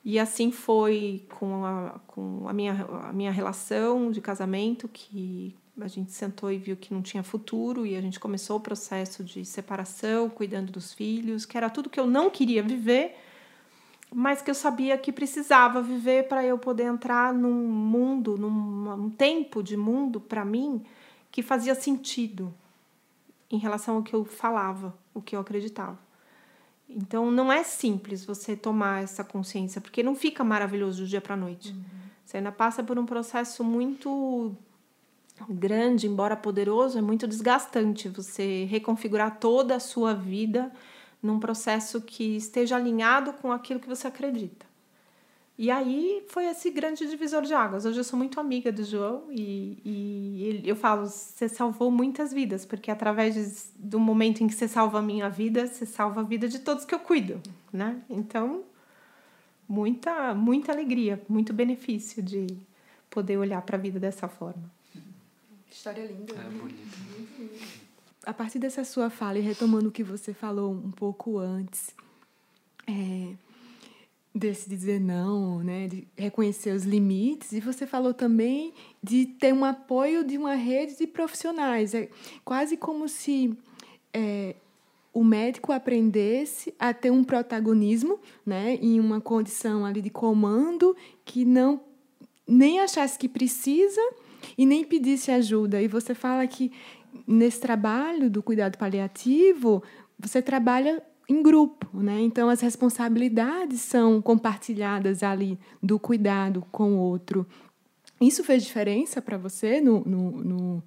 E 0.06 0.20
assim 0.20 0.52
foi 0.52 1.26
com 1.40 1.66
a, 1.66 2.00
com 2.06 2.48
a, 2.48 2.54
minha, 2.54 2.86
a 3.06 3.12
minha 3.12 3.32
relação 3.32 4.12
de 4.12 4.22
casamento, 4.22 4.88
que 4.88 5.56
a 5.82 5.88
gente 5.88 6.12
sentou 6.12 6.52
e 6.52 6.60
viu 6.60 6.78
que 6.78 6.94
não 6.94 7.02
tinha 7.02 7.24
futuro, 7.24 7.88
e 7.88 7.96
a 7.96 8.02
gente 8.02 8.20
começou 8.20 8.58
o 8.58 8.60
processo 8.60 9.24
de 9.24 9.44
separação, 9.44 10.30
cuidando 10.30 10.72
dos 10.72 10.94
filhos, 10.94 11.44
que 11.44 11.58
era 11.58 11.72
tudo 11.72 11.90
que 11.90 12.00
eu 12.00 12.06
não 12.06 12.30
queria 12.30 12.62
viver, 12.62 13.18
mas 14.14 14.44
que 14.44 14.52
eu 14.52 14.56
sabia 14.56 14.96
que 14.96 15.12
precisava 15.12 15.82
viver 15.82 16.28
para 16.28 16.46
eu 16.46 16.60
poder 16.60 16.84
entrar 16.84 17.34
num 17.34 17.68
mundo, 17.68 18.38
num 18.38 19.06
um 19.06 19.10
tempo 19.10 19.64
de 19.64 19.76
mundo 19.76 20.22
para 20.22 20.46
mim 20.46 20.86
que 21.32 21.42
fazia 21.42 21.74
sentido 21.74 22.54
em 23.50 23.58
relação 23.58 23.96
ao 23.96 24.04
que 24.04 24.14
eu 24.14 24.24
falava, 24.24 24.96
o 25.16 25.22
que 25.22 25.36
eu 25.36 25.40
acreditava. 25.40 26.05
Então 26.88 27.32
não 27.32 27.52
é 27.52 27.64
simples 27.64 28.24
você 28.24 28.56
tomar 28.56 29.04
essa 29.04 29.24
consciência, 29.24 29.82
porque 29.82 30.04
não 30.04 30.16
fica 30.16 30.44
maravilhoso 30.44 31.04
do 31.04 31.08
dia 31.08 31.22
para 31.22 31.34
a 31.34 31.38
noite. 31.38 31.72
Uhum. 31.72 31.84
Você 32.26 32.38
ainda 32.38 32.52
passa 32.52 32.84
por 32.84 32.98
um 32.98 33.06
processo 33.06 33.64
muito 33.64 34.56
grande, 35.50 36.08
embora 36.08 36.36
poderoso, 36.36 36.98
é 36.98 37.02
muito 37.02 37.28
desgastante 37.28 38.08
você 38.08 38.66
reconfigurar 38.66 39.40
toda 39.40 39.76
a 39.76 39.80
sua 39.80 40.14
vida 40.14 40.72
num 41.22 41.40
processo 41.40 42.02
que 42.02 42.36
esteja 42.38 42.76
alinhado 42.76 43.34
com 43.34 43.52
aquilo 43.52 43.80
que 43.80 43.88
você 43.88 44.08
acredita. 44.08 44.66
E 45.58 45.72
aí 45.72 46.22
foi 46.28 46.46
esse 46.48 46.70
grande 46.70 47.08
divisor 47.08 47.42
de 47.42 47.54
águas. 47.54 47.86
Hoje 47.86 47.98
eu 47.98 48.04
sou 48.04 48.20
muito 48.20 48.40
amiga 48.42 48.74
do 48.74 48.84
João 48.84 49.28
e, 49.32 49.80
e 49.86 50.62
eu 50.66 50.76
falo: 50.76 51.08
você 51.08 51.48
salvou 51.48 51.90
muitas 51.90 52.34
vidas, 52.34 52.66
porque 52.66 52.92
através 52.92 53.72
do 53.78 53.98
momento 53.98 54.44
em 54.44 54.48
que 54.48 54.54
você 54.54 54.68
salva 54.68 55.00
a 55.00 55.02
minha 55.02 55.30
vida, 55.30 55.66
você 55.66 55.86
salva 55.86 56.22
a 56.22 56.24
vida 56.24 56.50
de 56.50 56.60
todos 56.60 56.84
que 56.84 56.94
eu 56.94 57.00
cuido, 57.00 57.42
né? 57.72 58.02
Então, 58.10 58.66
muita, 59.68 60.36
muita 60.36 60.74
alegria, 60.74 61.22
muito 61.30 61.54
benefício 61.54 62.22
de 62.22 62.48
poder 63.10 63.38
olhar 63.38 63.62
para 63.62 63.78
a 63.78 63.80
vida 63.80 63.98
dessa 63.98 64.28
forma. 64.28 64.70
História 65.72 66.06
linda. 66.06 66.34
É 66.34 66.38
né? 66.38 66.50
bonita. 66.50 66.98
A 68.26 68.34
partir 68.34 68.60
dessa 68.60 68.84
sua 68.84 69.10
fala 69.10 69.40
e 69.40 69.42
retomando 69.42 69.88
o 69.88 69.92
que 69.92 70.04
você 70.04 70.34
falou 70.34 70.74
um 70.74 70.92
pouco 70.92 71.38
antes, 71.38 71.96
é, 72.88 73.34
desse 74.36 74.70
dizer 74.70 75.00
não, 75.00 75.64
né, 75.64 75.88
de 75.88 76.06
reconhecer 76.18 76.72
os 76.72 76.84
limites, 76.84 77.54
e 77.54 77.62
você 77.62 77.88
falou 77.88 78.14
também 78.14 78.74
de 79.02 79.26
ter 79.26 79.54
um 79.54 79.64
apoio 79.64 80.26
de 80.26 80.38
uma 80.38 80.56
rede 80.56 80.98
de 80.98 81.08
profissionais. 81.08 81.94
É 81.94 82.10
quase 82.44 82.76
como 82.76 83.08
se 83.08 83.58
é, 84.14 84.56
o 85.14 85.24
médico 85.24 85.72
aprendesse 85.72 86.74
a 86.78 86.94
ter 86.94 87.12
um 87.12 87.24
protagonismo, 87.24 88.20
né, 88.46 88.76
em 88.82 89.00
uma 89.00 89.22
condição 89.22 89.86
ali 89.86 90.02
de 90.02 90.10
comando 90.10 90.96
que 91.24 91.46
não 91.46 91.80
nem 92.46 92.82
achasse 92.82 93.18
que 93.18 93.30
precisa 93.30 94.02
e 94.58 94.66
nem 94.66 94.84
pedisse 94.84 95.32
ajuda. 95.32 95.82
E 95.82 95.88
você 95.88 96.14
fala 96.14 96.46
que 96.46 96.74
nesse 97.26 97.62
trabalho 97.62 98.30
do 98.30 98.44
cuidado 98.44 98.78
paliativo, 98.78 99.82
você 100.20 100.42
trabalha 100.42 101.02
em 101.28 101.42
grupo, 101.42 101.88
né? 101.94 102.22
Então 102.22 102.50
as 102.50 102.62
responsabilidades 102.62 103.82
são 103.82 104.22
compartilhadas 104.22 105.24
ali 105.24 105.58
do 105.82 106.00
cuidado 106.00 106.66
com 106.72 106.94
o 106.94 107.00
outro. 107.00 107.46
Isso 108.22 108.44
fez 108.44 108.64
diferença 108.64 109.22
para 109.22 109.38
você 109.38 109.82
no, 109.82 110.02
no, 110.06 110.32
no, 110.32 110.84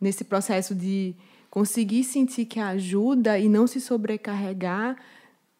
nesse 0.00 0.24
processo 0.24 0.74
de 0.74 1.14
conseguir 1.50 2.04
sentir 2.04 2.46
que 2.46 2.58
ajuda 2.58 3.38
e 3.38 3.48
não 3.48 3.66
se 3.66 3.80
sobrecarregar 3.80 4.96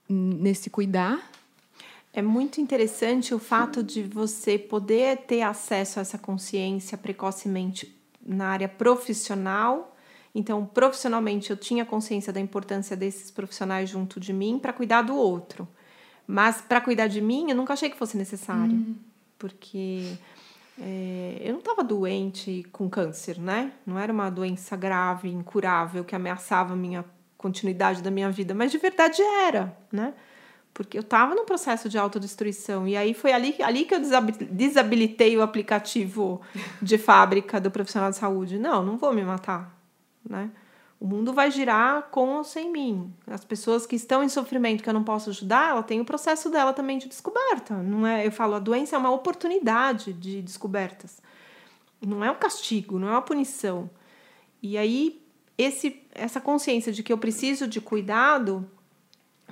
nesse 0.09 0.68
cuidar? 0.70 1.30
É 2.12 2.20
muito 2.20 2.61
interessante 2.61 3.35
o 3.35 3.39
fato 3.39 3.83
de 3.83 4.03
você 4.03 4.59
poder 4.59 5.18
ter 5.18 5.43
acesso 5.43 5.99
a 5.99 6.03
essa 6.03 6.18
consciência 6.18 6.99
precocemente 6.99 7.95
na 8.24 8.49
área 8.49 8.68
profissional 8.68 9.91
então, 10.35 10.64
profissionalmente, 10.64 11.51
eu 11.51 11.57
tinha 11.57 11.85
consciência 11.85 12.33
da 12.33 12.41
importância 12.41 12.97
desses 12.97 13.30
profissionais 13.30 13.91
junto 13.91 14.18
de 14.18 14.33
mim 14.33 14.59
para 14.59 14.72
cuidar 14.72 15.03
do 15.03 15.14
outro. 15.14 15.68
Mas 16.26 16.62
para 16.62 16.80
cuidar 16.80 17.07
de 17.07 17.20
mim, 17.20 17.51
eu 17.51 17.57
nunca 17.57 17.74
achei 17.74 17.91
que 17.91 17.99
fosse 17.99 18.16
necessário. 18.16 18.72
Uhum. 18.72 18.95
Porque 19.39 20.16
é, 20.80 21.39
eu 21.41 21.53
não 21.53 21.59
estava 21.59 21.85
doente 21.85 22.64
com 22.72 22.89
câncer, 22.89 23.39
né? 23.39 23.72
Não 23.85 23.99
era 23.99 24.12
uma 24.12 24.30
doença 24.30 24.74
grave, 24.74 25.28
incurável, 25.28 26.03
que 26.03 26.14
ameaçava 26.14 26.72
a 26.72 26.76
minha 26.76 27.05
continuidade 27.37 28.03
da 28.03 28.11
minha 28.11 28.30
vida. 28.30 28.55
Mas 28.55 28.70
de 28.72 28.78
verdade 28.78 29.20
era, 29.20 29.76
né? 29.93 30.14
Porque 30.72 30.97
eu 30.97 31.03
estava 31.03 31.35
num 31.35 31.45
processo 31.45 31.91
de 31.91 31.99
autodestruição. 31.99 32.89
E 32.89 32.97
aí 32.97 33.12
foi 33.12 33.33
ali, 33.33 33.55
ali 33.62 33.85
que 33.85 33.95
eu 33.95 34.01
desabilitei 34.51 35.37
o 35.37 35.43
aplicativo 35.43 36.41
de 36.80 36.97
fábrica 36.97 37.61
do 37.61 37.70
profissional 37.70 38.11
de 38.11 38.16
saúde. 38.16 38.59
Não, 38.59 38.83
não 38.83 38.97
vou 38.97 39.12
me 39.12 39.22
matar 39.22 39.82
né? 40.29 40.51
O 41.01 41.07
mundo 41.07 41.33
vai 41.33 41.51
girar 41.51 42.11
com 42.11 42.37
ou 42.37 42.45
sem 42.45 42.70
mim. 42.70 43.12
As 43.27 43.45
pessoas 43.45 43.85
que 43.85 43.97
estão 43.97 44.23
em 44.23 44.29
sofrimento 44.29 44.83
que 44.83 44.89
eu 44.89 44.95
não 44.95 45.03
posso 45.03 45.31
ajudar, 45.31 45.70
ela 45.70 45.83
tem 45.83 46.01
o 46.01 46.05
processo 46.05 46.49
dela 46.49 46.73
também 46.73 46.97
de 46.97 47.09
descoberta. 47.09 47.75
Não 47.75 48.07
é, 48.07 48.25
eu 48.25 48.31
falo, 48.31 48.55
a 48.55 48.61
doença 48.61 48.95
é 48.95 48.99
uma 48.99 49.11
oportunidade 49.11 50.12
de 50.12 50.41
descobertas. 50.41 51.20
Não 52.01 52.25
é 52.25 52.31
um 52.31 52.37
castigo, 52.37 53.01
não 53.01 53.09
é 53.09 53.11
uma 53.12 53.23
punição. 53.23 53.91
E 54.62 54.79
aí 54.79 55.20
esse 55.59 56.03
essa 56.14 56.41
consciência 56.41 56.93
de 56.93 57.03
que 57.03 57.12
eu 57.12 57.18
preciso 57.18 57.66
de 57.66 57.81
cuidado 57.81 58.68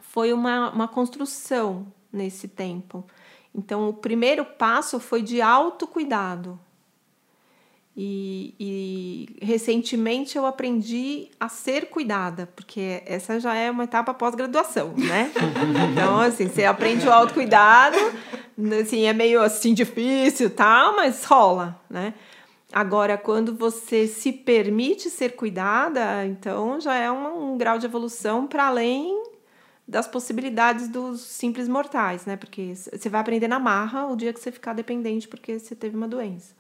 foi 0.01 0.33
uma, 0.33 0.71
uma 0.71 0.89
construção 0.89 1.93
nesse 2.13 2.49
tempo. 2.49 3.05
Então, 3.55 3.89
o 3.89 3.93
primeiro 3.93 4.45
passo 4.45 5.01
foi 5.01 5.23
de 5.23 5.41
autocuidado. 5.41 6.59
E, 7.97 8.55
e, 8.59 9.45
recentemente 9.45 10.39
eu 10.39 10.47
aprendi 10.47 11.29
a 11.39 11.49
ser 11.49 11.87
cuidada, 11.87 12.49
porque 12.55 13.03
essa 13.05 13.41
já 13.41 13.55
é 13.55 13.71
uma 13.71 13.85
etapa 13.85 14.15
pós-graduação, 14.15 14.95
né? 14.97 15.31
Então, 15.93 16.21
assim, 16.21 16.49
você 16.49 16.65
aprende 16.65 17.07
o 17.07 17.13
autocuidado, 17.13 17.97
assim, 18.81 19.07
é 19.07 19.13
meio 19.13 19.43
assim 19.43 19.75
difícil 19.75 20.51
tal, 20.51 20.97
mas 20.97 21.25
rola, 21.25 21.81
né? 21.91 22.15
Agora, 22.73 23.19
quando 23.19 23.57
você 23.57 24.07
se 24.07 24.33
permite 24.33 25.11
ser 25.11 25.35
cuidada, 25.35 26.25
então 26.25 26.81
já 26.81 26.95
é 26.95 27.11
um, 27.11 27.53
um 27.53 27.59
grau 27.59 27.79
de 27.79 27.87
evolução 27.87 28.47
para 28.47 28.69
além 28.69 29.25
das 29.87 30.07
possibilidades 30.07 30.87
dos 30.87 31.21
simples 31.21 31.67
mortais, 31.67 32.25
né? 32.25 32.37
Porque 32.37 32.73
você 32.75 33.09
vai 33.09 33.21
aprender 33.21 33.49
na 33.49 33.59
marra 33.59 34.07
o 34.07 34.15
dia 34.15 34.33
que 34.33 34.39
você 34.39 34.53
ficar 34.53 34.73
dependente 34.73 35.27
porque 35.27 35.59
você 35.59 35.75
teve 35.75 35.97
uma 35.97 36.07
doença. 36.07 36.60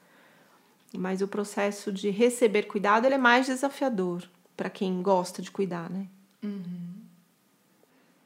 Mas 0.97 1.22
o 1.22 1.28
processo 1.28 1.93
de 1.93 2.11
receber 2.11 2.64
cuidado 2.64 3.07
ele 3.07 3.14
é 3.14 3.18
mais 3.18 3.47
desafiador 3.47 4.22
para 4.57 4.68
quem 4.68 5.01
gosta 5.03 5.41
de 5.41 5.51
cuidar, 5.51 5.88
né? 5.88 6.07
Uhum. 6.43 6.91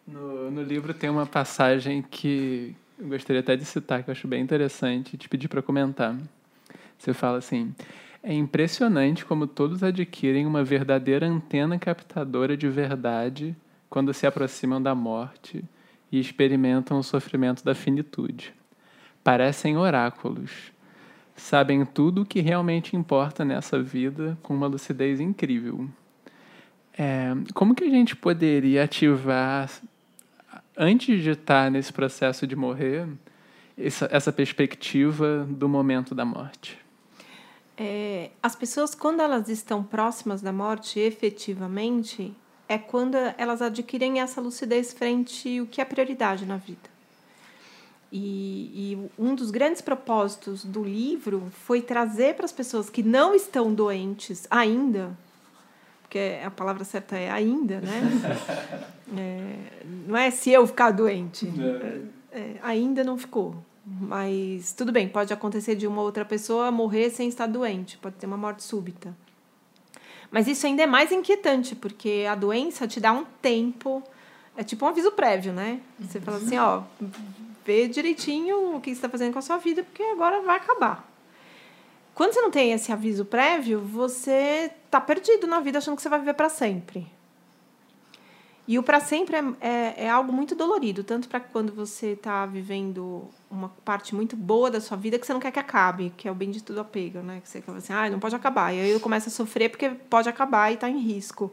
No, 0.06 0.50
no 0.50 0.62
livro 0.62 0.92
tem 0.92 1.08
uma 1.08 1.26
passagem 1.26 2.02
que 2.02 2.74
eu 2.98 3.08
gostaria 3.08 3.40
até 3.40 3.56
de 3.56 3.64
citar, 3.64 4.02
que 4.02 4.10
eu 4.10 4.12
acho 4.12 4.28
bem 4.28 4.42
interessante, 4.42 5.16
te 5.16 5.28
pedir 5.28 5.48
para 5.48 5.62
comentar. 5.62 6.16
Você 6.98 7.12
fala 7.12 7.38
assim: 7.38 7.74
é 8.22 8.32
impressionante 8.32 9.24
como 9.24 9.46
todos 9.46 9.82
adquirem 9.82 10.46
uma 10.46 10.64
verdadeira 10.64 11.26
antena 11.26 11.78
captadora 11.78 12.56
de 12.56 12.68
verdade 12.68 13.54
quando 13.90 14.14
se 14.14 14.26
aproximam 14.26 14.82
da 14.82 14.94
morte 14.94 15.64
e 16.10 16.18
experimentam 16.18 16.98
o 16.98 17.02
sofrimento 17.02 17.64
da 17.64 17.74
finitude. 17.74 18.54
Parecem 19.22 19.76
oráculos 19.76 20.73
sabem 21.36 21.84
tudo 21.84 22.22
o 22.22 22.26
que 22.26 22.40
realmente 22.40 22.96
importa 22.96 23.44
nessa 23.44 23.82
vida 23.82 24.38
com 24.42 24.54
uma 24.54 24.66
lucidez 24.66 25.20
incrível. 25.20 25.88
É, 26.96 27.32
como 27.54 27.74
que 27.74 27.84
a 27.84 27.90
gente 27.90 28.14
poderia 28.14 28.84
ativar, 28.84 29.70
antes 30.76 31.22
de 31.22 31.30
estar 31.30 31.70
nesse 31.70 31.92
processo 31.92 32.46
de 32.46 32.54
morrer, 32.54 33.08
essa, 33.76 34.08
essa 34.10 34.32
perspectiva 34.32 35.44
do 35.48 35.68
momento 35.68 36.14
da 36.14 36.24
morte? 36.24 36.78
É, 37.76 38.30
as 38.40 38.54
pessoas, 38.54 38.94
quando 38.94 39.20
elas 39.20 39.48
estão 39.48 39.82
próximas 39.82 40.40
da 40.40 40.52
morte, 40.52 41.00
efetivamente, 41.00 42.32
é 42.68 42.78
quando 42.78 43.16
elas 43.36 43.60
adquirem 43.60 44.20
essa 44.20 44.40
lucidez 44.40 44.92
frente 44.92 45.58
ao 45.58 45.66
que 45.66 45.80
é 45.80 45.84
prioridade 45.84 46.46
na 46.46 46.56
vida. 46.56 46.93
E, 48.16 48.70
e, 48.92 49.10
um 49.18 49.34
dos 49.34 49.50
grandes 49.50 49.82
propósitos 49.82 50.64
do 50.64 50.84
livro 50.84 51.50
foi 51.64 51.82
trazer 51.82 52.36
para 52.36 52.44
as 52.44 52.52
pessoas 52.52 52.88
que 52.88 53.02
não 53.02 53.34
estão 53.34 53.74
doentes 53.74 54.46
ainda, 54.48 55.18
porque 56.00 56.38
a 56.44 56.48
palavra 56.48 56.84
certa 56.84 57.18
é 57.18 57.28
ainda, 57.28 57.80
né? 57.80 58.00
É, 59.16 59.82
não 60.08 60.16
é 60.16 60.30
se 60.30 60.50
eu 60.50 60.66
ficar 60.66 60.90
doente, 60.90 61.46
é, 62.32 62.38
é, 62.38 62.56
ainda 62.62 63.04
não 63.04 63.18
ficou. 63.18 63.54
Mas 63.86 64.72
tudo 64.72 64.90
bem, 64.90 65.06
pode 65.06 65.32
acontecer 65.32 65.76
de 65.76 65.86
uma 65.86 66.00
outra 66.00 66.24
pessoa 66.24 66.70
morrer 66.70 67.10
sem 67.10 67.28
estar 67.28 67.46
doente, 67.46 67.98
pode 67.98 68.16
ter 68.16 68.26
uma 68.26 68.36
morte 68.36 68.62
súbita. 68.62 69.14
Mas 70.30 70.48
isso 70.48 70.66
ainda 70.66 70.82
é 70.82 70.86
mais 70.86 71.12
inquietante, 71.12 71.76
porque 71.76 72.24
a 72.28 72.34
doença 72.34 72.88
te 72.88 72.98
dá 72.98 73.12
um 73.12 73.26
tempo, 73.42 74.02
é 74.56 74.64
tipo 74.64 74.84
um 74.86 74.88
aviso 74.88 75.12
prévio, 75.12 75.52
né? 75.52 75.80
Você 76.00 76.18
fala 76.18 76.38
assim, 76.38 76.56
ó, 76.56 76.82
ver 77.64 77.88
direitinho 77.88 78.76
o 78.76 78.80
que 78.80 78.90
você 78.90 78.96
está 78.96 79.08
fazendo 79.08 79.32
com 79.32 79.38
a 79.38 79.42
sua 79.42 79.56
vida, 79.56 79.82
porque 79.82 80.02
agora 80.02 80.42
vai 80.42 80.56
acabar. 80.56 81.10
Quando 82.14 82.32
você 82.32 82.40
não 82.40 82.50
tem 82.50 82.72
esse 82.72 82.92
aviso 82.92 83.24
prévio, 83.24 83.80
você 83.80 84.70
está 84.84 85.00
perdido 85.00 85.46
na 85.46 85.58
vida 85.60 85.78
achando 85.78 85.96
que 85.96 86.02
você 86.02 86.08
vai 86.08 86.20
viver 86.20 86.34
para 86.34 86.48
sempre. 86.48 87.06
E 88.66 88.78
o 88.78 88.82
para 88.82 88.98
sempre 88.98 89.36
é, 89.36 89.44
é, 89.60 89.94
é, 90.04 90.08
algo 90.08 90.32
muito 90.32 90.54
dolorido, 90.54 91.04
tanto 91.04 91.28
para 91.28 91.38
quando 91.38 91.72
você 91.74 92.12
está 92.12 92.46
vivendo 92.46 93.28
uma 93.50 93.68
parte 93.84 94.14
muito 94.14 94.36
boa 94.36 94.70
da 94.70 94.80
sua 94.80 94.96
vida 94.96 95.18
que 95.18 95.26
você 95.26 95.34
não 95.34 95.40
quer 95.40 95.50
que 95.50 95.58
acabe, 95.58 96.14
que 96.16 96.26
é 96.26 96.30
o 96.30 96.34
bendito 96.34 96.72
do 96.72 96.80
apego, 96.80 97.18
né? 97.18 97.40
Que 97.42 97.48
você 97.48 97.60
fala 97.60 97.78
assim, 97.78 97.92
ah, 97.92 98.08
não 98.08 98.18
pode 98.18 98.34
acabar. 98.34 98.72
E 98.72 98.80
aí 98.80 98.90
eu 98.90 99.00
começo 99.00 99.28
a 99.28 99.32
sofrer 99.32 99.68
porque 99.68 99.90
pode 99.90 100.28
acabar 100.28 100.70
e 100.70 100.74
está 100.74 100.88
em 100.88 100.98
risco. 100.98 101.52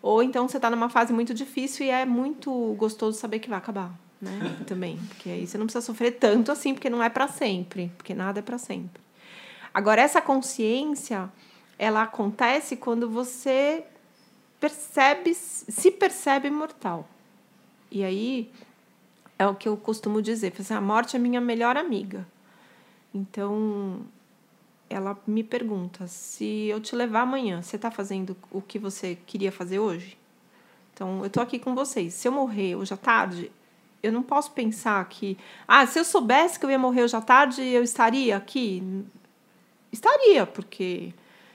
Ou 0.00 0.22
então 0.22 0.46
você 0.46 0.58
está 0.58 0.70
numa 0.70 0.88
fase 0.88 1.12
muito 1.12 1.34
difícil 1.34 1.86
e 1.86 1.90
é 1.90 2.04
muito 2.04 2.52
gostoso 2.74 3.18
saber 3.18 3.40
que 3.40 3.48
vai 3.48 3.58
acabar 3.58 4.03
né? 4.24 4.56
Também, 4.66 4.96
porque 5.08 5.30
aí 5.30 5.46
você 5.46 5.58
não 5.58 5.66
precisa 5.66 5.84
sofrer 5.84 6.12
tanto 6.12 6.50
assim, 6.50 6.74
porque 6.74 6.90
não 6.90 7.02
é 7.02 7.08
para 7.08 7.28
sempre, 7.28 7.92
porque 7.96 8.14
nada 8.14 8.40
é 8.40 8.42
para 8.42 8.58
sempre. 8.58 9.02
Agora 9.72 10.00
essa 10.00 10.20
consciência, 10.20 11.30
ela 11.78 12.02
acontece 12.02 12.76
quando 12.76 13.08
você 13.08 13.84
percebe, 14.58 15.34
se 15.34 15.90
percebe 15.90 16.48
mortal. 16.50 17.08
E 17.90 18.02
aí 18.02 18.50
é 19.38 19.46
o 19.46 19.54
que 19.54 19.68
eu 19.68 19.76
costumo 19.76 20.22
dizer. 20.22 20.52
Assim, 20.58 20.74
a 20.74 20.80
morte 20.80 21.16
é 21.16 21.18
minha 21.18 21.40
melhor 21.40 21.76
amiga. 21.76 22.26
Então, 23.14 24.00
ela 24.88 25.18
me 25.26 25.42
pergunta: 25.44 26.06
se 26.06 26.66
eu 26.66 26.80
te 26.80 26.96
levar 26.96 27.22
amanhã, 27.22 27.62
você 27.62 27.76
está 27.76 27.90
fazendo 27.90 28.36
o 28.50 28.60
que 28.60 28.78
você 28.78 29.18
queria 29.26 29.52
fazer 29.52 29.78
hoje? 29.78 30.16
Então, 30.92 31.20
eu 31.20 31.26
estou 31.26 31.42
aqui 31.42 31.58
com 31.58 31.74
vocês. 31.74 32.14
Se 32.14 32.28
eu 32.28 32.32
morrer 32.32 32.76
hoje 32.76 32.94
à 32.94 32.96
tarde, 32.96 33.50
eu 34.04 34.12
não 34.12 34.22
posso 34.22 34.50
pensar 34.52 35.02
que, 35.08 35.38
ah, 35.66 35.86
se 35.86 35.98
eu 35.98 36.04
soubesse 36.04 36.58
que 36.58 36.66
eu 36.66 36.70
ia 36.70 36.78
morrer 36.78 37.02
hoje 37.02 37.16
à 37.16 37.22
tarde, 37.22 37.62
eu 37.62 37.82
estaria 37.82 38.36
aqui. 38.36 38.82
Estaria, 39.90 40.44
porque 40.44 41.14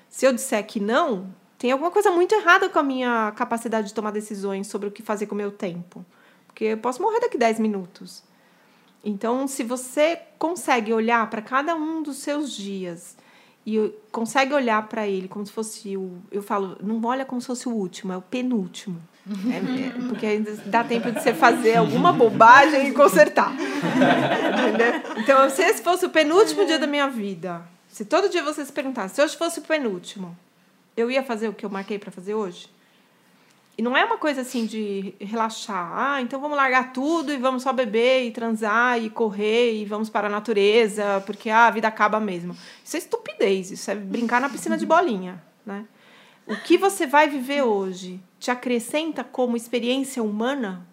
se 0.10 0.26
eu 0.26 0.34
disser 0.34 0.66
que 0.66 0.80
não, 0.80 1.32
tem 1.60 1.72
alguma 1.72 1.92
coisa 1.92 2.10
muito 2.10 2.34
errada 2.34 2.68
com 2.68 2.80
a 2.80 2.84
minha 2.84 3.32
capacidade 3.36 3.90
de 3.90 3.94
tomar 3.94 4.12
decisões 4.12 4.66
sobre 4.66 4.88
o 4.88 4.92
que 4.92 5.04
fazer 5.04 5.28
com 5.28 5.36
o 5.36 5.38
meu 5.38 5.52
tempo. 5.52 6.04
Porque 6.48 6.66
eu 6.66 6.78
posso 6.78 7.02
morrer 7.02 7.20
daqui 7.20 7.38
10 7.38 7.60
minutos. 7.60 8.24
Então, 9.04 9.48
se 9.48 9.64
você 9.64 10.20
consegue 10.40 10.92
olhar 10.92 11.30
para 11.30 11.42
cada 11.42 11.76
um 11.76 12.02
dos 12.02 12.18
seus 12.18 12.52
dias 12.52 13.16
e 13.66 13.94
consegue 14.12 14.54
olhar 14.54 14.88
para 14.88 15.08
ele 15.08 15.28
como 15.28 15.46
se 15.46 15.52
fosse 15.52 15.96
o. 15.96 16.18
Eu 16.32 16.42
falo, 16.42 16.78
não 16.82 17.00
olha 17.06 17.26
como 17.26 17.40
se 17.40 17.48
fosse 17.48 17.70
o 17.70 17.72
último, 17.72 18.12
é 18.12 18.18
o 18.18 18.22
penúltimo. 18.22 19.00
É, 19.28 20.08
porque 20.08 20.26
ainda 20.26 20.56
dá 20.66 20.84
tempo 20.84 21.12
de 21.12 21.22
você 21.22 21.34
fazer 21.34 21.76
alguma 21.76 22.12
bobagem 22.12 22.88
e 22.88 22.92
consertar. 22.94 23.54
Então, 25.18 25.50
se 25.50 25.62
esse 25.62 25.84
fosse 25.84 26.06
o 26.06 26.10
penúltimo 26.10 26.66
dia 26.66 26.80
da 26.80 26.88
minha 26.88 27.08
vida, 27.08 27.62
se 27.90 28.06
todo 28.06 28.30
dia 28.30 28.44
você 28.44 28.66
se 28.66 28.72
perguntasse, 28.72 29.16
se 29.16 29.22
hoje 29.22 29.38
fosse 29.38 29.60
o 29.60 29.62
penúltimo, 29.62 30.36
eu 30.98 31.12
ia 31.12 31.22
fazer 31.22 31.48
o 31.48 31.54
que 31.54 31.66
eu 31.66 31.70
marquei 31.70 32.00
para 32.00 32.12
fazer 32.12 32.34
hoje? 32.34 32.70
E 33.78 33.82
não 33.82 33.96
é 33.96 34.04
uma 34.04 34.18
coisa 34.18 34.42
assim 34.42 34.66
de 34.66 35.14
relaxar. 35.22 35.92
Ah, 35.94 36.22
então 36.22 36.42
vamos 36.42 36.58
largar 36.58 36.92
tudo 36.92 37.32
e 37.32 37.38
vamos 37.38 37.64
só 37.64 37.72
beber 37.72 38.26
e 38.26 38.32
transar 38.32 39.02
e 39.02 39.10
correr 39.10 39.74
e 39.74 39.86
vamos 39.86 40.10
para 40.10 40.28
a 40.28 40.30
natureza, 40.30 41.24
porque 41.26 41.50
ah, 41.50 41.68
a 41.68 41.72
vida 41.72 41.88
acaba 41.88 42.20
mesmo. 42.20 42.58
Isso 42.84 42.98
é 42.98 43.00
estupidez, 43.00 43.72
isso 43.72 43.90
é 43.90 43.96
brincar 43.96 44.42
na 44.42 44.50
piscina 44.50 44.78
de 44.78 44.86
bolinha, 44.86 45.42
né? 45.66 45.86
O 46.50 46.56
que 46.56 46.80
você 46.80 47.06
vai 47.06 47.30
viver 47.30 47.62
hoje 47.62 48.20
te 48.40 48.50
acrescenta 48.50 49.24
como 49.24 49.56
experiência 49.56 50.24
humana 50.24 50.84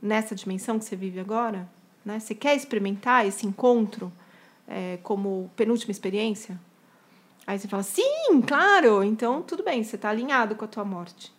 nessa 0.00 0.32
dimensão 0.32 0.78
que 0.78 0.84
você 0.84 0.94
vive 0.94 1.18
agora? 1.18 1.68
Né? 2.04 2.20
Você 2.20 2.36
quer 2.36 2.54
experimentar 2.54 3.26
esse 3.26 3.44
encontro 3.48 4.12
é, 4.68 5.00
como 5.02 5.50
penúltima 5.56 5.90
experiência? 5.90 6.56
Aí 7.44 7.58
você 7.58 7.66
fala, 7.66 7.82
sim, 7.82 8.40
claro, 8.46 9.02
então 9.02 9.42
tudo 9.42 9.64
bem, 9.64 9.82
você 9.82 9.96
está 9.96 10.10
alinhado 10.10 10.54
com 10.54 10.64
a 10.64 10.68
tua 10.68 10.84
morte. 10.84 11.32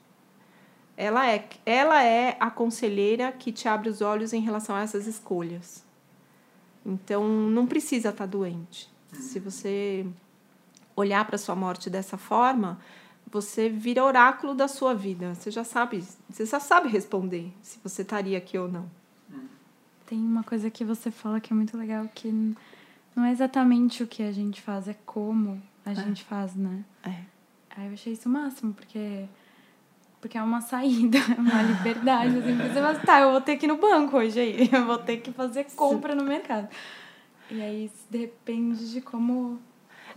Ela 0.97 1.31
é, 1.31 1.47
ela 1.65 2.03
é 2.03 2.35
a 2.37 2.51
conselheira 2.51 3.31
que 3.31 3.53
te 3.53 3.69
abre 3.69 3.87
os 3.87 4.01
olhos 4.01 4.33
em 4.33 4.41
relação 4.41 4.75
a 4.75 4.81
essas 4.81 5.07
escolhas. 5.07 5.85
Então, 6.85 7.25
não 7.25 7.65
precisa 7.65 8.09
estar 8.09 8.25
tá 8.25 8.25
doente. 8.25 8.89
Se 9.13 9.39
você 9.39 10.05
olhar 10.97 11.25
para 11.25 11.37
sua 11.37 11.55
morte 11.55 11.89
dessa 11.89 12.17
forma, 12.17 12.79
você 13.35 13.67
vira 13.67 14.01
oráculo 14.01 14.55
da 14.55 14.65
sua 14.65 14.93
vida. 14.93 15.35
Você 15.35 15.51
já 15.51 15.65
sabe, 15.65 16.01
você 16.29 16.45
já 16.45 16.57
sabe 16.57 16.87
responder 16.87 17.51
se 17.61 17.77
você 17.83 18.01
estaria 18.01 18.37
aqui 18.37 18.57
ou 18.57 18.69
não. 18.69 18.89
Tem 20.05 20.17
uma 20.17 20.41
coisa 20.41 20.69
que 20.69 20.85
você 20.85 21.11
fala 21.11 21.41
que 21.41 21.51
é 21.51 21.55
muito 21.55 21.77
legal, 21.77 22.07
que 22.13 22.31
não 23.13 23.25
é 23.25 23.31
exatamente 23.31 24.03
o 24.03 24.07
que 24.07 24.23
a 24.23 24.31
gente 24.31 24.61
faz, 24.61 24.87
é 24.87 24.95
como 25.05 25.61
a 25.85 25.91
é. 25.91 25.95
gente 25.95 26.23
faz, 26.23 26.55
né? 26.55 26.85
É. 27.03 27.23
Aí 27.75 27.87
eu 27.87 27.93
achei 27.93 28.13
isso 28.13 28.29
o 28.29 28.31
máximo, 28.31 28.73
porque 28.73 29.25
porque 30.21 30.37
é 30.37 30.41
uma 30.41 30.61
saída, 30.61 31.17
é 31.17 31.41
uma 31.41 31.61
liberdade. 31.61 32.37
Assim, 32.37 32.55
você 32.55 32.73
fala, 32.73 32.99
tá, 32.99 33.19
eu 33.19 33.31
vou 33.31 33.41
ter 33.41 33.57
que 33.57 33.65
ir 33.65 33.67
no 33.67 33.77
banco 33.77 34.15
hoje 34.15 34.39
aí, 34.39 34.69
eu 34.71 34.85
vou 34.85 34.97
ter 34.97 35.17
que 35.17 35.33
fazer 35.33 35.65
compra 35.75 36.15
no 36.15 36.23
mercado. 36.23 36.69
E 37.51 37.61
aí 37.61 37.91
depende 38.09 38.91
de 38.91 39.01
como. 39.01 39.59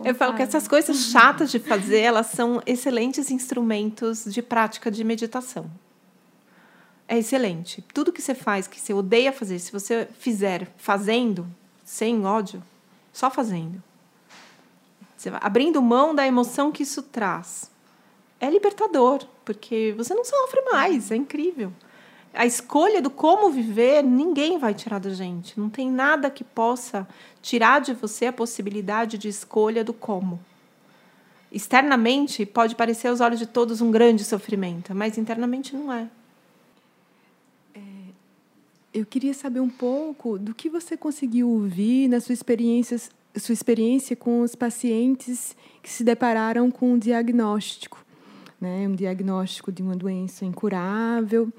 Eu 0.03 0.15
falo 0.15 0.35
que 0.35 0.41
essas 0.41 0.67
coisas 0.67 0.97
chatas 1.05 1.51
de 1.51 1.59
fazer, 1.59 1.99
elas 1.99 2.27
são 2.27 2.61
excelentes 2.65 3.29
instrumentos 3.29 4.25
de 4.25 4.41
prática 4.41 4.89
de 4.89 5.03
meditação. 5.03 5.69
É 7.07 7.17
excelente. 7.17 7.83
Tudo 7.93 8.13
que 8.13 8.21
você 8.21 8.35
faz, 8.35 8.67
que 8.67 8.79
você 8.79 8.93
odeia 8.93 9.33
fazer, 9.33 9.59
se 9.59 9.71
você 9.71 10.07
fizer 10.19 10.67
fazendo, 10.77 11.47
sem 11.83 12.25
ódio, 12.25 12.63
só 13.11 13.29
fazendo, 13.29 13.81
você 15.17 15.29
vai 15.29 15.39
abrindo 15.43 15.81
mão 15.81 16.15
da 16.15 16.25
emoção 16.25 16.71
que 16.71 16.83
isso 16.83 17.03
traz. 17.03 17.69
É 18.39 18.49
libertador, 18.49 19.25
porque 19.43 19.93
você 19.97 20.13
não 20.13 20.23
sofre 20.23 20.61
mais, 20.71 21.11
é 21.11 21.15
incrível. 21.15 21.73
A 22.33 22.45
escolha 22.45 23.01
do 23.01 23.09
como 23.09 23.49
viver, 23.49 24.03
ninguém 24.03 24.57
vai 24.57 24.73
tirar 24.73 24.99
da 24.99 25.09
gente. 25.09 25.59
Não 25.59 25.69
tem 25.69 25.91
nada 25.91 26.29
que 26.29 26.43
possa 26.43 27.07
tirar 27.41 27.81
de 27.81 27.93
você 27.93 28.27
a 28.27 28.33
possibilidade 28.33 29.17
de 29.17 29.27
escolha 29.27 29.83
do 29.83 29.93
como. 29.93 30.39
Externamente, 31.51 32.45
pode 32.45 32.75
parecer 32.75 33.07
aos 33.07 33.19
olhos 33.21 33.39
de 33.39 33.47
todos 33.47 33.81
um 33.81 33.89
grande 33.89 34.23
sofrimento, 34.23 34.93
mas 34.93 35.17
internamente 35.17 35.75
não 35.75 35.91
é. 35.91 36.07
é 37.73 37.79
eu 38.93 39.05
queria 39.05 39.33
saber 39.33 39.59
um 39.59 39.69
pouco 39.69 40.37
do 40.37 40.53
que 40.53 40.69
você 40.69 40.95
conseguiu 40.95 41.49
ouvir 41.49 42.07
nas 42.07 42.25
suas 42.25 42.37
experiências 42.37 43.09
sua 43.37 43.53
experiência 43.53 44.15
com 44.15 44.41
os 44.41 44.55
pacientes 44.55 45.55
que 45.81 45.89
se 45.89 46.03
depararam 46.03 46.71
com 46.71 46.93
um 46.93 46.97
diagnóstico, 46.97 48.03
né? 48.59 48.87
um 48.87 48.95
diagnóstico 48.95 49.71
de 49.71 49.81
uma 49.81 49.95
doença 49.95 50.45
incurável, 50.45 51.51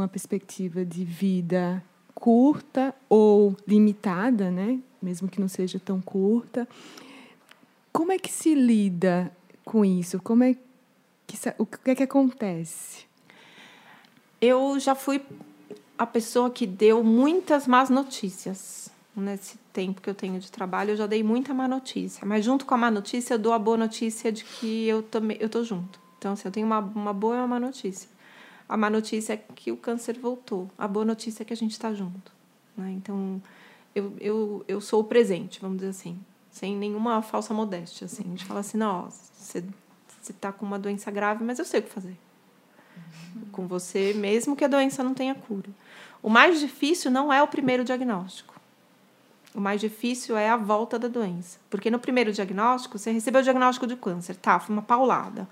uma 0.00 0.08
perspectiva 0.08 0.84
de 0.84 1.04
vida 1.04 1.82
curta 2.14 2.94
ou 3.08 3.56
limitada, 3.66 4.50
né? 4.50 4.80
mesmo 5.06 5.28
que 5.28 5.40
não 5.40 5.48
seja 5.48 5.78
tão 5.78 6.00
curta. 6.00 6.68
Como 7.92 8.12
é 8.12 8.18
que 8.18 8.30
se 8.30 8.54
lida 8.54 9.32
com 9.64 9.84
isso? 9.84 10.20
Como 10.20 10.42
é 10.42 10.54
que, 11.26 11.36
o 11.58 11.64
que 11.64 11.90
é 11.90 11.94
que 11.94 12.02
acontece? 12.02 13.06
Eu 14.40 14.78
já 14.78 14.94
fui 14.94 15.22
a 15.96 16.06
pessoa 16.06 16.50
que 16.50 16.66
deu 16.66 17.02
muitas 17.02 17.66
más 17.66 17.88
notícias 17.88 18.90
nesse 19.16 19.56
tempo 19.72 20.02
que 20.02 20.10
eu 20.10 20.14
tenho 20.14 20.38
de 20.38 20.52
trabalho, 20.52 20.90
eu 20.90 20.96
já 20.96 21.06
dei 21.06 21.22
muita 21.22 21.54
má 21.54 21.66
notícia. 21.66 22.26
Mas 22.26 22.44
junto 22.44 22.66
com 22.66 22.74
a 22.74 22.76
má 22.76 22.90
notícia, 22.90 23.34
eu 23.34 23.38
dou 23.38 23.52
a 23.52 23.58
boa 23.58 23.76
notícia 23.76 24.30
de 24.30 24.44
que 24.44 24.86
eu 24.86 25.02
também 25.02 25.38
eu 25.40 25.48
tô 25.48 25.64
junto. 25.64 25.98
Então, 26.18 26.32
assim, 26.32 26.46
eu 26.46 26.52
tenho 26.52 26.66
uma, 26.66 26.80
uma 26.80 27.14
boa 27.14 27.36
e 27.36 27.38
uma 27.38 27.46
má 27.46 27.60
notícia. 27.60 28.10
A 28.68 28.76
má 28.76 28.90
notícia 28.90 29.34
é 29.34 29.36
que 29.36 29.70
o 29.70 29.76
câncer 29.76 30.18
voltou. 30.18 30.70
A 30.76 30.88
boa 30.88 31.04
notícia 31.04 31.42
é 31.42 31.44
que 31.46 31.52
a 31.52 31.56
gente 31.56 31.72
está 31.72 31.92
junto. 31.94 32.32
Né? 32.76 32.92
Então, 32.92 33.40
eu, 33.94 34.12
eu, 34.20 34.64
eu 34.66 34.80
sou 34.80 35.00
o 35.00 35.04
presente, 35.04 35.60
vamos 35.60 35.78
dizer 35.78 35.90
assim. 35.90 36.18
Sem 36.50 36.76
nenhuma 36.76 37.22
falsa 37.22 37.54
modéstia. 37.54 38.06
Assim. 38.06 38.24
A 38.24 38.28
gente 38.28 38.44
fala 38.44 38.60
assim, 38.60 38.78
não, 38.78 39.08
você 39.10 39.64
está 40.28 40.52
com 40.52 40.66
uma 40.66 40.78
doença 40.78 41.10
grave, 41.10 41.44
mas 41.44 41.58
eu 41.58 41.64
sei 41.64 41.80
o 41.80 41.82
que 41.82 41.90
fazer. 41.90 42.16
Com 43.52 43.66
você, 43.66 44.12
mesmo 44.14 44.56
que 44.56 44.64
a 44.64 44.68
doença 44.68 45.04
não 45.04 45.14
tenha 45.14 45.34
cura. 45.34 45.70
O 46.22 46.28
mais 46.28 46.58
difícil 46.58 47.10
não 47.10 47.32
é 47.32 47.42
o 47.42 47.46
primeiro 47.46 47.84
diagnóstico. 47.84 48.54
O 49.54 49.60
mais 49.60 49.80
difícil 49.80 50.36
é 50.36 50.50
a 50.50 50.56
volta 50.56 50.98
da 50.98 51.08
doença. 51.08 51.58
Porque 51.70 51.90
no 51.90 51.98
primeiro 51.98 52.32
diagnóstico, 52.32 52.98
você 52.98 53.10
recebeu 53.12 53.40
o 53.40 53.44
diagnóstico 53.44 53.86
de 53.86 53.96
câncer, 53.96 54.36
tá? 54.36 54.58
Foi 54.58 54.74
uma 54.74 54.82
paulada. 54.82 55.48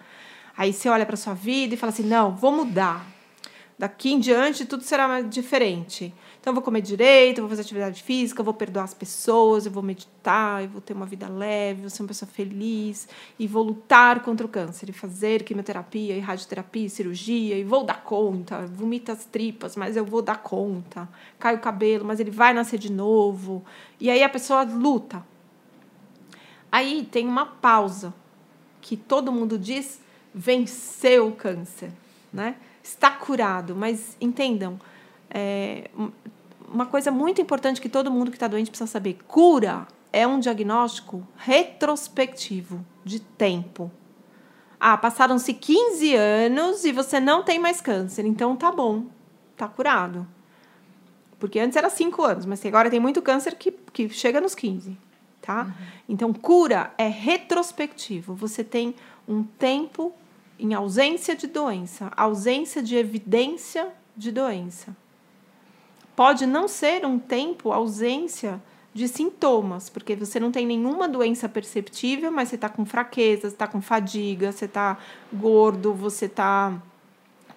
Aí 0.57 0.73
você 0.73 0.89
olha 0.89 1.05
para 1.05 1.17
sua 1.17 1.35
vida 1.35 1.75
e 1.75 1.77
fala 1.77 1.93
assim: 1.93 2.05
não, 2.05 2.35
vou 2.35 2.53
mudar. 2.53 3.15
Daqui 3.77 4.13
em 4.13 4.21
diante 4.21 4.65
tudo 4.65 4.85
será 4.85 5.21
diferente. 5.21 6.15
Então, 6.41 6.51
eu 6.51 6.55
vou 6.55 6.63
comer 6.63 6.83
direito, 6.83 7.41
vou 7.41 7.49
fazer 7.49 7.63
atividade 7.63 8.03
física, 8.03 8.43
vou 8.43 8.55
perdoar 8.55 8.85
as 8.85 8.95
pessoas, 8.95 9.67
eu 9.67 9.73
vou 9.73 9.83
meditar, 9.83 10.63
eu 10.63 10.69
vou 10.69 10.81
ter 10.81 10.93
uma 10.93 11.07
vida 11.07 11.27
leve, 11.27 11.81
vou 11.81 11.91
ser 11.91 12.03
uma 12.03 12.09
pessoa 12.09 12.31
feliz 12.31 13.09
e 13.39 13.47
vou 13.49 13.63
lutar 13.65 14.21
contra 14.21 14.47
o 14.47 14.49
câncer 14.49 14.91
e 14.91 14.93
fazer 14.93 15.43
quimioterapia 15.43 16.15
e 16.15 16.21
radioterapia 16.21 16.87
e 16.87 16.91
cirurgia 16.91 17.57
e 17.57 17.65
vou 17.65 17.83
dar 17.83 18.05
conta. 18.05 18.67
Vomita 18.67 19.13
as 19.13 19.25
tripas, 19.25 19.75
mas 19.75 19.97
eu 19.97 20.05
vou 20.05 20.21
dar 20.21 20.37
conta. 20.37 21.09
Cai 21.39 21.57
o 21.57 21.61
cabelo, 21.61 22.05
mas 22.05 22.21
ele 22.21 22.31
vai 22.31 22.53
nascer 22.53 22.79
de 22.79 22.93
novo. 22.93 23.65
E 23.99 24.09
aí 24.11 24.23
a 24.23 24.29
pessoa 24.29 24.63
luta. 24.63 25.27
Aí 26.71 27.09
tem 27.11 27.27
uma 27.27 27.47
pausa 27.47 28.13
que 28.83 28.97
todo 28.97 29.33
mundo 29.33 29.59
diz 29.59 30.04
venceu 30.35 31.29
o 31.29 31.33
câncer, 31.33 31.93
né? 32.33 32.57
Está 32.83 33.11
curado, 33.11 33.77
mas 33.77 34.17
entendam, 34.21 34.79
é, 35.31 35.89
uma 36.69 36.87
coisa 36.87 37.11
muito 37.11 37.41
importante 37.41 37.81
que 37.81 37.89
todo 37.89 38.11
mundo 38.11 38.31
que 38.31 38.37
está 38.37 38.49
doente 38.49 38.71
precisa 38.71 38.91
saber: 38.91 39.19
cura 39.29 39.87
é 40.13 40.27
um 40.27 40.41
diagnóstico 40.41 41.27
retrospectivo 41.37 42.85
de 43.05 43.21
tempo. 43.21 43.91
Ah, 44.79 44.99
passaram-se 44.99 45.55
15 45.55 46.15
anos 46.15 46.85
e 46.85 46.93
você 46.93 47.19
não 47.19 47.43
tem 47.43 47.59
mais 47.59 47.81
câncer, 47.81 48.27
então 48.27 48.55
tá 48.55 48.71
bom, 48.71 49.07
tá 49.57 49.67
curado. 49.67 50.27
Porque 51.39 51.59
antes 51.59 51.77
era 51.77 51.89
5 51.89 52.23
anos, 52.23 52.47
mas 52.47 52.65
agora 52.67 52.91
tem 52.91 53.01
muito 53.01 53.23
câncer 53.23 53.55
que, 53.55 53.71
que 53.71 54.09
chega 54.09 54.41
nos 54.41 54.55
15, 54.55 54.97
tá? 55.41 55.65
Uhum. 55.65 55.73
Então, 56.09 56.33
cura 56.33 56.93
é 56.97 57.07
retrospectivo. 57.07 58.35
Você 58.35 58.63
tem 58.63 58.95
um 59.27 59.43
tempo 59.43 60.13
em 60.59 60.75
ausência 60.75 61.35
de 61.35 61.47
doença, 61.47 62.11
ausência 62.17 62.83
de 62.83 62.97
evidência 62.97 63.93
de 64.17 64.31
doença 64.31 64.97
pode 66.15 66.47
não 66.47 66.69
ser 66.69 67.05
um 67.05 67.19
tempo 67.19 67.73
ausência 67.73 68.63
de 68.93 69.09
sintomas, 69.09 69.89
porque 69.89 70.15
você 70.15 70.39
não 70.39 70.53
tem 70.53 70.65
nenhuma 70.65 71.09
doença 71.09 71.49
perceptível, 71.49 72.31
mas 72.31 72.49
você 72.49 72.55
está 72.55 72.69
com 72.69 72.87
fraqueza, 72.87 73.43
você 73.43 73.47
está 73.49 73.67
com 73.67 73.83
fadiga, 73.83 74.53
você 74.53 74.67
está 74.67 74.97
gordo, 75.33 75.93
você 75.93 76.27
está 76.27 76.81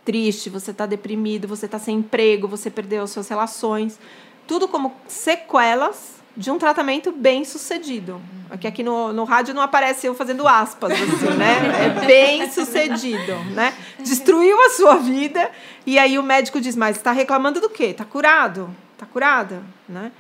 triste, 0.04 0.50
você 0.50 0.72
está 0.72 0.88
deprimido, 0.88 1.48
você 1.48 1.68
está 1.68 1.78
sem 1.78 1.98
emprego, 1.98 2.48
você 2.48 2.72
perdeu 2.72 3.04
as 3.04 3.12
suas 3.12 3.28
relações. 3.28 4.00
Tudo 4.48 4.68
como 4.68 4.96
sequelas 5.08 6.17
de 6.38 6.52
um 6.52 6.60
tratamento 6.60 7.12
bem 7.12 7.44
sucedido. 7.44 8.22
Aqui, 8.48 8.68
aqui 8.68 8.84
no, 8.84 9.12
no 9.12 9.24
rádio 9.24 9.56
não 9.56 9.62
aparece 9.62 10.06
eu 10.06 10.14
fazendo 10.14 10.48
aspas, 10.48 10.92
assim, 10.92 11.36
né? 11.36 11.86
É 11.86 12.06
bem 12.06 12.50
sucedido, 12.52 13.36
né? 13.56 13.74
Destruiu 14.00 14.56
a 14.62 14.70
sua 14.70 14.96
vida 14.98 15.50
e 15.84 15.98
aí 15.98 16.20
o 16.20 16.24
médico 16.24 16.62
diz, 16.62 16.76
mas 16.76 16.98
está 16.98 17.12
reclamando 17.12 17.60
do 17.60 17.70
quê? 17.70 17.86
Está 17.86 18.06
curado? 18.06 18.70
Está 18.94 19.08
curada, 19.08 19.64
né? 19.90 20.12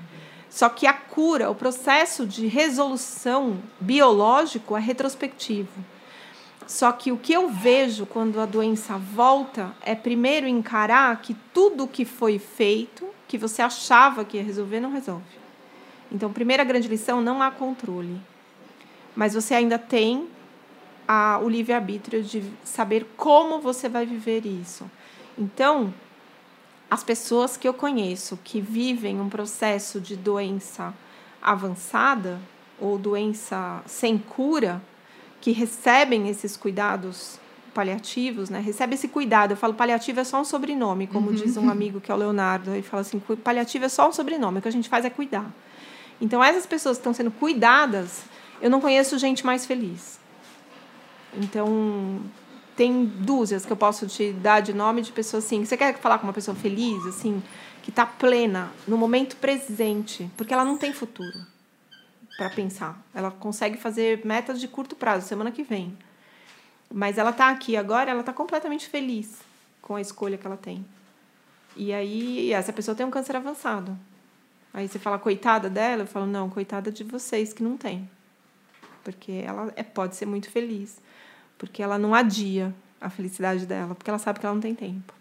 Só 0.50 0.70
que 0.70 0.88
a 0.88 0.94
cura, 0.94 1.52
o 1.52 1.56
processo 1.56 2.26
de 2.26 2.48
resolução 2.48 3.62
biológico 3.80 4.76
é 4.76 4.80
retrospectivo. 4.80 5.86
Só 6.66 6.92
que 6.92 7.12
o 7.12 7.18
que 7.18 7.32
eu 7.32 7.48
vejo 7.48 8.08
quando 8.08 8.42
a 8.42 8.46
doença 8.46 8.98
volta 8.98 9.72
é 9.86 9.94
primeiro 9.94 10.48
encarar 10.48 11.22
que 11.22 11.36
tudo 11.54 11.88
que 11.88 12.04
foi 12.04 12.40
feito, 12.40 13.08
que 13.28 13.38
você 13.38 13.62
achava 13.62 14.26
que 14.26 14.38
ia 14.38 14.44
resolver, 14.44 14.80
não 14.80 14.92
resolve. 14.92 15.37
Então, 16.12 16.32
primeira 16.32 16.64
grande 16.64 16.88
lição: 16.88 17.22
não 17.22 17.42
há 17.42 17.52
controle. 17.52 18.20
Mas 19.16 19.34
você 19.34 19.54
ainda 19.54 19.80
tem 19.80 20.28
a, 21.08 21.40
o 21.42 21.50
livre-arbítrio 21.50 22.24
de 22.24 22.44
saber 22.64 23.08
como 23.18 23.60
você 23.60 23.90
vai 23.90 24.06
viver 24.06 24.46
isso. 24.46 24.90
Então, 25.38 25.94
as 26.90 27.04
pessoas 27.04 27.58
que 27.58 27.68
eu 27.68 27.74
conheço 27.74 28.38
que 28.44 28.62
vivem 28.62 29.20
um 29.20 29.30
processo 29.30 30.00
de 30.00 30.16
doença 30.16 30.94
avançada 31.42 32.40
ou 32.80 32.98
doença 32.98 33.82
sem 33.86 34.18
cura, 34.18 34.82
que 35.42 35.52
recebem 35.52 36.30
esses 36.30 36.58
cuidados 36.58 37.40
paliativos, 37.74 38.50
né? 38.50 38.60
Recebe 38.60 38.96
esse 38.96 39.08
cuidado. 39.08 39.52
Eu 39.52 39.58
falo 39.58 39.74
paliativo 39.74 40.20
é 40.20 40.24
só 40.24 40.42
um 40.42 40.46
sobrenome, 40.46 41.06
como 41.06 41.30
uhum. 41.30 41.36
diz 41.36 41.58
um 41.58 41.70
amigo 41.70 42.02
que 42.02 42.12
é 42.12 42.16
o 42.16 42.18
Leonardo. 42.18 42.72
Ele 42.72 42.82
fala 42.82 43.02
assim, 43.02 43.20
paliativo 43.20 43.86
é 43.86 43.90
só 43.90 44.10
um 44.10 44.12
sobrenome. 44.12 44.60
O 44.60 44.62
que 44.62 44.68
a 44.68 44.72
gente 44.72 44.90
faz 44.90 45.06
é 45.06 45.10
cuidar. 45.10 45.52
Então 46.20 46.44
essas 46.44 46.66
pessoas 46.66 46.98
que 46.98 47.02
estão 47.02 47.14
sendo 47.14 47.32
cuidadas, 47.32 48.24
eu 48.62 48.70
não 48.70 48.82
conheço 48.82 49.18
gente 49.18 49.46
mais 49.46 49.66
feliz. 49.66 50.20
Então 51.34 52.22
tem 52.76 53.06
dúzias 53.06 53.66
que 53.66 53.72
eu 53.72 53.78
posso 53.78 54.06
te 54.08 54.32
dar 54.34 54.62
de 54.62 54.74
nome 54.74 55.02
de 55.02 55.12
pessoas 55.12 55.46
assim. 55.46 55.66
Você 55.66 55.76
quer 55.76 55.98
falar 55.98 56.20
com 56.20 56.28
uma 56.28 56.34
pessoa 56.34 56.56
feliz, 56.56 57.06
assim, 57.08 57.42
que 57.82 57.90
está 57.90 58.06
plena 58.06 58.72
no 58.88 58.98
momento 58.98 59.36
presente, 59.38 60.30
porque 60.38 60.54
ela 60.54 60.64
não 60.64 60.78
tem 60.78 60.94
futuro 60.94 61.40
para 62.38 62.52
pensar. 62.52 63.02
Ela 63.16 63.32
consegue 63.32 63.78
fazer 63.78 64.24
metas 64.24 64.60
de 64.60 64.68
curto 64.68 64.96
prazo, 64.96 65.28
semana 65.28 65.52
que 65.52 65.64
vem. 65.64 65.98
Mas 66.94 67.18
ela 67.18 67.32
está 67.32 67.50
aqui 67.50 67.76
agora, 67.76 68.12
ela 68.12 68.20
está 68.20 68.32
completamente 68.32 68.88
feliz 68.88 69.40
com 69.82 69.96
a 69.96 70.02
escolha 70.02 70.38
que 70.38 70.46
ela 70.46 70.56
tem. 70.56 70.86
E 71.76 71.92
aí, 71.92 72.54
essa 72.54 72.72
pessoa 72.72 72.96
tem 72.96 73.06
um 73.06 73.12
câncer 73.12 73.36
avançado. 73.36 73.98
Aí 74.78 74.88
você 74.88 75.00
fala, 75.00 75.18
coitada 75.18 75.70
dela? 75.70 76.04
Eu 76.04 76.08
falo, 76.08 76.28
não, 76.28 76.50
coitada 76.50 76.92
de 76.92 77.04
vocês 77.04 77.52
que 77.52 77.64
não 77.64 77.76
tem. 77.76 78.10
Porque 79.04 79.32
ela 79.32 79.74
é, 79.76 79.82
pode 79.82 80.16
ser 80.16 80.26
muito 80.26 80.50
feliz 80.52 81.00
porque 81.58 81.82
ela 81.82 81.98
não 81.98 82.14
adia 82.14 82.74
a 83.02 83.10
felicidade 83.10 83.66
dela, 83.66 83.96
porque 83.96 84.10
ela 84.10 84.20
sabe 84.20 84.40
que 84.40 84.46
ela 84.46 84.56
não 84.56 84.62
tem 84.62 84.76
tempo. 84.76 85.14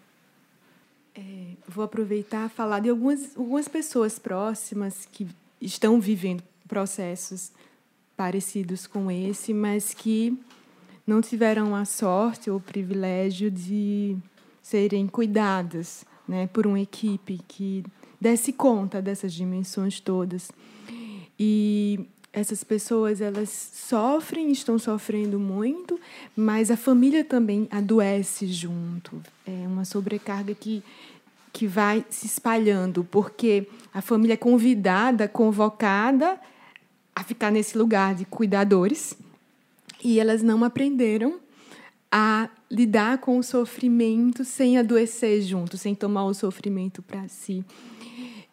É, 1.14 1.52
vou 1.66 1.84
aproveitar 1.84 2.48
falar 2.50 2.80
de 2.80 2.90
algumas, 2.90 3.36
algumas 3.36 3.68
pessoas 3.68 4.18
próximas 4.18 5.08
que 5.10 5.26
estão 5.60 6.00
vivendo 6.00 6.42
processos 6.68 7.52
parecidos 8.16 8.86
com 8.86 9.10
esse, 9.10 9.54
mas 9.54 9.94
que 9.94 10.38
não 11.06 11.20
tiveram 11.20 11.74
a 11.74 11.84
sorte 11.84 12.50
ou 12.50 12.58
o 12.58 12.60
privilégio 12.60 13.50
de 13.50 14.16
serem 14.62 15.06
cuidadas 15.06 16.04
né, 16.26 16.48
por 16.48 16.66
uma 16.66 16.80
equipe 16.80 17.40
que 17.46 17.84
desse 18.20 18.52
conta 18.52 19.02
dessas 19.02 19.32
dimensões 19.32 20.00
todas. 20.00 20.50
E 21.38 22.00
essas 22.32 22.62
pessoas 22.62 23.20
elas 23.20 23.48
sofrem, 23.74 24.50
estão 24.50 24.78
sofrendo 24.78 25.38
muito, 25.38 25.98
mas 26.36 26.70
a 26.70 26.76
família 26.76 27.24
também 27.24 27.66
adoece 27.70 28.46
junto. 28.46 29.22
É 29.46 29.66
uma 29.66 29.84
sobrecarga 29.84 30.54
que 30.54 30.82
que 31.56 31.66
vai 31.66 32.04
se 32.10 32.26
espalhando, 32.26 33.02
porque 33.02 33.66
a 33.94 34.02
família 34.02 34.34
é 34.34 34.36
convidada, 34.36 35.26
convocada 35.26 36.38
a 37.14 37.24
ficar 37.24 37.50
nesse 37.50 37.78
lugar 37.78 38.14
de 38.14 38.26
cuidadores, 38.26 39.16
e 40.04 40.20
elas 40.20 40.42
não 40.42 40.62
aprenderam 40.62 41.40
a 42.12 42.50
lidar 42.70 43.16
com 43.18 43.38
o 43.38 43.42
sofrimento 43.42 44.44
sem 44.44 44.76
adoecer 44.76 45.40
junto, 45.40 45.78
sem 45.78 45.94
tomar 45.94 46.26
o 46.26 46.34
sofrimento 46.34 47.00
para 47.00 47.26
si. 47.26 47.64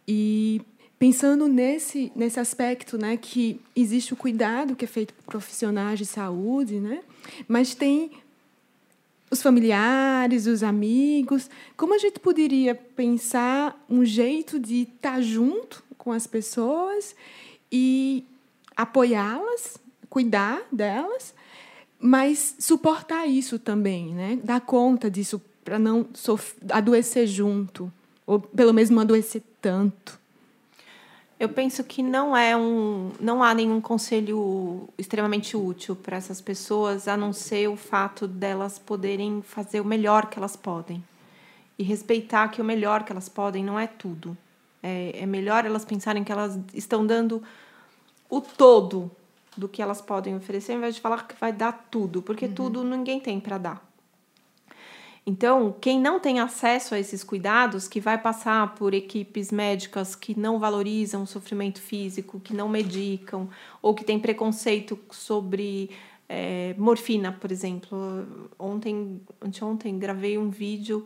E 0.08 0.62
pensando 1.00 1.48
nesse, 1.48 2.12
nesse 2.16 2.40
aspecto, 2.40 2.98
né, 2.98 3.18
que 3.18 3.60
existe 3.76 4.14
o 4.14 4.18
cuidado 4.18 4.76
que 4.76 4.86
é 4.86 4.88
feito 4.88 5.14
por 5.14 5.24
profissionais 5.26 6.00
de 6.00 6.06
saúde, 6.06 6.80
né, 6.80 7.02
mas 7.48 7.76
tem 7.76 8.12
os 9.34 9.42
familiares, 9.42 10.46
os 10.46 10.64
amigos. 10.64 11.50
Como 11.76 11.94
a 11.94 11.98
gente 11.98 12.20
poderia 12.20 12.76
pensar 12.76 13.84
um 13.90 14.06
jeito 14.06 14.60
de 14.60 14.84
estar 14.84 15.22
junto 15.22 15.84
com 15.98 16.12
as 16.12 16.28
pessoas 16.28 17.16
e 17.72 18.24
apoiá-las, 18.76 19.78
cuidar 20.10 20.62
delas, 20.72 21.34
mas 22.00 22.56
suportar 22.60 23.26
isso 23.26 23.58
também, 23.58 24.14
né? 24.14 24.40
Dar 24.44 24.62
conta 24.62 25.10
disso 25.10 25.42
para 25.64 25.80
não 25.80 26.06
adoecer 26.70 27.26
junto, 27.26 27.92
ou 28.26 28.40
pelo 28.40 28.74
menos 28.74 28.90
não 28.90 29.02
adoecer 29.02 29.42
tanto. 29.62 30.20
Eu 31.40 31.50
penso 31.50 31.84
que 31.84 32.02
não 32.02 32.38
é 32.38 32.56
um, 32.56 33.12
não 33.20 33.44
há 33.44 33.54
nenhum 33.54 33.82
conselho 33.82 34.88
extremamente 34.98 35.58
útil 35.58 35.96
para 35.96 36.16
essas 36.16 36.40
pessoas, 36.40 37.08
a 37.08 37.18
não 37.18 37.34
ser 37.34 37.68
o 37.68 37.76
fato 37.76 38.28
delas 38.28 38.80
poderem 38.80 39.42
fazer 39.42 39.82
o 39.82 39.86
melhor 39.86 40.28
que 40.28 40.40
elas 40.40 40.56
podem 40.56 41.04
e 41.78 41.84
respeitar 41.84 42.48
que 42.50 42.62
o 42.62 42.64
melhor 42.64 43.04
que 43.04 43.12
elas 43.12 43.28
podem 43.28 43.64
não 43.64 43.80
é 43.80 43.88
tudo. 43.88 44.38
É, 44.82 45.24
é 45.24 45.26
melhor 45.26 45.66
elas 45.66 45.84
pensarem 45.84 46.24
que 46.24 46.32
elas 46.32 46.58
estão 46.74 47.06
dando 47.06 47.44
o 48.30 48.40
todo 48.40 49.12
do 49.58 49.68
que 49.68 49.82
elas 49.82 50.02
podem 50.02 50.36
oferecer, 50.36 50.72
ao 50.74 50.78
invés 50.78 50.96
de 50.96 51.02
falar 51.02 51.28
que 51.28 51.36
vai 51.40 51.52
dar 51.52 51.88
tudo, 51.92 52.22
porque 52.22 52.46
uhum. 52.46 52.54
tudo 52.54 52.84
ninguém 52.84 53.20
tem 53.20 53.40
para 53.40 53.58
dar. 53.58 53.93
Então, 55.26 55.74
quem 55.80 56.00
não 56.00 56.20
tem 56.20 56.40
acesso 56.42 56.94
a 56.94 57.00
esses 57.00 57.24
cuidados, 57.24 57.88
que 57.88 58.02
vai 58.02 58.18
passar 58.18 58.76
por 58.76 58.94
equipes 58.94 59.52
médicas 59.52 60.16
que 60.16 60.38
não 60.38 60.60
valorizam 60.60 61.24
o 61.24 61.28
sofrimento 61.28 61.82
físico, 61.82 62.42
que 62.42 62.54
não 62.54 62.68
medicam, 62.68 63.50
ou 63.82 63.96
que 63.96 64.04
tem 64.04 64.20
preconceito 64.20 65.00
sobre 65.10 65.90
é, 66.28 66.76
morfina, 66.78 67.32
por 67.32 67.52
exemplo. 67.52 68.50
Ontem, 68.60 69.22
anteontem, 69.42 69.98
gravei 69.98 70.38
um 70.38 70.50
vídeo 70.50 71.06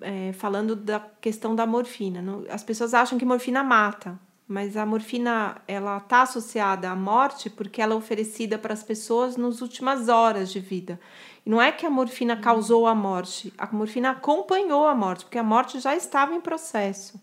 é, 0.00 0.32
falando 0.32 0.74
da 0.74 1.00
questão 1.20 1.54
da 1.54 1.66
morfina. 1.66 2.24
As 2.48 2.62
pessoas 2.62 2.94
acham 2.94 3.18
que 3.18 3.26
morfina 3.26 3.62
mata, 3.62 4.18
mas 4.46 4.76
a 4.76 4.84
morfina 4.84 5.56
ela 5.66 5.98
está 5.98 6.22
associada 6.22 6.90
à 6.90 6.96
morte 6.96 7.48
porque 7.48 7.80
ela 7.80 7.94
é 7.94 7.96
oferecida 7.96 8.58
para 8.58 8.72
as 8.72 8.82
pessoas 8.82 9.36
nas 9.36 9.60
últimas 9.60 10.08
horas 10.08 10.52
de 10.52 10.60
vida. 10.60 11.00
E 11.44 11.50
não 11.50 11.60
é 11.60 11.70
que 11.70 11.84
a 11.84 11.90
morfina 11.90 12.36
causou 12.36 12.86
a 12.86 12.94
morte, 12.94 13.52
a 13.58 13.66
morfina 13.70 14.10
acompanhou 14.10 14.86
a 14.86 14.94
morte, 14.94 15.24
porque 15.24 15.38
a 15.38 15.42
morte 15.42 15.78
já 15.78 15.94
estava 15.94 16.34
em 16.34 16.40
processo. 16.40 17.20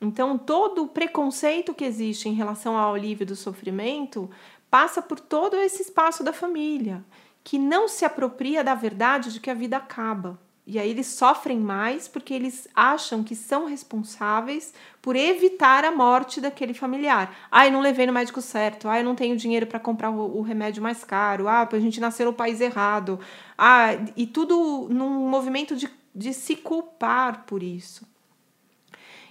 Então, 0.00 0.36
todo 0.36 0.84
o 0.84 0.88
preconceito 0.88 1.74
que 1.74 1.84
existe 1.84 2.28
em 2.28 2.34
relação 2.34 2.76
ao 2.76 2.94
alívio 2.94 3.26
do 3.26 3.36
sofrimento 3.36 4.30
passa 4.70 5.00
por 5.00 5.20
todo 5.20 5.56
esse 5.56 5.82
espaço 5.82 6.22
da 6.22 6.32
família, 6.32 7.04
que 7.42 7.58
não 7.58 7.88
se 7.88 8.04
apropria 8.04 8.64
da 8.64 8.74
verdade 8.74 9.32
de 9.32 9.40
que 9.40 9.50
a 9.50 9.54
vida 9.54 9.76
acaba. 9.76 10.38
E 10.66 10.80
aí 10.80 10.90
eles 10.90 11.06
sofrem 11.06 11.60
mais 11.60 12.08
porque 12.08 12.34
eles 12.34 12.66
acham 12.74 13.22
que 13.22 13.36
são 13.36 13.66
responsáveis 13.66 14.74
por 15.00 15.14
evitar 15.14 15.84
a 15.84 15.92
morte 15.92 16.40
daquele 16.40 16.74
familiar. 16.74 17.32
Ah, 17.52 17.66
eu 17.66 17.72
não 17.72 17.80
levei 17.80 18.04
no 18.04 18.12
médico 18.12 18.42
certo. 18.42 18.88
Ah, 18.88 18.98
eu 18.98 19.04
não 19.04 19.14
tenho 19.14 19.36
dinheiro 19.36 19.66
para 19.66 19.78
comprar 19.78 20.10
o, 20.10 20.38
o, 20.38 20.42
remédio 20.42 20.82
mais 20.82 21.04
caro. 21.04 21.46
Ah, 21.46 21.68
a 21.70 21.78
gente 21.78 22.00
nasceu 22.00 22.26
no 22.26 22.32
país 22.32 22.60
errado. 22.60 23.20
Ah, 23.56 23.90
e 24.16 24.26
tudo 24.26 24.88
num 24.90 25.28
movimento 25.28 25.76
de, 25.76 25.88
de 26.12 26.34
se 26.34 26.56
culpar 26.56 27.44
por 27.46 27.62
isso. 27.62 28.04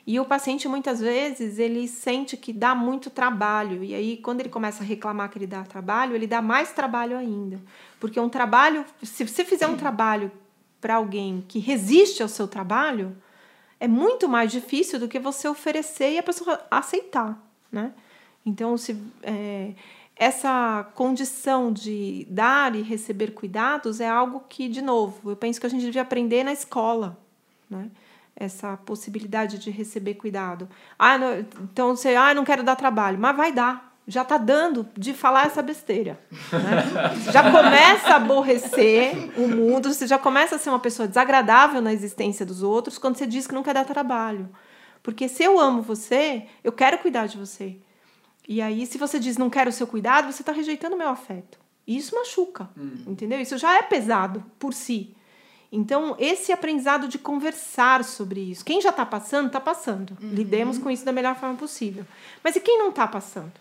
E 0.07 0.17
o 0.19 0.23
paciente 0.23 0.69
muitas 0.69 1.01
vezes 1.01 1.59
ele 1.59 1.85
sente 1.87 2.37
que 2.37 2.53
dá 2.53 2.73
muito 2.75 3.09
trabalho 3.09 3.83
e 3.83 3.93
aí 3.93 4.17
quando 4.17 4.39
ele 4.39 4.49
começa 4.49 4.83
a 4.83 4.85
reclamar 4.85 5.29
que 5.29 5.37
ele 5.37 5.47
dá 5.47 5.63
trabalho, 5.63 6.15
ele 6.15 6.27
dá 6.27 6.41
mais 6.41 6.71
trabalho 6.71 7.17
ainda. 7.17 7.59
Porque 7.99 8.19
um 8.19 8.29
trabalho, 8.29 8.85
se 9.03 9.27
você 9.27 9.43
fizer 9.43 9.67
um 9.67 9.75
trabalho 9.75 10.31
para 10.85 10.97
alguém 10.97 11.43
que 11.47 11.57
resiste 11.57 12.21
ao 12.21 12.29
seu 12.29 12.47
trabalho, 12.47 13.17
é 13.79 13.87
muito 13.87 14.29
mais 14.29 14.51
difícil 14.51 14.99
do 14.99 15.07
que 15.07 15.17
você 15.17 15.47
oferecer 15.47 16.11
e 16.11 16.19
a 16.19 16.21
pessoa 16.21 16.63
aceitar, 16.69 17.43
né? 17.71 17.91
Então, 18.45 18.77
se 18.77 18.95
é, 19.23 19.71
essa 20.15 20.87
condição 20.93 21.73
de 21.73 22.27
dar 22.29 22.75
e 22.75 22.83
receber 22.83 23.31
cuidados 23.31 23.99
é 23.99 24.07
algo 24.07 24.43
que, 24.47 24.69
de 24.69 24.79
novo, 24.79 25.31
eu 25.31 25.35
penso 25.35 25.59
que 25.59 25.65
a 25.65 25.69
gente 25.71 25.83
devia 25.83 26.03
aprender 26.03 26.43
na 26.43 26.53
escola, 26.53 27.17
né? 27.67 27.89
Essa 28.35 28.77
possibilidade 28.77 29.57
de 29.57 29.71
receber 29.71 30.13
cuidado. 30.13 30.69
Ah, 30.99 31.17
não, 31.17 31.39
então 31.63 31.95
você, 31.95 32.15
ah, 32.15 32.31
não 32.35 32.45
quero 32.45 32.61
dar 32.61 32.75
trabalho, 32.75 33.17
mas 33.17 33.35
vai 33.35 33.51
dar. 33.51 33.94
Já 34.07 34.21
está 34.21 34.37
dando 34.37 34.87
de 34.95 35.13
falar 35.13 35.47
essa 35.47 35.61
besteira. 35.61 36.19
Né? 36.51 37.31
já 37.31 37.51
começa 37.51 38.09
a 38.09 38.15
aborrecer 38.17 39.31
o 39.35 39.47
mundo, 39.47 39.91
você 39.91 40.05
já 40.05 40.17
começa 40.19 40.55
a 40.55 40.59
ser 40.59 40.69
uma 40.69 40.79
pessoa 40.79 41.07
desagradável 41.07 41.81
na 41.81 41.91
existência 41.91 42.45
dos 42.45 42.61
outros 42.61 42.97
quando 42.97 43.17
você 43.17 43.25
diz 43.25 43.47
que 43.47 43.53
não 43.53 43.63
quer 43.63 43.73
dar 43.73 43.85
trabalho. 43.85 44.49
Porque 45.01 45.27
se 45.27 45.43
eu 45.43 45.59
amo 45.59 45.81
você, 45.81 46.45
eu 46.63 46.71
quero 46.71 46.97
cuidar 46.99 47.27
de 47.27 47.37
você. 47.37 47.77
E 48.47 48.61
aí, 48.61 48.85
se 48.85 48.97
você 48.97 49.19
diz 49.19 49.37
não 49.37 49.49
quero 49.49 49.69
o 49.69 49.73
seu 49.73 49.87
cuidado, 49.87 50.31
você 50.31 50.41
está 50.41 50.51
rejeitando 50.51 50.93
o 50.93 50.97
meu 50.97 51.09
afeto. 51.09 51.59
E 51.87 51.97
isso 51.97 52.15
machuca, 52.15 52.69
uhum. 52.75 53.03
entendeu? 53.07 53.39
Isso 53.39 53.57
já 53.57 53.77
é 53.77 53.83
pesado 53.83 54.43
por 54.57 54.73
si. 54.73 55.15
Então, 55.71 56.15
esse 56.17 56.51
aprendizado 56.51 57.07
de 57.07 57.17
conversar 57.17 58.03
sobre 58.03 58.39
isso. 58.39 58.63
Quem 58.63 58.81
já 58.81 58.89
está 58.89 59.05
passando, 59.05 59.47
está 59.47 59.59
passando. 59.59 60.17
Uhum. 60.21 60.29
Lidemos 60.29 60.77
com 60.77 60.89
isso 60.89 61.03
da 61.03 61.11
melhor 61.11 61.35
forma 61.35 61.55
possível. 61.55 62.05
Mas 62.43 62.55
e 62.55 62.59
quem 62.59 62.79
não 62.79 62.89
está 62.89 63.07
passando? 63.07 63.51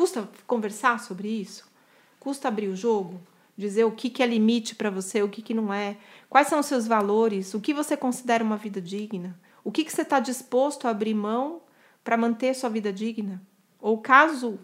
Custa 0.00 0.26
conversar 0.46 0.98
sobre 0.98 1.28
isso? 1.28 1.70
Custa 2.18 2.48
abrir 2.48 2.68
o 2.68 2.74
jogo? 2.74 3.20
Dizer 3.54 3.84
o 3.84 3.92
que, 3.92 4.08
que 4.08 4.22
é 4.22 4.26
limite 4.26 4.74
para 4.74 4.88
você, 4.88 5.22
o 5.22 5.28
que, 5.28 5.42
que 5.42 5.52
não 5.52 5.70
é? 5.70 5.98
Quais 6.30 6.46
são 6.46 6.60
os 6.60 6.64
seus 6.64 6.86
valores? 6.86 7.52
O 7.52 7.60
que 7.60 7.74
você 7.74 7.98
considera 7.98 8.42
uma 8.42 8.56
vida 8.56 8.80
digna? 8.80 9.38
O 9.62 9.70
que, 9.70 9.84
que 9.84 9.92
você 9.92 10.00
está 10.00 10.18
disposto 10.18 10.88
a 10.88 10.90
abrir 10.90 11.12
mão 11.12 11.60
para 12.02 12.16
manter 12.16 12.54
sua 12.54 12.70
vida 12.70 12.90
digna? 12.90 13.42
Ou 13.78 13.98
caso 13.98 14.58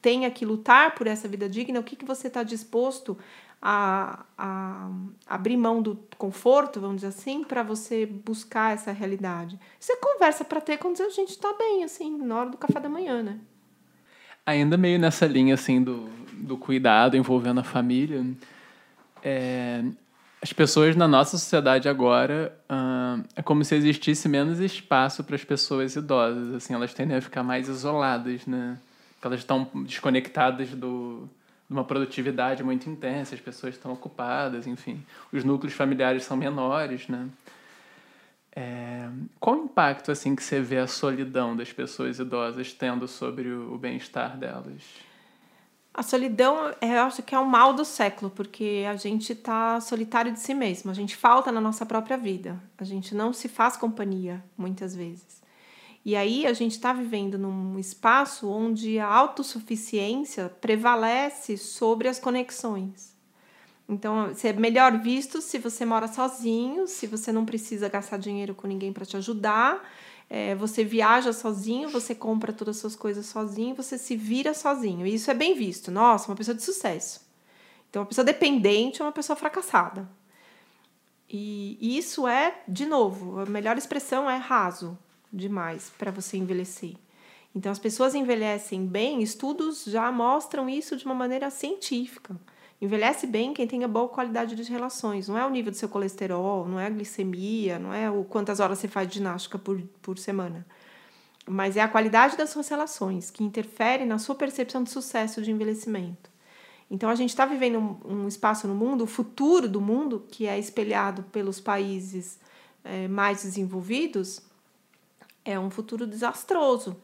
tenha 0.00 0.30
que 0.30 0.46
lutar 0.46 0.94
por 0.94 1.08
essa 1.08 1.26
vida 1.26 1.48
digna, 1.48 1.80
o 1.80 1.82
que, 1.82 1.96
que 1.96 2.04
você 2.04 2.28
está 2.28 2.44
disposto 2.44 3.18
a, 3.60 4.24
a, 4.38 4.88
abrir 5.26 5.56
mão 5.56 5.82
do 5.82 5.98
conforto, 6.16 6.80
vamos 6.80 6.98
dizer 6.98 7.08
assim, 7.08 7.42
para 7.42 7.64
você 7.64 8.06
buscar 8.06 8.74
essa 8.74 8.92
realidade? 8.92 9.58
Você 9.80 9.96
conversa 9.96 10.44
para 10.44 10.60
ter 10.60 10.78
quando 10.78 11.00
a 11.00 11.08
gente 11.08 11.30
está 11.30 11.52
bem, 11.54 11.82
assim, 11.82 12.16
na 12.18 12.38
hora 12.38 12.50
do 12.50 12.56
café 12.56 12.78
da 12.78 12.88
manhã, 12.88 13.20
né? 13.20 13.40
Ainda 14.46 14.76
meio 14.76 14.98
nessa 14.98 15.26
linha, 15.26 15.54
assim, 15.54 15.82
do, 15.82 16.08
do 16.32 16.56
cuidado 16.56 17.16
envolvendo 17.16 17.60
a 17.60 17.64
família, 17.64 18.24
é, 19.22 19.82
as 20.40 20.52
pessoas 20.52 20.94
na 20.94 21.08
nossa 21.08 21.36
sociedade 21.36 21.88
agora 21.88 22.56
uh, 22.70 23.24
é 23.34 23.42
como 23.42 23.64
se 23.64 23.74
existisse 23.74 24.28
menos 24.28 24.60
espaço 24.60 25.24
para 25.24 25.34
as 25.34 25.42
pessoas 25.42 25.96
idosas 25.96 26.54
assim 26.54 26.74
elas 26.74 26.94
tendem 26.94 27.16
a 27.16 27.20
ficar 27.20 27.42
mais 27.42 27.68
isoladas 27.68 28.46
né? 28.46 28.78
Porque 29.14 29.26
elas 29.26 29.40
estão 29.40 29.68
desconectadas 29.74 30.68
do 30.70 31.28
de 31.68 31.72
uma 31.72 31.82
produtividade 31.82 32.62
muito 32.62 32.88
intensa 32.88 33.34
as 33.34 33.40
pessoas 33.40 33.74
estão 33.74 33.92
ocupadas 33.92 34.68
enfim. 34.68 35.02
Os 35.32 35.42
núcleos 35.42 35.74
familiares 35.74 36.22
são 36.22 36.36
menores 36.36 37.08
né 37.08 37.26
é, 38.56 39.08
qual 39.38 39.56
o 39.56 39.64
impacto 39.66 40.10
assim 40.10 40.34
que 40.34 40.42
você 40.42 40.60
vê 40.60 40.78
a 40.78 40.86
solidão 40.88 41.54
das 41.54 41.72
pessoas 41.72 42.18
idosas 42.18 42.72
tendo 42.72 43.06
sobre 43.06 43.48
o, 43.48 43.74
o 43.74 43.78
bem-estar 43.78 44.36
delas 44.36 44.82
a 45.96 46.02
solidão, 46.02 46.74
é, 46.78 46.98
eu 46.98 47.04
acho 47.04 47.22
que 47.22 47.34
é 47.34 47.38
o 47.38 47.46
mal 47.46 47.72
do 47.72 47.82
século, 47.82 48.30
porque 48.30 48.84
a 48.86 48.96
gente 48.96 49.32
está 49.32 49.80
solitário 49.80 50.30
de 50.30 50.38
si 50.38 50.52
mesmo, 50.52 50.90
a 50.90 50.94
gente 50.94 51.16
falta 51.16 51.50
na 51.50 51.58
nossa 51.58 51.86
própria 51.86 52.18
vida, 52.18 52.62
a 52.76 52.84
gente 52.84 53.14
não 53.14 53.32
se 53.32 53.48
faz 53.48 53.78
companhia 53.78 54.44
muitas 54.58 54.94
vezes. 54.94 55.40
E 56.04 56.14
aí 56.14 56.46
a 56.46 56.52
gente 56.52 56.72
está 56.72 56.92
vivendo 56.92 57.38
num 57.38 57.78
espaço 57.78 58.46
onde 58.46 58.98
a 58.98 59.06
autossuficiência 59.06 60.50
prevalece 60.60 61.56
sobre 61.56 62.08
as 62.08 62.18
conexões. 62.18 63.15
Então, 63.88 64.28
você 64.28 64.48
é 64.48 64.52
melhor 64.52 64.98
visto 64.98 65.40
se 65.40 65.58
você 65.58 65.84
mora 65.84 66.08
sozinho, 66.08 66.88
se 66.88 67.06
você 67.06 67.30
não 67.30 67.44
precisa 67.44 67.88
gastar 67.88 68.18
dinheiro 68.18 68.54
com 68.54 68.66
ninguém 68.66 68.92
para 68.92 69.06
te 69.06 69.16
ajudar, 69.16 69.88
é, 70.28 70.56
você 70.56 70.84
viaja 70.84 71.32
sozinho, 71.32 71.88
você 71.88 72.14
compra 72.14 72.52
todas 72.52 72.76
as 72.76 72.80
suas 72.80 72.96
coisas 72.96 73.26
sozinho, 73.26 73.76
você 73.76 73.96
se 73.96 74.16
vira 74.16 74.52
sozinho. 74.54 75.06
E 75.06 75.14
isso 75.14 75.30
é 75.30 75.34
bem 75.34 75.54
visto. 75.54 75.90
Nossa, 75.90 76.28
uma 76.28 76.36
pessoa 76.36 76.54
de 76.54 76.62
sucesso. 76.62 77.20
Então, 77.88 78.02
uma 78.02 78.08
pessoa 78.08 78.24
dependente 78.24 79.00
é 79.00 79.04
uma 79.04 79.12
pessoa 79.12 79.36
fracassada. 79.36 80.08
E 81.28 81.78
isso 81.96 82.26
é, 82.26 82.60
de 82.66 82.86
novo, 82.86 83.40
a 83.40 83.46
melhor 83.46 83.78
expressão 83.78 84.28
é 84.28 84.36
raso 84.36 84.98
demais 85.32 85.92
para 85.96 86.10
você 86.10 86.36
envelhecer. 86.36 86.94
Então, 87.54 87.70
as 87.70 87.78
pessoas 87.78 88.14
envelhecem 88.14 88.84
bem, 88.84 89.22
estudos 89.22 89.84
já 89.84 90.10
mostram 90.10 90.68
isso 90.68 90.96
de 90.96 91.04
uma 91.04 91.14
maneira 91.14 91.50
científica. 91.50 92.36
Envelhece 92.80 93.26
bem 93.26 93.54
quem 93.54 93.66
tenha 93.66 93.88
boa 93.88 94.08
qualidade 94.08 94.54
de 94.54 94.70
relações. 94.70 95.28
Não 95.28 95.38
é 95.38 95.46
o 95.46 95.50
nível 95.50 95.72
do 95.72 95.76
seu 95.76 95.88
colesterol, 95.88 96.68
não 96.68 96.78
é 96.78 96.86
a 96.86 96.90
glicemia, 96.90 97.78
não 97.78 97.92
é 97.92 98.10
o 98.10 98.22
quantas 98.24 98.60
horas 98.60 98.78
você 98.78 98.88
faz 98.88 99.08
de 99.08 99.14
ginástica 99.14 99.58
por, 99.58 99.80
por 100.02 100.18
semana. 100.18 100.66
Mas 101.48 101.76
é 101.76 101.80
a 101.80 101.88
qualidade 101.88 102.36
das 102.36 102.50
suas 102.50 102.68
relações 102.68 103.30
que 103.30 103.42
interfere 103.42 104.04
na 104.04 104.18
sua 104.18 104.34
percepção 104.34 104.82
de 104.82 104.90
sucesso 104.90 105.40
de 105.40 105.50
envelhecimento. 105.50 106.30
Então 106.90 107.08
a 107.08 107.14
gente 107.14 107.30
está 107.30 107.46
vivendo 107.46 107.78
um, 107.78 108.24
um, 108.24 108.28
espaço 108.28 108.68
no 108.68 108.74
mundo, 108.74 109.04
o 109.04 109.06
futuro 109.06 109.68
do 109.68 109.80
mundo, 109.80 110.24
que 110.30 110.46
é 110.46 110.58
espelhado 110.58 111.22
pelos 111.24 111.58
países 111.58 112.38
é, 112.84 113.08
mais 113.08 113.42
desenvolvidos, 113.42 114.42
é 115.44 115.58
um 115.58 115.70
futuro 115.70 116.06
desastroso. 116.06 116.96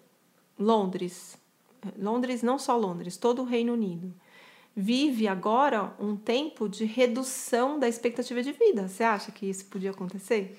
Londres, 0.59 1.39
Londres, 1.99 2.43
não 2.43 2.59
só 2.59 2.77
Londres, 2.77 3.16
todo 3.16 3.43
o 3.43 3.45
Reino 3.45 3.73
Unido 3.73 4.12
vive 4.75 5.29
agora 5.29 5.95
um 5.99 6.16
tempo 6.16 6.68
de 6.68 6.85
redução 6.85 7.79
da 7.79 7.89
expectativa 7.89 8.43
de 8.43 8.53
vida. 8.53 8.89
Você 8.89 9.05
acha 9.05 9.31
que 9.31 9.47
isso 9.47 9.66
podia 9.66 9.91
acontecer? 9.91 10.59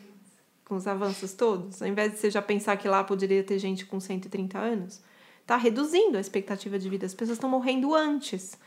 Com 0.66 0.76
os 0.76 0.88
avanços 0.88 1.34
todos? 1.34 1.82
Ao 1.82 1.88
invés 1.88 2.12
de 2.12 2.20
você 2.20 2.30
já 2.30 2.42
pensar 2.42 2.78
que 2.78 2.88
lá 2.88 3.04
poderia 3.04 3.44
ter 3.44 3.60
gente 3.60 3.86
com 3.86 4.00
130 4.00 4.58
anos, 4.58 5.02
está 5.42 5.58
reduzindo 5.58 6.18
a 6.18 6.22
expectativa 6.22 6.78
de 6.80 6.90
vida. 6.90 7.06
As 7.06 7.14
pessoas 7.14 7.38
estão 7.38 7.50
morrendo 7.50 7.94
antes. 7.94 8.58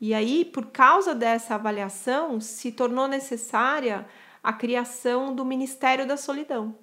E 0.00 0.12
aí, 0.12 0.44
por 0.44 0.66
causa 0.66 1.14
dessa 1.14 1.54
avaliação, 1.54 2.40
se 2.40 2.70
tornou 2.70 3.08
necessária 3.08 4.06
a 4.42 4.52
criação 4.52 5.34
do 5.34 5.44
Ministério 5.44 6.06
da 6.06 6.16
Solidão, 6.16 6.76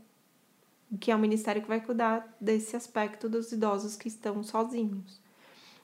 que 1.00 1.12
é 1.12 1.16
o 1.16 1.20
ministério 1.20 1.62
que 1.62 1.68
vai 1.68 1.80
cuidar 1.80 2.36
desse 2.42 2.76
aspecto 2.76 3.30
dos 3.30 3.52
idosos 3.52 3.96
que 3.96 4.08
estão 4.08 4.42
sozinhos. 4.42 5.22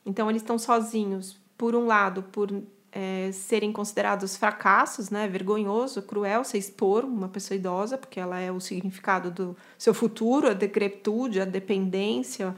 Então, 0.05 0.29
eles 0.29 0.41
estão 0.41 0.57
sozinhos 0.57 1.39
por 1.57 1.75
um 1.75 1.85
lado, 1.85 2.23
por 2.23 2.51
é, 2.91 3.31
serem 3.31 3.71
considerados 3.71 4.35
fracassos, 4.37 5.09
né? 5.09 5.27
Vergonhoso, 5.27 6.01
cruel 6.01 6.43
se 6.43 6.57
expor 6.57 7.03
uma 7.05 7.27
pessoa 7.27 7.55
idosa, 7.55 7.97
porque 7.97 8.19
ela 8.19 8.39
é 8.39 8.51
o 8.51 8.59
significado 8.59 9.31
do 9.31 9.57
seu 9.77 9.93
futuro, 9.93 10.49
a 10.49 10.53
decrepitude, 10.53 11.41
a 11.41 11.45
dependência, 11.45 12.55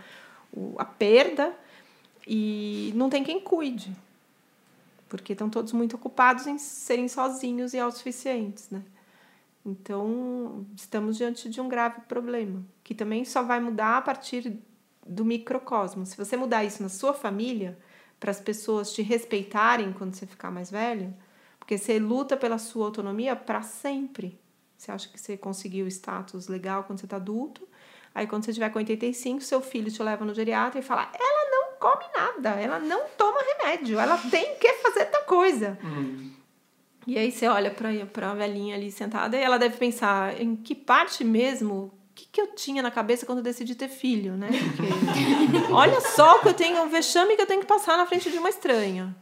a 0.77 0.85
perda, 0.85 1.53
e 2.27 2.93
não 2.95 3.09
tem 3.09 3.23
quem 3.23 3.39
cuide, 3.39 3.95
porque 5.07 5.33
estão 5.33 5.49
todos 5.49 5.73
muito 5.73 5.95
ocupados 5.95 6.45
em 6.45 6.57
serem 6.57 7.07
sozinhos 7.07 7.73
e 7.73 7.79
autossuficientes, 7.79 8.69
né? 8.69 8.83
Então, 9.65 10.65
estamos 10.75 11.17
diante 11.17 11.49
de 11.49 11.59
um 11.59 11.67
grave 11.67 12.01
problema, 12.07 12.63
que 12.83 12.95
também 12.95 13.25
só 13.25 13.43
vai 13.43 13.59
mudar 13.59 13.97
a 13.97 14.01
partir 14.01 14.57
do 15.05 15.25
microcosmo. 15.25 16.05
Se 16.05 16.15
você 16.15 16.37
mudar 16.37 16.63
isso 16.63 16.81
na 16.81 16.89
sua 16.89 17.13
família, 17.13 17.77
para 18.19 18.31
as 18.31 18.39
pessoas 18.39 18.93
te 18.93 19.01
respeitarem 19.01 19.93
quando 19.93 20.13
você 20.13 20.25
ficar 20.25 20.51
mais 20.51 20.69
velho, 20.69 21.13
porque 21.57 21.77
você 21.77 21.99
luta 21.99 22.35
pela 22.35 22.57
sua 22.57 22.85
autonomia 22.85 23.35
para 23.35 23.61
sempre. 23.61 24.39
Você 24.77 24.91
acha 24.91 25.09
que 25.09 25.19
você 25.19 25.37
conseguiu 25.37 25.85
o 25.85 25.89
status 25.89 26.47
legal 26.47 26.83
quando 26.83 26.99
você 26.99 27.05
está 27.05 27.17
adulto, 27.17 27.67
aí 28.13 28.25
quando 28.27 28.45
você 28.45 28.53
tiver 28.53 28.69
com 28.69 28.79
85, 28.79 29.41
seu 29.41 29.61
filho 29.61 29.91
te 29.91 30.01
leva 30.01 30.25
no 30.25 30.33
geriatra 30.33 30.79
e 30.79 30.83
fala: 30.83 31.11
ela 31.13 31.51
não 31.51 31.77
come 31.79 32.05
nada, 32.15 32.49
ela 32.51 32.79
não 32.79 33.07
toma 33.17 33.39
remédio, 33.41 33.99
ela 33.99 34.17
tem 34.17 34.55
que 34.55 34.73
fazer 34.73 35.05
tal 35.05 35.23
coisa. 35.23 35.77
Uhum. 35.83 36.31
E 37.07 37.17
aí 37.17 37.31
você 37.31 37.47
olha 37.47 37.71
para 37.71 38.31
a 38.31 38.35
velhinha 38.35 38.75
ali 38.75 38.91
sentada 38.91 39.37
e 39.37 39.41
ela 39.41 39.57
deve 39.57 39.77
pensar: 39.77 40.39
em 40.41 40.55
que 40.55 40.75
parte 40.75 41.23
mesmo 41.23 41.91
que, 42.19 42.27
que 42.31 42.41
eu 42.41 42.47
tinha 42.47 42.81
na 42.81 42.91
cabeça 42.91 43.25
quando 43.25 43.39
eu 43.39 43.43
decidi 43.43 43.75
ter 43.75 43.87
filho, 43.87 44.35
né? 44.35 44.49
Porque 44.75 45.71
olha 45.71 46.01
só 46.01 46.39
que 46.39 46.49
eu 46.49 46.53
tenho, 46.53 46.81
um 46.81 46.89
vexame 46.89 47.35
que 47.35 47.41
eu 47.41 47.47
tenho 47.47 47.61
que 47.61 47.67
passar 47.67 47.97
na 47.97 48.05
frente 48.05 48.29
de 48.29 48.37
uma 48.37 48.49
estranha. 48.49 49.15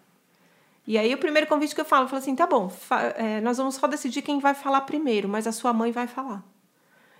E 0.85 0.97
aí 0.97 1.13
o 1.13 1.17
primeiro 1.17 1.47
convite 1.47 1.75
que 1.75 1.81
eu 1.81 1.85
falo, 1.85 2.05
eu 2.05 2.09
falo 2.09 2.21
assim, 2.21 2.35
tá 2.35 2.47
bom, 2.47 2.71
é, 3.15 3.41
nós 3.41 3.57
vamos 3.57 3.75
só 3.75 3.87
decidir 3.87 4.21
quem 4.21 4.39
vai 4.39 4.53
falar 4.53 4.81
primeiro, 4.81 5.27
mas 5.27 5.45
a 5.45 5.51
sua 5.51 5.73
mãe 5.73 5.91
vai 5.91 6.07
falar. 6.07 6.43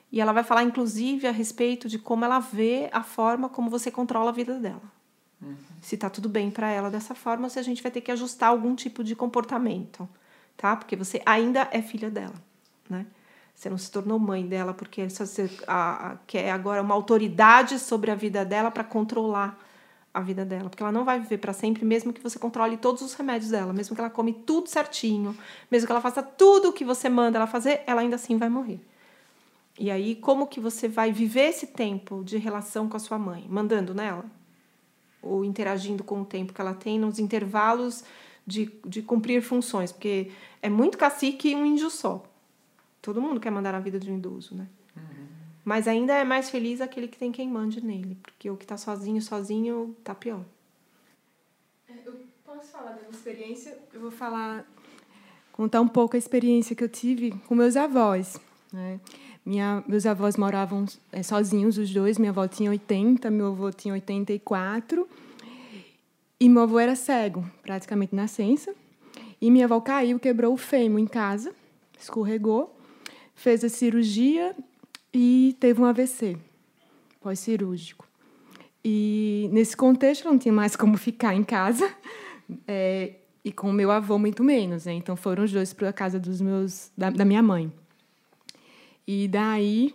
E 0.10 0.22
ela 0.22 0.32
vai 0.32 0.44
falar, 0.44 0.64
inclusive, 0.64 1.28
a 1.28 1.32
respeito 1.32 1.90
de 1.90 2.00
como 2.00 2.24
ela 2.24 2.40
vê 2.40 2.90
a 2.94 3.04
forma 3.04 3.50
como 3.50 3.70
você 3.70 3.92
controla 3.92 4.30
a 4.30 4.34
vida 4.34 4.58
dela. 4.58 4.82
Uhum. 5.42 5.56
Se 5.82 5.98
tá 5.98 6.10
tudo 6.10 6.30
bem 6.30 6.50
para 6.50 6.72
ela 6.72 6.90
dessa 6.90 7.14
forma, 7.14 7.50
se 7.50 7.60
a 7.60 7.62
gente 7.62 7.84
vai 7.84 7.92
ter 7.92 8.00
que 8.00 8.12
ajustar 8.12 8.50
algum 8.50 8.74
tipo 8.74 9.04
de 9.04 9.16
comportamento, 9.16 10.08
tá? 10.56 10.78
Porque 10.78 10.96
você 10.96 11.22
ainda 11.26 11.68
é 11.72 11.82
filha 11.82 12.10
dela, 12.10 12.36
né? 12.90 13.06
Você 13.58 13.72
não 13.72 13.78
se 13.78 13.90
tornou 13.90 14.20
mãe 14.20 14.46
dela 14.46 14.72
porque 14.72 15.10
você 15.10 15.50
a, 15.66 16.12
a, 16.12 16.16
quer 16.28 16.52
agora 16.52 16.80
uma 16.80 16.94
autoridade 16.94 17.80
sobre 17.80 18.12
a 18.12 18.16
vida 18.16 18.46
dela 18.46 18.70
para 18.70 18.84
controlar 18.84 19.60
a 20.14 20.22
vida 20.22 20.46
dela, 20.46 20.70
porque 20.70 20.84
ela 20.84 20.92
não 20.92 21.04
vai 21.04 21.20
viver 21.20 21.40
para 21.40 21.54
sempre, 21.54 21.84
mesmo 21.84 22.14
que 22.14 22.22
você 22.22 22.38
controle 22.38 22.78
todos 22.78 23.02
os 23.02 23.16
remédios 23.16 23.50
dela, 23.50 23.74
mesmo 23.74 23.96
que 23.96 24.02
ela 24.02 24.12
come 24.12 24.32
tudo 24.32 24.70
certinho, 24.70 25.36
mesmo 25.72 25.88
que 25.88 25.92
ela 25.92 26.02
faça 26.02 26.22
tudo 26.22 26.70
o 26.70 26.74
que 26.74 26.86
você 26.86 27.10
manda 27.10 27.40
ela 27.40 27.48
fazer, 27.48 27.82
ela 27.88 28.02
ainda 28.02 28.16
assim 28.16 28.38
vai 28.38 28.48
morrer. 28.48 28.80
E 29.80 29.90
aí, 29.90 30.16
como 30.16 30.46
que 30.46 30.60
você 30.60 30.88
vai 30.88 31.12
viver 31.12 31.50
esse 31.50 31.66
tempo 31.66 32.24
de 32.24 32.38
relação 32.38 32.88
com 32.88 32.96
a 32.96 33.00
sua 33.00 33.18
mãe? 33.18 33.48
Mandando 33.50 33.92
nela? 33.92 34.26
Ou 35.20 35.44
interagindo 35.44 36.04
com 36.04 36.22
o 36.22 36.26
tempo 36.26 36.54
que 36.54 36.62
ela 36.62 36.76
tem 36.76 37.00
nos 37.00 37.18
intervalos 37.18 38.04
de, 38.46 38.72
de 38.86 39.02
cumprir 39.02 39.42
funções? 39.42 39.92
Porque 39.92 40.32
é 40.62 40.70
muito 40.70 40.96
cacique 40.96 41.50
e 41.50 41.56
um 41.56 41.66
índio 41.66 41.90
só. 41.90 42.24
Todo 43.08 43.22
mundo 43.22 43.40
quer 43.40 43.50
mandar 43.50 43.72
na 43.72 43.80
vida 43.80 43.98
de 43.98 44.12
um 44.12 44.18
idoso, 44.18 44.54
né? 44.54 44.68
Uhum. 44.94 45.04
Mas 45.64 45.88
ainda 45.88 46.14
é 46.14 46.26
mais 46.26 46.50
feliz 46.50 46.82
aquele 46.82 47.08
que 47.08 47.18
tem 47.18 47.32
quem 47.32 47.50
mande 47.50 47.80
nele. 47.80 48.18
Porque 48.22 48.50
o 48.50 48.58
que 48.58 48.66
está 48.66 48.76
sozinho, 48.76 49.22
sozinho, 49.22 49.96
tá 50.04 50.14
pior. 50.14 50.44
É, 51.88 51.94
eu 52.06 52.20
posso 52.44 52.68
falar 52.70 52.92
da 52.92 52.98
minha 53.04 53.12
experiência? 53.12 53.78
Eu 53.94 54.02
vou 54.02 54.12
falar... 54.12 54.70
Contar 55.54 55.80
um 55.80 55.88
pouco 55.88 56.18
a 56.18 56.20
experiência 56.20 56.76
que 56.76 56.84
eu 56.84 56.90
tive 56.90 57.32
com 57.48 57.56
meus 57.56 57.78
avós, 57.78 58.42
né? 58.74 59.00
Minha, 59.46 59.82
meus 59.88 60.06
avós 60.06 60.36
moravam 60.36 60.86
é, 61.10 61.24
sozinhos, 61.24 61.78
os 61.78 61.94
dois. 61.94 62.18
Minha 62.18 62.32
avó 62.32 62.46
tinha 62.46 62.70
80, 62.70 63.32
meu 63.32 63.48
avô 63.48 63.72
tinha 63.72 63.94
84. 63.94 65.08
E 66.38 66.50
meu 66.50 66.64
avô 66.64 66.78
era 66.78 66.94
cego, 66.94 67.50
praticamente 67.62 68.14
nascença. 68.14 68.76
E 69.40 69.50
minha 69.50 69.64
avó 69.64 69.80
caiu, 69.80 70.20
quebrou 70.20 70.54
o 70.54 70.58
fêmur 70.58 71.00
em 71.00 71.08
casa, 71.08 71.56
escorregou, 71.98 72.77
fez 73.38 73.64
a 73.64 73.70
cirurgia 73.70 74.54
e 75.14 75.56
teve 75.60 75.80
um 75.80 75.86
AVC 75.86 76.36
pós-cirúrgico. 77.22 78.06
E 78.84 79.50
nesse 79.52 79.78
contexto, 79.78 80.26
não 80.26 80.38
tinha 80.38 80.54
mais 80.54 80.76
como 80.76 80.98
ficar 80.98 81.34
em 81.34 81.44
casa. 81.44 81.90
É, 82.66 83.16
e 83.44 83.52
com 83.52 83.70
o 83.70 83.74
meu 83.74 83.92
avô, 83.92 84.18
muito 84.18 84.42
menos. 84.42 84.86
Né? 84.86 84.94
Então 84.94 85.18
foram 85.18 85.44
os 85.44 85.52
dois 85.52 85.74
para 85.74 85.90
a 85.90 85.94
casa 85.94 86.18
dos 86.18 86.40
meus, 86.40 86.90
da, 86.98 87.10
da 87.10 87.26
minha 87.26 87.44
mãe. 87.44 87.70
E 89.06 89.28
daí, 89.28 89.94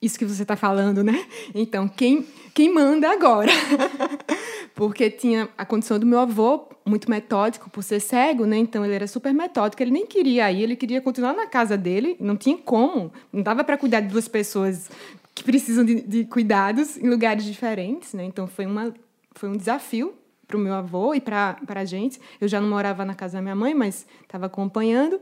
isso 0.00 0.16
que 0.16 0.24
você 0.24 0.42
está 0.42 0.54
falando, 0.54 1.02
né? 1.02 1.26
Então, 1.52 1.88
quem, 1.88 2.24
quem 2.54 2.72
manda 2.72 3.10
agora? 3.10 3.50
Porque 4.74 5.08
tinha 5.08 5.48
a 5.56 5.64
condição 5.64 5.98
do 5.98 6.06
meu 6.06 6.18
avô, 6.18 6.68
muito 6.84 7.08
metódico, 7.08 7.70
por 7.70 7.82
ser 7.82 8.00
cego, 8.00 8.44
né? 8.44 8.56
Então, 8.56 8.84
ele 8.84 8.94
era 8.94 9.06
super 9.06 9.32
metódico, 9.32 9.82
ele 9.82 9.92
nem 9.92 10.06
queria 10.06 10.50
ir, 10.50 10.62
ele 10.62 10.76
queria 10.76 11.00
continuar 11.00 11.32
na 11.32 11.46
casa 11.46 11.76
dele, 11.76 12.16
não 12.18 12.36
tinha 12.36 12.58
como, 12.58 13.12
não 13.32 13.42
dava 13.42 13.62
para 13.62 13.76
cuidar 13.76 14.00
de 14.00 14.08
duas 14.08 14.26
pessoas 14.26 14.90
que 15.34 15.44
precisam 15.44 15.84
de, 15.84 16.00
de 16.00 16.24
cuidados 16.24 16.96
em 16.96 17.08
lugares 17.08 17.44
diferentes, 17.44 18.14
né? 18.14 18.24
Então, 18.24 18.46
foi, 18.46 18.66
uma, 18.66 18.92
foi 19.34 19.48
um 19.48 19.56
desafio 19.56 20.14
para 20.46 20.56
o 20.56 20.60
meu 20.60 20.74
avô 20.74 21.14
e 21.14 21.20
para 21.20 21.56
a 21.68 21.84
gente. 21.84 22.20
Eu 22.40 22.48
já 22.48 22.60
não 22.60 22.68
morava 22.68 23.04
na 23.04 23.14
casa 23.14 23.38
da 23.38 23.42
minha 23.42 23.54
mãe, 23.54 23.74
mas 23.74 24.06
estava 24.22 24.46
acompanhando. 24.46 25.20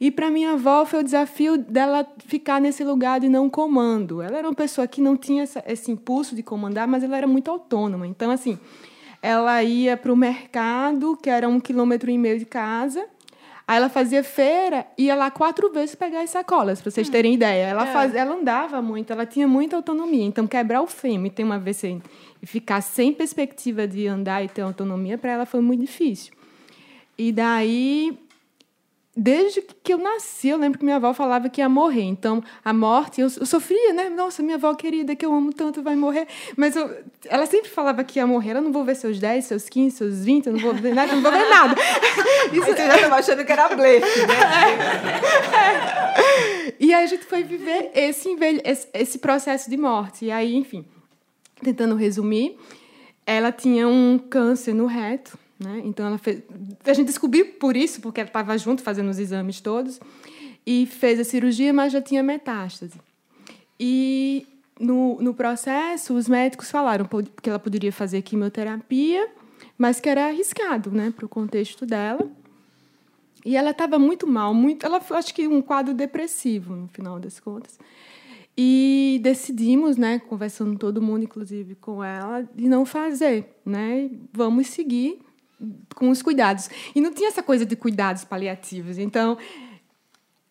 E 0.00 0.10
para 0.10 0.30
minha 0.30 0.52
avó 0.52 0.84
foi 0.84 1.00
o 1.00 1.04
desafio 1.04 1.56
dela 1.56 2.06
ficar 2.26 2.60
nesse 2.60 2.82
lugar 2.82 3.20
de 3.20 3.28
não 3.28 3.48
comando. 3.48 4.20
Ela 4.20 4.38
era 4.38 4.48
uma 4.48 4.54
pessoa 4.54 4.86
que 4.86 5.00
não 5.00 5.16
tinha 5.16 5.44
essa, 5.44 5.62
esse 5.66 5.90
impulso 5.90 6.34
de 6.34 6.42
comandar, 6.42 6.88
mas 6.88 7.04
ela 7.04 7.16
era 7.16 7.26
muito 7.26 7.50
autônoma. 7.50 8.06
Então, 8.06 8.30
assim, 8.30 8.58
ela 9.22 9.62
ia 9.62 9.96
para 9.96 10.12
o 10.12 10.16
mercado, 10.16 11.16
que 11.16 11.30
era 11.30 11.48
um 11.48 11.60
quilômetro 11.60 12.10
e 12.10 12.18
meio 12.18 12.40
de 12.40 12.44
casa. 12.44 13.06
Aí 13.66 13.76
ela 13.76 13.88
fazia 13.88 14.24
feira, 14.24 14.84
ia 14.98 15.14
lá 15.14 15.30
quatro 15.30 15.72
vezes 15.72 15.94
pegar 15.94 16.22
as 16.22 16.30
sacolas, 16.30 16.82
para 16.82 16.90
vocês 16.90 17.08
hum. 17.08 17.12
terem 17.12 17.34
ideia. 17.34 17.66
Ela, 17.66 17.88
é. 17.88 17.92
faz, 17.92 18.14
ela 18.14 18.34
andava 18.34 18.82
muito, 18.82 19.12
ela 19.12 19.24
tinha 19.24 19.46
muita 19.46 19.76
autonomia. 19.76 20.24
Então, 20.24 20.48
quebrar 20.48 20.82
o 20.82 20.86
fêmur 20.88 21.28
e 21.28 21.30
ter 21.30 21.44
uma 21.44 21.54
AVC 21.54 22.02
e 22.42 22.46
ficar 22.46 22.80
sem 22.80 23.12
perspectiva 23.12 23.86
de 23.86 24.08
andar 24.08 24.44
e 24.44 24.48
ter 24.48 24.62
autonomia, 24.62 25.16
para 25.16 25.30
ela 25.30 25.46
foi 25.46 25.60
muito 25.60 25.80
difícil. 25.80 26.34
E 27.16 27.30
daí, 27.30 28.18
desde 29.16 29.60
que 29.82 29.92
eu 29.92 29.98
nasci, 29.98 30.48
eu 30.48 30.56
lembro 30.56 30.78
que 30.78 30.84
minha 30.84 30.96
avó 30.96 31.12
falava 31.12 31.48
que 31.48 31.60
ia 31.60 31.68
morrer. 31.68 32.02
Então, 32.02 32.42
a 32.64 32.72
morte, 32.72 33.20
eu, 33.20 33.28
eu 33.38 33.46
sofria, 33.46 33.92
né? 33.92 34.08
Nossa, 34.08 34.42
minha 34.42 34.56
avó 34.56 34.74
querida, 34.74 35.14
que 35.14 35.24
eu 35.24 35.32
amo 35.32 35.52
tanto, 35.52 35.82
vai 35.82 35.94
morrer. 35.94 36.26
Mas 36.56 36.74
eu, 36.74 36.90
ela 37.26 37.44
sempre 37.46 37.68
falava 37.68 38.02
que 38.04 38.18
ia 38.18 38.26
morrer. 38.26 38.56
Eu 38.56 38.62
não 38.62 38.72
vou 38.72 38.84
ver 38.84 38.96
seus 38.96 39.18
10, 39.18 39.44
seus 39.44 39.68
15, 39.68 39.96
seus 39.96 40.24
20, 40.24 40.46
eu 40.46 40.52
não 40.54 40.60
vou 40.60 40.74
ver 40.74 40.94
nada, 40.94 41.12
eu 41.12 41.16
não 41.16 41.22
vou 41.22 41.32
ver 41.32 41.48
nada. 41.48 41.74
Isso 42.52 42.64
aí 42.64 42.74
você 42.74 42.86
já 42.86 42.96
estava 42.96 43.16
achando 43.16 43.44
que 43.44 43.52
era 43.52 43.68
blefe, 43.68 44.26
né? 44.26 44.34
É. 45.58 46.72
E 46.82 46.92
aí 46.92 47.04
a 47.04 47.06
gente 47.06 47.24
foi 47.24 47.44
viver 47.44 47.92
esse, 47.94 48.28
esse, 48.64 48.88
esse 48.92 49.18
processo 49.18 49.70
de 49.70 49.76
morte. 49.76 50.24
E 50.24 50.30
aí, 50.32 50.56
enfim, 50.56 50.84
tentando 51.62 51.94
resumir, 51.94 52.58
ela 53.24 53.52
tinha 53.52 53.86
um 53.86 54.18
câncer 54.18 54.74
no 54.74 54.86
reto, 54.86 55.38
né? 55.62 55.82
Então 55.84 56.16
fez, 56.18 56.42
a 56.84 56.92
gente 56.92 57.06
descobriu 57.06 57.46
por 57.54 57.76
isso, 57.76 58.00
porque 58.00 58.20
ela 58.20 58.28
estava 58.28 58.56
junto 58.58 58.82
fazendo 58.82 59.10
os 59.10 59.18
exames 59.18 59.60
todos 59.60 60.00
e 60.66 60.86
fez 60.86 61.18
a 61.20 61.24
cirurgia, 61.24 61.72
mas 61.72 61.92
já 61.92 62.00
tinha 62.00 62.22
metástase. 62.22 63.00
E 63.78 64.46
no, 64.78 65.20
no 65.20 65.34
processo, 65.34 66.14
os 66.14 66.28
médicos 66.28 66.70
falaram 66.70 67.08
que 67.40 67.48
ela 67.48 67.58
poderia 67.58 67.92
fazer 67.92 68.22
quimioterapia, 68.22 69.28
mas 69.76 70.00
que 70.00 70.08
era 70.08 70.26
arriscado, 70.26 70.90
né, 70.90 71.12
para 71.14 71.26
o 71.26 71.28
contexto 71.28 71.84
dela. 71.84 72.30
E 73.44 73.56
ela 73.56 73.70
estava 73.70 73.98
muito 73.98 74.26
mal, 74.26 74.54
muito, 74.54 74.86
ela 74.86 75.00
acho 75.10 75.34
que 75.34 75.48
um 75.48 75.60
quadro 75.60 75.92
depressivo 75.94 76.76
no 76.76 76.88
final 76.88 77.18
das 77.18 77.40
contas. 77.40 77.78
E 78.56 79.18
decidimos, 79.22 79.96
né, 79.96 80.18
conversando 80.18 80.78
todo 80.78 81.02
mundo, 81.02 81.24
inclusive 81.24 81.74
com 81.76 82.04
ela, 82.04 82.42
de 82.54 82.68
não 82.68 82.84
fazer, 82.84 83.56
né? 83.64 84.10
Vamos 84.32 84.68
seguir 84.68 85.20
com 85.94 86.10
os 86.10 86.22
cuidados. 86.22 86.68
E 86.94 87.00
não 87.00 87.12
tinha 87.12 87.28
essa 87.28 87.42
coisa 87.42 87.64
de 87.64 87.76
cuidados 87.76 88.24
paliativos. 88.24 88.98
Então, 88.98 89.38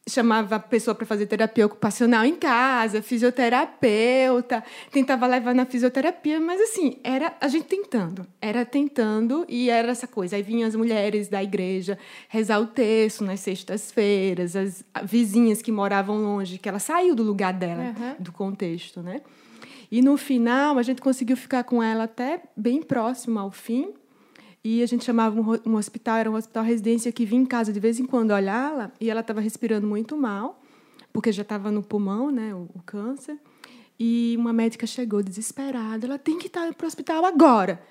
chamava 0.09 0.55
a 0.55 0.59
pessoa 0.59 0.95
para 0.95 1.05
fazer 1.05 1.25
terapia 1.27 1.65
ocupacional 1.65 2.25
em 2.25 2.35
casa, 2.35 3.01
fisioterapeuta, 3.01 4.63
tentava 4.91 5.27
levar 5.27 5.53
na 5.53 5.65
fisioterapia, 5.65 6.39
mas 6.39 6.59
assim, 6.59 6.97
era 7.03 7.33
a 7.39 7.47
gente 7.47 7.65
tentando, 7.65 8.25
era 8.41 8.65
tentando 8.65 9.45
e 9.47 9.69
era 9.69 9.91
essa 9.91 10.07
coisa. 10.07 10.35
Aí 10.35 10.43
vinham 10.43 10.67
as 10.67 10.75
mulheres 10.75 11.27
da 11.27 11.41
igreja 11.43 11.97
rezar 12.27 12.59
o 12.59 12.67
texto 12.67 13.23
nas 13.23 13.39
sextas-feiras, 13.39 14.55
as 14.55 14.83
vizinhas 15.03 15.61
que 15.61 15.71
moravam 15.71 16.21
longe, 16.21 16.57
que 16.57 16.67
ela 16.67 16.79
saiu 16.79 17.15
do 17.15 17.23
lugar 17.23 17.53
dela, 17.53 17.95
uhum. 17.97 18.15
do 18.19 18.31
contexto, 18.31 19.01
né? 19.01 19.21
E 19.91 20.01
no 20.01 20.15
final, 20.15 20.77
a 20.77 20.83
gente 20.83 21.01
conseguiu 21.01 21.35
ficar 21.35 21.65
com 21.65 21.83
ela 21.83 22.05
até 22.05 22.41
bem 22.55 22.81
próximo 22.81 23.38
ao 23.38 23.51
fim, 23.51 23.93
e 24.63 24.83
a 24.83 24.85
gente 24.85 25.03
chamava 25.03 25.39
um, 25.39 25.71
um 25.71 25.75
hospital, 25.75 26.17
era 26.17 26.29
um 26.29 26.35
hospital 26.35 26.63
residência 26.63 27.11
que 27.11 27.25
vinha 27.25 27.41
em 27.41 27.45
casa 27.45 27.73
de 27.73 27.79
vez 27.79 27.99
em 27.99 28.05
quando 28.05 28.31
olhá-la 28.31 28.91
e 28.99 29.09
ela 29.09 29.21
estava 29.21 29.41
respirando 29.41 29.88
muito 29.88 30.15
mal, 30.15 30.61
porque 31.11 31.31
já 31.31 31.41
estava 31.41 31.71
no 31.71 31.81
pulmão, 31.81 32.29
né, 32.29 32.53
o, 32.53 32.69
o, 32.75 32.81
câncer. 32.85 33.38
E 33.99 34.35
uma 34.38 34.53
médica 34.53 34.85
chegou 34.85 35.23
desesperada, 35.23 36.05
ela 36.05 36.19
tem 36.19 36.38
que 36.38 36.47
estar 36.47 36.71
para 36.73 36.85
o 36.85 36.88
hospital 36.88 37.25
agora. 37.25 37.81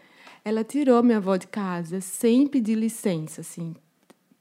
Ela 0.44 0.62
tirou 0.62 1.02
minha 1.02 1.18
avó 1.18 1.36
de 1.36 1.48
casa 1.48 2.00
sem 2.00 2.46
pedir 2.46 2.76
licença, 2.76 3.40
assim. 3.40 3.74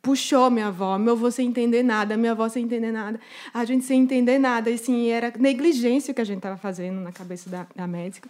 Puxou 0.01 0.49
minha 0.49 0.67
avó, 0.67 0.97
meu 0.97 1.13
avô 1.13 1.29
sem 1.29 1.47
entender 1.47 1.83
nada, 1.83 2.15
minha 2.15 2.31
avó 2.31 2.47
sem 2.47 2.63
entender 2.63 2.91
nada, 2.91 3.19
a 3.53 3.65
gente 3.65 3.83
sem 3.83 4.01
entender 4.01 4.39
nada. 4.39 4.69
E, 4.69 4.75
assim, 4.75 5.09
era 5.09 5.33
negligência 5.37 6.13
que 6.13 6.21
a 6.21 6.23
gente 6.23 6.37
estava 6.37 6.57
fazendo 6.57 7.01
na 7.01 7.11
cabeça 7.11 7.49
da, 7.49 7.67
da 7.75 7.85
médica. 7.85 8.29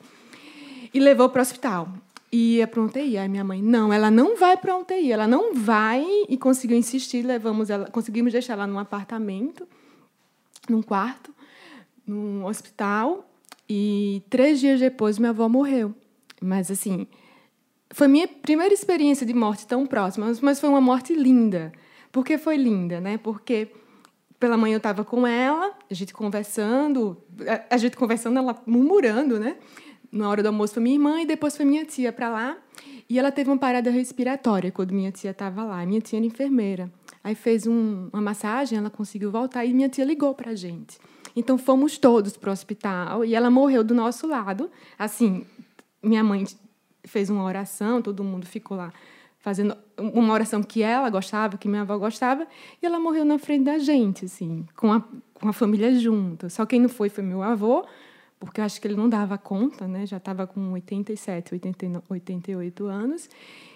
E 0.91 0.99
levou 0.99 1.30
para 1.30 1.39
o 1.39 1.41
hospital 1.43 1.88
ia 2.31 2.68
para 2.68 2.81
UTI. 2.81 3.18
Aí 3.18 3.30
minha 3.30 3.43
mãe, 3.43 3.61
não, 3.61 3.91
ela 3.91 4.10
não 4.11 4.38
vai 4.38 4.57
para 4.57 4.77
UTI, 4.77 5.11
ela 5.11 5.27
não 5.27 5.53
vai. 5.53 6.06
E 6.27 6.38
conseguiu 6.38 6.77
insistir, 6.77 7.23
levamos 7.23 7.69
ela, 7.69 7.89
conseguimos 7.89 8.31
deixar 8.31 8.53
ela 8.53 8.68
num 8.68 8.80
apartamento, 8.80 9.68
num 10.69 10.81
quarto, 10.81 11.34
num 12.06 12.45
hospital. 12.45 13.26
E 13.69 14.23
três 14.30 14.60
dias 14.60 14.80
depois, 14.80 15.19
minha 15.19 15.30
avó 15.30 15.47
morreu. 15.47 15.93
Mas, 16.41 16.72
assim, 16.72 17.06
foi 17.91 18.07
minha 18.07 18.27
primeira 18.27 18.73
experiência 18.73 19.26
de 19.26 19.34
morte 19.34 19.68
tão 19.68 19.85
próxima, 19.85 20.31
mas 20.41 20.60
foi 20.60 20.69
uma 20.69 20.81
morte 20.81 21.14
linda. 21.14 21.72
Por 22.11 22.26
que 22.26 22.38
foi 22.38 22.57
linda, 22.57 22.99
né? 22.99 23.18
Porque 23.18 23.68
pela 24.39 24.57
manhã 24.57 24.76
eu 24.76 24.77
estava 24.77 25.03
com 25.03 25.27
ela, 25.27 25.73
a 25.89 25.93
gente 25.93 26.14
conversando, 26.14 27.22
a 27.69 27.77
gente 27.77 27.97
conversando, 27.97 28.39
ela 28.39 28.60
murmurando, 28.65 29.39
né? 29.39 29.57
Na 30.11 30.30
hora 30.30 30.41
do 30.41 30.48
almoço 30.48 30.73
foi 30.73 30.84
minha 30.84 30.95
irmã 30.95 31.22
e 31.22 31.26
depois 31.26 31.56
foi 31.56 31.65
minha 31.65 31.86
tia 31.86 32.11
para 32.11 32.30
lá. 32.30 32.57
E 33.10 33.18
ela 33.18 33.31
teve 33.31 33.49
uma 33.49 33.57
parada 33.57 33.90
respiratória 33.90 34.72
quando 34.72 34.91
minha 34.91 35.11
tia 35.11 35.31
estava 35.31 35.64
lá. 35.64 35.86
Minha 35.86 36.02
tia 36.02 36.19
era 36.19 36.26
enfermeira. 36.26 36.91
Aí 37.23 37.36
fez 37.36 37.68
um, 37.68 38.10
uma 38.14 38.22
massagem, 38.22 38.77
ela 38.77 38.90
conseguiu 38.90 39.31
voltar 39.31 39.65
e 39.65 39.73
minha 39.73 39.90
tia 39.90 40.06
ligou 40.06 40.34
para 40.34 40.52
a 40.52 40.56
gente. 40.56 40.98
Então 41.36 41.57
fomos 41.57 41.98
todos 41.98 42.38
para 42.38 42.49
o 42.49 42.53
hospital 42.53 43.26
e 43.26 43.36
ela 43.36 43.49
morreu 43.49 43.84
do 43.84 43.94
nosso 43.94 44.27
lado. 44.27 44.69
Assim, 44.98 45.45
minha 46.02 46.23
mãe 46.23 46.45
fez 47.03 47.30
uma 47.30 47.44
oração, 47.44 48.02
todo 48.02 48.23
mundo 48.23 48.45
ficou 48.45 48.77
lá 48.77 48.91
fazendo 49.40 49.76
uma 49.98 50.34
oração 50.34 50.61
que 50.61 50.84
ela 50.84 51.10
gostava, 51.10 51.57
que 51.57 51.68
minha 51.68 51.81
avó 51.81 51.98
gostava, 51.98 52.45
e 52.81 52.86
ela 52.86 52.99
morreu 52.99 53.23
na 53.23 53.40
frente 53.40 53.64
da 53.64 53.77
gente, 53.77 54.26
assim, 54.26 54.65
com 54.76 54.91
a, 54.91 55.02
com 55.34 55.48
a 55.48 55.53
família 55.53 55.98
junto. 55.98 56.49
Só 56.49 56.65
quem 56.65 56.80
não 56.80 56.90
foi 56.90 57.10
foi 57.10 57.23
meu 57.23 57.41
avô, 57.41 57.86
porque 58.40 58.61
eu 58.61 58.66
acho 58.66 58.80
que 58.80 58.88
ele 58.88 58.95
não 58.95 59.10
dava 59.10 59.38
conta, 59.38 59.88
né? 59.88 60.06
Já 60.06 60.18
estava 60.18 60.48
com 60.48 60.72
87, 60.72 61.53
89, 61.53 62.06
88 62.10 62.86
anos. 62.86 63.30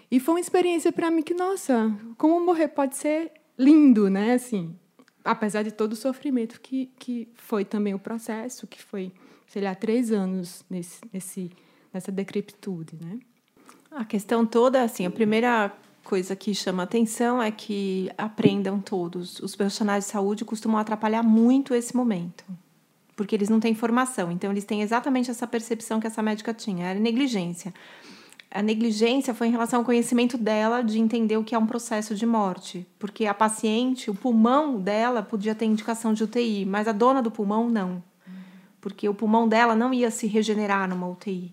E 0.09 0.19
foi 0.19 0.35
uma 0.35 0.39
experiência 0.39 0.91
para 0.91 1.11
mim 1.11 1.21
que, 1.21 1.33
nossa, 1.33 1.91
como 2.17 2.39
morrer 2.45 2.69
pode 2.69 2.95
ser 2.95 3.31
lindo, 3.57 4.09
né? 4.09 4.33
Assim, 4.33 4.75
apesar 5.23 5.63
de 5.63 5.71
todo 5.71 5.93
o 5.93 5.95
sofrimento 5.95 6.61
que, 6.61 6.91
que 6.97 7.27
foi 7.35 7.65
também 7.65 7.93
o 7.93 7.99
processo, 7.99 8.65
que 8.67 8.81
foi, 8.81 9.11
sei 9.47 9.61
lá, 9.61 9.75
três 9.75 10.11
anos 10.11 10.63
nesse, 10.69 11.01
nesse, 11.11 11.51
nessa 11.93 12.11
decrepitude, 12.11 12.97
né? 13.01 13.19
A 13.91 14.05
questão 14.05 14.45
toda, 14.45 14.81
assim, 14.81 15.05
a 15.05 15.11
primeira 15.11 15.71
coisa 16.03 16.35
que 16.35 16.53
chama 16.53 16.83
atenção 16.83 17.41
é 17.41 17.51
que 17.51 18.09
aprendam 18.17 18.79
todos. 18.79 19.39
Os 19.39 19.55
profissionais 19.55 20.05
de 20.05 20.11
saúde 20.11 20.43
costumam 20.43 20.77
atrapalhar 20.79 21.23
muito 21.23 21.73
esse 21.73 21.95
momento, 21.95 22.43
porque 23.15 23.35
eles 23.35 23.49
não 23.49 23.59
têm 23.59 23.73
formação. 23.73 24.31
Então, 24.31 24.51
eles 24.51 24.63
têm 24.63 24.81
exatamente 24.81 25.29
essa 25.29 25.47
percepção 25.47 25.99
que 25.99 26.07
essa 26.07 26.21
médica 26.21 26.53
tinha, 26.53 26.87
era 26.87 26.99
negligência. 26.99 27.73
A 28.49 28.61
negligência 28.61 29.33
foi 29.33 29.47
em 29.47 29.51
relação 29.51 29.79
ao 29.79 29.85
conhecimento 29.85 30.37
dela 30.37 30.83
de 30.83 30.99
entender 30.99 31.37
o 31.37 31.43
que 31.43 31.55
é 31.55 31.57
um 31.57 31.65
processo 31.65 32.13
de 32.13 32.25
morte, 32.25 32.85
porque 32.99 33.25
a 33.25 33.33
paciente, 33.33 34.11
o 34.11 34.15
pulmão 34.15 34.79
dela 34.79 35.23
podia 35.23 35.55
ter 35.55 35.65
indicação 35.65 36.13
de 36.13 36.23
UTI, 36.23 36.63
mas 36.63 36.87
a 36.87 36.91
dona 36.91 37.19
do 37.19 37.31
pulmão 37.31 37.67
não, 37.67 38.03
porque 38.79 39.09
o 39.09 39.13
pulmão 39.13 39.47
dela 39.47 39.75
não 39.75 39.91
ia 39.91 40.11
se 40.11 40.27
regenerar 40.27 40.87
numa 40.87 41.07
UTI. 41.07 41.51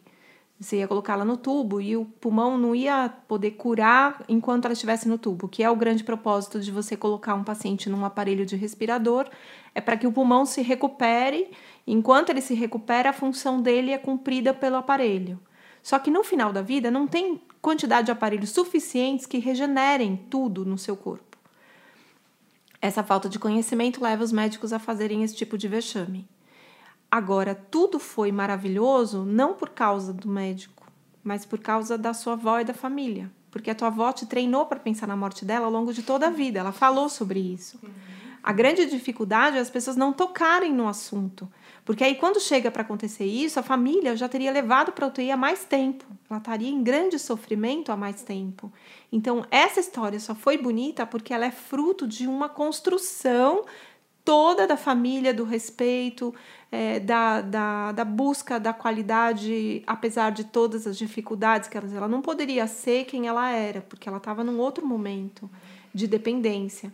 Você 0.61 0.77
ia 0.77 0.87
colocá-la 0.87 1.25
no 1.25 1.39
tubo 1.39 1.81
e 1.81 1.97
o 1.97 2.05
pulmão 2.05 2.59
não 2.59 2.75
ia 2.75 3.09
poder 3.27 3.53
curar 3.53 4.23
enquanto 4.29 4.67
ela 4.67 4.75
estivesse 4.75 5.09
no 5.09 5.17
tubo, 5.17 5.49
que 5.49 5.63
é 5.63 5.71
o 5.71 5.75
grande 5.75 6.05
propósito 6.05 6.61
de 6.61 6.71
você 6.71 6.99
colocar 6.99 7.35
um 7.35 7.43
paciente 7.43 7.89
num 7.89 8.05
aparelho 8.05 8.45
de 8.45 8.57
respirador, 8.57 9.27
é 9.75 9.81
para 9.81 9.97
que 9.97 10.07
o 10.07 10.13
pulmão 10.13 10.45
se 10.45 10.61
recupere. 10.61 11.51
Enquanto 11.87 12.29
ele 12.29 12.43
se 12.43 12.53
recupera, 12.53 13.09
a 13.09 13.15
função 13.15 13.63
dele 13.63 13.93
é 13.93 13.97
cumprida 13.97 14.53
pelo 14.53 14.77
aparelho. 14.77 15.41
Só 15.83 15.99
que 15.99 16.11
no 16.11 16.23
final 16.23 16.53
da 16.53 16.61
vida 16.61 16.91
não 16.91 17.07
tem 17.07 17.41
quantidade 17.63 18.07
de 18.07 18.13
aparelhos 18.13 18.51
suficientes 18.51 19.25
que 19.25 19.39
regenerem 19.39 20.27
tudo 20.29 20.67
no 20.67 20.77
seu 20.77 20.95
corpo. 20.95 21.39
Essa 22.83 23.03
falta 23.03 23.31
de 23.31 23.39
conhecimento 23.39 24.03
leva 24.03 24.23
os 24.23 24.31
médicos 24.31 24.75
a 24.75 24.79
fazerem 24.79 25.23
esse 25.23 25.35
tipo 25.35 25.57
de 25.57 25.69
vexame. 25.69 26.29
Agora, 27.11 27.55
tudo 27.55 27.99
foi 27.99 28.31
maravilhoso 28.31 29.25
não 29.25 29.55
por 29.55 29.71
causa 29.71 30.13
do 30.13 30.29
médico, 30.29 30.87
mas 31.25 31.45
por 31.45 31.59
causa 31.59 31.99
da 31.99 32.15
sua 32.15 32.35
avó 32.35 32.61
e 32.61 32.65
da 32.65 32.73
família. 32.73 33.31
Porque 33.51 33.71
a 33.71 33.75
tua 33.75 33.89
avó 33.89 34.13
te 34.13 34.27
treinou 34.27 34.67
para 34.67 34.79
pensar 34.79 35.09
na 35.09 35.17
morte 35.17 35.45
dela 35.45 35.67
ao 35.67 35.73
longo 35.73 35.93
de 35.93 36.05
toda 36.05 36.29
a 36.29 36.31
vida. 36.31 36.61
Ela 36.61 36.71
falou 36.71 37.09
sobre 37.09 37.41
isso. 37.41 37.81
A 38.43 38.53
grande 38.53 38.87
dificuldade 38.87 39.57
é 39.57 39.61
as 39.61 39.69
pessoas 39.69 39.97
não 39.97 40.13
tocarem 40.13 40.73
no 40.73 40.89
assunto. 40.89 41.51
Porque 41.85 42.05
aí, 42.05 42.15
quando 42.15 42.41
chega 42.41 42.71
para 42.71 42.83
acontecer 42.83 43.25
isso, 43.25 43.59
a 43.59 43.63
família 43.63 44.17
já 44.17 44.29
teria 44.29 44.53
levado 44.53 44.93
para 44.93 45.05
a 45.05 45.09
UTI 45.09 45.33
há 45.33 45.37
mais 45.37 45.65
tempo. 45.65 46.05
Ela 46.29 46.39
estaria 46.39 46.71
em 46.71 46.83
grande 46.83 47.19
sofrimento 47.19 47.91
há 47.91 47.97
mais 47.97 48.23
tempo. 48.23 48.73
Então, 49.11 49.45
essa 49.51 49.81
história 49.81 50.21
só 50.21 50.35
foi 50.35 50.57
bonita 50.57 51.05
porque 51.05 51.35
ela 51.35 51.45
é 51.45 51.51
fruto 51.51 52.07
de 52.07 52.29
uma 52.29 52.49
construção 52.49 53.65
toda 54.25 54.67
da 54.67 54.77
família, 54.77 55.35
do 55.35 55.45
respeito, 55.45 56.35
é, 56.73 57.01
da, 57.01 57.41
da, 57.41 57.93
da, 57.93 58.05
busca 58.05 58.61
da 58.61 58.73
qualidade, 58.73 59.83
apesar 59.87 60.31
de 60.31 60.45
todas 60.45 60.87
as 60.87 60.97
dificuldades 60.97 61.69
que 61.69 61.77
ela, 61.77 61.89
ela 61.93 62.09
não 62.09 62.23
poderia 62.23 62.67
ser 62.67 63.05
quem 63.07 63.27
ela 63.27 63.51
era, 63.51 63.81
porque 63.81 64.09
ela 64.09 64.19
estava 64.19 64.45
num 64.45 64.59
outro 64.59 64.87
momento 64.87 65.51
de 65.93 66.07
dependência. 66.07 66.93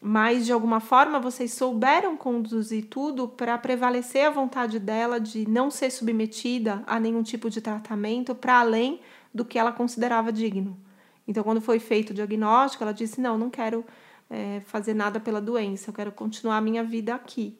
Mas, 0.00 0.46
de 0.46 0.52
alguma 0.52 0.80
forma, 0.80 1.18
vocês 1.18 1.52
souberam 1.52 2.16
conduzir 2.16 2.86
tudo 2.86 3.26
para 3.28 3.58
prevalecer 3.58 4.26
a 4.26 4.30
vontade 4.30 4.78
dela 4.78 5.18
de 5.18 5.48
não 5.48 5.70
ser 5.70 5.90
submetida 5.90 6.82
a 6.86 7.00
nenhum 7.00 7.22
tipo 7.22 7.50
de 7.50 7.60
tratamento 7.60 8.34
para 8.34 8.60
além 8.60 9.00
do 9.34 9.44
que 9.44 9.58
ela 9.58 9.72
considerava 9.72 10.32
digno. 10.32 10.78
Então, 11.26 11.42
quando 11.42 11.60
foi 11.60 11.80
feito 11.80 12.10
o 12.10 12.14
diagnóstico, 12.14 12.84
ela 12.84 12.94
disse: 12.94 13.20
Não, 13.20 13.36
não 13.36 13.50
quero 13.50 13.84
é, 14.30 14.62
fazer 14.66 14.94
nada 14.94 15.18
pela 15.18 15.40
doença, 15.40 15.90
eu 15.90 15.94
quero 15.94 16.12
continuar 16.12 16.58
a 16.58 16.60
minha 16.60 16.84
vida 16.84 17.14
aqui. 17.14 17.58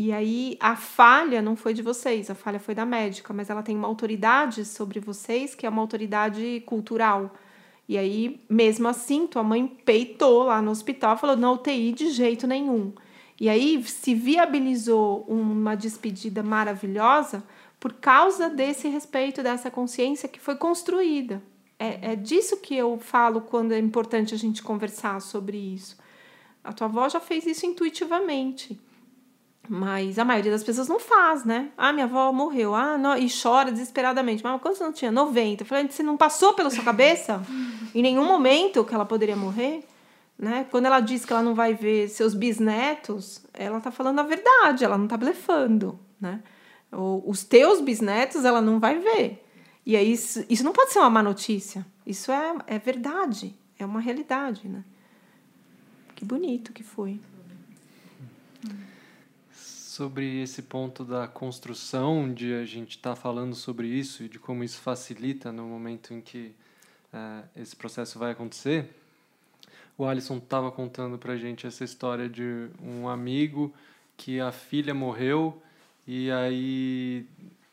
E 0.00 0.12
aí 0.12 0.56
a 0.60 0.76
falha 0.76 1.42
não 1.42 1.56
foi 1.56 1.74
de 1.74 1.82
vocês, 1.82 2.30
a 2.30 2.34
falha 2.36 2.60
foi 2.60 2.72
da 2.72 2.86
médica, 2.86 3.34
mas 3.34 3.50
ela 3.50 3.64
tem 3.64 3.74
uma 3.74 3.88
autoridade 3.88 4.64
sobre 4.64 5.00
vocês 5.00 5.56
que 5.56 5.66
é 5.66 5.68
uma 5.68 5.82
autoridade 5.82 6.62
cultural. 6.64 7.34
E 7.88 7.98
aí, 7.98 8.40
mesmo 8.48 8.86
assim, 8.86 9.26
tua 9.26 9.42
mãe 9.42 9.66
peitou 9.66 10.44
lá 10.44 10.62
no 10.62 10.70
hospital, 10.70 11.18
falou: 11.18 11.36
não 11.36 11.54
UTI 11.54 11.90
de 11.90 12.10
jeito 12.10 12.46
nenhum. 12.46 12.92
E 13.40 13.48
aí 13.48 13.82
se 13.82 14.14
viabilizou 14.14 15.24
uma 15.26 15.74
despedida 15.74 16.44
maravilhosa 16.44 17.42
por 17.80 17.92
causa 17.94 18.48
desse 18.48 18.86
respeito, 18.86 19.42
dessa 19.42 19.68
consciência 19.68 20.28
que 20.28 20.38
foi 20.38 20.54
construída. 20.54 21.42
É, 21.76 22.12
é 22.12 22.14
disso 22.14 22.58
que 22.58 22.76
eu 22.76 23.00
falo 23.00 23.40
quando 23.40 23.72
é 23.72 23.78
importante 23.80 24.32
a 24.32 24.38
gente 24.38 24.62
conversar 24.62 25.20
sobre 25.20 25.56
isso. 25.56 25.98
A 26.62 26.72
tua 26.72 26.86
avó 26.86 27.08
já 27.08 27.18
fez 27.18 27.46
isso 27.46 27.66
intuitivamente. 27.66 28.80
Mas 29.68 30.18
a 30.18 30.24
maioria 30.24 30.50
das 30.50 30.64
pessoas 30.64 30.88
não 30.88 30.98
faz, 30.98 31.44
né? 31.44 31.70
Ah, 31.76 31.92
minha 31.92 32.06
avó 32.06 32.32
morreu. 32.32 32.74
Ah, 32.74 32.96
não, 32.96 33.16
e 33.16 33.28
chora 33.30 33.70
desesperadamente. 33.70 34.42
Mas 34.42 34.60
quantos 34.62 34.80
não 34.80 34.92
tinha? 34.92 35.12
90. 35.12 35.62
Eu 35.62 35.66
falei, 35.66 35.86
você 35.88 36.02
não 36.02 36.16
passou 36.16 36.54
pela 36.54 36.70
sua 36.70 36.82
cabeça 36.82 37.42
em 37.94 38.02
nenhum 38.02 38.24
momento 38.24 38.84
que 38.84 38.94
ela 38.94 39.04
poderia 39.04 39.36
morrer? 39.36 39.86
Né? 40.38 40.66
Quando 40.70 40.86
ela 40.86 41.00
diz 41.00 41.24
que 41.24 41.32
ela 41.32 41.42
não 41.42 41.54
vai 41.54 41.74
ver 41.74 42.08
seus 42.08 42.32
bisnetos, 42.32 43.42
ela 43.52 43.80
tá 43.80 43.90
falando 43.90 44.20
a 44.20 44.22
verdade, 44.22 44.84
ela 44.84 44.96
não 44.96 45.08
tá 45.08 45.16
blefando, 45.16 45.98
né? 46.20 46.40
Os 46.90 47.44
teus 47.44 47.80
bisnetos 47.80 48.44
ela 48.44 48.62
não 48.62 48.78
vai 48.78 48.98
ver. 48.98 49.44
E 49.84 49.96
aí, 49.96 50.12
isso, 50.12 50.44
isso 50.48 50.64
não 50.64 50.72
pode 50.72 50.92
ser 50.92 51.00
uma 51.00 51.10
má 51.10 51.22
notícia. 51.22 51.84
Isso 52.06 52.30
é, 52.30 52.54
é 52.66 52.78
verdade. 52.78 53.54
É 53.78 53.84
uma 53.84 54.00
realidade, 54.00 54.68
né? 54.68 54.84
Que 56.14 56.24
bonito 56.24 56.72
que 56.72 56.82
foi. 56.82 57.20
Sobre 59.98 60.40
esse 60.42 60.62
ponto 60.62 61.04
da 61.04 61.26
construção, 61.26 62.32
de 62.32 62.54
a 62.54 62.64
gente 62.64 62.90
estar 62.90 63.16
tá 63.16 63.16
falando 63.16 63.52
sobre 63.56 63.88
isso 63.88 64.22
e 64.22 64.28
de 64.28 64.38
como 64.38 64.62
isso 64.62 64.78
facilita 64.78 65.50
no 65.50 65.64
momento 65.64 66.14
em 66.14 66.20
que 66.20 66.54
uh, 67.12 67.44
esse 67.56 67.74
processo 67.74 68.16
vai 68.16 68.30
acontecer, 68.30 68.88
o 69.98 70.06
Alisson 70.06 70.36
estava 70.36 70.70
contando 70.70 71.18
para 71.18 71.32
a 71.32 71.36
gente 71.36 71.66
essa 71.66 71.82
história 71.82 72.28
de 72.28 72.68
um 72.80 73.08
amigo 73.08 73.74
que 74.16 74.38
a 74.38 74.52
filha 74.52 74.94
morreu 74.94 75.60
e 76.06 76.30
aí 76.30 77.26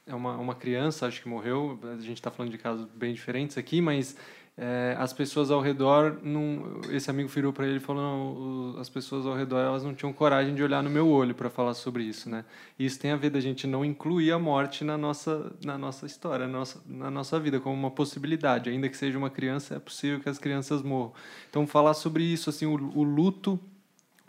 é 0.08 0.16
uma, 0.16 0.36
uma 0.36 0.56
criança, 0.56 1.06
acho 1.06 1.22
que 1.22 1.30
morreu. 1.30 1.80
A 1.84 2.02
gente 2.02 2.18
está 2.18 2.32
falando 2.32 2.52
de 2.52 2.58
casos 2.58 2.88
bem 2.96 3.14
diferentes 3.14 3.56
aqui, 3.56 3.80
mas 3.82 4.18
é, 4.58 4.96
as 4.98 5.12
pessoas 5.12 5.52
ao 5.52 5.60
redor, 5.60 6.18
não, 6.24 6.80
esse 6.90 7.10
amigo 7.10 7.28
virou 7.28 7.52
para 7.52 7.68
ele 7.68 7.76
e 7.78 7.80
falou: 7.82 8.78
as 8.80 8.88
pessoas 8.88 9.26
ao 9.26 9.36
redor 9.36 9.60
elas 9.60 9.84
não 9.84 9.94
tinham 9.94 10.14
coragem 10.14 10.56
de 10.56 10.64
olhar 10.64 10.82
no 10.82 10.90
meu 10.90 11.10
olho 11.10 11.36
para 11.36 11.50
falar 11.50 11.74
sobre 11.74 12.04
isso, 12.04 12.30
né? 12.30 12.46
E 12.80 12.86
isso 12.86 12.98
tem 12.98 13.12
a 13.12 13.18
ver 13.18 13.32
da 13.32 13.42
gente 13.42 13.68
não 13.68 13.84
incluir 13.84 14.32
a 14.32 14.40
morte 14.40 14.86
na 14.86 14.98
nossa 14.98 15.52
na 15.62 15.78
nossa 15.78 16.06
história, 16.06 16.48
na 16.48 16.60
nossa, 16.60 16.82
na 16.88 17.12
nossa 17.12 17.38
vida 17.38 17.60
como 17.60 17.76
uma 17.76 17.92
possibilidade, 17.92 18.70
ainda 18.70 18.88
que 18.88 18.96
seja 18.96 19.18
uma 19.18 19.30
criança, 19.30 19.76
é 19.76 19.80
possível 19.80 20.22
que 20.22 20.30
as 20.30 20.38
crianças 20.38 20.82
morram. 20.82 21.12
Então 21.50 21.68
falar 21.68 21.94
sobre 21.94 22.24
isso, 22.24 22.50
assim, 22.50 22.66
o, 22.66 22.76
o 22.98 23.04
luto 23.04 23.60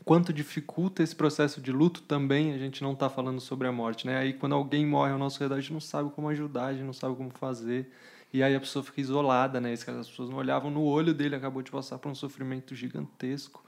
quanto 0.04 0.32
dificulta 0.32 1.04
esse 1.04 1.14
processo 1.14 1.60
de 1.60 1.70
luto 1.70 2.02
também, 2.02 2.52
a 2.52 2.58
gente 2.58 2.82
não 2.82 2.94
está 2.94 3.08
falando 3.08 3.40
sobre 3.40 3.68
a 3.68 3.72
morte, 3.72 4.06
né? 4.06 4.18
Aí 4.18 4.32
quando 4.32 4.56
alguém 4.56 4.84
morre 4.84 5.12
ao 5.12 5.18
nosso 5.18 5.38
redor, 5.40 5.54
a 5.54 5.60
gente 5.60 5.72
não 5.72 5.80
sabe 5.80 6.10
como 6.10 6.28
ajudar, 6.28 6.66
a 6.66 6.72
gente 6.72 6.84
não 6.84 6.92
sabe 6.92 7.14
como 7.14 7.30
fazer. 7.30 7.92
E 8.36 8.42
aí 8.42 8.54
a 8.54 8.60
pessoa 8.60 8.82
fica 8.82 9.00
isolada, 9.00 9.58
né? 9.58 9.72
As 9.72 9.82
pessoas 9.82 10.28
não 10.28 10.36
olhavam 10.36 10.70
no 10.70 10.82
olho 10.82 11.14
dele, 11.14 11.34
acabou 11.34 11.62
de 11.62 11.70
passar 11.70 11.98
por 11.98 12.10
um 12.10 12.14
sofrimento 12.14 12.74
gigantesco. 12.74 13.64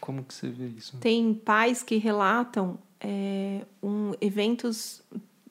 Como 0.00 0.22
que 0.22 0.32
você 0.32 0.48
vê 0.48 0.68
isso? 0.68 0.96
Tem 0.98 1.34
pais 1.34 1.82
que 1.82 1.96
relatam 1.96 2.78
é, 3.00 3.62
um, 3.82 4.12
eventos 4.20 5.02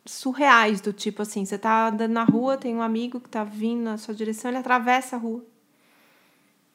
surreais 0.06 0.80
do 0.80 0.94
tipo 0.94 1.22
assim, 1.22 1.44
você 1.44 1.56
está 1.56 1.90
andando 1.90 2.14
na 2.14 2.24
rua, 2.24 2.56
tem 2.56 2.74
um 2.74 2.82
amigo 2.82 3.20
que 3.20 3.28
está 3.28 3.44
vindo 3.44 3.84
na 3.84 3.98
sua 3.98 4.14
direção, 4.14 4.50
ele 4.50 4.60
atravessa 4.60 5.18
a 5.18 5.20
rua 5.20 5.44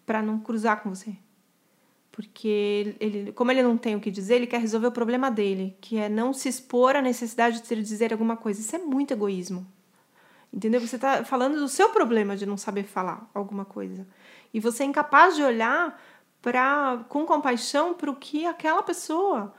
para 0.04 0.20
não 0.20 0.38
cruzar 0.40 0.82
com 0.82 0.90
você 0.90 1.16
porque 2.10 2.96
ele, 2.98 3.30
como 3.30 3.52
ele 3.52 3.62
não 3.62 3.78
tem 3.78 3.94
o 3.94 4.00
que 4.00 4.10
dizer, 4.10 4.34
ele 4.34 4.48
quer 4.48 4.60
resolver 4.60 4.88
o 4.88 4.92
problema 4.92 5.30
dele, 5.30 5.76
que 5.80 5.98
é 5.98 6.08
não 6.08 6.32
se 6.32 6.48
expor 6.48 6.96
à 6.96 7.00
necessidade 7.00 7.62
de 7.62 7.80
dizer 7.80 8.12
alguma 8.12 8.36
coisa. 8.36 8.60
Isso 8.60 8.74
é 8.74 8.78
muito 8.80 9.12
egoísmo. 9.12 9.64
Entendeu? 10.52 10.80
Você 10.80 10.96
está 10.96 11.24
falando 11.24 11.58
do 11.58 11.68
seu 11.68 11.90
problema 11.90 12.36
de 12.36 12.46
não 12.46 12.56
saber 12.56 12.84
falar 12.84 13.28
alguma 13.34 13.64
coisa. 13.64 14.06
E 14.52 14.60
você 14.60 14.82
é 14.82 14.86
incapaz 14.86 15.36
de 15.36 15.42
olhar 15.42 16.00
pra, 16.40 17.04
com 17.08 17.26
compaixão 17.26 17.94
para 17.94 18.10
o 18.10 18.16
que 18.16 18.46
aquela 18.46 18.82
pessoa 18.82 19.54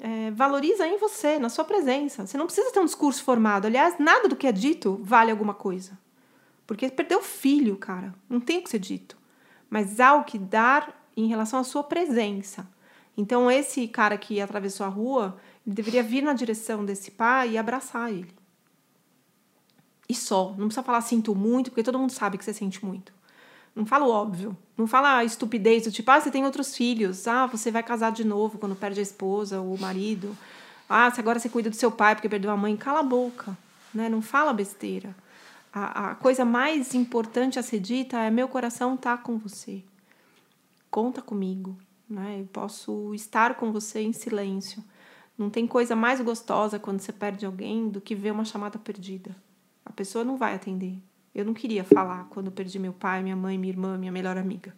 é, 0.00 0.30
valoriza 0.30 0.86
em 0.86 0.98
você, 0.98 1.38
na 1.38 1.48
sua 1.48 1.64
presença. 1.64 2.26
Você 2.26 2.38
não 2.38 2.46
precisa 2.46 2.72
ter 2.72 2.80
um 2.80 2.84
discurso 2.84 3.22
formado. 3.22 3.66
Aliás, 3.66 3.98
nada 3.98 4.28
do 4.28 4.36
que 4.36 4.46
é 4.46 4.52
dito 4.52 4.98
vale 5.02 5.30
alguma 5.30 5.54
coisa. 5.54 5.98
Porque 6.66 6.88
perdeu 6.90 7.18
o 7.18 7.22
filho, 7.22 7.76
cara. 7.76 8.14
Não 8.28 8.40
tem 8.40 8.58
o 8.58 8.62
que 8.62 8.70
ser 8.70 8.78
dito. 8.78 9.16
Mas 9.68 10.00
há 10.00 10.14
o 10.14 10.24
que 10.24 10.38
dar 10.38 11.06
em 11.16 11.26
relação 11.26 11.60
à 11.60 11.64
sua 11.64 11.84
presença. 11.84 12.66
Então, 13.16 13.50
esse 13.50 13.86
cara 13.86 14.16
que 14.16 14.40
atravessou 14.40 14.86
a 14.86 14.88
rua, 14.88 15.36
Ele 15.66 15.74
deveria 15.74 16.02
vir 16.02 16.22
na 16.22 16.32
direção 16.32 16.84
desse 16.84 17.10
pai 17.10 17.50
e 17.50 17.58
abraçar 17.58 18.10
ele. 18.10 18.34
E 20.12 20.14
só. 20.14 20.50
Não 20.58 20.66
precisa 20.66 20.82
falar 20.82 21.00
sinto 21.00 21.34
muito, 21.34 21.70
porque 21.70 21.82
todo 21.82 21.98
mundo 21.98 22.12
sabe 22.12 22.36
que 22.36 22.44
você 22.44 22.52
sente 22.52 22.84
muito. 22.84 23.14
Não 23.74 23.86
fala 23.86 24.04
o 24.04 24.10
óbvio. 24.10 24.54
Não 24.76 24.86
fala 24.86 25.24
estupidez 25.24 25.84
do 25.84 25.90
tipo, 25.90 26.10
ah, 26.10 26.20
você 26.20 26.30
tem 26.30 26.44
outros 26.44 26.76
filhos. 26.76 27.26
Ah, 27.26 27.46
você 27.46 27.70
vai 27.70 27.82
casar 27.82 28.12
de 28.12 28.22
novo 28.22 28.58
quando 28.58 28.76
perde 28.76 29.00
a 29.00 29.02
esposa 29.02 29.58
ou 29.58 29.72
o 29.72 29.80
marido. 29.80 30.36
Ah, 30.86 31.10
agora 31.16 31.38
você 31.38 31.48
cuida 31.48 31.70
do 31.70 31.76
seu 31.76 31.90
pai 31.90 32.14
porque 32.14 32.28
perdeu 32.28 32.50
a 32.50 32.56
mãe. 32.58 32.76
Cala 32.76 33.00
a 33.00 33.02
boca. 33.02 33.56
Né? 33.94 34.10
Não 34.10 34.20
fala 34.20 34.52
besteira. 34.52 35.16
A, 35.72 36.10
a 36.10 36.14
coisa 36.14 36.44
mais 36.44 36.94
importante 36.94 37.58
a 37.58 37.62
ser 37.62 37.80
dita 37.80 38.18
é: 38.18 38.30
meu 38.30 38.48
coração 38.48 38.94
está 38.94 39.16
com 39.16 39.38
você. 39.38 39.82
Conta 40.90 41.22
comigo. 41.22 41.74
Né? 42.06 42.40
Eu 42.40 42.46
posso 42.52 43.14
estar 43.14 43.54
com 43.54 43.72
você 43.72 44.02
em 44.02 44.12
silêncio. 44.12 44.84
Não 45.38 45.48
tem 45.48 45.66
coisa 45.66 45.96
mais 45.96 46.20
gostosa 46.20 46.78
quando 46.78 47.00
você 47.00 47.14
perde 47.14 47.46
alguém 47.46 47.88
do 47.88 47.98
que 47.98 48.14
ver 48.14 48.30
uma 48.30 48.44
chamada 48.44 48.78
perdida. 48.78 49.34
A 49.92 49.94
pessoa 49.94 50.24
não 50.24 50.38
vai 50.38 50.54
atender. 50.54 50.96
Eu 51.34 51.44
não 51.44 51.52
queria 51.52 51.84
falar 51.84 52.24
quando 52.30 52.50
perdi 52.50 52.78
meu 52.78 52.94
pai, 52.94 53.22
minha 53.22 53.36
mãe, 53.36 53.58
minha 53.58 53.70
irmã, 53.70 53.98
minha 53.98 54.10
melhor 54.10 54.38
amiga. 54.38 54.74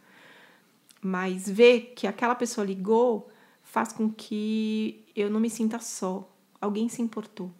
Mas 1.01 1.49
ver 1.49 1.93
que 1.95 2.09
aquela 2.09 2.35
pessoa 2.35 2.67
ligou 2.67 3.31
faz 3.63 3.93
com 3.93 4.11
que 4.11 5.05
eu 5.15 5.31
não 5.31 5.39
me 5.39 5.49
sinta 5.49 5.79
só. 5.79 6.29
Alguém 6.61 6.89
se 6.89 7.01
importou. 7.01 7.53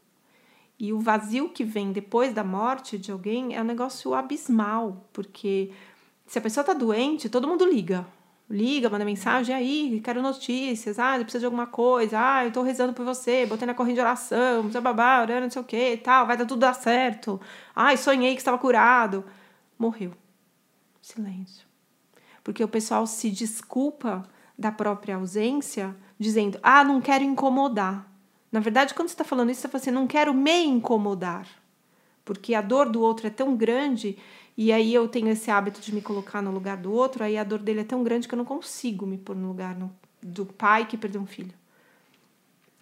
E 0.77 0.93
o 0.93 0.99
vazio 0.99 1.49
que 1.49 1.63
vem 1.63 1.93
depois 1.93 2.35
da 2.35 2.43
morte 2.43 2.99
de 2.99 3.13
alguém 3.13 3.55
é 3.55 3.63
um 3.63 3.65
negócio 3.65 4.13
abismal, 4.13 5.09
porque 5.13 5.71
se 6.27 6.41
a 6.41 6.43
pessoa 6.43 6.63
está 6.63 6.73
doente, 6.73 7.29
todo 7.29 7.47
mundo 7.47 7.65
liga 7.65 8.05
liga, 8.49 8.91
manda 8.91 9.05
mensagem 9.05 9.55
aí, 9.55 10.01
quero 10.05 10.21
notícias, 10.21 10.99
ah, 10.99 11.15
precisa 11.19 11.41
de 11.41 11.45
alguma 11.47 11.67
coisa, 11.67 12.19
ah, 12.21 12.45
eu 12.45 12.53
tô 12.53 12.63
rezando 12.63 12.93
por 12.93 13.05
você, 13.05 13.47
botei 13.47 13.67
na 13.67 13.75
corrente 13.75 13.97
de 13.97 14.01
oração, 14.01 14.69
babá, 14.83 15.23
orando, 15.23 15.43
não 15.43 15.51
sei 15.51 15.63
o 15.63 15.65
que, 15.65 15.97
tal, 15.99 16.27
vai 16.27 16.37
dar 16.37 16.45
tudo 16.45 16.61
dar 16.61 16.75
certo. 16.75 17.41
Ai, 17.75 17.97
sonhei 17.97 18.35
que 18.35 18.41
estava 18.41 18.59
curado. 18.59 19.25
Morreu. 19.79 20.13
Silêncio. 21.01 21.67
Porque 22.43 22.63
o 22.63 22.69
pessoal 22.69 23.07
se 23.07 23.31
desculpa 23.31 24.29
da 24.57 24.71
própria 24.71 25.17
ausência, 25.17 25.97
dizendo, 26.19 26.59
ah, 26.63 26.85
não 26.85 27.01
quero 27.01 27.25
incomodar. 27.25 28.07
Na 28.53 28.61
verdade, 28.61 28.95
quando 28.95 29.09
você 29.09 29.15
está 29.15 29.25
falando 29.25 29.51
isso, 29.51 29.61
você 29.61 29.67
está 29.67 29.79
falando 29.79 29.83
assim, 29.83 30.03
não 30.03 30.07
quero 30.07 30.33
me 30.33 30.65
incomodar. 30.65 31.47
Porque 32.25 32.55
a 32.55 32.61
dor 32.61 32.89
do 32.89 33.01
outro 33.01 33.27
é 33.27 33.31
tão 33.31 33.57
grande 33.57 34.17
e 34.57 34.73
aí 34.73 34.95
eu 34.95 35.09
tenho 35.09 35.29
esse 35.29 35.51
hábito 35.51 35.81
de 35.81 35.93
me 35.93 36.01
colocar 36.01 36.41
no 36.41 36.51
lugar 36.51 36.77
do 36.77 36.93
outro, 36.93 37.25
aí 37.25 37.37
a 37.37 37.43
dor 37.43 37.59
dele 37.59 37.81
é 37.81 37.85
tão 37.85 38.05
grande 38.05 38.29
que 38.29 38.35
eu 38.35 38.39
não 38.39 38.45
consigo 38.45 39.05
me 39.05 39.19
pôr 39.19 39.35
no 39.35 39.49
lugar 39.49 39.77
no, 39.77 39.93
do 40.23 40.47
pai 40.47 40.87
que 40.87 40.97
perdeu 40.97 41.21
um 41.21 41.27
filho. 41.27 41.53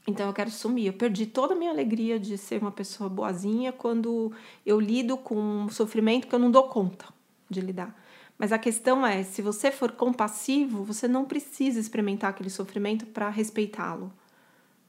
Então 0.07 0.27
eu 0.27 0.32
quero 0.35 0.51
sumir. 0.51 0.86
Eu 0.86 0.93
perdi 0.93 1.27
toda 1.27 1.55
a 1.55 1.57
minha 1.57 1.70
alegria 1.70 2.19
de 2.19 2.36
ser 2.36 2.61
uma 2.61 2.73
pessoa 2.73 3.09
boazinha 3.09 3.73
quando 3.73 4.32
eu 4.66 4.78
lido 4.78 5.16
com 5.16 5.36
um 5.36 5.69
sofrimento 5.70 6.27
que 6.27 6.35
eu 6.35 6.39
não 6.39 6.51
dou 6.51 6.65
conta 6.65 7.07
de 7.49 7.61
lidar. 7.61 7.97
Mas 8.36 8.53
a 8.53 8.59
questão 8.59 9.07
é, 9.07 9.23
se 9.23 9.40
você 9.40 9.70
for 9.70 9.93
compassivo, 9.93 10.82
você 10.82 11.07
não 11.07 11.24
precisa 11.24 11.78
experimentar 11.78 12.31
aquele 12.31 12.51
sofrimento 12.51 13.07
para 13.07 13.31
respeitá-lo. 13.31 14.12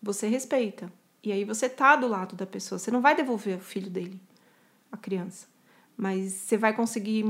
Você 0.01 0.27
respeita. 0.27 0.91
E 1.23 1.31
aí 1.31 1.45
você 1.45 1.69
tá 1.69 1.95
do 1.95 2.07
lado 2.07 2.35
da 2.35 2.45
pessoa. 2.45 2.79
Você 2.79 2.91
não 2.91 2.99
vai 2.99 3.15
devolver 3.15 3.57
o 3.57 3.61
filho 3.61 3.89
dele, 3.89 4.19
a 4.91 4.97
criança 4.97 5.52
mas 5.97 6.31
você 6.31 6.57
vai 6.57 6.73
conseguir 6.73 7.25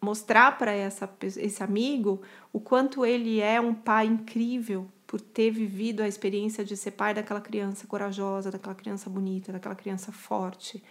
mostrar 0.00 0.58
para 0.58 0.72
esse 0.76 1.62
amigo 1.62 2.20
o 2.52 2.58
quanto 2.58 3.06
ele 3.06 3.40
é 3.40 3.60
um 3.60 3.72
pai 3.72 4.06
incrível 4.06 4.88
por 5.06 5.20
ter 5.20 5.50
vivido 5.50 6.02
a 6.02 6.08
experiência 6.08 6.64
de 6.64 6.76
ser 6.76 6.92
pai 6.92 7.14
daquela 7.14 7.40
criança 7.40 7.86
corajosa, 7.86 8.50
daquela 8.50 8.74
criança 8.74 9.08
bonita, 9.08 9.52
daquela 9.52 9.74
criança 9.74 10.10
forte, 10.10 10.82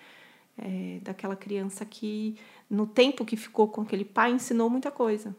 é, 0.58 1.00
daquela 1.02 1.36
criança 1.36 1.84
que, 1.84 2.38
no 2.70 2.86
tempo 2.86 3.26
que 3.26 3.36
ficou 3.36 3.68
com 3.68 3.82
aquele 3.82 4.06
pai, 4.06 4.32
ensinou 4.32 4.70
muita 4.70 4.92
coisa. 4.92 5.36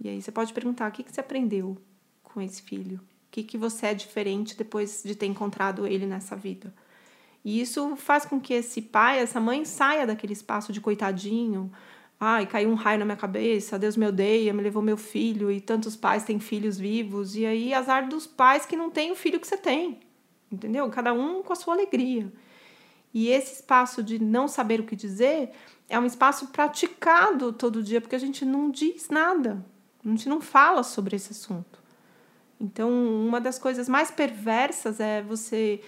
E 0.00 0.08
aí 0.08 0.20
você 0.20 0.32
pode 0.32 0.52
perguntar: 0.52 0.90
o 0.90 0.92
que, 0.92 1.04
que 1.04 1.12
você 1.12 1.20
aprendeu 1.20 1.78
com 2.22 2.40
esse 2.40 2.60
filho? 2.60 2.96
O 2.96 3.30
que, 3.30 3.42
que 3.42 3.56
você 3.56 3.86
é 3.86 3.94
diferente 3.94 4.56
depois 4.56 5.02
de 5.04 5.14
ter 5.14 5.26
encontrado 5.26 5.86
ele 5.86 6.06
nessa 6.06 6.34
vida? 6.36 6.74
E 7.44 7.60
isso 7.60 7.94
faz 7.96 8.24
com 8.24 8.40
que 8.40 8.54
esse 8.54 8.80
pai, 8.80 9.18
essa 9.18 9.38
mãe 9.38 9.64
saia 9.64 10.06
daquele 10.06 10.32
espaço 10.32 10.72
de 10.72 10.80
coitadinho. 10.80 11.70
Ai, 12.18 12.46
caiu 12.46 12.70
um 12.70 12.74
raio 12.74 12.98
na 12.98 13.04
minha 13.04 13.16
cabeça, 13.16 13.78
Deus 13.78 13.96
me 13.96 14.06
odeia, 14.06 14.54
me 14.54 14.62
levou 14.62 14.82
meu 14.82 14.96
filho, 14.96 15.50
e 15.50 15.60
tantos 15.60 15.94
pais 15.94 16.24
têm 16.24 16.40
filhos 16.40 16.78
vivos. 16.78 17.36
E 17.36 17.44
aí, 17.44 17.74
azar 17.74 18.08
dos 18.08 18.26
pais 18.26 18.64
que 18.64 18.76
não 18.76 18.88
têm 18.88 19.12
o 19.12 19.16
filho 19.16 19.38
que 19.38 19.46
você 19.46 19.58
tem. 19.58 20.00
Entendeu? 20.50 20.88
Cada 20.88 21.12
um 21.12 21.42
com 21.42 21.52
a 21.52 21.56
sua 21.56 21.74
alegria. 21.74 22.32
E 23.12 23.28
esse 23.28 23.54
espaço 23.54 24.02
de 24.02 24.18
não 24.18 24.48
saber 24.48 24.80
o 24.80 24.84
que 24.84 24.96
dizer 24.96 25.50
é 25.88 25.98
um 25.98 26.06
espaço 26.06 26.48
praticado 26.48 27.52
todo 27.52 27.82
dia, 27.82 28.00
porque 28.00 28.16
a 28.16 28.20
gente 28.20 28.44
não 28.44 28.70
diz 28.70 29.08
nada, 29.10 29.64
a 30.04 30.08
gente 30.08 30.28
não 30.28 30.40
fala 30.40 30.82
sobre 30.82 31.14
esse 31.14 31.32
assunto. 31.32 31.82
Então, 32.60 32.90
uma 32.90 33.40
das 33.40 33.58
coisas 33.58 33.88
mais 33.88 34.10
perversas 34.10 34.98
é 34.98 35.22
você 35.22 35.80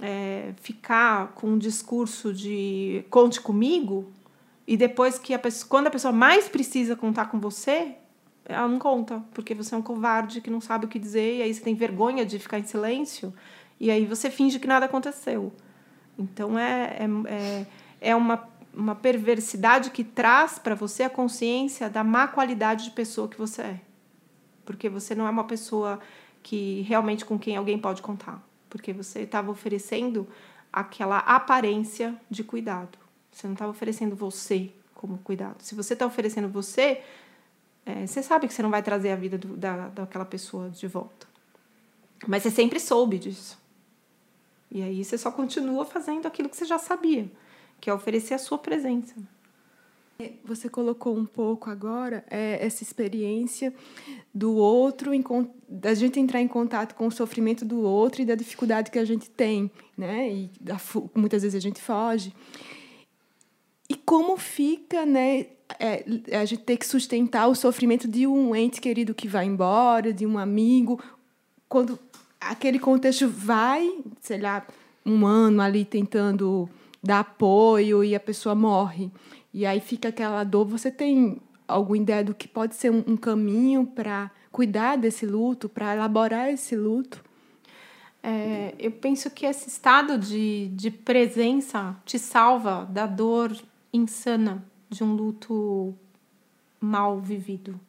é, 0.00 0.52
ficar 0.60 1.28
com 1.34 1.48
um 1.48 1.58
discurso 1.58 2.32
de 2.32 3.04
conte 3.10 3.40
comigo 3.40 4.10
e 4.66 4.76
depois 4.76 5.18
que 5.18 5.34
a 5.34 5.38
pessoa, 5.38 5.68
quando 5.68 5.86
a 5.88 5.90
pessoa 5.90 6.12
mais 6.12 6.48
precisa 6.48 6.96
contar 6.96 7.26
com 7.26 7.38
você, 7.38 7.96
ela 8.44 8.66
não 8.66 8.78
conta, 8.78 9.22
porque 9.34 9.54
você 9.54 9.74
é 9.74 9.78
um 9.78 9.82
covarde 9.82 10.40
que 10.40 10.50
não 10.50 10.60
sabe 10.60 10.86
o 10.86 10.88
que 10.88 10.98
dizer 10.98 11.38
e 11.38 11.42
aí 11.42 11.52
você 11.52 11.60
tem 11.60 11.74
vergonha 11.74 12.24
de 12.24 12.38
ficar 12.38 12.58
em 12.58 12.64
silêncio 12.64 13.32
e 13.78 13.90
aí 13.90 14.06
você 14.06 14.30
finge 14.30 14.58
que 14.58 14.66
nada 14.66 14.86
aconteceu. 14.86 15.52
Então 16.18 16.58
é, 16.58 16.98
é, 16.98 17.32
é, 17.32 17.66
é 18.00 18.16
uma, 18.16 18.48
uma 18.72 18.94
perversidade 18.94 19.90
que 19.90 20.04
traz 20.04 20.58
para 20.58 20.74
você 20.74 21.04
a 21.04 21.10
consciência 21.10 21.88
da 21.88 22.02
má 22.02 22.28
qualidade 22.28 22.84
de 22.84 22.90
pessoa 22.90 23.28
que 23.28 23.38
você 23.38 23.62
é. 23.62 23.80
Porque 24.64 24.88
você 24.88 25.14
não 25.14 25.26
é 25.26 25.30
uma 25.30 25.44
pessoa 25.44 25.98
que 26.42 26.82
realmente 26.82 27.24
com 27.24 27.38
quem 27.38 27.56
alguém 27.56 27.78
pode 27.78 28.02
contar 28.02 28.49
porque 28.70 28.92
você 28.92 29.20
estava 29.20 29.50
oferecendo 29.50 30.26
aquela 30.72 31.18
aparência 31.18 32.14
de 32.30 32.42
cuidado. 32.42 32.96
Você 33.30 33.46
não 33.46 33.54
estava 33.54 33.70
oferecendo 33.70 34.16
você 34.16 34.70
como 34.94 35.18
cuidado. 35.18 35.62
Se 35.62 35.74
você 35.74 35.92
está 35.92 36.06
oferecendo 36.06 36.48
você, 36.48 37.02
é, 37.84 38.06
você 38.06 38.22
sabe 38.22 38.46
que 38.46 38.54
você 38.54 38.62
não 38.62 38.70
vai 38.70 38.82
trazer 38.82 39.10
a 39.10 39.16
vida 39.16 39.36
do, 39.36 39.56
da, 39.56 39.88
daquela 39.88 40.24
pessoa 40.24 40.70
de 40.70 40.86
volta. 40.86 41.26
Mas 42.26 42.42
você 42.42 42.50
sempre 42.50 42.78
soube 42.78 43.18
disso. 43.18 43.58
E 44.70 44.82
aí 44.82 45.04
você 45.04 45.18
só 45.18 45.32
continua 45.32 45.84
fazendo 45.84 46.26
aquilo 46.26 46.48
que 46.48 46.56
você 46.56 46.64
já 46.64 46.78
sabia, 46.78 47.30
que 47.80 47.90
é 47.90 47.94
oferecer 47.94 48.34
a 48.34 48.38
sua 48.38 48.58
presença. 48.58 49.14
Você 50.44 50.68
colocou 50.68 51.16
um 51.16 51.24
pouco 51.24 51.70
agora 51.70 52.24
é, 52.30 52.64
essa 52.64 52.82
experiência 52.82 53.72
do 54.34 54.54
outro, 54.54 55.10
da 55.68 55.94
gente 55.94 56.18
entrar 56.18 56.40
em 56.40 56.48
contato 56.48 56.94
com 56.94 57.06
o 57.06 57.12
sofrimento 57.12 57.64
do 57.64 57.80
outro 57.80 58.22
e 58.22 58.24
da 58.24 58.34
dificuldade 58.34 58.90
que 58.90 58.98
a 58.98 59.04
gente 59.04 59.30
tem, 59.30 59.70
né? 59.96 60.32
E 60.32 60.50
da, 60.60 60.80
muitas 61.14 61.42
vezes 61.42 61.56
a 61.56 61.60
gente 61.60 61.80
foge. 61.80 62.34
E 63.88 63.94
como 63.94 64.36
fica, 64.36 65.04
né? 65.04 65.46
É, 65.78 66.04
a 66.36 66.44
gente 66.44 66.62
ter 66.62 66.76
que 66.76 66.86
sustentar 66.86 67.46
o 67.46 67.54
sofrimento 67.54 68.08
de 68.08 68.26
um 68.26 68.54
ente 68.56 68.80
querido 68.80 69.14
que 69.14 69.28
vai 69.28 69.46
embora, 69.46 70.12
de 70.12 70.26
um 70.26 70.36
amigo, 70.36 71.00
quando 71.68 71.98
aquele 72.40 72.78
contexto 72.78 73.28
vai, 73.28 73.88
sei 74.20 74.40
lá, 74.40 74.66
um 75.06 75.24
ano 75.24 75.62
ali 75.62 75.84
tentando 75.84 76.68
dar 77.02 77.20
apoio 77.20 78.02
e 78.02 78.14
a 78.14 78.20
pessoa 78.20 78.54
morre. 78.54 79.10
E 79.52 79.66
aí 79.66 79.80
fica 79.80 80.08
aquela 80.08 80.44
dor. 80.44 80.66
Você 80.66 80.90
tem 80.90 81.40
alguma 81.66 81.98
ideia 81.98 82.24
do 82.24 82.34
que 82.34 82.48
pode 82.48 82.74
ser 82.74 82.90
um, 82.90 83.02
um 83.06 83.16
caminho 83.16 83.86
para 83.86 84.30
cuidar 84.50 84.96
desse 84.96 85.26
luto, 85.26 85.68
para 85.68 85.94
elaborar 85.94 86.50
esse 86.50 86.76
luto? 86.76 87.22
É, 88.22 88.74
eu 88.78 88.92
penso 88.92 89.30
que 89.30 89.46
esse 89.46 89.68
estado 89.68 90.18
de, 90.18 90.68
de 90.68 90.90
presença 90.90 91.96
te 92.04 92.18
salva 92.18 92.84
da 92.90 93.06
dor 93.06 93.56
insana 93.92 94.62
de 94.88 95.02
um 95.02 95.14
luto 95.14 95.94
mal 96.80 97.18
vivido. 97.18 97.80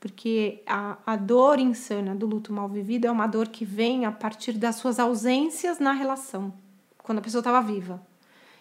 Porque 0.00 0.62
a, 0.66 0.98
a 1.06 1.16
dor 1.16 1.58
insana 1.58 2.14
do 2.14 2.26
luto 2.26 2.52
mal 2.52 2.68
vivido 2.68 3.06
é 3.06 3.10
uma 3.10 3.26
dor 3.26 3.48
que 3.48 3.64
vem 3.64 4.04
a 4.04 4.12
partir 4.12 4.52
das 4.52 4.76
suas 4.76 4.98
ausências 4.98 5.78
na 5.78 5.92
relação, 5.92 6.52
quando 6.98 7.18
a 7.18 7.22
pessoa 7.22 7.40
estava 7.40 7.60
viva. 7.60 8.00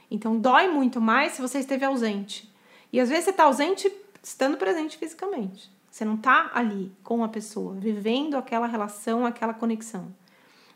Então 0.09 0.37
dói 0.37 0.67
muito 0.67 1.01
mais 1.01 1.33
se 1.33 1.41
você 1.41 1.59
esteve 1.59 1.85
ausente. 1.85 2.51
E 2.91 2.99
às 2.99 3.09
vezes 3.09 3.25
você 3.25 3.31
está 3.31 3.45
ausente 3.45 3.91
estando 4.21 4.57
presente 4.57 4.97
fisicamente. 4.97 5.71
Você 5.89 6.03
não 6.03 6.15
está 6.15 6.49
ali 6.53 6.91
com 7.03 7.23
a 7.23 7.27
pessoa, 7.27 7.75
vivendo 7.75 8.35
aquela 8.35 8.65
relação, 8.65 9.25
aquela 9.25 9.53
conexão. 9.53 10.07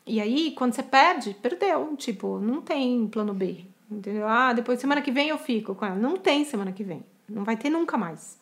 E 0.06 0.22
aí, 0.22 0.52
quando 0.52 0.74
você 0.74 0.84
perde, 0.84 1.36
perdeu. 1.41 1.95
Tipo, 1.98 2.40
não 2.40 2.62
tem 2.62 3.08
plano 3.08 3.34
B. 3.34 3.66
Entendeu? 3.90 4.28
Ah, 4.28 4.54
depois 4.54 4.80
semana 4.80 5.02
que 5.02 5.12
vem 5.12 5.30
eu 5.30 5.38
fico 5.38 5.76
com 5.76 5.86
ela. 5.86 5.95
Não 5.95 6.18
tem 6.18 6.45
semana 6.45 6.72
que 6.72 6.84
vem. 6.84 7.04
Não 7.28 7.44
vai 7.44 7.58
ter 7.58 7.70
nunca 7.70 7.98
mais. 7.98 8.40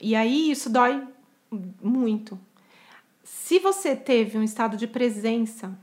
E 0.00 0.14
aí 0.14 0.50
isso 0.50 0.68
dói 0.68 1.02
muito. 1.82 2.38
Se 3.22 3.58
você 3.58 3.96
teve 3.96 4.36
um 4.36 4.42
estado 4.42 4.76
de 4.76 4.86
presença 4.86 5.78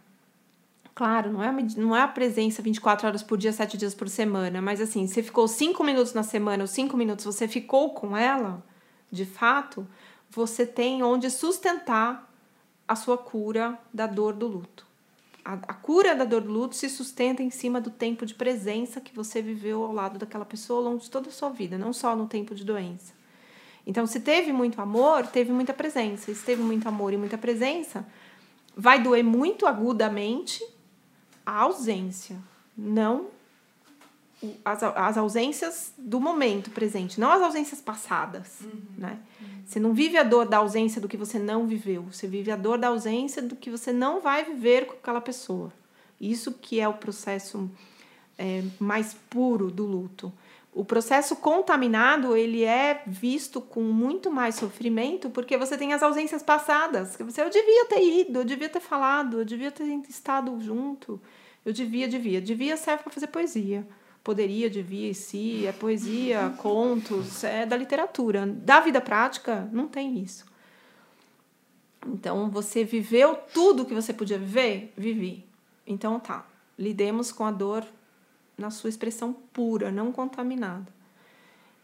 Claro, 0.96 1.30
não 1.30 1.44
é, 1.44 1.52
não 1.76 1.94
é 1.94 2.02
a 2.02 2.08
presença 2.08 2.62
24 2.62 3.06
horas 3.06 3.22
por 3.22 3.38
dia, 3.38 3.52
7 3.52 3.78
dias 3.78 3.94
por 3.94 4.08
semana, 4.08 4.62
mas 4.62 4.80
assim, 4.80 5.06
você 5.06 5.22
ficou 5.22 5.46
5 5.46 5.84
minutos 5.84 6.14
na 6.14 6.24
semana 6.24 6.64
ou 6.64 6.68
5 6.68 6.96
minutos, 6.96 7.26
você 7.26 7.50
ficou 7.50 7.94
com 7.94 8.16
ela, 8.16 8.64
de 9.12 9.26
fato, 9.26 9.86
você 10.30 10.66
tem 10.66 11.04
onde 11.04 11.30
sustentar 11.30 12.32
a 12.88 12.96
sua 12.96 13.18
cura 13.18 13.78
da 13.94 14.08
dor 14.08 14.34
do 14.34 14.48
luto. 14.48 14.88
A, 15.44 15.54
a 15.54 15.74
cura 15.74 16.16
da 16.16 16.24
dor 16.24 16.40
do 16.40 16.52
luto 16.52 16.78
se 16.78 16.88
sustenta 16.88 17.44
em 17.44 17.50
cima 17.50 17.82
do 17.82 17.90
tempo 17.92 18.26
de 18.26 18.34
presença 18.34 19.02
que 19.02 19.14
você 19.14 19.42
viveu 19.42 19.84
ao 19.84 19.92
lado 19.92 20.18
daquela 20.18 20.46
pessoa 20.46 20.80
ao 20.80 20.86
longo 20.86 21.00
de 21.00 21.10
toda 21.10 21.28
a 21.28 21.32
sua 21.32 21.50
vida, 21.50 21.78
não 21.78 21.92
só 21.92 22.16
no 22.16 22.26
tempo 22.26 22.56
de 22.56 22.64
doença. 22.64 23.14
Então, 23.86 24.08
se 24.08 24.22
teve 24.22 24.54
muito 24.54 24.80
amor, 24.80 25.28
teve 25.28 25.52
muita 25.52 25.74
presença. 25.74 26.34
Se 26.34 26.46
teve 26.46 26.64
muito 26.64 26.88
amor 26.88 27.12
e 27.12 27.18
muita 27.18 27.38
presença, 27.38 28.08
vai 28.78 29.04
doer 29.04 29.26
muito 29.26 29.68
agudamente 29.68 30.64
a 31.46 31.62
ausência, 31.62 32.38
não 32.78 33.28
as, 34.64 34.84
as 34.84 35.18
ausências 35.18 35.94
do 35.98 36.20
momento 36.20 36.70
presente, 36.72 37.20
não 37.20 37.32
as 37.32 37.42
ausências 37.42 37.80
passadas, 37.82 38.62
uhum. 38.62 38.82
né? 38.98 39.20
Você 39.66 39.80
não 39.80 39.94
vive 39.94 40.18
a 40.18 40.24
dor 40.24 40.46
da 40.46 40.58
ausência 40.58 41.02
do 41.02 41.08
que 41.08 41.18
você 41.18 41.40
não 41.40 41.66
viveu, 41.66 42.04
você 42.04 42.28
vive 42.28 42.52
a 42.52 42.56
dor 42.56 42.78
da 42.78 42.90
ausência 42.90 43.42
do 43.42 43.56
que 43.56 43.72
você 43.72 43.92
não 43.92 44.22
vai 44.22 44.44
viver 44.44 44.86
com 44.86 44.94
aquela 44.94 45.22
pessoa. 45.22 45.74
Isso 46.22 46.52
que 46.54 46.80
é 46.80 46.88
o 46.88 46.94
processo 46.94 47.70
é, 48.38 48.64
mais 48.80 49.16
puro 49.30 49.72
do 49.72 49.86
luto. 49.86 50.32
O 50.76 50.84
processo 50.84 51.38
contaminado 51.38 52.36
ele 52.36 52.64
é 52.64 53.02
visto 53.08 53.60
com 53.62 53.82
muito 53.82 54.30
mais 54.30 54.56
sofrimento 54.56 55.30
porque 55.30 55.58
você 55.58 55.78
tem 55.78 55.94
as 55.94 56.04
ausências 56.04 56.44
passadas. 56.44 57.16
Que 57.16 57.24
você 57.24 57.42
eu 57.42 57.50
devia 57.50 57.86
ter 57.86 58.04
ido, 58.04 58.40
eu 58.40 58.46
devia 58.46 58.70
ter 58.70 58.82
falado, 58.82 59.40
eu 59.40 59.46
devia 59.46 59.72
ter 59.72 59.86
estado 60.10 60.60
junto, 60.60 61.20
eu 61.66 61.72
devia, 61.72 62.08
devia, 62.08 62.42
devia 62.42 62.76
serve 62.76 63.04
para 63.04 63.14
fazer 63.14 63.28
poesia 63.28 63.88
poderia, 64.26 64.68
devia 64.72 65.12
e 65.12 65.14
se, 65.14 65.68
é 65.68 65.72
poesia, 65.72 66.52
contos, 66.58 67.44
é 67.44 67.64
da 67.64 67.78
literatura. 67.78 68.48
Da 68.48 68.80
vida 68.82 69.00
prática, 69.00 69.70
não 69.72 69.88
tem 69.88 70.18
isso. 70.18 70.46
Então, 72.08 72.50
você 72.50 72.84
viveu 72.84 73.36
tudo 73.54 73.86
que 73.86 73.94
você 73.94 74.12
podia 74.12 74.40
viver? 74.40 74.92
Vivi. 74.98 75.46
Então, 75.86 76.20
tá. 76.20 76.44
Lidemos 76.78 77.32
com 77.32 77.46
a 77.46 77.52
dor 77.52 77.86
na 78.58 78.70
sua 78.70 78.90
expressão 78.90 79.34
pura, 79.34 79.92
não 79.92 80.12
contaminada. 80.12 80.88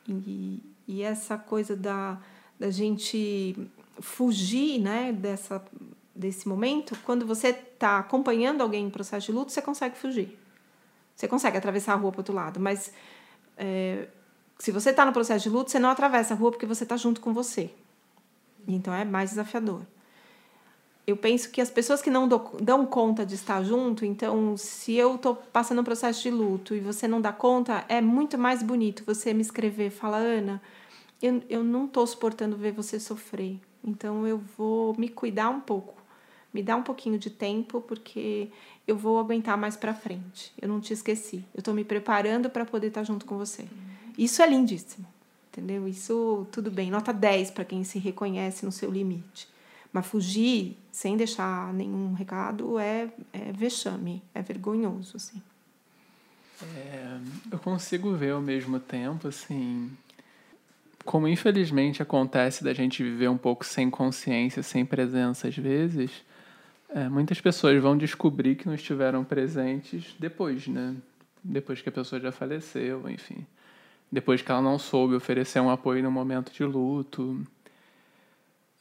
E, 0.07 0.61
e 0.87 1.01
essa 1.01 1.37
coisa 1.37 1.75
da, 1.75 2.19
da 2.59 2.69
gente 2.69 3.55
fugir 3.99 4.79
né, 4.79 5.11
dessa, 5.11 5.63
desse 6.15 6.47
momento, 6.47 6.97
quando 7.03 7.25
você 7.25 7.49
está 7.49 7.99
acompanhando 7.99 8.61
alguém 8.61 8.85
em 8.85 8.89
processo 8.89 9.27
de 9.27 9.31
luto, 9.31 9.51
você 9.51 9.61
consegue 9.61 9.97
fugir. 9.97 10.37
Você 11.15 11.27
consegue 11.27 11.57
atravessar 11.57 11.93
a 11.93 11.95
rua 11.95 12.11
para 12.11 12.21
outro 12.21 12.33
lado, 12.33 12.59
mas 12.59 12.91
é, 13.57 14.07
se 14.57 14.71
você 14.71 14.89
está 14.91 15.05
no 15.05 15.13
processo 15.13 15.43
de 15.43 15.49
luto, 15.49 15.71
você 15.71 15.79
não 15.79 15.89
atravessa 15.89 16.33
a 16.33 16.37
rua 16.37 16.51
porque 16.51 16.65
você 16.65 16.83
está 16.83 16.97
junto 16.97 17.21
com 17.21 17.33
você. 17.33 17.71
Então 18.67 18.93
é 18.93 19.03
mais 19.03 19.31
desafiador. 19.31 19.81
Eu 21.05 21.17
penso 21.17 21.49
que 21.49 21.59
as 21.59 21.69
pessoas 21.69 22.01
que 22.01 22.09
não 22.09 22.27
dão 22.27 22.85
conta 22.85 23.25
de 23.25 23.35
estar 23.35 23.63
junto, 23.63 24.05
então, 24.05 24.55
se 24.55 24.93
eu 24.93 25.15
estou 25.15 25.35
passando 25.35 25.81
um 25.81 25.83
processo 25.83 26.21
de 26.21 26.29
luto 26.29 26.75
e 26.75 26.79
você 26.79 27.07
não 27.07 27.19
dá 27.19 27.33
conta, 27.33 27.83
é 27.89 27.99
muito 27.99 28.37
mais 28.37 28.61
bonito 28.61 29.03
você 29.05 29.33
me 29.33 29.41
escrever, 29.41 29.89
fala, 29.89 30.17
Ana, 30.17 30.61
eu, 31.21 31.41
eu 31.49 31.63
não 31.63 31.85
estou 31.85 32.05
suportando 32.05 32.55
ver 32.55 32.71
você 32.71 32.99
sofrer, 32.99 33.59
então 33.83 34.27
eu 34.27 34.41
vou 34.57 34.95
me 34.97 35.09
cuidar 35.09 35.49
um 35.49 35.59
pouco 35.59 36.01
me 36.53 36.61
dá 36.61 36.75
um 36.75 36.83
pouquinho 36.83 37.17
de 37.17 37.29
tempo 37.29 37.81
porque 37.81 38.49
eu 38.87 38.97
vou 38.97 39.19
aguentar 39.19 39.57
mais 39.57 39.77
para 39.77 39.93
frente. 39.93 40.51
Eu 40.61 40.67
não 40.67 40.81
te 40.81 40.93
esqueci. 40.93 41.45
Eu 41.53 41.59
estou 41.59 41.73
me 41.73 41.83
preparando 41.83 42.49
para 42.49 42.65
poder 42.65 42.87
estar 42.87 43.01
tá 43.01 43.05
junto 43.05 43.25
com 43.25 43.37
você. 43.37 43.65
Isso 44.17 44.41
é 44.41 44.47
lindíssimo, 44.47 45.07
entendeu? 45.49 45.87
Isso 45.87 46.45
tudo 46.51 46.69
bem. 46.69 46.91
Nota 46.91 47.13
10 47.13 47.51
para 47.51 47.63
quem 47.63 47.83
se 47.83 47.99
reconhece 47.99 48.65
no 48.65 48.71
seu 48.71 48.91
limite. 48.91 49.47
Mas 49.91 50.05
fugir 50.05 50.77
sem 50.91 51.17
deixar 51.17 51.73
nenhum 51.73 52.13
recado 52.13 52.79
é, 52.79 53.09
é 53.33 53.51
vexame, 53.51 54.23
é 54.33 54.41
vergonhoso, 54.41 55.17
assim. 55.17 55.41
É, 56.75 57.17
eu 57.51 57.59
consigo 57.59 58.13
ver 58.15 58.31
ao 58.31 58.41
mesmo 58.41 58.79
tempo, 58.79 59.27
assim, 59.27 59.91
como 61.03 61.27
infelizmente 61.27 62.01
acontece 62.01 62.63
da 62.63 62.73
gente 62.73 63.03
viver 63.03 63.29
um 63.29 63.37
pouco 63.37 63.65
sem 63.65 63.89
consciência, 63.89 64.61
sem 64.61 64.85
presença 64.85 65.47
às 65.47 65.57
vezes, 65.57 66.11
é, 66.93 67.07
muitas 67.07 67.39
pessoas 67.39 67.81
vão 67.81 67.97
descobrir 67.97 68.55
que 68.55 68.67
não 68.67 68.75
estiveram 68.75 69.23
presentes 69.23 70.15
depois, 70.19 70.67
né? 70.67 70.95
Depois 71.43 71.81
que 71.81 71.89
a 71.89 71.91
pessoa 71.91 72.19
já 72.21 72.31
faleceu, 72.31 73.09
enfim. 73.09 73.45
Depois 74.11 74.41
que 74.41 74.51
ela 74.51 74.61
não 74.61 74.77
soube 74.77 75.15
oferecer 75.15 75.61
um 75.61 75.69
apoio 75.69 76.03
no 76.03 76.11
momento 76.11 76.51
de 76.51 76.63
luto. 76.65 77.41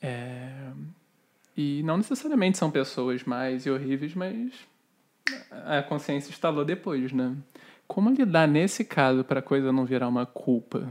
É... 0.03 0.71
E 1.57 1.83
não 1.83 1.97
necessariamente 1.97 2.59
são 2.59 2.71
pessoas 2.71 3.25
mais 3.25 3.67
e 3.67 3.71
horríveis, 3.71 4.15
mas 4.15 4.53
a 5.51 5.83
consciência 5.83 6.31
instalou 6.31 6.65
depois, 6.65 7.13
né? 7.13 7.37
Como 7.87 8.11
lidar 8.11 8.47
nesse 8.47 8.85
caso 8.85 9.25
para 9.25 9.41
a 9.41 9.43
coisa 9.43 9.73
não 9.73 9.85
virar 9.85 10.09
uma 10.09 10.25
culpa? 10.25 10.89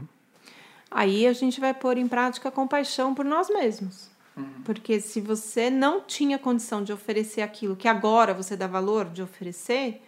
Aí 0.90 1.26
a 1.26 1.32
gente 1.32 1.60
vai 1.60 1.72
pôr 1.72 1.96
em 1.96 2.08
prática 2.08 2.48
a 2.48 2.52
compaixão 2.52 3.14
por 3.14 3.24
nós 3.24 3.48
mesmos. 3.48 4.10
Uhum. 4.36 4.62
Porque 4.64 5.00
se 5.00 5.20
você 5.20 5.70
não 5.70 6.02
tinha 6.02 6.38
condição 6.38 6.82
de 6.82 6.92
oferecer 6.92 7.42
aquilo 7.42 7.76
que 7.76 7.88
agora 7.88 8.34
você 8.34 8.56
dá 8.56 8.66
valor 8.66 9.06
de 9.06 9.22
oferecer, 9.22 10.02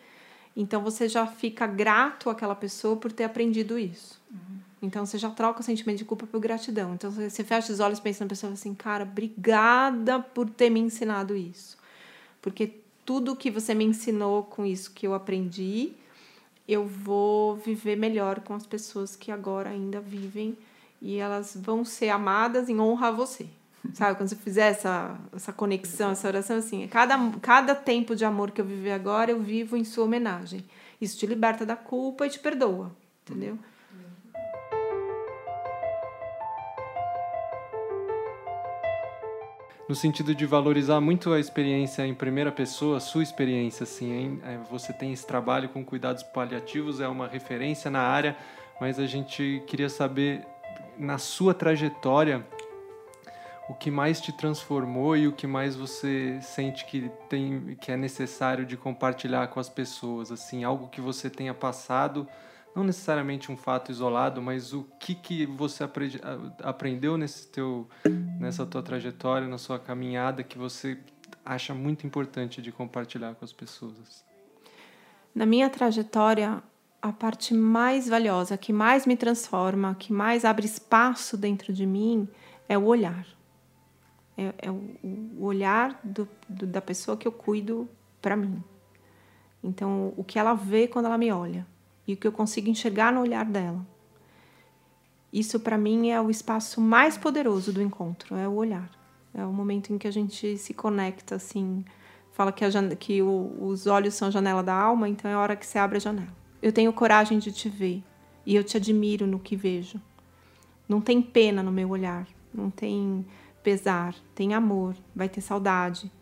então 0.56 0.82
você 0.82 1.08
já 1.08 1.26
fica 1.26 1.66
grato 1.66 2.28
àquela 2.28 2.54
pessoa 2.54 2.96
por 2.96 3.10
ter 3.10 3.24
aprendido 3.24 3.78
isso. 3.78 4.20
Uhum. 4.30 4.58
Então 4.82 5.06
você 5.06 5.16
já 5.16 5.30
troca 5.30 5.60
o 5.60 5.62
sentimento 5.62 5.98
de 5.98 6.04
culpa 6.04 6.26
por 6.26 6.40
gratidão. 6.40 6.94
Então 6.94 7.08
você 7.08 7.44
fecha 7.44 7.72
os 7.72 7.78
olhos 7.78 8.00
pensando 8.00 8.26
na 8.26 8.30
pessoa 8.30 8.52
assim, 8.52 8.74
cara, 8.74 9.04
obrigada 9.04 10.18
por 10.18 10.50
ter 10.50 10.68
me 10.68 10.80
ensinado 10.80 11.36
isso. 11.36 11.78
Porque 12.42 12.74
tudo 13.06 13.36
que 13.36 13.50
você 13.50 13.74
me 13.74 13.84
ensinou 13.84 14.42
com 14.42 14.66
isso 14.66 14.90
que 14.90 15.06
eu 15.06 15.14
aprendi, 15.14 15.92
eu 16.66 16.84
vou 16.84 17.56
viver 17.56 17.96
melhor 17.96 18.40
com 18.40 18.54
as 18.54 18.66
pessoas 18.66 19.14
que 19.14 19.30
agora 19.30 19.70
ainda 19.70 20.00
vivem 20.00 20.58
e 21.00 21.16
elas 21.16 21.56
vão 21.60 21.84
ser 21.84 22.08
amadas 22.08 22.68
em 22.68 22.80
honra 22.80 23.08
a 23.08 23.12
você. 23.12 23.46
Sabe, 23.94 24.16
quando 24.16 24.28
você 24.28 24.36
fizer 24.36 24.68
essa, 24.68 25.16
essa 25.34 25.52
conexão, 25.52 26.10
essa 26.10 26.26
oração, 26.26 26.56
assim, 26.56 26.86
cada, 26.88 27.16
cada 27.40 27.74
tempo 27.74 28.16
de 28.16 28.24
amor 28.24 28.50
que 28.50 28.60
eu 28.60 28.64
viver 28.64 28.92
agora, 28.92 29.30
eu 29.30 29.40
vivo 29.40 29.76
em 29.76 29.84
sua 29.84 30.04
homenagem. 30.04 30.64
Isso 31.00 31.18
te 31.18 31.26
liberta 31.26 31.66
da 31.66 31.74
culpa 31.76 32.26
e 32.26 32.30
te 32.30 32.38
perdoa, 32.38 32.92
entendeu? 33.24 33.58
No 39.92 39.96
sentido 39.96 40.34
de 40.34 40.46
valorizar 40.46 41.02
muito 41.02 41.34
a 41.34 41.38
experiência 41.38 42.06
em 42.06 42.14
primeira 42.14 42.50
pessoa, 42.50 42.98
sua 42.98 43.22
experiência, 43.22 43.84
assim, 43.84 44.10
hein? 44.10 44.42
É, 44.42 44.56
você 44.70 44.90
tem 44.90 45.12
esse 45.12 45.26
trabalho 45.26 45.68
com 45.68 45.84
cuidados 45.84 46.22
paliativos, 46.22 46.98
é 46.98 47.06
uma 47.06 47.28
referência 47.28 47.90
na 47.90 48.00
área, 48.00 48.34
mas 48.80 48.98
a 48.98 49.04
gente 49.04 49.62
queria 49.66 49.90
saber, 49.90 50.46
na 50.98 51.18
sua 51.18 51.52
trajetória, 51.52 52.42
o 53.68 53.74
que 53.74 53.90
mais 53.90 54.18
te 54.18 54.32
transformou 54.32 55.14
e 55.14 55.28
o 55.28 55.32
que 55.32 55.46
mais 55.46 55.76
você 55.76 56.38
sente 56.40 56.86
que 56.86 57.10
tem 57.28 57.76
que 57.78 57.92
é 57.92 57.96
necessário 57.96 58.64
de 58.64 58.78
compartilhar 58.78 59.48
com 59.48 59.60
as 59.60 59.68
pessoas 59.68 60.32
assim 60.32 60.64
algo 60.64 60.88
que 60.88 61.02
você 61.02 61.28
tenha 61.28 61.52
passado 61.52 62.26
não 62.74 62.84
necessariamente 62.84 63.52
um 63.52 63.56
fato 63.56 63.90
isolado 63.90 64.40
mas 64.40 64.72
o 64.72 64.84
que 64.98 65.14
que 65.14 65.46
você 65.46 65.84
aprendeu 66.62 67.16
nesse 67.16 67.48
teu 67.48 67.88
nessa 68.38 68.64
tua 68.64 68.82
trajetória 68.82 69.46
na 69.46 69.58
sua 69.58 69.78
caminhada 69.78 70.42
que 70.42 70.58
você 70.58 70.98
acha 71.44 71.74
muito 71.74 72.06
importante 72.06 72.62
de 72.62 72.70
compartilhar 72.72 73.34
com 73.34 73.44
as 73.44 73.52
pessoas? 73.52 74.24
Na 75.34 75.46
minha 75.46 75.68
trajetória 75.68 76.62
a 77.00 77.12
parte 77.12 77.52
mais 77.52 78.08
valiosa 78.08 78.56
que 78.56 78.72
mais 78.72 79.06
me 79.06 79.16
transforma 79.16 79.94
que 79.94 80.12
mais 80.12 80.44
abre 80.44 80.66
espaço 80.66 81.36
dentro 81.36 81.72
de 81.72 81.84
mim 81.84 82.28
é 82.68 82.78
o 82.78 82.84
olhar. 82.84 83.26
É, 84.36 84.54
é 84.58 84.70
o, 84.70 84.96
o, 85.38 85.44
olhar 85.44 86.00
do, 86.02 86.26
do, 86.48 86.66
da 86.66 86.80
pessoa 86.80 87.16
que 87.16 87.28
eu 87.28 87.32
cuido 87.32 87.88
para 88.20 88.34
mim. 88.34 88.62
Então, 89.62 90.14
o 90.16 90.24
que 90.24 90.38
ela 90.38 90.54
vê 90.54 90.88
quando 90.88 91.06
ela 91.06 91.18
me 91.18 91.30
olha 91.30 91.66
e 92.06 92.14
o 92.14 92.16
que 92.16 92.26
eu 92.26 92.32
consigo 92.32 92.68
enxergar 92.68 93.12
no 93.12 93.20
olhar 93.20 93.44
dela. 93.44 93.86
Isso, 95.32 95.58
para 95.60 95.78
mim, 95.78 96.10
é 96.10 96.20
o 96.20 96.30
espaço 96.30 96.80
mais 96.80 97.16
poderoso 97.16 97.72
do 97.72 97.80
encontro, 97.80 98.36
é 98.36 98.46
o 98.46 98.52
olhar. 98.52 98.90
É 99.34 99.44
o 99.44 99.52
momento 99.52 99.92
em 99.92 99.98
que 99.98 100.06
a 100.06 100.10
gente 100.10 100.58
se 100.58 100.74
conecta, 100.74 101.36
assim. 101.36 101.84
Fala 102.32 102.52
que, 102.52 102.64
a, 102.64 102.70
que 102.96 103.22
o, 103.22 103.56
os 103.60 103.86
olhos 103.86 104.14
são 104.14 104.28
a 104.28 104.30
janela 104.30 104.62
da 104.62 104.74
alma, 104.74 105.08
então 105.08 105.30
é 105.30 105.34
a 105.34 105.38
hora 105.38 105.56
que 105.56 105.66
você 105.66 105.78
abre 105.78 105.96
a 105.96 106.00
janela. 106.00 106.34
Eu 106.60 106.72
tenho 106.72 106.92
coragem 106.92 107.38
de 107.38 107.50
te 107.50 107.68
ver 107.68 108.02
e 108.44 108.54
eu 108.54 108.62
te 108.62 108.76
admiro 108.76 109.26
no 109.26 109.38
que 109.38 109.56
vejo. 109.56 110.00
Não 110.88 111.00
tem 111.00 111.22
pena 111.22 111.62
no 111.62 111.72
meu 111.72 111.88
olhar, 111.88 112.26
não 112.52 112.70
tem 112.70 113.24
pesar, 113.62 114.14
tem 114.34 114.54
amor, 114.54 114.94
vai 115.14 115.28
ter 115.28 115.40
saudade. 115.40 116.12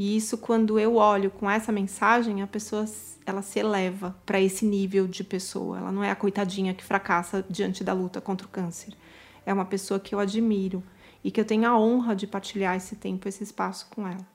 E 0.00 0.16
isso, 0.16 0.38
quando 0.38 0.78
eu 0.78 0.96
olho 0.96 1.30
com 1.30 1.50
essa 1.50 1.70
mensagem, 1.70 2.40
a 2.40 2.46
pessoa 2.46 2.86
ela 3.26 3.42
se 3.42 3.58
eleva 3.58 4.16
para 4.24 4.40
esse 4.40 4.64
nível 4.64 5.06
de 5.06 5.22
pessoa. 5.22 5.76
Ela 5.76 5.92
não 5.92 6.02
é 6.02 6.10
a 6.10 6.16
coitadinha 6.16 6.72
que 6.72 6.82
fracassa 6.82 7.44
diante 7.50 7.84
da 7.84 7.92
luta 7.92 8.18
contra 8.18 8.46
o 8.46 8.50
câncer. 8.50 8.96
É 9.44 9.52
uma 9.52 9.66
pessoa 9.66 10.00
que 10.00 10.14
eu 10.14 10.18
admiro 10.18 10.82
e 11.22 11.30
que 11.30 11.38
eu 11.38 11.44
tenho 11.44 11.68
a 11.68 11.78
honra 11.78 12.16
de 12.16 12.26
partilhar 12.26 12.74
esse 12.74 12.96
tempo, 12.96 13.28
esse 13.28 13.44
espaço 13.44 13.88
com 13.94 14.08
ela. 14.08 14.26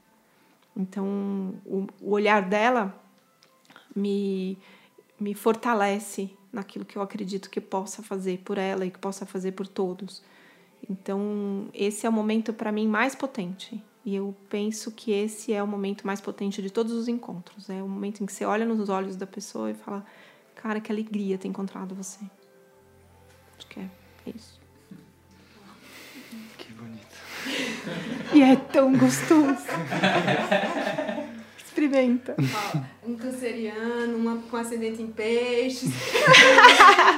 Então, 0.78 1.56
o, 1.66 1.88
o 2.00 2.12
olhar 2.12 2.44
dela 2.44 2.96
me, 3.96 4.60
me 5.20 5.34
fortalece 5.34 6.30
naquilo 6.54 6.86
que 6.86 6.96
eu 6.96 7.02
acredito 7.02 7.50
que 7.50 7.60
possa 7.60 8.04
fazer 8.04 8.38
por 8.46 8.60
ela 8.60 8.86
e 8.86 8.92
que 8.92 9.00
possa 9.00 9.26
fazer 9.26 9.54
por 9.54 9.66
todos. 9.66 10.22
Então, 10.88 11.70
esse 11.74 12.06
é 12.06 12.10
o 12.10 12.14
momento 12.14 12.54
para 12.54 12.72
mim 12.72 12.88
mais 12.88 13.16
potente. 13.16 13.84
E 14.06 14.15
eu 14.15 14.36
penso 14.49 14.91
que 14.91 15.11
esse 15.11 15.52
é 15.52 15.64
o 15.64 15.68
momento 15.68 16.06
mais 16.06 16.22
potente 16.22 16.61
de 16.61 16.69
todos 16.69 16.94
os 16.94 17.07
encontros. 17.07 17.72
É 17.72 17.82
o 17.82 17.90
momento 17.90 18.22
em 18.22 18.27
que 18.27 18.32
você 18.32 18.45
olha 18.45 18.64
nos 18.64 18.88
olhos 18.88 19.15
da 19.15 19.26
pessoa 19.26 19.72
e 19.72 19.73
fala: 19.73 20.06
Cara, 20.53 20.80
que 20.80 20.91
alegria 20.91 21.40
ter 21.40 21.48
encontrado 21.48 21.95
você. 21.95 22.19
Acho 23.57 23.68
que 23.68 23.80
é 23.80 23.90
isso. 24.27 24.60
Que 26.56 26.72
bonito. 26.73 27.15
E 28.32 28.44
é 28.44 28.56
tão 28.56 28.95
gostoso. 28.95 29.65
Experimenta. 31.57 32.36
um 33.03 33.15
canceriano, 33.15 34.18
uma 34.18 34.38
com 34.38 34.56
ascendente 34.56 35.02
em 35.02 35.07
peixes. 35.07 35.90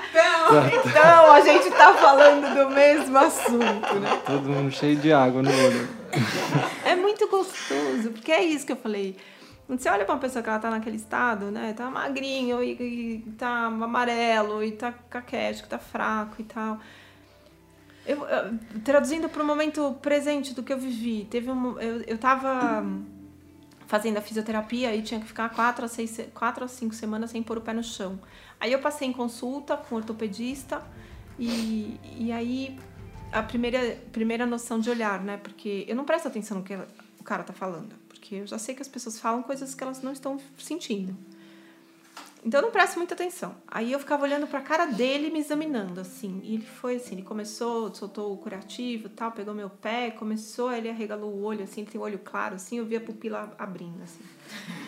então, 0.09 0.67
então, 0.67 1.31
a 1.31 1.41
gente 1.41 1.69
tá 1.71 1.93
falando 1.93 2.53
do 2.55 2.69
mesmo 2.73 3.17
assunto, 3.17 3.95
né? 3.99 4.21
Todo 4.25 4.49
mundo 4.49 4.71
cheio 4.71 4.95
de 4.95 5.11
água 5.11 5.41
no 5.41 5.49
olho. 5.49 5.88
É 6.85 6.95
muito 6.95 7.27
gostoso, 7.27 8.11
porque 8.11 8.31
é 8.31 8.43
isso 8.43 8.65
que 8.65 8.71
eu 8.71 8.77
falei. 8.77 9.17
Quando 9.65 9.79
você 9.79 9.89
olha 9.89 10.05
pra 10.05 10.15
uma 10.15 10.21
pessoa 10.21 10.41
que 10.41 10.49
ela 10.49 10.59
tá 10.59 10.69
naquele 10.69 10.95
estado, 10.95 11.51
né? 11.51 11.73
Tá 11.73 11.89
magrinho 11.89 12.63
e, 12.63 12.71
e 12.71 13.31
tá 13.38 13.65
amarelo 13.65 14.63
e 14.63 14.71
tá 14.71 14.93
caquético, 15.09 15.67
tá 15.67 15.77
fraco 15.77 16.35
e 16.39 16.45
tal. 16.45 16.79
Eu, 18.05 18.25
eu, 18.25 18.57
traduzindo 18.85 19.27
para 19.27 19.43
o 19.43 19.45
momento 19.45 19.97
presente 20.01 20.53
do 20.53 20.63
que 20.63 20.71
eu 20.71 20.77
vivi, 20.77 21.27
teve 21.29 21.51
um, 21.51 21.77
eu, 21.77 22.01
eu 22.03 22.17
tava 22.17 22.85
fazendo 23.88 24.18
a 24.18 24.22
fisioterapia 24.22 24.93
e 24.95 25.01
tinha 25.01 25.19
que 25.19 25.26
ficar 25.26 25.49
quatro 25.49 25.85
a, 25.85 25.88
seis, 25.88 26.19
quatro 26.34 26.65
a 26.65 26.68
cinco 26.68 26.93
semanas 26.93 27.31
sem 27.31 27.41
pôr 27.41 27.57
o 27.57 27.61
pé 27.61 27.73
no 27.73 27.84
chão. 27.84 28.19
Aí 28.59 28.72
eu 28.72 28.80
passei 28.80 29.07
em 29.07 29.14
consulta 29.14 29.76
com 29.77 29.95
o 29.95 29.97
ortopedista 29.97 30.85
e, 31.39 31.99
e 32.18 32.31
aí 32.31 32.77
a 33.31 33.41
primeira, 33.41 33.97
primeira 34.11 34.45
noção 34.45 34.80
de 34.80 34.89
olhar, 34.89 35.22
né? 35.23 35.38
Porque 35.38 35.85
eu 35.88 35.95
não 35.95 36.03
presto 36.03 36.27
atenção 36.27 36.57
no 36.57 36.64
que 36.64 36.76
o 37.19 37.23
cara 37.23 37.43
tá 37.43 37.53
falando, 37.53 37.95
porque 38.07 38.35
eu 38.35 38.47
já 38.47 38.57
sei 38.57 38.76
que 38.76 38.81
as 38.81 38.88
pessoas 38.88 39.19
falam 39.19 39.41
coisas 39.41 39.73
que 39.73 39.84
elas 39.84 40.01
não 40.01 40.11
estão 40.11 40.38
sentindo. 40.57 41.15
Então 42.48 42.61
não 42.61 42.72
presto 42.72 42.95
muita 42.95 43.14
atenção. 43.14 43.57
Aí 43.68 43.91
eu 43.91 43.99
ficava 43.99 44.24
olhando 44.24 44.48
para 44.48 44.60
a 44.60 44.61
cara 44.61 44.86
dele 44.86 45.30
me 45.30 45.40
examinando, 45.40 45.99
assim. 45.99 46.40
E 46.45 46.53
ele 46.53 46.65
foi 46.65 46.95
assim, 46.95 47.15
ele 47.15 47.22
começou, 47.22 47.94
soltou 47.94 48.34
o 48.34 48.38
curativo 48.38 49.10
tal, 49.10 49.34
pegou 49.34 49.53
meu 49.53 49.69
pé, 49.69 50.11
começou, 50.11 50.72
ele 50.72 50.90
arregalou 50.90 51.30
o 51.30 51.44
olho, 51.44 51.65
assim, 51.65 51.82
ele 51.82 51.91
tem 51.91 51.99
o 51.99 52.03
olho 52.06 52.18
claro, 52.19 52.56
assim, 52.56 52.78
eu 52.78 52.86
vi 52.86 52.95
a 52.95 53.02
pupila 53.02 53.53
abrindo, 53.60 54.02
assim. 54.02 54.24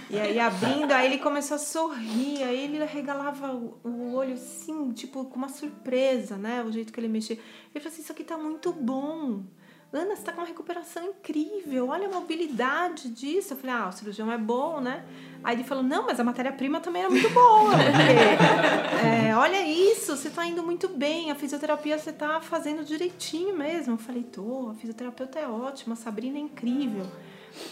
E 0.09 0.17
aí 0.17 0.39
abrindo, 0.39 0.93
aí 0.93 1.07
ele 1.07 1.17
começou 1.17 1.55
a 1.55 1.57
sorrir, 1.57 2.41
aí 2.43 2.63
ele 2.63 2.81
arregalava 2.81 3.53
o 3.53 4.13
olho, 4.13 4.35
assim, 4.35 4.93
tipo, 4.93 5.25
com 5.25 5.35
uma 5.35 5.49
surpresa, 5.49 6.37
né? 6.37 6.63
O 6.63 6.71
jeito 6.71 6.93
que 6.93 6.99
ele 7.01 7.09
mexia. 7.09 7.35
Ele 7.35 7.83
falou 7.83 7.89
assim, 7.89 8.01
isso 8.01 8.11
aqui 8.13 8.23
tá 8.23 8.37
muito 8.37 8.71
bom. 8.71 9.43
Ana, 9.91 10.15
você 10.15 10.21
tá 10.21 10.31
com 10.31 10.41
uma 10.41 10.47
recuperação 10.47 11.03
incrível, 11.03 11.89
olha 11.89 12.07
a 12.07 12.11
mobilidade 12.11 13.09
disso. 13.09 13.53
Eu 13.53 13.57
falei, 13.57 13.75
ah, 13.75 13.87
o 13.87 13.91
cirurgião 13.91 14.31
é 14.31 14.37
bom, 14.37 14.79
né? 14.79 15.03
Aí 15.43 15.55
ele 15.55 15.63
falou, 15.63 15.83
não, 15.83 16.05
mas 16.05 16.19
a 16.19 16.23
matéria-prima 16.23 16.79
também 16.79 17.01
era 17.01 17.09
muito 17.09 17.29
boa, 17.31 17.71
porque, 17.71 19.01
é, 19.03 19.35
olha 19.35 19.65
isso, 19.65 20.15
você 20.15 20.29
tá 20.29 20.45
indo 20.45 20.61
muito 20.61 20.87
bem, 20.89 21.31
a 21.31 21.35
fisioterapia 21.35 21.97
você 21.97 22.13
tá 22.13 22.39
fazendo 22.39 22.83
direitinho 22.83 23.57
mesmo. 23.57 23.93
Eu 23.93 23.97
falei, 23.97 24.21
tô, 24.21 24.69
a 24.69 24.75
fisioterapeuta 24.75 25.39
é 25.39 25.47
ótima, 25.47 25.93
a 25.93 25.97
Sabrina 25.97 26.37
é 26.37 26.41
incrível. 26.41 27.07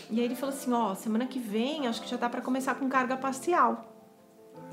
E 0.10 0.20
aí 0.20 0.26
ele 0.26 0.36
falou 0.36 0.56
assim, 0.56 0.74
ó, 0.74 0.96
semana 0.96 1.28
que 1.28 1.38
vem 1.38 1.88
acho 1.88 2.02
que 2.02 2.10
já 2.10 2.18
dá 2.18 2.28
para 2.28 2.42
começar 2.42 2.74
com 2.76 2.90
carga 2.90 3.16
parcial. 3.16 3.94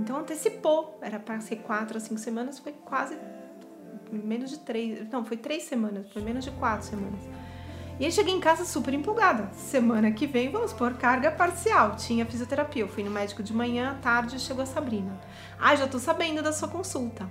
Então 0.00 0.16
antecipou, 0.16 0.98
era 1.02 1.20
para 1.20 1.40
ser 1.40 1.56
quatro 1.56 1.98
a 1.98 2.00
cinco 2.00 2.18
semanas, 2.18 2.58
foi 2.58 2.72
quase 2.72 3.18
menos 4.18 4.50
de 4.50 4.58
três, 4.58 5.08
não, 5.10 5.24
foi 5.24 5.36
três 5.36 5.64
semanas, 5.64 6.10
foi 6.12 6.22
menos 6.22 6.44
de 6.44 6.50
quatro 6.52 6.86
semanas. 6.86 7.20
E 7.98 8.04
aí 8.04 8.10
cheguei 8.10 8.34
em 8.34 8.40
casa 8.40 8.64
super 8.64 8.92
empolgada. 8.92 9.50
Semana 9.52 10.10
que 10.10 10.26
vem 10.26 10.50
vamos 10.50 10.72
pôr 10.72 10.94
carga 10.94 11.30
parcial. 11.30 11.94
Tinha 11.94 12.26
fisioterapia. 12.26 12.82
Eu 12.82 12.88
fui 12.88 13.04
no 13.04 13.10
médico 13.10 13.40
de 13.40 13.54
manhã, 13.54 13.92
à 13.92 13.94
tarde 13.94 14.40
chegou 14.40 14.64
a 14.64 14.66
Sabrina. 14.66 15.20
Ah, 15.60 15.76
já 15.76 15.86
tô 15.86 16.00
sabendo 16.00 16.42
da 16.42 16.52
sua 16.52 16.66
consulta. 16.66 17.28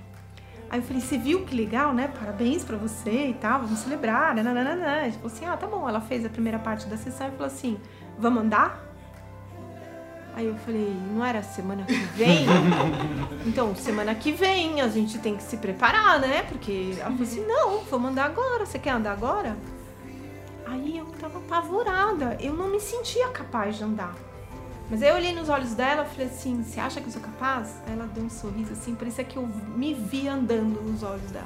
Aí 0.70 0.80
eu 0.80 0.84
falei, 0.84 1.02
você 1.02 1.18
viu 1.18 1.46
que 1.46 1.54
legal, 1.54 1.94
né? 1.94 2.08
Parabéns 2.08 2.64
para 2.64 2.78
você 2.78 3.28
e 3.28 3.34
tal, 3.34 3.62
vamos 3.64 3.80
celebrar. 3.80 4.34
Nananana. 4.34 5.04
Ele 5.04 5.12
falou 5.12 5.28
assim: 5.28 5.46
ah, 5.46 5.58
tá 5.58 5.68
bom. 5.68 5.88
Ela 5.88 6.00
fez 6.00 6.26
a 6.26 6.30
primeira 6.30 6.58
parte 6.58 6.88
da 6.88 6.96
sessão 6.96 7.28
e 7.28 7.32
falou 7.32 7.48
assim: 7.48 7.78
vamos 8.18 8.44
andar? 8.44 8.93
Aí 10.36 10.48
eu 10.48 10.56
falei, 10.56 10.92
não 11.12 11.24
era 11.24 11.44
semana 11.44 11.84
que 11.84 11.94
vem? 11.94 12.46
então, 13.46 13.76
semana 13.76 14.16
que 14.16 14.32
vem 14.32 14.82
a 14.82 14.88
gente 14.88 15.20
tem 15.20 15.38
que 15.38 15.44
se 15.44 15.58
preparar, 15.58 16.20
né? 16.20 16.44
Porque 16.44 16.96
ela 17.00 17.12
falou 17.12 17.24
assim: 17.24 17.46
não, 17.46 17.84
vamos 17.84 18.12
andar 18.12 18.26
agora. 18.26 18.66
Você 18.66 18.80
quer 18.80 18.92
andar 18.92 19.12
agora? 19.12 19.56
Aí 20.66 20.98
eu 20.98 21.06
tava 21.20 21.38
apavorada, 21.38 22.36
eu 22.42 22.54
não 22.54 22.70
me 22.70 22.80
sentia 22.80 23.28
capaz 23.30 23.78
de 23.78 23.84
andar. 23.84 24.16
Mas 24.90 25.04
aí 25.04 25.10
eu 25.10 25.16
olhei 25.16 25.34
nos 25.34 25.50
olhos 25.50 25.76
dela 25.76 26.04
e 26.04 26.10
falei 26.10 26.28
assim: 26.28 26.64
Você 26.64 26.80
acha 26.80 27.00
que 27.00 27.08
eu 27.08 27.12
sou 27.12 27.22
capaz? 27.22 27.80
Aí 27.86 27.94
ela 27.94 28.08
deu 28.08 28.24
um 28.24 28.30
sorriso 28.30 28.74
assim, 28.74 28.96
parecia 28.96 29.24
que 29.24 29.38
eu 29.38 29.46
me 29.46 29.94
vi 29.94 30.28
andando 30.28 30.82
nos 30.82 31.04
olhos 31.04 31.30
dela. 31.30 31.46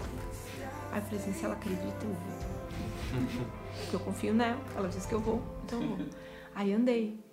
Aí 0.93 0.99
eu 0.99 1.03
falei 1.03 1.19
assim: 1.19 1.33
Se 1.33 1.43
ela 1.43 1.55
acredita, 1.55 2.05
eu 2.05 2.09
vou. 2.09 3.47
Porque 3.81 3.95
eu 3.95 3.99
confio 3.99 4.33
nela, 4.33 4.57
ela 4.75 4.87
disse 4.87 5.07
que 5.07 5.13
eu 5.13 5.19
vou, 5.19 5.41
então 5.65 5.81
eu 5.81 5.87
vou. 5.89 6.05
Aí 6.55 6.73
andei. 6.73 7.26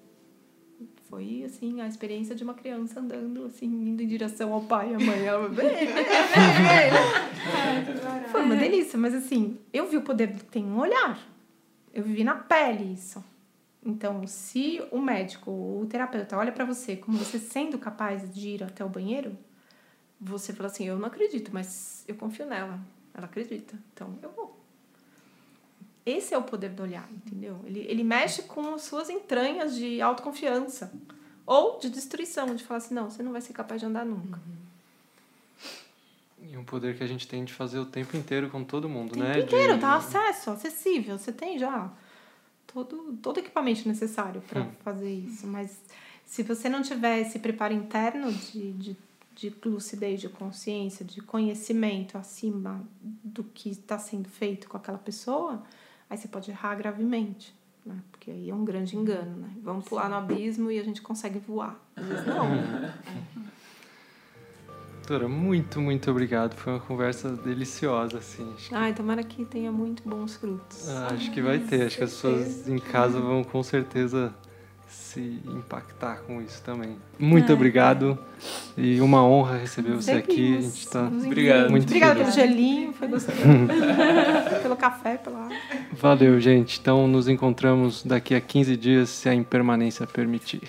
Foi 1.15 1.45
assim, 1.45 1.81
a 1.81 1.86
experiência 1.86 2.35
de 2.35 2.43
uma 2.43 2.55
criança 2.55 2.99
andando, 2.99 3.45
assim, 3.45 3.66
indo 3.66 4.03
em 4.03 4.07
direção 4.09 4.53
ao 4.53 4.62
pai 4.62 4.91
e 4.91 4.95
à 4.97 4.99
mãe. 4.99 5.24
Ela, 5.24 5.49
vem, 5.49 5.69
vem, 5.69 5.86
vem. 5.86 6.05
Foi 8.32 8.43
uma 8.43 8.57
delícia, 8.57 8.99
mas 8.99 9.15
assim, 9.15 9.57
eu 9.73 9.89
vi 9.89 9.97
o 9.97 10.03
poder 10.03 10.32
que 10.32 10.43
tem 10.47 10.65
um 10.65 10.77
olhar. 10.77 11.16
Eu 11.93 12.03
vivi 12.03 12.24
na 12.24 12.35
pele 12.35 12.95
isso. 12.95 13.24
Então, 13.86 14.27
se 14.27 14.82
o 14.91 15.01
médico 15.01 15.53
ou 15.53 15.82
o 15.82 15.86
terapeuta 15.86 16.36
olha 16.36 16.51
para 16.51 16.65
você 16.65 16.97
como 16.97 17.16
você 17.16 17.39
sendo 17.39 17.78
capaz 17.78 18.35
de 18.35 18.49
ir 18.49 18.65
até 18.65 18.85
o 18.85 18.89
banheiro, 18.89 19.39
você 20.20 20.53
fala 20.53 20.69
assim: 20.69 20.89
Eu 20.89 20.99
não 20.99 21.07
acredito, 21.07 21.53
mas 21.55 22.05
eu 22.09 22.16
confio 22.16 22.45
nela. 22.45 22.81
Ela 23.16 23.27
acredita, 23.27 23.78
então 23.93 24.19
eu 24.20 24.32
vou. 24.32 24.54
Esse 26.07 26.35
é 26.35 26.39
o 26.39 26.43
poder 26.43 26.71
do 26.71 26.83
olhar, 26.83 27.09
entendeu? 27.11 27.59
Ele, 27.65 27.81
ele 27.89 28.05
mexe 28.05 28.43
com 28.43 28.75
as 28.75 28.83
suas 28.83 29.09
entranhas 29.09 29.75
de 29.75 30.01
autoconfiança 30.03 30.93
ou 31.47 31.79
de 31.79 31.89
destruição, 31.89 32.55
de 32.55 32.63
falar 32.63 32.79
assim: 32.79 32.95
Não, 32.95 33.11
você 33.11 33.23
não 33.23 33.33
vai 33.33 33.41
ser 33.41 33.53
capaz 33.53 33.81
de 33.81 33.87
andar 33.87 34.05
nunca. 34.05 34.39
Uhum. 34.47 34.65
E 36.51 36.57
um 36.59 36.65
poder 36.65 36.97
que 36.97 37.03
a 37.03 37.07
gente 37.07 37.27
tem 37.27 37.45
de 37.45 37.53
fazer 37.53 37.79
o 37.79 37.87
tempo 37.87 38.17
inteiro 38.17 38.51
com 38.51 38.63
todo 38.63 38.89
mundo, 38.89 39.15
o 39.15 39.19
né? 39.19 39.35
tempo 39.35 39.47
inteiro, 39.47 39.75
de... 39.75 39.81
tá 39.81 39.97
acesso, 39.97 40.51
acessível. 40.51 41.19
Você 41.19 41.33
tem 41.33 41.59
já 41.59 41.91
todo, 42.67 43.17
todo 43.23 43.39
equipamento 43.39 43.89
necessário 43.89 44.43
para 44.43 44.63
hum. 44.63 44.71
fazer 44.85 45.11
isso. 45.11 45.47
Mas 45.47 45.79
se 46.27 46.43
você 46.43 46.69
não 46.69 46.83
tiver 46.83 47.21
esse 47.21 47.39
preparo 47.39 47.73
interno 47.73 48.31
de, 48.31 48.73
de, 48.73 48.97
de 49.35 49.55
lucidez, 49.65 50.21
de 50.21 50.29
consciência, 50.29 51.05
de 51.05 51.23
conhecimento 51.23 52.19
acima 52.19 52.87
do 53.01 53.43
que 53.43 53.71
está 53.71 53.99
sendo 53.99 54.29
feito 54.29 54.69
com 54.69 54.77
aquela 54.77 54.99
pessoa, 54.99 55.63
aí 56.09 56.17
você 56.17 56.29
pode 56.29 56.51
errar 56.51 56.75
gravemente. 56.75 57.55
Né? 57.85 57.97
Porque 58.11 58.31
aí 58.31 58.49
é 58.49 58.55
um 58.55 58.65
grande 58.65 58.97
engano, 58.97 59.37
né? 59.37 59.51
Vamos 59.63 59.87
pular 59.87 60.09
no 60.09 60.15
abismo 60.17 60.71
e 60.71 60.79
a 60.79 60.83
gente 60.83 61.03
consegue 61.03 61.39
voar. 61.39 61.79
Às 61.95 62.07
vezes 62.07 62.27
não. 62.27 62.47
Doutora, 65.07 65.29
muito, 65.29 65.83
muito 65.83 66.11
obrigado. 66.11 66.55
Foi 66.55 66.73
uma 66.73 66.81
conversa 66.81 67.29
deliciosa, 67.37 68.17
assim. 68.17 68.51
Acho 68.55 68.75
Ai, 68.75 68.95
tomara 68.95 69.23
que 69.23 69.45
tenha 69.45 69.71
muito 69.71 70.03
bons 70.09 70.37
frutos. 70.37 70.89
Ah, 70.89 71.09
acho 71.13 71.31
que 71.31 71.43
vai 71.43 71.59
ter. 71.59 71.87
Acho 71.87 71.99
que 71.99 72.05
as 72.05 72.11
pessoas 72.11 72.67
em 72.67 72.79
casa 72.79 73.21
vão 73.21 73.45
com 73.45 73.63
certeza 73.63 74.35
se 74.95 75.41
impactar 75.47 76.23
com 76.27 76.41
isso 76.41 76.62
também. 76.62 76.97
Muito 77.19 77.51
é. 77.51 77.55
obrigado 77.55 78.19
e 78.77 79.01
uma 79.01 79.25
honra 79.25 79.59
receber 79.59 79.93
você 79.93 80.12
aqui. 80.12 80.57
A 80.59 80.61
gente 80.61 80.79
está 80.79 81.07
obrigado. 81.07 81.71
muito 81.71 81.85
Obrigada 81.85 82.21
pelo 82.21 82.33
gelinho, 82.33 82.93
foi 82.93 83.09
gostoso. 83.09 83.39
pelo 84.62 84.77
café, 84.77 85.16
pela 85.16 85.49
Valeu, 85.93 86.41
gente. 86.41 86.81
Então 86.81 87.07
nos 87.07 87.29
encontramos 87.29 88.03
daqui 88.03 88.35
a 88.35 88.41
15 88.41 88.77
dias, 88.77 89.09
se 89.11 89.29
a 89.29 89.35
impermanência 89.35 90.07
permitir. 90.07 90.62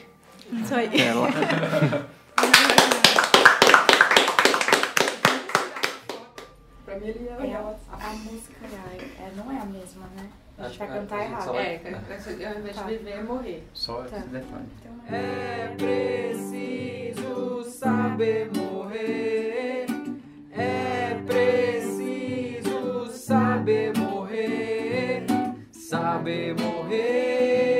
Isso 0.51 0.73
aí. 0.73 0.87
Até 0.87 1.13
lá. 1.13 1.29
ele 7.09 7.27
é, 7.29 7.47
é 7.51 7.55
a, 7.55 7.75
a 7.91 8.13
música 8.13 8.65
é, 8.65 9.31
não 9.35 9.51
é 9.51 9.59
a 9.59 9.65
mesma, 9.65 10.09
A 10.65 10.67
gente 10.67 10.79
vai 10.79 10.87
cantar 10.87 11.23
errado. 11.23 11.55
É, 11.55 11.81
ao 12.47 12.59
invés 12.59 12.75
de 12.75 12.83
viver 12.85 13.11
é 13.11 13.21
morrer. 13.21 13.63
Só 13.73 14.03
esse 14.05 14.19
detalhe. 14.29 14.65
É 15.07 15.75
preciso 15.77 17.63
saber 17.69 18.49
morrer. 18.55 19.85
É 20.51 21.21
preciso 21.27 23.07
saber 23.11 23.95
morrer. 23.95 25.25
Saber 25.71 26.55
morrer. 26.59 27.74